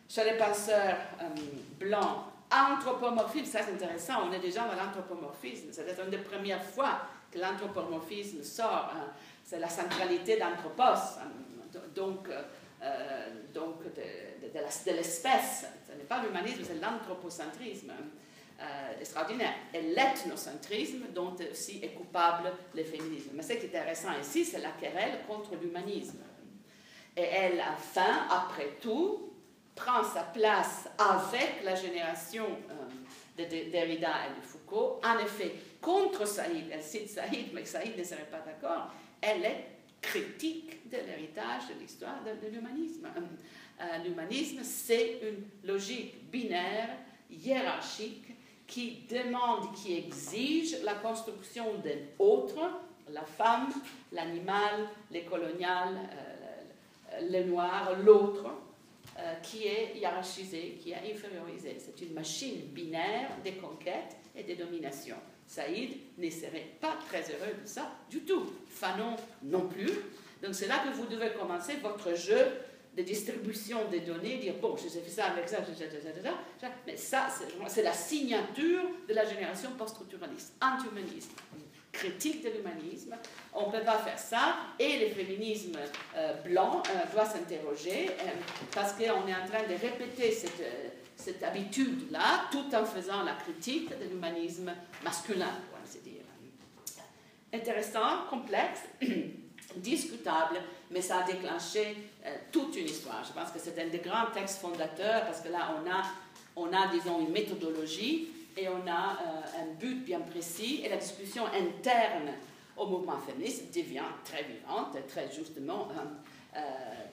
chez 0.07 0.23
les 0.23 0.37
penseurs 0.37 0.97
euh, 1.21 1.27
blancs 1.79 2.25
Anthropomorphisme, 2.51 3.51
ça 3.51 3.63
c'est 3.63 3.73
intéressant, 3.73 4.27
on 4.29 4.31
est 4.31 4.39
déjà 4.39 4.67
dans 4.67 4.75
l'anthropomorphisme. 4.75 5.69
C'est 5.71 5.97
une 5.99 6.11
des 6.11 6.19
premières 6.19 6.63
fois 6.63 7.01
que 7.31 7.39
l'anthropomorphisme 7.39 8.43
sort. 8.43 8.91
Hein. 8.93 9.07
C'est 9.43 9.59
la 9.59 9.67
centralité 9.67 10.37
d'anthropos, 10.37 11.19
hein. 11.19 11.31
Donc, 11.93 12.29
euh, 12.29 13.27
donc 13.53 13.83
de, 13.83 14.47
de, 14.47 14.95
l'espèce. 14.95 15.65
Ce 15.87 15.93
n'est 15.93 16.03
pas 16.03 16.21
l'humanisme, 16.23 16.61
c'est 16.65 16.81
l'anthropocentrisme. 16.81 17.91
Euh, 18.57 19.01
extraordinaire. 19.01 19.53
Et 19.73 19.81
l'ethnocentrisme, 19.81 21.07
dont 21.13 21.35
aussi 21.51 21.81
est 21.83 21.89
coupable 21.89 22.53
le 22.73 22.85
féminisme. 22.85 23.31
Mais 23.33 23.43
ce 23.43 23.53
qui 23.53 23.65
est 23.65 23.75
intéressant 23.75 24.17
ici, 24.17 24.45
c'est 24.45 24.61
la 24.61 24.71
querelle 24.71 25.19
contre 25.27 25.55
l'humanisme. 25.61 26.19
Et 27.17 27.23
elle 27.23 27.61
faim, 27.77 28.27
après 28.31 28.77
tout, 28.79 29.33
prend 29.75 30.05
sa 30.05 30.23
place 30.23 30.87
avec 30.97 31.65
la 31.65 31.75
génération 31.75 32.45
euh, 32.45 33.43
de 33.43 33.71
Derrida 33.71 34.27
et 34.27 34.39
de 34.39 34.45
Foucault. 34.45 35.01
En 35.03 35.19
effet, 35.19 35.53
contre 35.81 36.25
Saïd, 36.25 36.69
elle 36.71 36.81
cite 36.81 37.09
Saïd, 37.09 37.47
mais 37.53 37.65
Saïd 37.65 37.97
ne 37.97 38.03
serait 38.05 38.29
pas 38.31 38.39
d'accord, 38.39 38.89
elle 39.21 39.43
est 39.43 39.65
critique 40.05 40.89
de 40.89 40.97
l'héritage 40.97 41.67
de 41.73 41.81
l'histoire 41.81 42.21
de, 42.23 42.47
l'humanisme. 42.47 43.07
Euh, 43.81 43.97
l'humanisme, 44.05 44.63
c'est 44.63 45.19
une 45.21 45.67
logique 45.67 46.29
binaire, 46.31 46.89
hiérarchique, 47.29 48.27
qui 48.67 49.03
demande, 49.09 49.73
qui 49.75 49.97
exige 49.97 50.81
la 50.83 50.95
construction 50.95 51.75
d'un 51.79 51.99
autre, 52.19 52.61
la 53.09 53.23
femme, 53.23 53.71
l'animal, 54.11 54.87
les 55.11 55.23
coloniales, 55.23 55.97
euh, 57.13 57.29
le 57.29 57.43
noir, 57.43 57.95
l'autre, 58.03 58.45
euh, 59.17 59.33
qui 59.41 59.67
est 59.67 59.97
hiérarchisée, 59.97 60.77
qui 60.81 60.91
est 60.91 61.13
infériorisée. 61.13 61.77
C'est 61.79 62.01
une 62.05 62.13
machine 62.13 62.61
binaire 62.73 63.29
de 63.43 63.51
conquête 63.51 64.17
et 64.35 64.43
de 64.43 64.55
domination. 64.55 65.15
Saïd 65.47 65.91
ne 66.17 66.29
serait 66.29 66.67
pas 66.81 66.97
très 67.07 67.21
heureux 67.21 67.53
de 67.61 67.67
ça 67.67 67.91
du 68.09 68.21
tout. 68.21 68.51
Fanon 68.69 69.15
non 69.43 69.67
plus. 69.67 69.91
Donc 70.43 70.53
c'est 70.53 70.67
là 70.67 70.83
que 70.85 70.95
vous 70.95 71.05
devez 71.05 71.31
commencer 71.31 71.75
votre 71.81 72.15
jeu 72.15 72.47
de 72.95 73.01
distribution 73.01 73.89
des 73.89 73.99
données, 73.99 74.37
dire 74.37 74.53
bon, 74.61 74.77
je 74.77 74.87
fait 74.87 75.09
ça 75.09 75.25
avec 75.25 75.49
ça, 75.49 75.57
mais 76.87 76.95
ça, 76.95 77.27
c'est 77.67 77.83
la 77.83 77.91
signature 77.91 78.83
de 79.07 79.13
la 79.13 79.25
génération 79.25 79.71
post-structuraliste, 79.77 80.53
anti-humaniste 80.61 81.31
critique 81.95 82.43
de 82.43 82.49
l'humanisme. 82.49 83.15
On 83.53 83.67
ne 83.67 83.71
peut 83.71 83.85
pas 83.85 83.97
faire 83.99 84.19
ça. 84.19 84.57
Et 84.79 84.99
le 84.99 85.13
féminisme 85.13 85.77
euh, 86.15 86.33
blanc 86.43 86.83
euh, 86.89 87.13
doit 87.13 87.25
s'interroger 87.25 88.09
euh, 88.09 88.29
parce 88.73 88.93
qu'on 88.93 89.03
est 89.27 89.33
en 89.33 89.47
train 89.47 89.63
de 89.67 89.73
répéter 89.81 90.31
cette, 90.31 90.61
cette 91.15 91.43
habitude-là 91.43 92.45
tout 92.51 92.73
en 92.73 92.85
faisant 92.85 93.23
la 93.23 93.33
critique 93.33 93.89
de 93.89 94.05
l'humanisme 94.05 94.71
masculin, 95.03 95.51
pour 95.69 95.79
ainsi 95.83 95.99
dire. 95.99 96.21
Intéressant, 97.53 98.25
complexe, 98.29 98.81
discutable, 99.77 100.57
mais 100.91 101.01
ça 101.01 101.19
a 101.19 101.23
déclenché 101.23 101.95
toute 102.51 102.75
une 102.75 102.85
histoire. 102.85 103.23
Je 103.23 103.31
pense 103.31 103.51
que 103.51 103.59
c'est 103.59 103.79
un 103.81 103.87
des 103.87 103.99
grands 103.99 104.31
textes 104.33 104.59
fondateurs 104.59 105.25
parce 105.25 105.41
que 105.41 105.49
là, 105.49 105.75
on 105.77 105.89
a, 105.89 106.03
on 106.55 106.73
a 106.73 106.87
disons, 106.87 107.21
une 107.21 107.31
méthodologie 107.31 108.29
et 108.57 108.67
on 108.69 108.87
a 108.87 109.17
euh, 109.21 109.63
un 109.63 109.73
but 109.79 110.05
bien 110.05 110.19
précis 110.21 110.81
et 110.83 110.89
la 110.89 110.97
discussion 110.97 111.45
interne 111.47 112.31
au 112.77 112.87
mouvement 112.87 113.19
féministe 113.19 113.73
devient 113.75 114.03
très 114.23 114.43
vivante, 114.43 114.97
très 115.07 115.31
justement, 115.31 115.89
euh, 115.91 116.57
euh, 116.57 116.59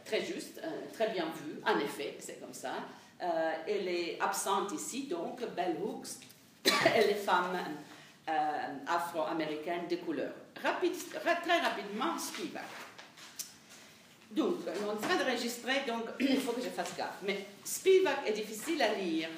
très 0.05 0.25
juste, 0.25 0.61
très 0.93 1.11
bien 1.11 1.25
vue. 1.25 1.61
En 1.65 1.79
effet, 1.79 2.17
c'est 2.21 2.41
comme 2.41 2.55
ça. 2.55 2.75
Elle 3.67 3.89
est 3.89 4.19
absente 4.21 4.73
ici, 4.73 5.05
donc, 5.05 5.41
Bell 5.55 5.77
Hooks 5.83 6.09
et 6.97 7.07
les 7.07 7.15
femmes 7.15 7.59
afro-américaines 8.87 9.87
de 9.89 9.97
couleur. 9.97 10.33
très 11.37 11.61
rapidement, 11.61 12.19
Spivak. 12.19 12.65
Donc, 14.33 14.61
on 14.67 14.87
est 14.87 14.91
en 14.91 14.97
train 14.97 15.17
d'enregistrer, 15.17 15.83
donc 15.87 16.05
il 16.21 16.41
faut 16.41 16.53
que 16.53 16.63
je 16.63 16.71
fasse 16.71 16.97
gaffe. 16.97 17.19
Mais 17.23 17.47
Spivak 17.65 18.27
est 18.27 18.33
difficile 18.33 18.81
à 18.81 18.95
lire, 18.95 19.29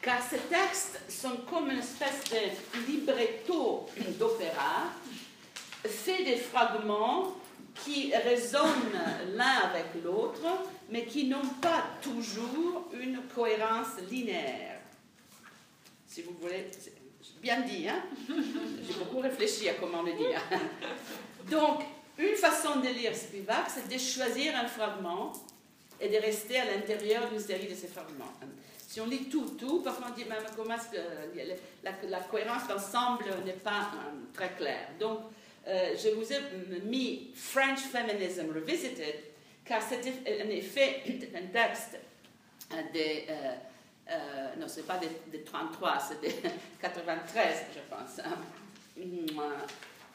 car 0.00 0.22
ces 0.22 0.38
textes 0.38 1.00
sont 1.08 1.36
comme 1.48 1.70
une 1.70 1.78
espèce 1.78 2.24
de 2.30 2.86
libretto 2.90 3.86
d'opéra, 4.18 4.90
fait 5.84 6.24
des 6.24 6.36
fragments 6.36 7.34
qui 7.82 8.14
résonnent 8.14 9.00
l'un 9.34 9.58
avec 9.70 9.86
l'autre, 10.02 10.42
mais 10.90 11.04
qui 11.04 11.26
n'ont 11.26 11.48
pas 11.60 11.84
toujours 12.00 12.88
une 12.92 13.20
cohérence 13.34 13.98
linéaire. 14.10 14.80
Si 16.06 16.22
vous 16.22 16.36
voulez, 16.40 16.70
bien 17.42 17.60
dit, 17.62 17.88
hein? 17.88 18.02
J'ai 18.28 18.94
beaucoup 18.94 19.20
réfléchi 19.20 19.68
à 19.68 19.74
comment 19.74 20.02
le 20.02 20.12
dire. 20.12 20.40
Donc, 21.50 21.82
une 22.16 22.36
façon 22.36 22.80
de 22.80 22.88
lire 22.88 23.14
Spivak, 23.14 23.68
c'est 23.68 23.88
de 23.92 23.98
choisir 23.98 24.54
un 24.56 24.68
fragment 24.68 25.32
et 26.00 26.08
de 26.08 26.16
rester 26.16 26.58
à 26.60 26.64
l'intérieur 26.66 27.28
d'une 27.28 27.40
série 27.40 27.66
de 27.66 27.74
ces 27.74 27.88
fragments. 27.88 28.32
Si 28.86 29.00
on 29.00 29.06
lit 29.06 29.28
tout, 29.28 29.56
tout, 29.58 29.80
parfois 29.80 30.06
on 30.12 30.14
dit 30.14 30.24
même 30.24 30.44
comment 30.56 30.76
la, 31.82 31.92
la, 32.08 32.20
cohérence 32.20 32.68
d'ensemble 32.68 33.24
n'est 33.44 33.52
pas 33.52 33.90
euh, 33.92 34.10
très 34.32 34.50
claire. 34.50 34.90
Donc, 35.00 35.18
euh, 35.66 35.94
je 35.96 36.10
vous 36.10 36.32
ai 36.32 36.40
mis 36.84 37.30
French 37.34 37.80
Feminism 37.80 38.52
Revisited, 38.54 39.14
car 39.64 39.80
c'est 39.82 40.00
en 40.00 40.50
effet 40.50 41.02
un 41.34 41.46
texte 41.46 41.98
de. 42.70 43.30
Euh, 43.30 43.54
euh, 44.10 44.54
non, 44.58 44.68
ce 44.68 44.80
n'est 44.80 44.86
pas 44.86 44.98
de, 44.98 45.38
33, 45.38 45.98
c'est 45.98 46.20
de 46.20 46.30
93, 46.80 47.64
je 47.74 47.80
pense. 47.88 48.18
Hein. 48.18 48.36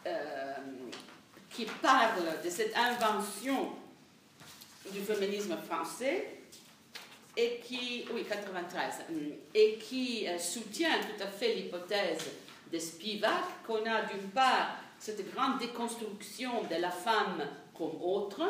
Euh, 0.05 0.53
qui 1.49 1.65
parle 1.65 2.41
de 2.43 2.49
cette 2.49 2.75
invention 2.77 3.71
du 4.91 5.01
féminisme 5.01 5.57
français 5.67 6.41
et 7.35 7.59
qui, 7.63 8.05
oui, 8.13 8.23
93, 8.29 9.05
et 9.55 9.77
qui 9.77 10.27
soutient 10.37 10.99
tout 10.99 11.23
à 11.23 11.27
fait 11.27 11.55
l'hypothèse 11.55 12.29
de 12.71 12.77
Spivak 12.77 13.63
qu'on 13.65 13.83
a 13.85 14.03
d'une 14.03 14.29
part 14.29 14.77
cette 14.99 15.33
grande 15.33 15.59
déconstruction 15.59 16.63
de 16.69 16.75
la 16.75 16.91
femme 16.91 17.43
comme 17.75 18.01
autre, 18.01 18.41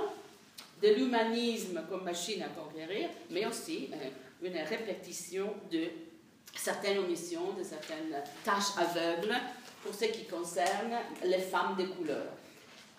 de 0.82 0.88
l'humanisme 0.90 1.84
comme 1.90 2.04
machine 2.04 2.42
à 2.42 2.48
conquérir, 2.48 3.10
mais 3.30 3.46
aussi 3.46 3.90
euh, 3.94 4.10
une 4.42 4.58
répétition 4.58 5.54
de 5.72 5.84
certaines 6.56 6.98
omissions, 6.98 7.54
de 7.54 7.64
certaines 7.64 8.16
tâches 8.44 8.78
aveugles 8.78 9.36
pour 9.84 9.94
ce 9.94 10.06
qui 10.06 10.26
concerne 10.26 10.94
les 11.24 11.40
femmes 11.40 11.76
de 11.78 11.86
couleur. 11.86 12.26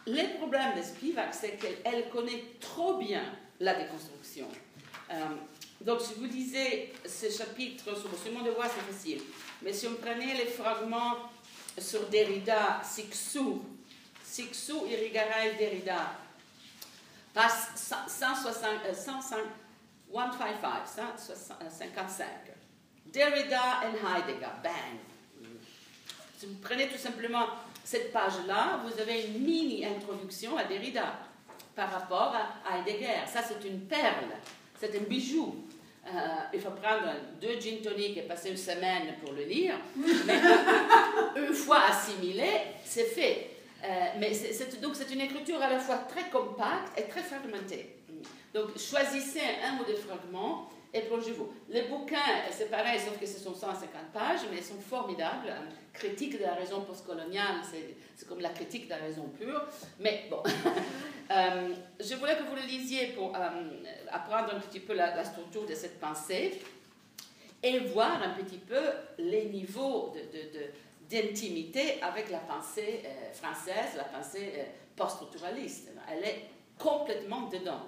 Le 0.06 0.38
problème 0.38 0.76
de 0.76 0.82
Spivak, 0.82 1.34
c'est 1.34 1.56
qu'elle 1.56 2.08
connaît 2.10 2.44
trop 2.60 2.98
bien 2.98 3.22
la 3.58 3.74
déconstruction. 3.74 4.46
Euh, 5.10 5.14
donc, 5.80 6.00
si 6.00 6.14
vous 6.14 6.24
lisez 6.24 6.92
ce 7.04 7.30
chapitre 7.30 7.96
sur 7.96 8.08
le 8.08 8.44
de 8.44 8.50
voix, 8.50 8.66
c'est 8.66 8.92
facile. 8.92 9.20
Mais 9.62 9.72
si 9.72 9.86
on 9.86 9.94
prenait 9.94 10.34
les 10.34 10.46
fragments 10.46 11.16
sur 11.78 12.08
Derrida, 12.08 12.82
Sixou, 12.84 13.64
Sixou, 14.24 14.86
Irigaray, 14.86 15.56
Derrida, 15.56 16.16
passe 17.32 17.94
155, 18.08 18.82
155. 20.12 22.26
Derrida 23.06 23.80
et 23.82 23.96
Heidegger, 23.96 24.52
bang. 24.62 24.98
Si 26.38 26.46
vous 26.46 26.58
prenez 26.62 26.88
tout 26.88 26.98
simplement 26.98 27.46
cette 27.84 28.12
page-là, 28.12 28.80
vous 28.84 29.00
avez 29.00 29.26
une 29.26 29.42
mini-introduction 29.42 30.56
à 30.56 30.64
Derrida 30.64 31.18
par 31.74 31.90
rapport 31.90 32.34
à 32.34 32.78
Heidegger. 32.78 33.26
Ça, 33.26 33.42
c'est 33.42 33.66
une 33.66 33.86
perle, 33.86 34.36
c'est 34.78 34.96
un 34.96 35.02
bijou. 35.02 35.64
Euh, 36.12 36.18
il 36.54 36.60
faut 36.60 36.70
prendre 36.70 37.06
deux 37.40 37.60
gin 37.60 37.80
toniques 37.80 38.16
et 38.16 38.22
passer 38.22 38.50
une 38.50 38.56
semaine 38.56 39.14
pour 39.22 39.32
le 39.32 39.44
lire. 39.44 39.74
Mais 40.26 40.40
une 41.36 41.54
fois 41.54 41.82
assimilé, 41.88 42.48
c'est 42.84 43.04
fait. 43.04 43.50
Euh, 43.82 43.88
mais 44.18 44.32
donc 44.82 44.94
c'est 44.94 45.10
une 45.10 45.22
écriture 45.22 45.60
à 45.62 45.70
la 45.70 45.78
fois 45.78 45.96
très 45.96 46.28
compacte 46.28 46.98
et 46.98 47.04
très 47.04 47.22
fragmentée. 47.22 47.96
Donc 48.52 48.76
choisissez 48.76 49.40
un 49.64 49.80
ou 49.80 49.86
deux 49.86 49.96
fragments 49.96 50.68
et 50.92 51.02
plongez-vous. 51.02 51.52
Les 51.68 51.82
bouquins, 51.82 52.16
c'est 52.50 52.68
pareil, 52.70 52.98
sauf 52.98 53.18
que 53.18 53.26
ce 53.26 53.38
sont 53.38 53.54
150 53.54 54.12
pages, 54.12 54.40
mais 54.50 54.58
ils 54.58 54.64
sont 54.64 54.80
formidables. 54.80 55.52
Critique 55.92 56.38
de 56.38 56.44
la 56.44 56.54
raison 56.54 56.82
postcoloniale, 56.82 57.60
c'est 57.64 58.26
comme 58.26 58.40
la 58.40 58.50
critique 58.50 58.86
de 58.86 58.90
la 58.90 58.96
raison 58.96 59.28
pure. 59.38 59.66
Mais 60.00 60.26
bon, 60.28 60.42
euh, 61.30 61.74
je 62.00 62.14
voulais 62.16 62.36
que 62.36 62.42
vous 62.42 62.56
le 62.56 62.62
lisiez 62.62 63.08
pour 63.08 63.34
euh, 63.36 63.40
apprendre 64.10 64.54
un 64.54 64.60
petit 64.60 64.80
peu 64.80 64.94
la, 64.94 65.24
structure 65.24 65.64
de 65.64 65.74
cette 65.74 66.00
pensée 66.00 66.60
et 67.62 67.78
voir 67.80 68.22
un 68.22 68.42
petit 68.42 68.58
peu 68.58 68.82
les 69.18 69.46
niveaux 69.46 70.12
d'intimité 71.08 72.00
avec 72.02 72.30
la 72.30 72.38
pensée 72.38 73.02
euh, 73.04 73.32
française, 73.32 73.96
la 73.96 74.04
pensée 74.04 74.64
post-structuraliste. 74.96 75.90
Elle 76.10 76.24
est 76.24 76.44
complètement 76.80 77.48
dedans. 77.48 77.86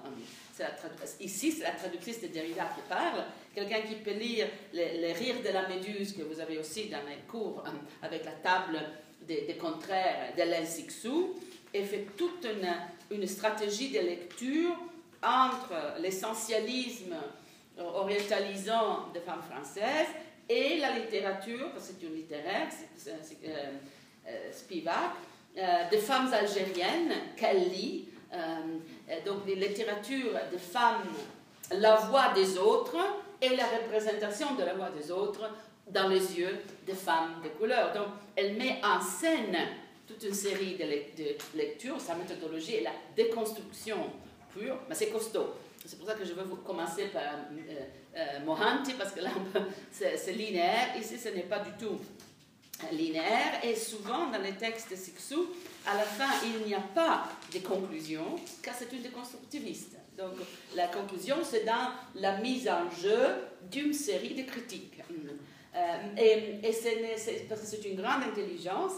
ici, 1.19 1.51
c'est 1.51 1.63
la 1.63 1.71
traductrice 1.71 2.21
de 2.21 2.27
Derrida 2.27 2.65
qui 2.75 2.81
parle. 2.87 3.23
Quelqu'un 3.53 3.81
qui 3.81 3.95
peut 3.95 4.13
lire 4.13 4.47
les, 4.71 5.13
rires 5.13 5.41
de 5.43 5.49
la 5.49 5.67
méduse 5.67 6.15
que 6.15 6.21
vous 6.23 6.39
avez 6.39 6.57
aussi 6.57 6.85
dans 6.85 7.05
les 7.07 7.21
cours 7.27 7.63
hein, 7.65 7.73
avec 8.01 8.23
la 8.25 8.31
table 8.31 8.79
des, 9.27 9.57
contraires 9.59 10.33
d'Hélène 10.35 10.65
Sixou 10.65 11.35
et 11.73 11.83
fait 11.83 12.07
toute 12.17 12.45
une, 12.45 13.27
stratégie 13.27 13.89
de 13.89 13.99
lecture 13.99 14.75
entre 15.21 15.99
l'essentialisme 15.99 17.15
orientalisant 17.77 19.09
des 19.13 19.19
femmes 19.19 19.41
françaises 19.41 20.07
et 20.49 20.77
la 20.77 20.97
littérature, 20.97 21.71
parce 21.71 21.87
que 21.87 21.93
c'est 21.99 22.07
une 22.07 22.15
littéraire, 22.15 22.67
c'est, 22.95 23.11
euh, 23.45 23.71
euh, 24.27 24.51
Spivak, 24.51 25.13
euh, 25.57 25.89
des 25.89 25.97
femmes 25.97 26.33
algériennes 26.33 27.13
qu'elle 27.37 27.69
lit 27.69 28.05
donc 29.25 29.45
les 29.45 29.55
littératures 29.55 30.33
de 30.51 30.57
femmes, 30.57 31.03
la 31.71 31.95
voix 31.95 32.33
des 32.33 32.57
autres 32.57 32.97
et 33.41 33.55
la 33.55 33.65
représentation 33.65 34.55
de 34.55 34.63
la 34.63 34.73
voix 34.73 34.89
des 34.89 35.11
autres 35.11 35.49
dans 35.87 36.07
les 36.07 36.39
yeux 36.39 36.57
des 36.85 36.93
femmes 36.93 37.41
de 37.43 37.49
couleur. 37.49 37.93
Donc 37.93 38.07
elle 38.35 38.55
met 38.55 38.79
en 38.83 39.01
scène 39.01 39.57
toute 40.07 40.23
une 40.23 40.33
série 40.33 40.75
de, 40.75 41.57
lectures, 41.57 41.99
sa 41.99 42.15
méthodologie 42.15 42.75
est 42.75 42.83
la 42.83 42.91
déconstruction 43.15 43.97
pure, 44.53 44.77
mais 44.87 44.95
c'est 44.95 45.09
costaud. 45.09 45.53
C'est 45.85 45.97
pour 45.97 46.07
ça 46.07 46.15
que 46.15 46.25
je 46.25 46.33
veux 46.33 46.43
vous 46.43 46.57
commencer 46.57 47.07
par 47.07 47.21
euh, 47.21 47.85
euh, 48.15 48.39
Mohanty, 48.45 48.93
parce 48.93 49.11
que 49.11 49.19
là, 49.21 49.31
c'est 49.91 50.31
linéaire. 50.31 50.95
Ici, 50.97 51.17
ce 51.17 51.29
n'est 51.29 51.43
pas 51.43 51.59
du 51.59 51.71
tout 51.71 51.99
linéaire. 52.91 53.59
Et 53.63 53.75
souvent, 53.75 54.27
dans 54.27 54.41
les 54.41 54.53
textes 54.53 54.91
de 54.91 54.95
Sixou, 54.95 55.47
à 55.85 55.95
la 55.95 56.03
fin, 56.03 56.29
il 56.45 56.65
n'y 56.65 56.73
a 56.73 56.79
pas 56.79 57.27
de 57.53 57.59
conclusion, 57.59 58.35
car 58.61 58.73
c'est 58.77 58.91
une 58.93 59.01
déconstructiviste. 59.01 59.97
Donc, 60.17 60.33
la 60.75 60.87
conclusion, 60.87 61.37
c'est 61.43 61.65
dans 61.65 61.91
la 62.15 62.37
mise 62.37 62.69
en 62.69 62.89
jeu 62.91 63.19
d'une 63.71 63.93
série 63.93 64.35
de 64.35 64.43
critiques. 64.43 65.01
Euh, 65.75 65.79
et, 66.17 66.67
et 66.67 67.45
parce 67.49 67.61
que 67.61 67.67
c'est 67.67 67.85
une 67.85 67.99
grande 67.99 68.23
intelligence, 68.23 68.93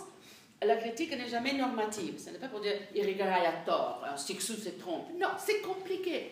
la 0.61 0.75
critique 0.77 1.11
n'est 1.11 1.29
jamais 1.29 1.53
normative. 1.53 2.19
Ce 2.19 2.29
n'est 2.29 2.37
pas 2.37 2.47
pour 2.47 2.59
dire 2.59 2.73
Irigaray 2.93 3.45
a 3.45 3.53
tort, 3.65 4.05
Sixou 4.17 4.53
se 4.53 4.69
trompe. 4.69 5.07
Non, 5.19 5.29
c'est 5.37 5.61
compliqué. 5.61 6.31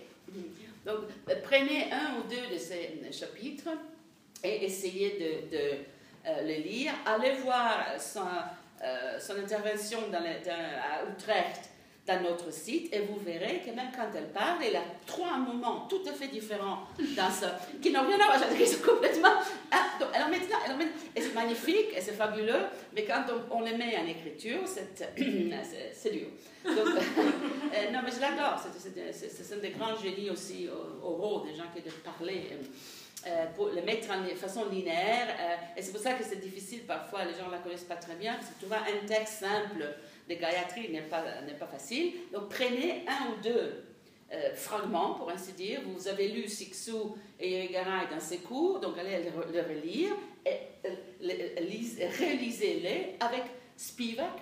Donc, 0.86 1.00
prenez 1.44 1.92
un 1.92 2.18
ou 2.20 2.24
deux 2.30 2.54
de 2.54 2.60
ces 2.60 3.00
chapitres 3.12 3.70
et 4.44 4.66
essayez 4.66 5.12
de, 5.12 5.56
de 5.56 5.64
euh, 6.28 6.42
le 6.42 6.62
lire. 6.62 6.94
Allez 7.06 7.34
voir 7.36 7.86
son, 8.00 8.22
euh, 8.84 9.20
son 9.20 9.38
intervention 9.38 10.00
à 10.12 11.10
Utrecht 11.10 11.70
dans 12.06 12.22
notre 12.22 12.52
site 12.52 12.94
et 12.94 13.00
vous 13.00 13.18
verrez 13.24 13.62
que 13.66 13.72
même 13.72 13.88
quand 13.96 14.10
elle 14.14 14.28
parle, 14.34 14.62
elle 14.62 14.76
a 14.76 14.84
trois 15.06 15.38
moments 15.38 15.88
tout 15.88 16.02
à 16.06 16.12
fait 16.12 16.28
différents 16.28 16.80
dans 17.16 17.32
ce, 17.32 17.46
qui 17.82 17.92
n'ont 17.92 18.06
rien 18.06 18.20
à 18.20 18.38
voir, 18.38 18.40
c'est 18.66 18.82
complètement... 18.82 19.30
Ah, 19.72 19.86
donc, 20.00 20.10
alors 20.14 20.28
maintenant, 20.28 20.58
alors 20.66 20.78
et 21.16 21.22
c'est 21.22 21.34
magnifique 21.34 21.96
et 21.96 22.02
c'est 22.02 22.12
fabuleux, 22.12 22.66
mais 22.94 23.06
quand 23.06 23.24
on, 23.52 23.62
les 23.62 23.78
met 23.78 23.98
en 23.98 24.06
écriture, 24.06 24.60
c'est 24.66 26.12
dur. 26.12 26.28
Euh, 27.76 27.92
non, 27.92 28.02
mais 28.06 28.12
je 28.12 28.22
l'adore, 28.22 28.62
c'est 29.12 29.54
un 29.56 29.58
des 29.58 29.72
grands 29.72 29.96
génies 29.96 30.30
aussi 30.30 30.70
oraux, 31.02 31.44
des 31.44 31.56
gens 31.56 31.64
qui 31.76 31.82
doivent 31.82 32.02
parler. 32.02 32.52
Pour 33.56 33.68
le 33.70 33.82
mettre 33.82 34.10
en 34.12 34.24
façon 34.36 34.70
linéaire. 34.70 35.28
Euh, 35.40 35.78
et 35.78 35.82
c'est 35.82 35.92
pour 35.92 36.02
ça 36.02 36.14
que 36.14 36.24
c'est 36.24 36.42
difficile 36.42 36.84
parfois, 36.86 37.26
les 37.26 37.34
gens 37.34 37.48
ne 37.48 37.52
la 37.52 37.60
connaissent 37.60 37.84
pas 37.84 37.96
très 37.96 38.16
bien, 38.16 38.34
parce 38.36 38.48
que 38.48 38.60
trouver 38.60 38.78
un 38.78 39.06
texte 39.08 39.40
simple 39.40 39.86
de 40.30 40.36
Gayatri 40.36 40.90
n'est 40.90 41.02
pas, 41.02 41.24
pas 41.60 41.68
facile. 41.68 42.14
Donc 42.32 42.50
prenez 42.50 43.06
un 43.08 43.32
ou 43.32 43.42
deux 43.42 43.86
euh, 44.34 44.56
fragments, 44.56 45.14
pour 45.14 45.30
ainsi 45.30 45.54
dire. 45.54 45.82
Vous 45.86 46.08
avez 46.08 46.28
lu 46.30 46.48
Sixou 46.48 47.16
et 47.40 47.68
Garay 47.68 48.08
dans 48.12 48.20
ses 48.20 48.40
cours, 48.40 48.80
donc 48.80 48.98
allez 48.98 49.24
le 49.24 49.62
relire 49.62 50.16
et 50.46 50.60
relisez-les 51.22 53.16
avec 53.20 53.44
Spivak. 53.78 54.42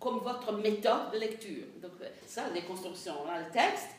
comme 0.00 0.18
votre 0.20 0.52
méthode 0.52 1.12
de 1.12 1.18
lecture. 1.18 1.66
Donc, 1.80 1.92
ça, 2.26 2.48
la 2.48 2.60
déconstruction. 2.60 3.14
On 3.24 3.28
a 3.28 3.40
le 3.40 3.50
texte, 3.50 3.90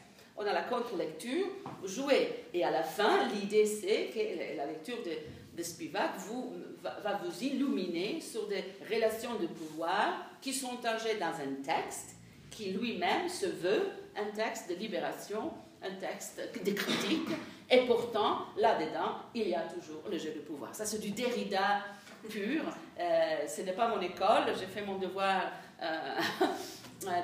on 0.42 0.48
a 0.48 0.54
la 0.54 0.64
contre-lecture, 0.64 1.48
jouez. 1.84 2.46
Et 2.54 2.64
à 2.64 2.72
la 2.72 2.84
fin, 2.84 3.28
l'idée, 3.28 3.66
c'est 3.66 4.10
que 4.14 4.58
la 4.58 4.66
lecture 4.66 4.98
de, 5.04 5.58
de 5.58 5.64
Spivak 5.64 6.18
vous, 6.18 6.54
va, 6.82 7.00
va, 7.04 7.22
vous 7.24 7.44
illuminer 7.44 8.20
sur 8.20 8.48
des 8.48 8.64
relations 8.92 9.36
de 9.36 9.48
pouvoir 9.48 10.26
qui 10.42 10.54
sont 10.54 10.84
âgées 10.86 11.18
dans 11.20 11.28
un 11.28 11.62
texte 11.64 12.16
qui 12.50 12.72
lui-même 12.72 13.30
se 13.30 13.46
veut 13.46 13.90
un 14.18 14.36
texte 14.36 14.70
de 14.70 14.76
libération, 14.76 15.52
un 15.84 15.96
texte 15.96 16.42
de 16.66 16.72
critique. 16.72 17.30
Et 17.70 17.86
pourtant, 17.86 18.48
là-dedans, 18.58 19.16
il 19.34 19.48
y 19.48 19.56
a 19.56 19.62
toujours 19.62 20.04
le 20.12 20.18
jeu 20.18 20.32
de 20.32 20.40
pouvoir. 20.40 20.76
Ça, 20.76 20.86
c'est 20.86 21.00
du 21.00 21.12
Derrida 21.12 21.84
pur. 22.30 22.64
Euh, 23.00 23.48
ce 23.48 23.62
n'est 23.62 23.72
pas 23.74 23.88
mon 23.88 24.02
école. 24.02 24.54
J'ai 24.60 24.68
fait 24.68 24.86
mon 24.86 24.98
devoir 24.98 25.44
euh, 25.82 26.20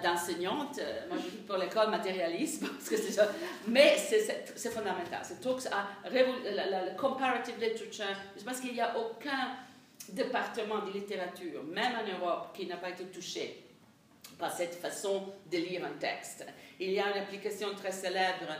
d'enseignante. 0.03 0.79
Moi, 1.09 1.17
je 1.17 1.29
suis 1.29 1.37
pour 1.45 1.57
l'école 1.57 1.89
matérialiste, 1.89 2.61
parce 2.67 2.89
que 2.89 2.97
c'est 2.97 3.11
ça. 3.11 3.27
Mais 3.67 3.95
c'est 3.97 4.69
fondamental. 4.71 5.21
C'est 5.23 5.43
la, 5.45 6.69
la, 6.69 6.91
comparative 6.91 7.55
literature. 7.59 8.05
Je 8.37 8.43
pense 8.43 8.59
qu'il 8.59 8.73
n'y 8.73 8.81
a 8.81 8.97
aucun 8.97 9.57
département 10.09 10.85
de 10.85 10.91
littérature, 10.91 11.63
même 11.63 11.93
en 11.95 12.19
Europe, 12.19 12.55
qui 12.55 12.65
n'a 12.65 12.77
pas 12.77 12.89
été 12.89 13.05
touché 13.05 13.63
par 14.37 14.51
cette 14.51 14.75
façon 14.75 15.33
de 15.51 15.57
lire 15.57 15.85
un 15.85 15.97
texte. 15.97 16.45
Il 16.79 16.91
y 16.91 16.99
a 16.99 17.09
une 17.09 17.23
application 17.23 17.73
très 17.75 17.91
célèbre 17.91 18.53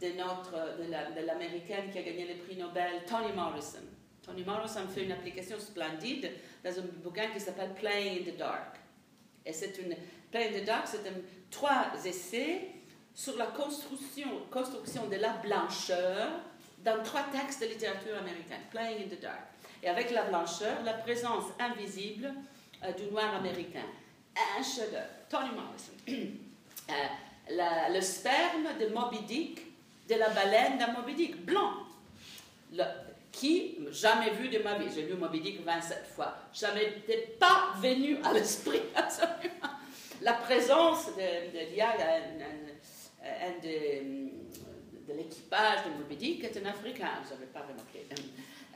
de 0.00 0.08
notre, 0.18 0.76
de 1.14 1.26
l'américaine 1.26 1.90
qui 1.90 1.98
a 1.98 2.02
gagné 2.02 2.26
le 2.26 2.42
prix 2.42 2.56
Nobel, 2.56 3.04
Toni 3.06 3.32
Morrison. 3.32 3.78
Toni 4.22 4.44
Morrison 4.44 4.86
fait 4.88 5.04
une 5.04 5.12
application 5.12 5.58
splendide 5.58 6.30
dans 6.62 6.78
un 6.78 6.82
bouquin 7.02 7.28
qui 7.28 7.40
s'appelle 7.40 7.74
Playing 7.74 8.22
in 8.22 8.32
the 8.32 8.36
Dark. 8.36 8.76
Et 9.46 9.52
c'est 9.52 9.78
une 9.78 9.94
Playing 10.34 10.52
in 10.52 10.60
the 10.62 10.64
Dark, 10.64 10.88
c'est 10.88 10.98
trois 11.48 11.92
essais 12.04 12.62
sur 13.14 13.36
la 13.36 13.46
construction, 13.46 14.26
construction 14.50 15.06
de 15.06 15.14
la 15.14 15.28
blancheur 15.34 16.28
dans 16.84 17.00
trois 17.04 17.22
textes 17.30 17.60
de 17.60 17.66
littérature 17.66 18.18
américaine, 18.18 18.62
Playing 18.72 19.04
in 19.04 19.14
the 19.14 19.20
Dark. 19.20 19.38
Et 19.80 19.88
avec 19.88 20.10
la 20.10 20.24
blancheur, 20.24 20.82
la 20.84 20.94
présence 20.94 21.44
invisible 21.60 22.34
euh, 22.82 22.90
du 22.94 23.04
noir 23.12 23.32
américain. 23.36 23.84
Un 24.58 24.60
chef-d'œuvre, 24.60 25.06
Toni 25.30 25.50
Morrison. 25.50 25.92
euh, 26.90 27.94
le 27.94 28.00
sperme 28.00 28.76
de 28.80 28.92
Moby 28.92 29.20
Dick, 29.20 29.60
de 30.08 30.16
la 30.16 30.30
baleine 30.30 30.78
dans 30.78 31.00
Moby 31.00 31.14
Dick, 31.14 31.46
blanc. 31.46 31.74
Qui, 33.30 33.78
jamais 33.92 34.30
vu 34.30 34.48
de 34.48 34.58
ma 34.58 34.78
vie, 34.78 34.86
j'ai 34.92 35.02
lu 35.02 35.14
Moby 35.14 35.40
Dick 35.40 35.64
27 35.64 36.06
fois, 36.16 36.34
jamais 36.52 36.86
n'était 36.86 37.36
pas 37.38 37.72
venu 37.80 38.18
à 38.24 38.32
l'esprit 38.32 38.82
absolument. 38.96 39.70
La 40.22 40.34
présence 40.34 41.06
de, 41.08 41.12
de, 41.52 41.80
un, 41.80 41.86
un 43.22 43.58
de, 43.62 45.14
l'équipage 45.14 45.84
de 45.84 45.90
Moby 46.00 46.16
Dick 46.16 46.44
est 46.44 46.56
un 46.56 46.66
Africain, 46.66 47.20
je 47.24 47.34
n'avais 47.34 47.46
pas 47.46 47.60
remarqué. 47.60 48.06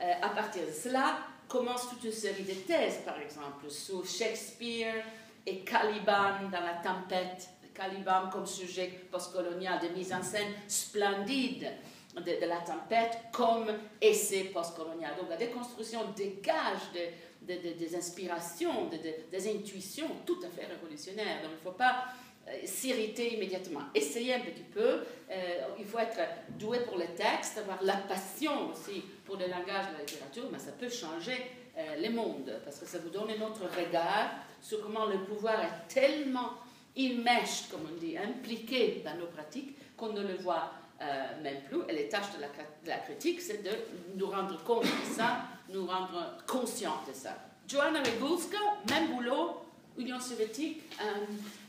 Euh, 0.01 0.13
à 0.21 0.29
partir 0.29 0.65
de 0.65 0.71
cela, 0.71 1.19
commence 1.47 1.89
toute 1.89 2.03
une 2.03 2.11
série 2.11 2.43
de 2.43 2.53
thèses, 2.53 2.99
par 3.05 3.19
exemple, 3.19 3.69
sur 3.69 4.05
Shakespeare 4.05 5.03
et 5.45 5.59
Caliban 5.59 6.49
dans 6.51 6.61
La 6.61 6.81
Tempête. 6.83 7.49
Caliban 7.73 8.29
comme 8.29 8.45
sujet 8.45 8.87
postcolonial 9.09 9.79
de 9.79 9.87
mise 9.89 10.11
en 10.11 10.21
scène 10.21 10.51
splendide 10.67 11.71
de, 12.15 12.41
de 12.41 12.45
la 12.45 12.57
tempête 12.57 13.17
comme 13.31 13.67
essai 14.01 14.45
postcolonial. 14.45 15.15
Donc 15.17 15.29
la 15.29 15.37
déconstruction 15.37 16.11
dégage 16.15 16.91
de, 16.93 16.99
de, 17.41 17.55
des 17.55 17.95
inspirations, 17.95 18.89
des 19.31 19.49
intuitions 19.49 20.09
tout 20.25 20.39
à 20.43 20.49
fait 20.49 20.65
révolutionnaires. 20.65 21.41
Donc 21.41 21.51
il 21.53 21.65
ne 21.65 21.71
faut 21.71 21.77
pas 21.77 22.05
euh, 22.47 22.51
s'irriter 22.65 23.35
immédiatement. 23.35 23.81
Essayez 23.93 24.33
un 24.33 24.39
petit 24.39 24.63
peu. 24.63 25.01
Euh, 25.31 25.61
il 25.77 25.85
faut 25.85 25.99
être 25.99 26.19
doué 26.57 26.79
pour 26.81 26.97
le 26.97 27.07
texte, 27.15 27.57
avoir 27.57 27.81
la 27.83 27.97
passion 27.97 28.71
aussi 28.71 29.03
pour 29.25 29.37
le 29.37 29.47
langage 29.47 29.89
de 29.89 29.93
la 29.93 29.99
littérature, 29.99 30.49
mais 30.51 30.59
ça 30.59 30.71
peut 30.71 30.89
changer 30.89 31.37
euh, 31.77 32.01
le 32.01 32.09
monde 32.09 32.59
parce 32.65 32.79
que 32.79 32.85
ça 32.85 32.97
vous 32.99 33.09
donne 33.09 33.29
un 33.29 33.41
autre 33.45 33.61
regard 33.77 34.31
sur 34.61 34.81
comment 34.81 35.05
le 35.05 35.19
pouvoir 35.23 35.59
est 35.61 35.93
tellement 35.93 36.53
immergé, 36.95 37.65
comme 37.71 37.87
on 37.91 37.97
dit, 37.97 38.17
impliqué 38.17 39.01
dans 39.05 39.15
nos 39.15 39.27
pratiques 39.27 39.77
qu'on 39.95 40.11
ne 40.13 40.21
le 40.21 40.35
voit 40.35 40.71
euh, 41.01 41.41
même 41.41 41.61
plus. 41.69 41.81
Et 41.87 41.93
les 41.93 42.09
tâches 42.09 42.33
de 42.35 42.89
la 42.89 42.97
critique, 42.97 43.39
c'est 43.39 43.63
de 43.63 43.71
nous 44.15 44.27
rendre 44.27 44.61
compte 44.63 44.83
de 44.83 45.13
ça, 45.15 45.43
nous 45.71 45.85
rendre 45.85 46.37
conscients 46.47 47.01
de 47.07 47.13
ça. 47.13 47.35
Joanna 47.67 47.99
Regulska, 47.99 48.57
même 48.89 49.15
boulot, 49.15 49.61
Union 49.97 50.19
soviétique, 50.19 50.81
euh, 51.01 51.05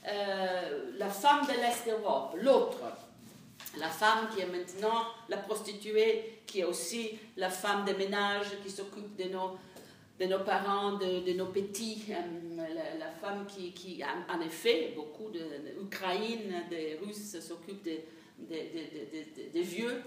euh, 0.08 0.90
la 0.96 1.10
femme 1.10 1.46
de 1.46 1.52
l'Est 1.52 1.86
d'Europe, 1.86 2.36
l'autre, 2.40 2.78
la 3.78 3.88
femme 3.88 4.28
qui 4.34 4.40
est 4.40 4.46
maintenant 4.46 5.04
la 5.28 5.36
prostituée, 5.36 6.40
qui 6.46 6.60
est 6.60 6.64
aussi 6.64 7.18
la 7.36 7.50
femme 7.50 7.84
de 7.84 7.92
ménage, 7.92 8.46
qui 8.64 8.70
s'occupe 8.70 9.16
de 9.16 9.24
nos, 9.30 9.58
de 10.18 10.26
nos 10.26 10.40
parents, 10.40 10.92
de, 10.92 11.32
nos 11.32 11.46
petits, 11.46 12.04
euh, 12.10 12.56
la, 12.56 12.98
la, 12.98 13.10
femme 13.20 13.46
qui, 13.46 13.72
qui, 13.72 14.02
en 14.04 14.40
effet, 14.40 14.92
beaucoup 14.96 15.30
d'Ukraine, 15.30 16.64
de, 16.70 16.76
des 16.76 16.98
Russes 17.04 17.38
s'occupent 17.40 17.84
de 17.84 17.98
des, 18.48 19.62
vieux 19.62 20.02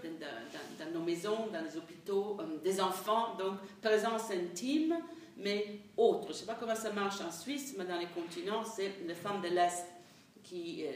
dans, 0.79 0.91
nos 0.91 1.05
maisons, 1.05 1.47
dans 1.51 1.63
les 1.63 1.77
hôpitaux, 1.77 2.37
euh, 2.39 2.57
des 2.63 2.79
enfants, 2.81 3.35
donc 3.35 3.57
présence 3.81 4.31
intime, 4.31 4.95
mais 5.37 5.79
autre. 5.97 6.27
Je 6.27 6.33
ne 6.33 6.37
sais 6.37 6.45
pas 6.45 6.57
comment 6.59 6.75
ça 6.75 6.91
marche 6.91 7.21
en 7.21 7.31
Suisse, 7.31 7.75
mais 7.77 7.85
dans 7.85 7.97
les 7.97 8.07
continents, 8.07 8.63
c'est 8.63 8.91
les 9.05 9.15
femmes 9.15 9.41
de 9.41 9.49
l'Est 9.49 9.85
qui 10.43 10.85
euh, 10.85 10.89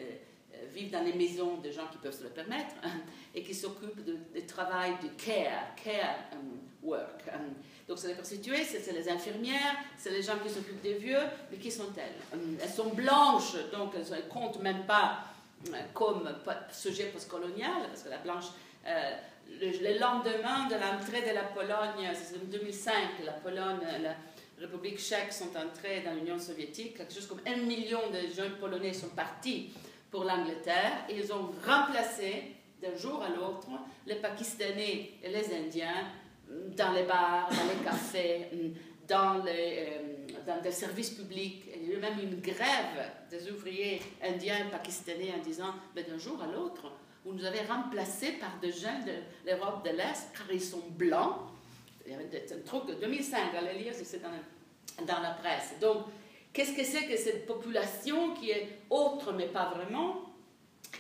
euh 0.54 0.58
vivent 0.74 0.92
dans 0.92 1.04
les 1.04 1.14
maisons 1.14 1.58
de 1.58 1.72
gens 1.72 1.88
qui 1.92 1.98
peuvent 1.98 2.18
se 2.18 2.24
le 2.24 2.30
permettre 2.30 2.76
et 3.36 3.44
qui 3.44 3.54
s'occupent 3.54 4.04
du 4.04 4.46
travail 4.46 4.94
de 5.02 5.10
care, 5.24 5.76
care 5.82 6.30
um, 6.34 6.60
work. 6.84 7.24
Um, 7.34 7.54
donc 7.88 7.98
c'est 8.00 8.10
les 8.10 8.16
prostituées, 8.16 8.64
c'est 8.64 8.92
les 8.92 9.08
infirmières, 9.10 9.78
c'est 9.98 10.12
les 10.12 10.22
gens 10.22 10.38
qui 10.44 10.50
s'occupent 10.50 10.82
des 10.82 10.96
vieux, 10.96 11.24
mais 11.50 11.58
qui 11.58 11.72
sont-elles? 11.72 12.16
Um, 12.34 12.58
Elles 12.62 12.70
sont 12.70 12.90
blanches, 12.90 13.56
donc 13.72 13.94
elles 13.96 14.18
ne 14.18 14.30
comptent 14.30 14.62
même 14.62 14.86
pas 14.86 15.24
comme 15.94 16.30
sujet 16.72 17.06
postcolonial, 17.06 17.88
parce 17.88 18.04
que 18.04 18.10
la 18.10 18.18
Blanche, 18.18 18.46
euh, 18.86 19.16
le, 19.60 19.68
le, 19.68 20.00
lendemain 20.00 20.68
de 20.68 20.76
l'entrée 20.76 21.22
de 21.22 21.34
la 21.34 21.44
Pologne, 21.44 22.10
c'est 22.14 22.36
en 22.36 22.46
2005, 22.52 22.94
la 23.26 23.34
Pologne, 23.34 23.80
la 24.02 24.16
République 24.60 25.00
tchèque 25.00 25.32
sont 25.32 25.56
entrées 25.56 26.02
dans 26.06 26.14
l'Union 26.14 26.40
soviétique, 26.40 26.98
quelque 26.98 27.14
chose 27.14 27.28
comme 27.28 27.42
un 27.46 27.58
million 27.58 28.02
de 28.12 28.34
jeunes 28.34 28.58
polonais 28.60 28.94
sont 28.94 29.10
partis 29.10 29.72
pour 30.12 30.24
l'Angleterre, 30.24 31.06
et 31.10 31.18
ils 31.18 31.32
ont 31.32 31.52
remplacé 31.66 32.56
d'un 32.82 32.96
jour 32.96 33.22
à 33.24 33.30
l'autre 33.30 33.68
les 34.06 34.16
Pakistanais 34.16 35.12
et 35.24 35.30
les 35.30 35.54
Indiens 35.54 36.06
dans 36.50 36.92
les 36.92 37.04
bars, 37.04 37.50
dans 37.50 37.66
les 37.66 37.84
cafés, 37.84 38.48
dans 39.08 39.44
les, 39.44 39.88
euh, 39.90 40.44
dans 40.46 40.62
des 40.62 40.72
services 40.72 41.12
publics. 41.12 41.66
Même 42.00 42.20
une 42.22 42.40
grève 42.40 43.12
des 43.30 43.50
ouvriers 43.52 44.02
indiens, 44.24 44.68
pakistanais 44.72 45.34
en 45.38 45.42
disant 45.44 45.74
ben, 45.96 46.06
d'un 46.08 46.18
jour 46.18 46.42
à 46.42 46.48
l'autre, 46.48 46.92
vous 47.26 47.34
nous 47.34 47.46
avez 47.46 47.62
remplacés 47.62 48.34
par 48.34 48.58
des 48.62 48.72
jeunes 48.72 49.04
de 49.06 49.50
l'Europe 49.50 49.84
de 49.84 49.92
l'Est 49.92 50.30
car 50.34 50.52
ils 50.52 50.62
sont 50.62 50.84
blancs. 50.92 51.36
Il 52.06 52.14
y 52.14 52.16
avait 52.16 52.26
un 52.26 52.66
truc 52.66 52.88
de 52.88 52.94
2005, 52.94 53.54
allez 53.56 53.80
lire, 53.80 53.94
c'est 53.94 54.22
dans, 54.22 55.22
la 55.22 55.32
presse. 55.32 55.74
Donc, 55.82 56.06
qu'est-ce 56.54 56.74
que 56.74 56.84
c'est 56.84 57.06
que 57.06 57.18
cette 57.18 57.46
population 57.46 58.34
qui 58.34 58.52
est 58.52 58.80
autre 58.90 59.34
mais 59.34 59.48
pas 59.48 59.72
vraiment, 59.76 60.34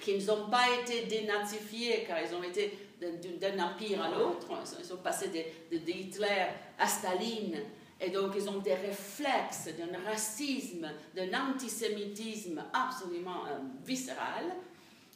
qui 0.04 0.18
n'ont 0.26 0.50
pas 0.50 0.66
été 0.82 1.06
dénatifiés 1.06 2.04
car 2.06 2.18
ils 2.22 2.36
ont 2.36 2.44
été 2.44 2.78
d'un 3.00 3.64
empire 3.64 4.02
à 4.02 4.10
l'autre, 4.10 4.48
ils 4.80 4.86
sont 4.86 4.98
passés 4.98 5.30
de, 5.30 5.78
de 5.78 5.90
Hitler 5.90 6.48
à 6.78 6.88
Staline 6.88 7.62
et 8.00 8.10
donc, 8.12 8.34
ils 8.36 8.48
ont 8.48 8.60
des 8.60 8.76
réflexes 8.76 9.70
d'un 9.78 10.10
racisme, 10.10 10.88
d'un 11.16 11.30
antisémitisme 11.50 12.64
absolument 12.72 13.46
euh, 13.48 13.58
viscéral. 13.84 14.46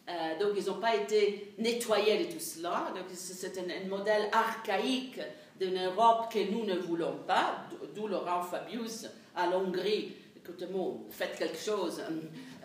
Euh, 0.09 0.39
donc, 0.39 0.53
ils 0.57 0.65
n'ont 0.65 0.79
pas 0.79 0.95
été 0.95 1.53
nettoyés 1.59 2.25
de 2.25 2.31
tout 2.33 2.39
cela. 2.39 2.91
Donc, 2.95 3.05
c'est 3.13 3.55
un, 3.59 3.87
modèle 3.87 4.29
archaïque 4.31 5.19
d'une 5.59 5.77
Europe 5.85 6.33
que 6.33 6.51
nous 6.51 6.65
ne 6.65 6.75
voulons 6.75 7.17
pas, 7.27 7.67
d'où 7.93 8.07
Laurent 8.07 8.41
Fabius 8.41 9.05
à 9.35 9.45
l'Hongrie. 9.47 10.13
Écoutez-moi, 10.35 10.93
faites 11.11 11.37
quelque 11.37 11.59
chose. 11.59 12.01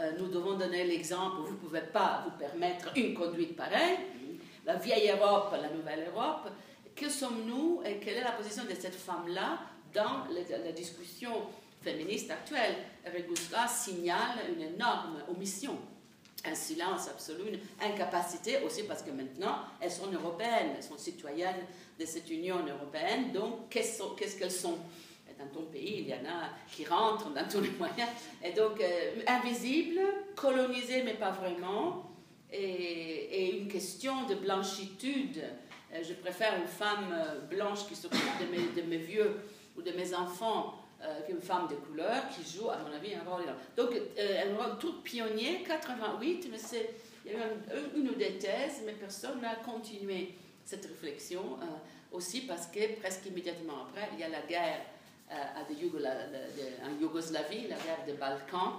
Euh, 0.01 0.12
nous 0.18 0.28
devons 0.28 0.55
donner 0.55 0.84
l'exemple. 0.84 1.43
Vous 1.43 1.52
ne 1.52 1.59
pouvez 1.59 1.82
pas 1.82 2.24
vous 2.24 2.38
permettre 2.38 2.88
une 2.97 3.12
conduite 3.12 3.55
pareille. 3.55 3.98
La 4.64 4.76
vieille 4.76 5.10
Europe, 5.10 5.55
la 5.60 5.68
nouvelle 5.68 6.09
Europe. 6.14 6.48
Que 6.94 7.10
sommes-nous 7.10 7.82
et 7.84 7.98
quelle 7.98 8.16
est 8.16 8.24
la 8.24 8.32
position 8.32 8.64
de 8.64 8.74
cette 8.74 8.94
femme-là 8.94 9.59
dans 9.97 10.27
la, 10.31 10.73
discussion 10.73 11.32
féministe 11.82 12.31
actuelle, 12.31 12.77
Reguska 13.05 13.66
signale 13.66 14.39
une 14.55 14.74
énorme 14.74 15.23
omission, 15.28 15.77
un 16.44 16.55
silence 16.55 17.09
absolu, 17.09 17.44
une 17.48 17.90
incapacité 17.90 18.59
aussi 18.64 18.82
parce 18.82 19.02
que 19.02 19.10
maintenant 19.10 19.56
elles 19.81 19.90
sont 19.90 20.12
européennes, 20.12 20.74
elles 20.77 20.82
sont 20.82 20.98
citoyennes 20.98 21.64
de 21.98 22.05
cette 22.05 22.31
Union 22.31 22.59
européenne, 22.59 23.32
donc 23.32 23.70
qu'est-ce 23.70 24.36
qu'elles 24.36 24.51
sont? 24.51 24.78
Dans 25.39 25.48
ton 25.48 25.66
pays, 25.66 25.97
il 25.98 26.09
y 26.09 26.14
en 26.14 26.24
a 26.24 26.48
qui 26.74 26.86
rentrent 26.86 27.28
dans 27.28 27.47
tous 27.47 27.60
les 27.60 27.68
moyens. 27.68 28.09
Et 28.43 28.52
donc, 28.52 28.81
euh, 28.81 29.20
invisible, 29.27 30.01
colonisé, 30.35 31.02
mais 31.02 31.12
pas 31.12 31.31
vraiment, 31.31 32.10
et, 32.51 33.55
une 33.55 33.68
question 33.68 34.24
de 34.27 34.35
blanchitude. 34.35 35.43
Euh, 35.93 36.02
je 36.02 36.14
préfère 36.14 36.59
une 36.59 36.66
femme 36.66 37.12
euh, 37.12 37.40
blanche 37.55 37.86
qui 37.86 37.94
s'occupe 37.94 38.18
de 38.74 38.81
mes 38.81 38.97
vieux 38.97 39.36
ou 39.77 39.82
de 39.82 39.90
mes 39.93 40.15
enfants 40.15 40.74
euh, 41.03 41.20
qu'une 41.27 41.40
femme 41.40 41.69
de 41.69 41.74
couleur 41.74 42.23
qui 42.31 42.43
joue, 42.59 42.70
à 42.70 42.78
mon 42.78 42.93
avis, 42.94 43.15
un 43.15 43.23
rôle. 43.28 43.44
Donc, 43.77 43.90
euh, 43.94 44.43
un 44.51 44.57
rôle 44.57 44.78
tout 44.78 45.03
pionnier, 45.03 45.62
88, 45.66 46.48
mais 46.51 46.59
c'est, 46.59 46.90
il 47.24 47.32
y 47.32 47.35
a 47.35 47.39
eu 47.39 47.43
un- 47.43 47.98
une 47.98 48.09
ou 48.09 48.15
deux 48.15 48.39
thèses, 48.39 48.82
mais 48.85 48.93
personne 48.93 49.40
n'a 49.40 49.57
continué 49.57 50.35
cette 50.65 50.86
réflexion. 50.86 51.43
euh, 51.62 51.66
aussi 52.12 52.43
parce 52.43 52.69
que 52.69 52.98
presque 53.01 53.27
immédiatement 53.27 53.82
après, 53.89 54.09
il 54.15 54.20
y 54.20 54.23
a 54.23 54.28
la 54.28 54.40
guerre 54.43 54.81
euh, 55.31 55.35
à 55.35 55.65
de 55.65 55.74
en 56.86 57.01
Yougoslavie, 57.01 57.62
la 57.69 57.77
guerre 57.77 58.05
des 58.07 58.12
Balkans, 58.15 58.74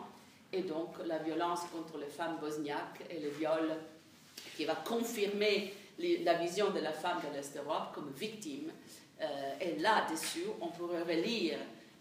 et 0.51 0.61
donc 0.61 0.95
la 1.05 1.17
violence 1.19 1.59
contre 1.71 1.97
les 1.99 2.07
femmes 2.07 2.37
bosniaques 2.39 3.01
et 3.09 3.19
le 3.19 3.29
viol 3.29 3.75
qui 4.55 4.63
va 4.65 4.75
confirmer 4.75 5.73
la 5.99 6.35
vision 6.35 6.69
de 6.71 6.79
la 6.79 6.93
femme 6.93 7.19
de 7.29 7.35
l'Est 7.35 7.53
d'Europe 7.53 7.91
comme 7.93 8.11
victime. 8.11 8.71
Euh, 9.21 9.53
et 9.59 9.77
là-dessus, 9.79 10.45
on 10.61 10.67
pourrait 10.67 11.01
relire 11.01 11.57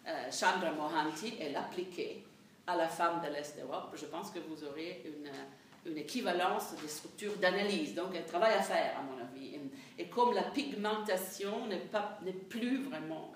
euh, 0.06 0.30
Chandra 0.30 0.72
Mohanty 0.72 1.34
et 1.40 1.50
l'appliquer 1.50 2.24
à 2.66 2.76
la 2.76 2.88
femme 2.88 3.22
de 3.22 3.32
l'Est 3.32 3.56
d'Europe. 3.56 3.94
Je 3.94 4.06
pense 4.06 4.30
que 4.30 4.38
vous 4.40 4.64
aurez 4.64 5.02
une, 5.06 5.96
équivalence 5.96 6.74
des 6.82 6.88
structures 6.88 7.36
d'analyse. 7.36 7.94
Donc, 7.94 8.16
un 8.16 8.22
travail 8.22 8.54
à 8.54 8.60
faire, 8.60 8.98
à 8.98 9.02
mon 9.02 9.22
avis. 9.22 9.56
Et, 9.96 10.08
comme 10.08 10.34
la 10.34 10.42
pigmentation 10.42 11.68
n'est 11.68 12.32
plus 12.32 12.82
vraiment 12.82 13.32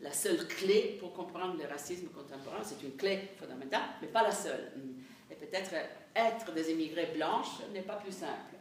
la 0.00 0.12
seule 0.12 0.46
clé 0.48 0.96
pour 0.98 1.12
comprendre 1.12 1.56
le 1.56 1.68
racisme 1.68 2.08
contemporain, 2.08 2.64
c'est 2.64 2.82
une 2.82 2.96
clé 2.96 3.30
fondamentale, 3.38 3.82
mais 4.02 4.08
pas 4.08 4.24
la 4.24 4.32
seule. 4.32 4.72
Et 5.30 5.36
peut-être 5.36 5.72
être 6.16 6.52
des 6.52 6.72
immigrés 6.72 7.12
blanches 7.14 7.60
n'est 7.72 7.82
pas 7.82 7.96
plus 7.96 8.12
simple. 8.12 8.56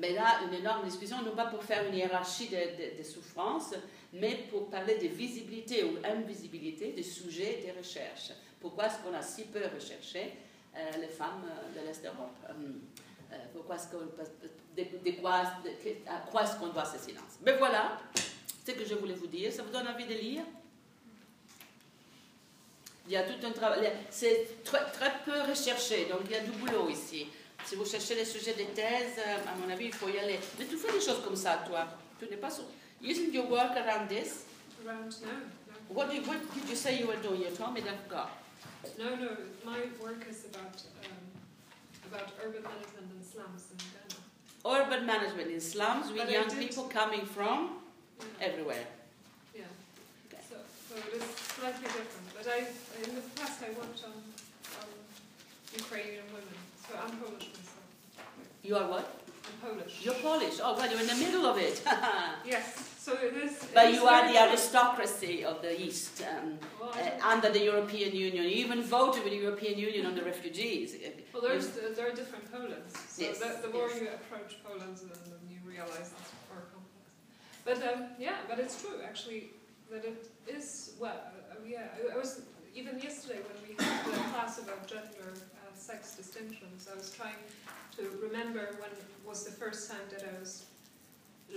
Mais 0.00 0.14
là, 0.14 0.40
une 0.48 0.54
énorme 0.54 0.84
discussion, 0.88 1.20
non 1.22 1.34
pas 1.36 1.44
pour 1.46 1.62
faire 1.62 1.86
une 1.86 1.94
hiérarchie 1.94 2.48
des 2.48 2.92
de, 2.94 2.98
de 2.98 3.02
souffrances, 3.02 3.74
mais 4.14 4.46
pour 4.50 4.70
parler 4.70 4.96
de 4.96 5.08
visibilité 5.08 5.84
ou 5.84 5.98
invisibilité 6.02 6.92
des 6.92 7.02
sujets 7.02 7.60
des 7.62 7.72
recherches. 7.72 8.32
Pourquoi 8.60 8.86
est-ce 8.86 8.98
qu'on 9.02 9.14
a 9.14 9.20
si 9.20 9.44
peu 9.44 9.60
recherché 9.74 10.32
euh, 10.74 10.90
les 11.02 11.08
femmes 11.08 11.44
euh, 11.44 11.78
de 11.78 11.86
l'Est 11.86 12.02
d'Europe? 12.02 12.38
Euh, 12.48 13.36
Pourquoi 13.52 13.76
est-ce 13.76 13.88
à 16.08 16.16
quoi 16.30 16.44
est-ce 16.44 16.56
qu'on 16.56 16.68
doit 16.68 16.86
ce 16.86 16.98
silence 16.98 17.38
Mais 17.44 17.56
voilà 17.58 18.00
ce 18.66 18.72
que 18.72 18.84
je 18.86 18.94
voulais 18.94 19.14
vous 19.14 19.26
dire. 19.26 19.52
Ça 19.52 19.62
vous 19.62 19.70
donne 19.70 19.86
envie 19.86 20.06
de 20.06 20.14
lire? 20.14 20.42
Il 23.06 23.12
y 23.12 23.16
a 23.16 23.24
tout 23.24 23.46
un 23.46 23.50
travail. 23.50 23.92
C'est 24.08 24.62
très 24.64 25.12
peu 25.26 25.42
recherché, 25.42 26.06
donc 26.06 26.20
il 26.24 26.30
y 26.30 26.36
a 26.36 26.40
du 26.40 26.52
boulot 26.52 26.88
ici. 26.88 27.26
Si 27.66 27.76
vous 27.76 27.84
cherchez 27.84 28.14
les 28.16 28.24
sujets 28.24 28.54
des 28.54 28.66
thèses, 28.66 29.18
euh, 29.18 29.38
à 29.48 29.54
mon 29.56 29.70
avis, 29.72 29.86
il 29.86 29.92
faut 29.94 30.08
y 30.08 30.18
aller. 30.18 30.38
Mais 30.58 30.66
tu 30.66 30.76
fais 30.76 30.92
des 30.92 31.00
choses 31.00 31.22
comme 31.24 31.36
ça, 31.36 31.62
toi. 31.66 31.86
Tu 32.18 32.26
n'es 32.26 32.36
pas 32.36 32.50
sur... 32.50 32.64
Isn't 33.02 33.32
your 33.32 33.48
work 33.48 33.76
around 33.76 34.08
this? 34.08 34.44
Around 34.84 35.14
no, 35.22 35.28
no. 35.28 35.94
What 35.94 36.10
did, 36.10 36.26
what 36.26 36.38
did 36.54 36.68
you 36.68 36.76
say 36.76 36.98
you 36.98 37.06
were 37.06 37.16
doing? 37.22 37.40
You 37.42 37.50
told 37.56 37.72
me 37.74 37.80
that 37.82 37.96
forgot. 38.08 38.30
No, 38.98 39.14
no, 39.16 39.36
my 39.64 39.78
work 40.02 40.26
is 40.28 40.44
about 40.46 40.76
um, 41.04 41.16
about 42.10 42.28
urban 42.44 42.62
management 42.62 43.08
and 43.14 43.24
slums 43.24 43.64
in 43.72 43.78
Ghana. 43.92 44.20
Urban 44.84 45.06
management 45.06 45.50
in 45.50 45.60
slums 45.60 46.08
with 46.12 46.24
But 46.24 46.30
young 46.30 46.48
did- 46.48 46.58
people 46.58 46.84
coming 46.84 47.24
from 47.24 47.78
Yeah, 48.20 48.48
everywhere. 48.48 48.84
yeah. 49.54 49.64
Okay. 50.28 50.42
So, 50.48 50.56
so 50.88 50.94
it 50.96 51.16
is 51.16 51.24
slightly 51.56 51.88
different. 51.88 52.28
But 52.36 52.46
I, 52.48 52.58
in 53.04 53.14
the 53.14 53.22
past, 53.40 53.62
I 53.64 53.70
worked 53.72 54.04
on, 54.04 54.12
on 54.80 54.88
Ukrainian 55.74 56.26
women. 56.36 56.59
So 56.90 56.98
I'm 56.98 57.16
Polish 57.18 57.48
myself. 57.54 58.26
You 58.64 58.76
are 58.76 58.88
what? 58.88 59.22
I'm 59.46 59.56
Polish. 59.68 60.00
You're 60.02 60.14
Polish. 60.14 60.58
Oh, 60.62 60.76
well, 60.76 60.90
you're 60.90 61.00
in 61.00 61.06
the 61.06 61.14
middle 61.14 61.46
of 61.46 61.56
it. 61.58 61.82
Yes. 62.44 62.86
So 62.98 63.12
it 63.14 63.34
is. 63.44 63.52
it 63.62 63.74
but 63.74 63.86
is 63.86 63.96
you 63.96 64.06
are 64.06 64.30
the 64.30 64.38
aristocracy 64.38 65.44
of 65.44 65.62
the 65.62 65.72
East. 65.80 66.22
Um, 66.22 66.58
Well, 66.80 66.90
uh, 66.90 67.32
under 67.32 67.50
the 67.50 67.62
European 67.72 68.12
Union. 68.14 68.42
You 68.44 68.56
even 68.66 68.82
voted 68.82 69.22
with 69.24 69.32
the 69.32 69.42
European 69.46 69.78
Union 69.78 70.04
on 70.04 70.14
the 70.14 70.24
refugees. 70.32 70.88
Well, 71.32 71.42
there's 71.42 71.68
there 71.96 72.06
are 72.10 72.16
different 72.22 72.44
Polands. 72.52 72.92
So 73.14 73.22
Yes, 73.22 73.38
the, 73.38 73.50
the 73.66 73.72
more 73.76 73.88
yes. 73.88 74.00
you 74.00 74.08
approach 74.20 74.52
Poland, 74.66 74.96
then, 75.10 75.20
then 75.30 75.42
you 75.52 75.60
realize 75.74 76.08
it's 76.18 76.32
more 76.50 76.64
complex. 76.74 77.06
But 77.68 77.78
um, 77.88 78.00
yeah, 78.26 78.38
but 78.48 78.58
it's 78.58 78.76
true 78.82 78.98
actually 79.10 79.42
that 79.92 80.04
it 80.12 80.20
is. 80.56 80.66
Well, 81.02 81.20
uh, 81.50 81.74
yeah, 81.74 82.14
I, 82.14 82.18
was 82.22 82.30
even 82.80 82.98
yesterday 82.98 83.40
when 83.48 83.58
we 83.64 83.70
had 83.78 84.04
the 84.06 84.24
class 84.32 84.58
about 84.64 84.82
gender, 84.92 85.28
sex 85.90 86.14
distinctions. 86.16 86.88
I 86.92 86.96
was 86.96 87.10
trying 87.10 87.42
to 87.96 88.02
remember 88.26 88.62
when 88.80 88.90
was 89.26 89.44
the 89.44 89.52
first 89.62 89.90
time 89.90 90.06
that 90.12 90.22
I 90.30 90.38
was 90.38 90.64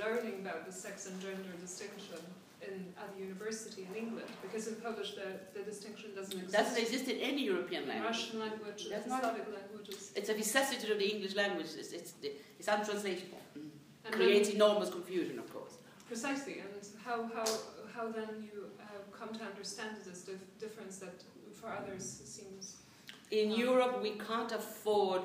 learning 0.03 0.35
about 0.43 0.65
the 0.65 0.71
sex 0.71 1.07
and 1.07 1.15
gender 1.21 1.53
distinction 1.61 2.21
in 2.67 2.75
at 3.01 3.09
the 3.13 3.19
university 3.29 3.81
in 3.89 3.93
England 4.03 4.31
because 4.41 4.63
in 4.71 4.75
Polish 4.87 5.11
the, 5.19 5.29
the 5.55 5.63
distinction 5.71 6.07
doesn't 6.15 6.39
exist. 6.39 6.53
doesn't 6.59 6.81
exist 6.85 7.05
in 7.13 7.17
any 7.31 7.43
European 7.53 7.83
language. 7.87 8.09
Russian 8.11 8.39
language, 8.39 8.81
That's 8.89 9.07
not- 9.07 9.21
Slavic 9.21 9.47
languages. 9.59 10.11
It's 10.15 10.29
a 10.29 10.37
vicissitude 10.43 10.91
of 10.95 10.99
the 11.03 11.09
English 11.15 11.35
language. 11.35 11.69
It's, 11.81 11.91
it's, 11.99 12.13
it's 12.59 12.69
untranslatable. 12.75 13.41
Mm. 13.57 13.69
And 14.05 14.15
Creates 14.15 14.49
enormous 14.49 14.89
confusion, 14.89 15.37
of 15.39 15.47
course. 15.55 15.73
precisely, 16.07 16.55
and 16.63 16.71
how, 17.05 17.17
how, 17.35 17.47
how 17.95 18.05
then 18.19 18.31
you 18.49 18.59
uh, 18.81 18.85
come 19.19 19.31
to 19.39 19.43
understand 19.51 19.91
this 20.07 20.21
dif- 20.29 20.59
difference 20.59 20.95
that 21.03 21.17
for 21.59 21.67
others 21.79 22.05
seems. 22.25 22.82
In 23.33 23.51
Um, 23.51 23.59
Europe, 23.59 24.01
we 24.01 24.11
can't 24.11 24.51
afford 24.51 25.23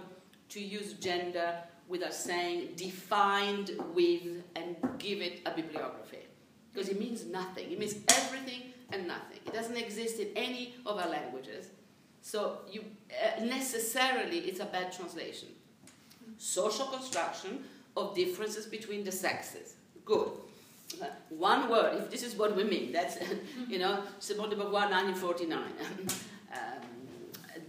to 0.49 0.61
use 0.61 0.95
gender 0.95 1.49
without 1.89 2.15
saying 2.15 2.73
defined 2.75 3.71
with 3.95 4.23
and 4.57 4.77
give 4.99 5.21
it 5.21 5.41
a 5.45 5.51
bibliography. 5.51 6.25
Because 6.73 6.89
it 6.89 6.99
means 6.99 7.27
nothing. 7.27 7.71
It 7.71 7.79
means 7.79 7.97
everything 8.09 8.63
and 8.93 9.07
nothing. 9.07 9.41
It 9.47 9.53
doesn't 9.53 9.77
exist 9.77 10.19
in 10.21 10.29
any 10.37 10.75
of 10.87 10.97
our 10.99 11.09
languages. 11.09 11.69
So 12.23 12.39
you 12.73 12.81
uh, 13.13 13.45
necessarily 13.45 14.39
it's 14.49 14.61
a 14.61 14.67
bad 14.77 14.91
translation. 14.93 15.49
Social 16.39 16.87
construction 16.87 17.65
of 17.97 18.15
differences 18.15 18.67
between 18.67 19.05
the 19.05 19.13
sexes. 19.13 19.75
Good. 20.05 20.29
Uh, 21.03 21.07
One 21.29 21.69
word, 21.69 21.91
if 22.01 22.11
this 22.11 22.23
is 22.23 22.35
what 22.37 22.57
we 22.57 22.65
mean, 22.65 22.93
that's, 22.93 23.19
you 23.69 23.79
know, 23.79 24.03
Simone 24.19 24.51
de 24.51 24.57
Beauvoir, 24.57 24.89
1949. 24.91 26.09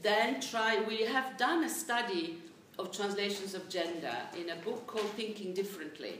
then 0.01 0.41
try, 0.41 0.83
we 0.87 1.03
have 1.03 1.37
done 1.37 1.63
a 1.63 1.69
study 1.69 2.37
of 2.77 2.91
translations 2.91 3.53
of 3.53 3.67
gender 3.69 4.15
in 4.39 4.49
a 4.49 4.55
book 4.57 4.87
called 4.87 5.09
Thinking 5.11 5.53
Differently. 5.53 6.19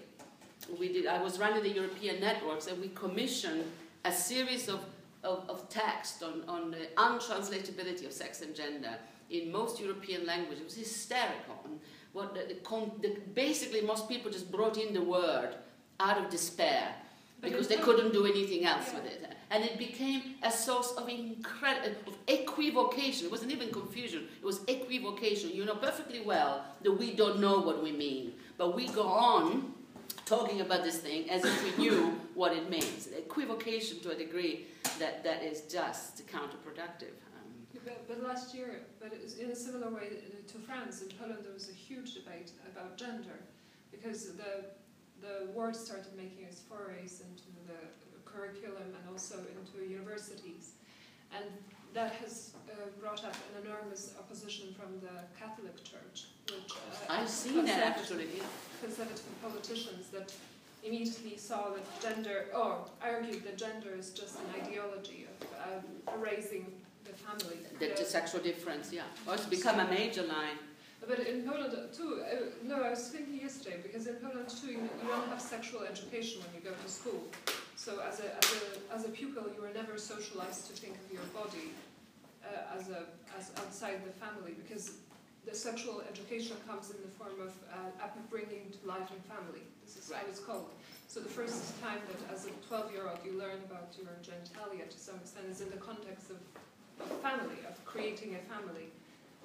We 0.80 0.91
did, 0.91 1.07
I 1.07 1.22
was 1.22 1.39
running 1.39 1.64
the 1.64 1.69
European 1.69 2.19
networks 2.19 2.68
and 2.68 2.81
we 2.81 2.89
commissioned 2.89 3.64
a 4.06 4.11
series 4.11 4.68
of, 4.68 4.81
of, 5.23 5.49
of 5.49 5.69
texts 5.69 6.22
on, 6.22 6.43
on 6.47 6.72
the 6.72 6.88
untranslatability 6.97 8.06
of 8.06 8.11
sex 8.11 8.41
and 8.41 8.53
gender 8.53 8.95
in 9.30 9.51
most 9.51 9.80
European 9.80 10.26
languages. 10.26 10.61
It 10.61 10.65
was 10.65 10.76
hysterical. 10.76 11.60
And 11.65 11.80
what 12.14 12.34
the, 12.34 12.53
the, 12.53 12.91
the, 13.01 13.19
basically, 13.34 13.81
most 13.81 14.10
people 14.10 14.31
just 14.31 14.51
brought 14.51 14.77
in 14.77 14.93
the 14.93 15.01
word 15.01 15.56
out 15.99 16.18
of 16.18 16.30
despair 16.30 16.93
because 17.41 17.68
they 17.68 17.78
couldn't 17.78 18.11
do 18.14 18.26
anything 18.26 18.66
else 18.66 18.94
with 18.94 19.06
it. 19.06 19.36
And 19.52 19.64
it 19.64 19.78
became 19.78 20.36
a 20.44 20.52
source 20.52 20.91
of 20.91 21.10
incredible 21.10 21.95
of 22.07 22.18
equivocation. 22.28 23.26
It 23.26 23.32
wasn't 23.32 23.52
even 23.52 23.72
confusion. 23.72 24.28
It 24.41 24.45
was 24.45 24.61
equivocation. 24.68 25.49
You 25.52 25.66
know 25.66 25.76
perfectly 25.76 26.22
well 26.22 26.64
that 26.84 26.91
we 26.91 27.14
don't 27.14 27.40
know 27.40 27.60
what 27.60 27.82
we 27.82 27.91
mean, 27.91 28.34
but 28.57 28.76
we 28.76 28.88
go 28.90 29.07
on 29.07 29.74
talking 30.26 30.61
about 30.61 30.84
this 30.84 30.99
thing 30.99 31.28
as 31.32 31.44
if 31.44 31.64
we 31.66 31.84
knew 31.84 32.20
what 32.36 32.53
it 32.53 32.70
means. 32.70 33.07
Equivocation 33.18 33.99
to 34.02 34.11
a 34.11 34.16
degree 34.16 34.68
that, 34.99 35.24
that 35.24 35.41
is 35.41 35.61
just 35.61 36.28
counterproductive. 36.28 37.16
Um, 37.34 37.49
But, 37.84 38.07
but 38.07 38.22
last 38.22 38.53
year, 38.53 38.82
but 38.99 39.11
it 39.11 39.22
was 39.24 39.40
in 39.40 39.49
a 39.49 39.56
similar 39.56 39.90
way 39.90 40.10
to 40.48 40.57
France, 40.60 41.02
in 41.02 41.10
Poland, 41.18 41.40
there 41.44 41.53
was 41.53 41.70
a 41.70 41.74
huge 41.74 42.14
debate 42.14 42.52
about 42.72 42.98
gender 42.98 43.40
because 43.91 44.34
the, 44.34 44.66
the 45.22 45.52
word 45.52 45.76
started 45.76 46.16
making 46.16 46.46
its 46.46 46.62
forays 46.62 47.22
into 47.28 47.50
the 47.68 47.80
curriculum 48.26 48.84
and 48.96 49.04
also 49.12 49.36
into 49.56 49.90
universities. 49.90 50.74
And 51.36 51.46
that 51.94 52.14
has 52.14 52.52
uh, 52.70 52.74
brought 53.00 53.24
up 53.24 53.34
an 53.34 53.66
enormous 53.66 54.14
opposition 54.20 54.74
from 54.74 55.00
the 55.00 55.24
Catholic 55.38 55.76
Church, 55.84 56.28
which 56.46 56.72
uh, 56.72 57.14
I've 57.14 57.30
seen 57.30 57.66
that 57.66 57.98
conservative- 57.98 58.30
actually. 58.30 58.38
yeah. 58.38 58.82
conservative 58.82 59.41
politicians 59.41 60.10
that 60.10 60.34
immediately 60.84 61.36
saw 61.38 61.72
that 61.72 62.02
gender, 62.02 62.46
or 62.56 62.78
argued 63.02 63.44
that 63.44 63.58
gender 63.58 63.90
is 63.98 64.12
just 64.12 64.38
an 64.40 64.62
ideology 64.64 65.28
of 65.41 65.48
um, 65.84 66.20
erasing 66.20 66.72
the 67.04 67.12
family. 67.12 67.58
The, 67.80 67.94
the 67.98 68.06
sexual 68.06 68.41
difference, 68.41 68.94
yeah. 68.94 69.04
Oh, 69.28 69.34
it's 69.34 69.46
become 69.46 69.80
a 69.80 69.88
major 69.90 70.24
line. 70.24 70.58
But 71.07 71.19
in 71.19 71.43
Poland 71.43 71.73
too, 71.93 72.21
uh, 72.21 72.35
no, 72.63 72.84
I 72.84 72.89
was 72.91 73.07
thinking 73.09 73.39
yesterday 73.41 73.80
because 73.81 74.05
in 74.07 74.15
Poland 74.15 74.49
too, 74.49 74.67
you, 74.67 74.84
you 75.01 75.07
don't 75.07 75.27
have 75.30 75.41
sexual 75.41 75.81
education 75.84 76.41
when 76.43 76.51
you 76.61 76.69
go 76.69 76.76
to 76.76 76.89
school. 76.91 77.23
So 77.76 78.01
as 78.01 78.19
a, 78.19 78.35
as 78.38 78.47
a, 78.61 78.93
as 78.95 79.05
a 79.05 79.09
pupil, 79.09 79.43
you 79.55 79.63
are 79.63 79.73
never 79.73 79.97
socialized 79.97 80.67
to 80.67 80.73
think 80.73 80.95
of 80.95 81.07
your 81.13 81.23
body 81.34 81.71
uh, 82.43 82.77
as, 82.77 82.89
a, 82.89 83.07
as 83.38 83.51
outside 83.57 84.03
the 84.05 84.11
family 84.11 84.53
because 84.61 84.97
the 85.45 85.55
sexual 85.55 86.03
education 86.11 86.57
comes 86.67 86.91
in 86.91 86.97
the 87.01 87.07
form 87.17 87.39
of 87.41 87.53
uh, 87.73 88.07
bringing 88.30 88.69
to 88.69 88.88
life 88.88 89.09
and 89.09 89.23
family. 89.26 89.63
This 89.84 89.97
is 89.97 90.11
Right. 90.11 90.21
how 90.21 90.27
it's 90.30 90.39
called. 90.39 90.69
So 91.07 91.19
the 91.19 91.30
first 91.30 91.80
time 91.81 91.97
that 92.11 92.21
as 92.35 92.45
a 92.45 92.51
12-year-old 92.69 93.19
you 93.26 93.34
learn 93.39 93.57
about 93.65 93.89
your 93.97 94.13
genitalia 94.21 94.88
to 94.88 94.97
some 94.99 95.15
extent 95.15 95.47
is 95.49 95.61
in 95.61 95.69
the 95.71 95.77
context 95.81 96.30
of 96.30 96.38
family, 97.21 97.57
of 97.67 97.84
creating 97.85 98.35
a 98.35 98.43
family. 98.53 98.91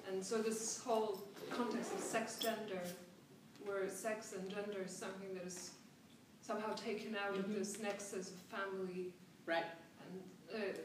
And 0.09 0.23
so 0.23 0.41
this 0.41 0.81
whole 0.83 1.21
context 1.51 1.93
of 1.93 1.99
sex 1.99 2.37
gender, 2.39 2.81
where 3.65 3.89
sex 3.89 4.33
and 4.33 4.49
gender 4.49 4.81
is 4.85 4.91
something 4.95 5.33
that 5.35 5.45
is 5.45 5.71
somehow 6.41 6.73
taken 6.73 7.15
out 7.15 7.35
of 7.37 7.45
Mhm. 7.45 7.55
this 7.55 7.79
nexus 7.79 8.29
of 8.31 8.37
family 8.59 9.13
Right. 9.45 9.65
and 10.01 10.61
uh, 10.61 10.79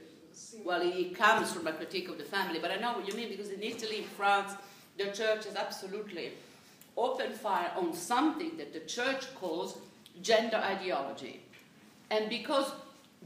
Well, 0.65 0.81
it- 0.81 1.15
comes 1.15 1.53
from 1.53 1.67
a 1.67 1.73
critique 1.73 2.09
of 2.09 2.17
the 2.17 2.25
family, 2.25 2.59
but 2.61 2.71
I 2.71 2.77
know 2.77 2.93
what 2.95 3.07
you 3.07 3.15
mean 3.15 3.29
because 3.29 3.51
in 3.51 3.63
Italy, 3.63 4.05
France, 4.17 4.53
the 4.97 5.11
church 5.13 5.45
has 5.45 5.55
absolutely 5.57 6.33
opened 6.97 7.35
fire 7.35 7.73
on 7.77 7.95
something 7.95 8.57
that 8.57 8.73
the 8.73 8.81
church 8.81 9.35
calls 9.35 9.79
gender 10.23 10.57
ideology. 10.57 11.43
And 12.11 12.29
because 12.31 12.73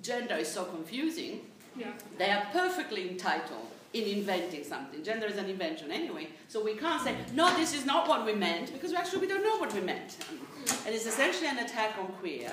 gender 0.03 0.35
is 0.37 0.49
so 0.53 0.65
confusing, 0.65 1.49
yeah. 1.77 1.93
they 2.19 2.31
are 2.31 2.47
perfectly 2.53 3.09
entitled 3.11 3.69
in 3.95 4.19
inventing 4.19 4.65
something. 4.65 5.03
Gender 5.03 5.27
is 5.27 5.39
an 5.39 5.49
invention 5.49 5.91
anyway, 5.91 6.29
so 6.49 6.63
we 6.63 6.75
can't 6.75 7.01
say, 7.03 7.15
no, 7.33 7.57
this 7.57 7.75
is 7.75 7.87
not 7.87 8.09
what 8.09 8.27
we 8.27 8.35
meant, 8.35 8.73
because 8.73 8.93
actually 8.93 9.21
we 9.21 9.29
don't 9.29 9.45
know 9.45 9.57
what 9.57 9.73
we 9.73 9.81
meant. 9.81 10.17
And 10.85 10.95
it's 10.95 11.07
essentially 11.07 11.47
an 11.47 11.59
attack 11.59 11.97
on 11.99 12.09
queer, 12.21 12.51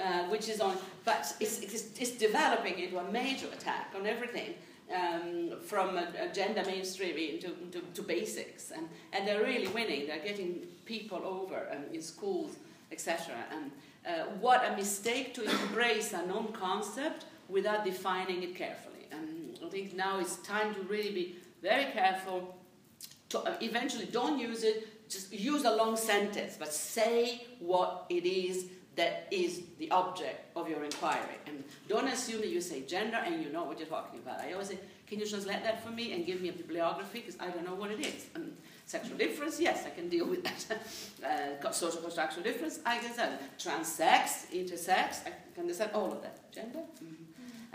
uh, 0.00 0.24
which 0.24 0.48
is 0.48 0.60
on, 0.60 0.76
but 1.04 1.34
it's, 1.40 1.60
it's, 1.60 2.00
it's 2.00 2.12
developing 2.12 2.78
into 2.78 2.98
a 2.98 3.10
major 3.10 3.48
attack 3.48 3.92
on 3.96 4.06
everything. 4.06 4.54
Um, 4.88 5.58
from 5.64 5.96
a, 5.96 6.12
a 6.16 6.32
gender 6.32 6.62
mainstreaming 6.62 7.40
to, 7.40 7.48
to, 7.72 7.84
to 7.94 8.02
basics, 8.02 8.70
and, 8.70 8.88
and 9.12 9.26
they're 9.26 9.42
really 9.42 9.66
winning. 9.66 10.06
They're 10.06 10.22
getting 10.22 10.60
people 10.84 11.22
over 11.24 11.66
um, 11.72 11.92
in 11.92 12.00
schools, 12.00 12.52
etc. 12.92 13.34
And 13.50 13.72
uh, 14.06 14.26
what 14.40 14.64
a 14.64 14.76
mistake 14.76 15.34
to 15.34 15.42
embrace 15.42 16.12
a 16.12 16.24
known 16.24 16.52
concept 16.52 17.24
without 17.48 17.84
defining 17.84 18.44
it 18.44 18.54
carefully. 18.54 18.95
And 19.58 19.66
I 19.66 19.70
think 19.70 19.94
now 19.94 20.18
it's 20.18 20.36
time 20.38 20.74
to 20.74 20.80
really 20.82 21.10
be 21.10 21.36
very 21.62 21.92
careful. 21.92 22.56
To 23.30 23.40
uh, 23.40 23.56
eventually, 23.60 24.06
don't 24.06 24.38
use 24.38 24.62
it. 24.62 25.08
Just 25.08 25.32
use 25.32 25.64
a 25.64 25.70
long 25.70 25.96
sentence, 25.96 26.56
but 26.58 26.72
say 26.72 27.46
what 27.60 28.06
it 28.08 28.26
is 28.26 28.66
that 28.96 29.28
is 29.30 29.62
the 29.78 29.90
object 29.90 30.56
of 30.56 30.68
your 30.68 30.82
inquiry. 30.82 31.38
And 31.46 31.62
don't 31.86 32.08
assume 32.08 32.40
that 32.40 32.48
you 32.48 32.60
say 32.60 32.80
gender 32.82 33.18
and 33.18 33.42
you 33.42 33.50
know 33.50 33.64
what 33.64 33.78
you're 33.78 33.88
talking 33.88 34.18
about. 34.20 34.40
I 34.40 34.52
always 34.52 34.68
say, 34.68 34.78
can 35.06 35.20
you 35.20 35.26
translate 35.26 35.62
that 35.62 35.84
for 35.84 35.90
me 35.90 36.12
and 36.12 36.26
give 36.26 36.40
me 36.40 36.48
a 36.48 36.52
bibliography 36.52 37.20
because 37.20 37.38
I 37.38 37.48
don't 37.50 37.64
know 37.64 37.74
what 37.74 37.90
it 37.90 38.00
is. 38.00 38.26
Um, 38.34 38.52
sexual 38.86 39.16
difference, 39.18 39.60
yes, 39.60 39.84
I 39.86 39.90
can 39.90 40.08
deal 40.08 40.26
with 40.26 40.42
that. 40.44 41.60
uh, 41.64 41.70
social 41.70 42.00
constructional 42.00 42.42
difference, 42.42 42.80
I 42.84 42.98
can 42.98 43.10
understand. 43.10 43.38
Transsex, 43.58 44.50
intersex, 44.52 45.26
I 45.26 45.32
can 45.54 45.62
understand 45.62 45.90
all 45.94 46.10
of 46.10 46.22
that. 46.22 46.50
Gender. 46.50 46.80
Mm-hmm. 47.02 47.25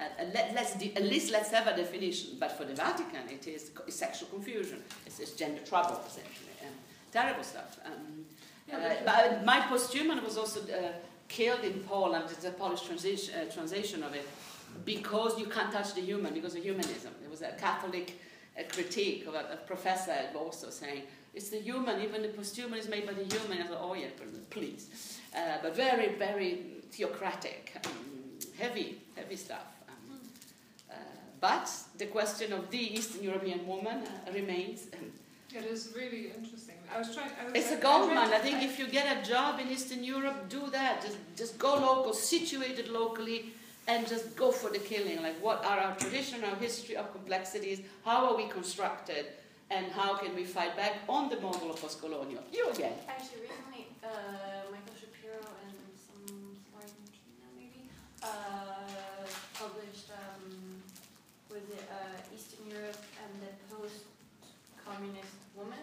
Uh, 0.01 0.05
uh, 0.21 0.25
let, 0.33 0.53
let's 0.55 0.73
de- 0.75 0.95
at 0.95 1.03
least 1.03 1.31
let's 1.31 1.51
have 1.51 1.67
a 1.67 1.75
definition. 1.77 2.31
But 2.39 2.51
for 2.57 2.65
the 2.65 2.73
Vatican, 2.73 3.29
it 3.29 3.47
is 3.47 3.69
co- 3.75 3.87
sexual 3.89 4.29
confusion. 4.29 4.79
It's, 5.05 5.19
it's 5.19 5.33
gender 5.33 5.61
trouble, 5.61 5.99
essentially. 6.07 6.55
Um, 6.63 6.73
terrible 7.11 7.43
stuff. 7.43 7.79
Um, 7.85 8.25
Yeah, 8.67 8.77
uh, 8.77 8.89
but- 8.89 9.05
but 9.05 9.45
my 9.45 9.59
posthuman 9.69 10.23
was 10.23 10.37
also 10.37 10.59
uh, 10.61 10.91
killed 11.27 11.63
in 11.63 11.83
Poland. 11.83 12.25
It's 12.31 12.45
a 12.45 12.51
Polish 12.51 12.81
transition, 12.89 13.33
uh, 13.35 13.51
translation 13.51 14.03
of 14.03 14.13
it 14.15 14.27
because 14.85 15.37
you 15.41 15.47
can't 15.47 15.71
touch 15.71 15.93
the 15.93 16.01
human 16.01 16.33
because 16.33 16.55
of 16.57 16.63
humanism. 16.63 17.11
There 17.21 17.29
was 17.29 17.41
a 17.41 17.51
Catholic 17.59 18.07
uh, 18.57 18.63
critique 18.73 19.27
of 19.27 19.33
a, 19.35 19.43
a 19.53 19.57
professor 19.67 20.15
also 20.35 20.69
saying 20.69 21.01
it's 21.33 21.49
the 21.49 21.59
human, 21.59 22.01
even 22.01 22.21
the 22.21 22.29
posthuman 22.29 22.77
is 22.77 22.87
made 22.87 23.05
by 23.05 23.13
the 23.13 23.23
human. 23.35 23.61
I 23.61 23.67
thought, 23.67 23.81
oh 23.81 23.93
yeah, 23.93 24.07
please. 24.49 24.83
Uh, 25.35 25.57
but 25.63 25.75
very, 25.75 26.15
very 26.15 26.51
theocratic, 26.91 27.63
um, 27.85 27.91
heavy, 28.57 29.01
heavy 29.15 29.35
stuff. 29.35 29.65
But 31.41 31.67
the 31.97 32.05
question 32.05 32.53
of 32.53 32.69
the 32.69 32.83
Eastern 32.97 33.23
European 33.23 33.67
woman 33.67 33.97
uh, 34.05 34.31
remains. 34.31 34.87
Um, 34.93 35.11
It 35.53 35.65
is 35.65 35.91
really 35.99 36.31
interesting. 36.39 36.77
I 36.93 36.97
was 37.01 37.09
trying. 37.15 37.31
I 37.39 37.43
was, 37.43 37.53
it's 37.59 37.71
a 37.77 37.81
gold 37.87 38.09
I 38.11 38.15
mine. 38.15 38.33
I 38.39 38.41
think 38.47 38.63
if 38.63 38.79
you 38.79 38.87
get 38.87 39.05
a 39.17 39.19
job 39.33 39.59
in 39.59 39.67
Eastern 39.75 40.01
Europe, 40.15 40.37
do 40.47 40.63
that. 40.77 40.93
Just, 41.05 41.17
just 41.41 41.53
go 41.59 41.71
local, 41.89 42.13
situated 42.13 42.87
locally, 42.87 43.39
and 43.91 44.07
just 44.07 44.25
go 44.43 44.47
for 44.59 44.69
the 44.75 44.79
killing. 44.91 45.17
Like, 45.27 45.37
what 45.47 45.59
are 45.69 45.79
our 45.85 45.95
tradition, 46.03 46.37
our 46.49 46.55
history, 46.55 46.95
our 46.95 47.09
complexities? 47.17 47.79
How 48.05 48.19
are 48.27 48.35
we 48.41 48.47
constructed? 48.47 49.25
And 49.75 49.85
how 49.91 50.11
can 50.21 50.31
we 50.39 50.45
fight 50.57 50.73
back 50.83 50.95
on 51.15 51.23
the 51.33 51.39
model 51.47 51.67
of 51.71 51.77
post-colonial? 51.83 52.43
You 52.57 52.63
again. 52.75 52.95
Actually, 53.07 53.41
recently, 53.47 53.83
uh, 54.03 54.71
Michael 54.73 54.95
Shapiro 55.01 55.39
and 55.63 55.75
some 56.07 56.55
Argentina 56.79 57.47
maybe 57.59 57.81
uh, 58.23 59.23
published 59.61 60.07
um, 60.11 60.83
was 61.51 61.65
it 61.77 61.85
uh, 61.91 62.35
Eastern 62.35 62.63
Europe 62.75 63.03
and 63.21 63.31
the 63.43 63.51
post-communist 65.01 65.33
woman, 65.55 65.79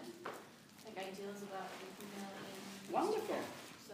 like 0.85 1.07
ideals 1.07 1.41
about 1.43 1.67
female 1.97 3.01
Wonderful. 3.03 3.35
So 3.87 3.93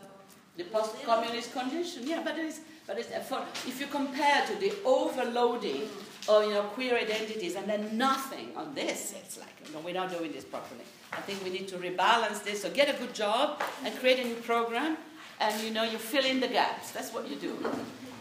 The 0.58 0.64
post-communist 0.66 1.52
condition, 1.52 2.08
yeah, 2.08 2.22
but 2.24 2.38
it's, 2.38 2.60
but 2.88 3.00
it's, 3.00 3.10
for, 3.28 3.42
if 3.66 3.80
you 3.80 3.88
compare 3.88 4.46
to 4.46 4.56
the 4.56 4.74
overloading 4.86 5.82
mm. 5.82 6.30
of 6.30 6.46
you 6.46 6.54
know 6.54 6.64
queer 6.76 6.96
identities 6.96 7.56
and 7.56 7.68
then 7.68 7.98
nothing 7.98 8.52
on 8.56 8.76
this, 8.76 9.14
it's 9.18 9.40
like 9.40 9.56
no, 9.74 9.80
we're 9.80 9.94
not 9.94 10.12
doing 10.12 10.32
this 10.32 10.44
properly. 10.44 10.86
I 11.12 11.22
think 11.22 11.44
we 11.44 11.50
need 11.50 11.68
to 11.70 11.78
rebalance 11.78 12.44
this. 12.44 12.62
So 12.62 12.70
get 12.70 12.90
a 12.94 12.98
good 13.00 13.14
job 13.14 13.62
and 13.84 13.98
create 14.00 14.20
a 14.20 14.28
new 14.28 14.36
program, 14.36 14.98
and 15.40 15.64
you 15.64 15.72
know 15.72 15.84
you 15.84 15.98
fill 15.98 16.26
in 16.26 16.40
the 16.40 16.48
gaps. 16.48 16.92
That's 16.92 17.12
what 17.14 17.28
you 17.30 17.36
do. 17.36 17.54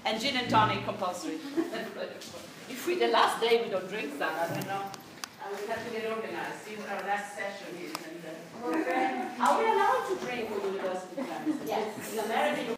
And 0.06 0.20
gin 0.20 0.36
and 0.36 0.48
tonic 0.48 0.84
compulsory. 0.84 1.38
if 2.70 2.86
we 2.86 2.94
the 2.96 3.08
last 3.08 3.40
day 3.40 3.62
we 3.62 3.70
don't 3.70 3.88
drink 3.88 4.12
some, 4.18 4.34
I 4.34 4.48
don't 4.48 4.66
know. 4.66 5.03
I 5.44 5.50
will 5.52 5.68
have 5.68 5.84
to 5.84 5.90
get 5.92 6.08
organized. 6.08 6.64
See 6.64 6.72
what 6.80 6.88
our 6.88 7.04
last 7.04 7.36
session 7.36 7.68
is. 7.76 7.92
And, 8.08 8.24
uh, 8.24 9.44
are 9.44 9.58
we 9.60 9.64
allowed 9.68 10.08
to 10.08 10.16
drink 10.24 10.48
for 10.48 10.56
university 10.64 11.20
classes? 11.20 11.56
Yes. 11.68 11.92
In 12.16 12.18
America, 12.24 12.64
you 12.64 12.72